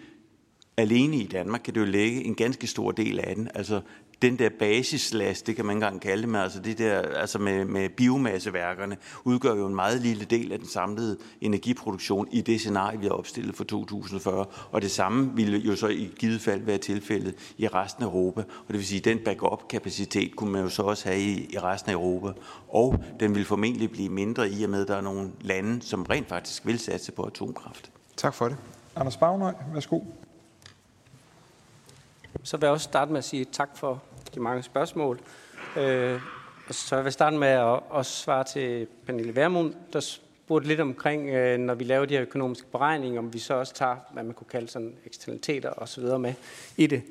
[0.77, 3.49] alene i Danmark, kan det jo lægge en ganske stor del af den.
[3.55, 3.81] Altså
[4.23, 7.39] den der basislast, det kan man ikke engang kalde det, men altså det der, altså
[7.39, 12.61] med, med biomasseværkerne, udgør jo en meget lille del af den samlede energiproduktion i det
[12.61, 14.47] scenarie, vi har opstillet for 2040.
[14.71, 18.41] Og det samme ville jo så i givet fald være tilfældet i resten af Europa.
[18.41, 21.59] Og det vil sige, at den backup-kapacitet kunne man jo så også have i, i
[21.59, 22.33] resten af Europa.
[22.69, 26.03] Og den vil formentlig blive mindre i og med, at der er nogle lande, som
[26.03, 27.91] rent faktisk vil satse på atomkraft.
[28.17, 28.57] Tak for det.
[28.97, 30.01] Anders Bagnøj, værsgo.
[32.43, 34.03] Så vil jeg også starte med at sige tak for
[34.35, 35.21] de mange spørgsmål.
[35.77, 36.21] Øh,
[36.69, 41.29] og så vil starte med at også svare til Pernille Værmund, der spurgte lidt omkring,
[41.29, 44.35] øh, når vi laver de her økonomiske beregninger, om vi så også tager, hvad man
[44.35, 46.35] kunne kalde sådan eksternaliteter og så videre med
[46.77, 47.03] i det.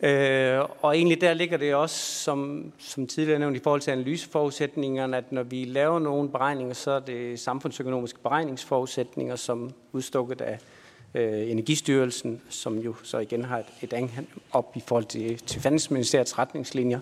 [0.00, 5.16] Øh, og egentlig der ligger det også, som, som tidligere nævnt, i forhold til analyseforudsætningerne,
[5.16, 10.58] at når vi laver nogle beregninger, så er det samfundsøkonomiske beregningsforudsætninger, som udstukket af
[11.16, 15.60] øh, Energistyrelsen, som jo så igen har et, et anhæng op i forhold til, til
[15.60, 17.00] Finansministeriets retningslinjer.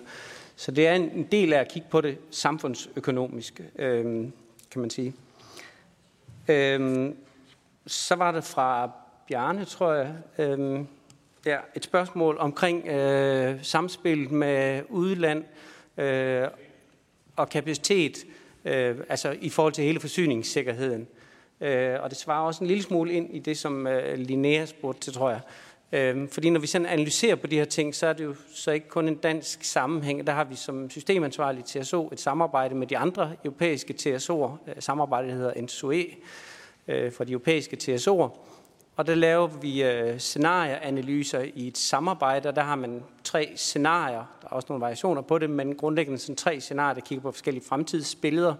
[0.55, 4.03] Så det er en, en del af at kigge på det samfundsøkonomiske, øh,
[4.71, 5.13] kan man sige.
[6.47, 7.11] Øh,
[7.87, 8.91] så var det fra
[9.27, 10.79] Bjarne, tror jeg, øh,
[11.45, 15.43] ja, et spørgsmål omkring øh, samspillet med udland
[15.97, 16.47] øh,
[17.35, 18.25] og kapacitet,
[18.65, 21.07] øh, altså i forhold til hele forsyningssikkerheden.
[21.61, 25.01] Øh, og det svarer også en lille smule ind i det, som øh, Linnea spurgte
[25.01, 25.39] til, tror jeg.
[25.91, 28.71] Øh, fordi når vi sådan analyserer på de her ting, så er det jo så
[28.71, 30.27] ikke kun en dansk sammenhæng.
[30.27, 34.69] Der har vi som systemansvarlig TSO et samarbejde med de andre europæiske TSO'er.
[34.69, 36.05] Øh, samarbejdet hedder NSOE
[36.87, 38.29] øh, for de europæiske TSO'er.
[38.95, 44.37] Og der laver vi øh, scenarieanalyser i et samarbejde, og der har man tre scenarier.
[44.41, 47.31] Der er også nogle variationer på det, men grundlæggende sådan tre scenarier, der kigger på
[47.31, 48.55] forskellige fremtidsbilleder,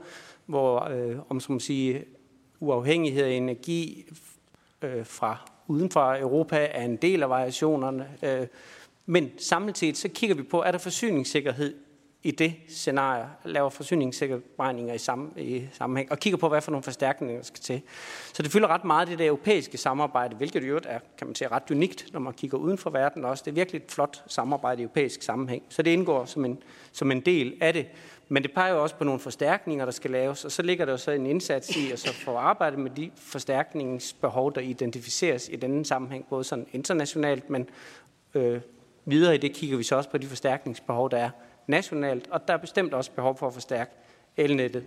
[0.45, 2.03] hvor, øh, om som man sige,
[2.65, 4.05] uafhængighed af energi
[4.81, 5.37] øh, fra
[5.67, 8.07] uden for Europa er en del af variationerne.
[8.23, 8.47] Øh,
[9.05, 11.75] men samlet set, så kigger vi på, er der forsyningssikkerhed
[12.23, 16.83] i det scenarie, laver forsyningssikkerhedsberegninger i, samme, i sammenhæng, og kigger på, hvad for nogle
[16.83, 17.81] forstærkninger der skal til.
[18.33, 21.47] Så det fylder ret meget det der europæiske samarbejde, hvilket jo er, kan man sige,
[21.47, 23.43] ret unikt, når man kigger uden for verden også.
[23.45, 25.63] Det er virkelig et flot samarbejde i europæisk sammenhæng.
[25.69, 27.85] Så det indgår som en, som en del af det.
[28.29, 30.91] Men det peger jo også på nogle forstærkninger, der skal laves, og så ligger der
[30.93, 35.55] jo så en indsats i at så få arbejdet med de forstærkningsbehov, der identificeres i
[35.55, 37.69] denne sammenhæng, både sådan internationalt, men
[38.33, 38.61] øh,
[39.05, 41.29] videre i det kigger vi så også på de forstærkningsbehov, der er
[41.67, 43.91] nationalt, og der er bestemt også behov for at forstærke
[44.37, 44.83] elnettet.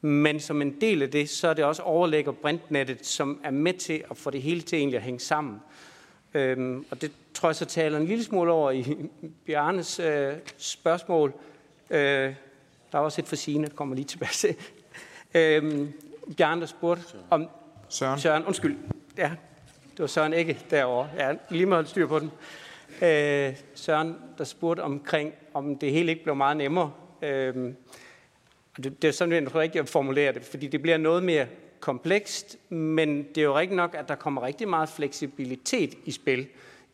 [0.00, 3.74] Men som en del af det, så er det også overlægger brintnettet, som er med
[3.74, 5.60] til at få det hele til egentlig at hænge sammen.
[6.34, 8.96] Øhm, og det tror jeg så taler en lille smule over i
[9.46, 11.32] Bjarnes øh, spørgsmål.
[11.90, 12.34] Øh,
[12.92, 14.56] der er også et for sine, kommer lige tilbage til.
[15.34, 15.92] Øhm,
[16.36, 17.48] Bjarne, der spurgte om...
[17.88, 18.20] Søren.
[18.20, 18.76] Søren, undskyld.
[19.18, 19.30] Ja,
[19.90, 21.08] det var Søren ikke derovre.
[21.16, 22.30] Ja, lige holde styr på den.
[23.02, 26.92] Øh, Søren, der spurgte omkring, om det hele ikke blev meget nemmere.
[27.22, 27.72] Øh,
[28.76, 31.46] det, det er sådan, jeg tror ikke, jeg formulerer det, fordi det bliver noget mere
[31.80, 36.46] komplekst, men det er jo rigtigt nok, at der kommer rigtig meget fleksibilitet i spil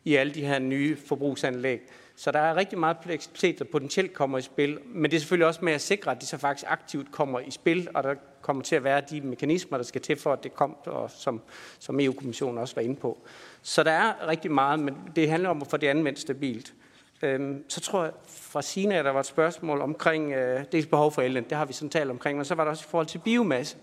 [0.03, 1.81] i alle de her nye forbrugsanlæg.
[2.17, 5.47] Så der er rigtig meget fleksibilitet, der potentielt kommer i spil, men det er selvfølgelig
[5.47, 8.63] også med at sikre, at de så faktisk aktivt kommer i spil, og der kommer
[8.63, 11.41] til at være de mekanismer, der skal til for, at det kom, og som,
[11.79, 13.17] som EU-kommissionen også var inde på.
[13.61, 16.73] Så der er rigtig meget, men det handler om at få det anvendt stabilt.
[17.21, 21.21] Øhm, så tror jeg fra Sina, der var et spørgsmål omkring øh, dels behov for
[21.21, 23.17] elen, det har vi sådan talt omkring, men så var der også i forhold til
[23.19, 23.77] biomasse.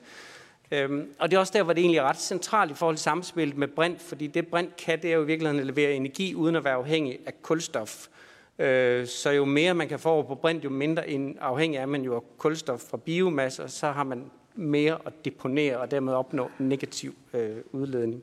[0.70, 3.02] Øhm, og det er også der, hvor det egentlig er ret centralt i forhold til
[3.02, 6.34] samspillet med brint, fordi det brint kan, det er jo i virkeligheden at levere energi
[6.34, 8.06] uden at være afhængig af kulstof.
[8.06, 8.21] Øh,
[8.58, 11.86] Øh, så jo mere man kan få over på brint, jo mindre en afhængig er
[11.86, 16.12] man jo af kulstof fra biomasse, og så har man mere at deponere og dermed
[16.12, 18.22] opnå negativ øh, udledning.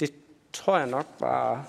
[0.00, 0.10] Det
[0.52, 1.66] tror jeg nok var,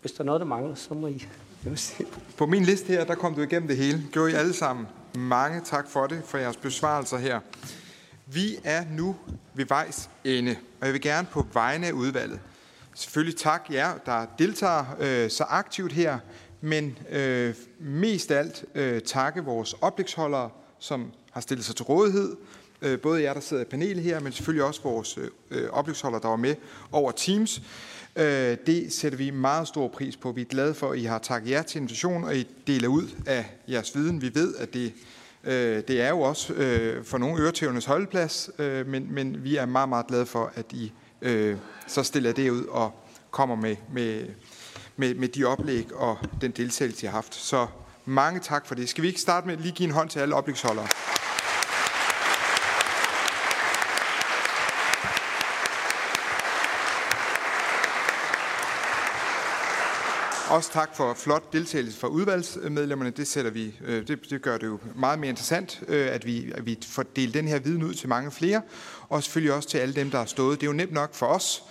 [0.00, 1.26] hvis der er noget, der mangler, så må I
[2.38, 4.02] På min liste her, der kom du igennem det hele.
[4.12, 4.86] Gjorde I alle sammen.
[5.14, 7.40] Mange tak for det, for jeres besvarelser her.
[8.26, 9.16] Vi er nu
[9.54, 12.40] ved vejs ende, og jeg vil gerne på vegne af udvalget
[13.00, 16.18] selvfølgelig tak jer, der deltager øh, så aktivt her,
[16.60, 22.36] men øh, mest alt øh, takke vores oplægsholdere, som har stillet sig til rådighed.
[22.82, 25.18] Øh, både jer, der sidder i panelet her, men selvfølgelig også vores
[25.50, 26.54] øh, oplægsholdere, der var med
[26.92, 27.62] over Teams.
[28.16, 30.32] Øh, det sætter vi meget stor pris på.
[30.32, 33.08] Vi er glade for, at I har takket jer til invitationen, og I deler ud
[33.26, 34.22] af jeres viden.
[34.22, 34.92] Vi ved, at det,
[35.44, 39.66] øh, det er jo også øh, for nogle øretævnes holdeplads, øh, men, men vi er
[39.66, 41.56] meget, meget glade for, at I øh,
[41.86, 42.92] så stiller det ud og
[43.30, 44.26] kommer med, med,
[44.96, 47.34] med, med de oplæg og den deltagelse, jeg har haft.
[47.34, 47.66] Så
[48.04, 48.88] mange tak for det.
[48.88, 50.86] Skal vi ikke starte med at lige give en hånd til alle oplægsholdere?
[60.50, 63.10] Også tak for flot deltagelse fra udvalgsmedlemmerne.
[63.10, 66.52] Det, sætter vi, øh, det, det gør det jo meget mere interessant, øh, at vi,
[66.54, 68.62] at vi får delt den her viden ud til mange flere.
[69.08, 70.60] Og selvfølgelig også til alle dem, der har stået.
[70.60, 71.62] Det er jo nemt nok for os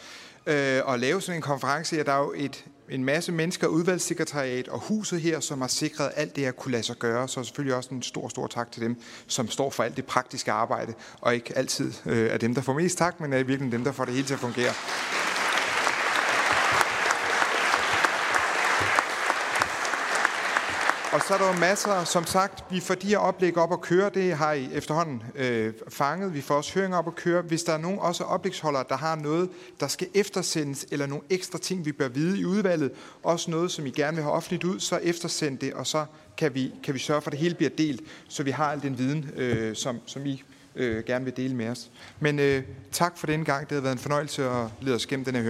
[0.45, 2.03] øh, at lave sådan en konference her.
[2.03, 6.35] Der er jo et, en masse mennesker, udvalgssekretariat og huset her, som har sikret alt
[6.35, 7.27] det, at kunne lade sig gøre.
[7.27, 10.51] Så selvfølgelig også en stor, stor tak til dem, som står for alt det praktiske
[10.51, 13.71] arbejde, og ikke altid øh, er dem, der får mest tak, men er i virkeligheden
[13.71, 14.73] dem, der får det hele til at fungere.
[21.13, 23.81] Og så er der jo masser, som sagt, vi får de her oplæg op at
[23.81, 26.33] køre, det har I efterhånden øh, fanget.
[26.33, 27.41] Vi får også høringer op at køre.
[27.41, 31.59] Hvis der er nogen også oplægsholdere, der har noget, der skal eftersendes, eller nogle ekstra
[31.59, 32.91] ting, vi bør vide i udvalget,
[33.23, 36.05] også noget, som I gerne vil have offentligt ud, så eftersend det, og så
[36.37, 38.81] kan vi, kan vi sørge for, at det hele bliver delt, så vi har al
[38.81, 40.43] den viden, øh, som, som I
[40.75, 41.89] øh, gerne vil dele med os.
[42.19, 43.69] Men øh, tak for den gang.
[43.69, 45.47] Det har været en fornøjelse at lede os gennem den her høring.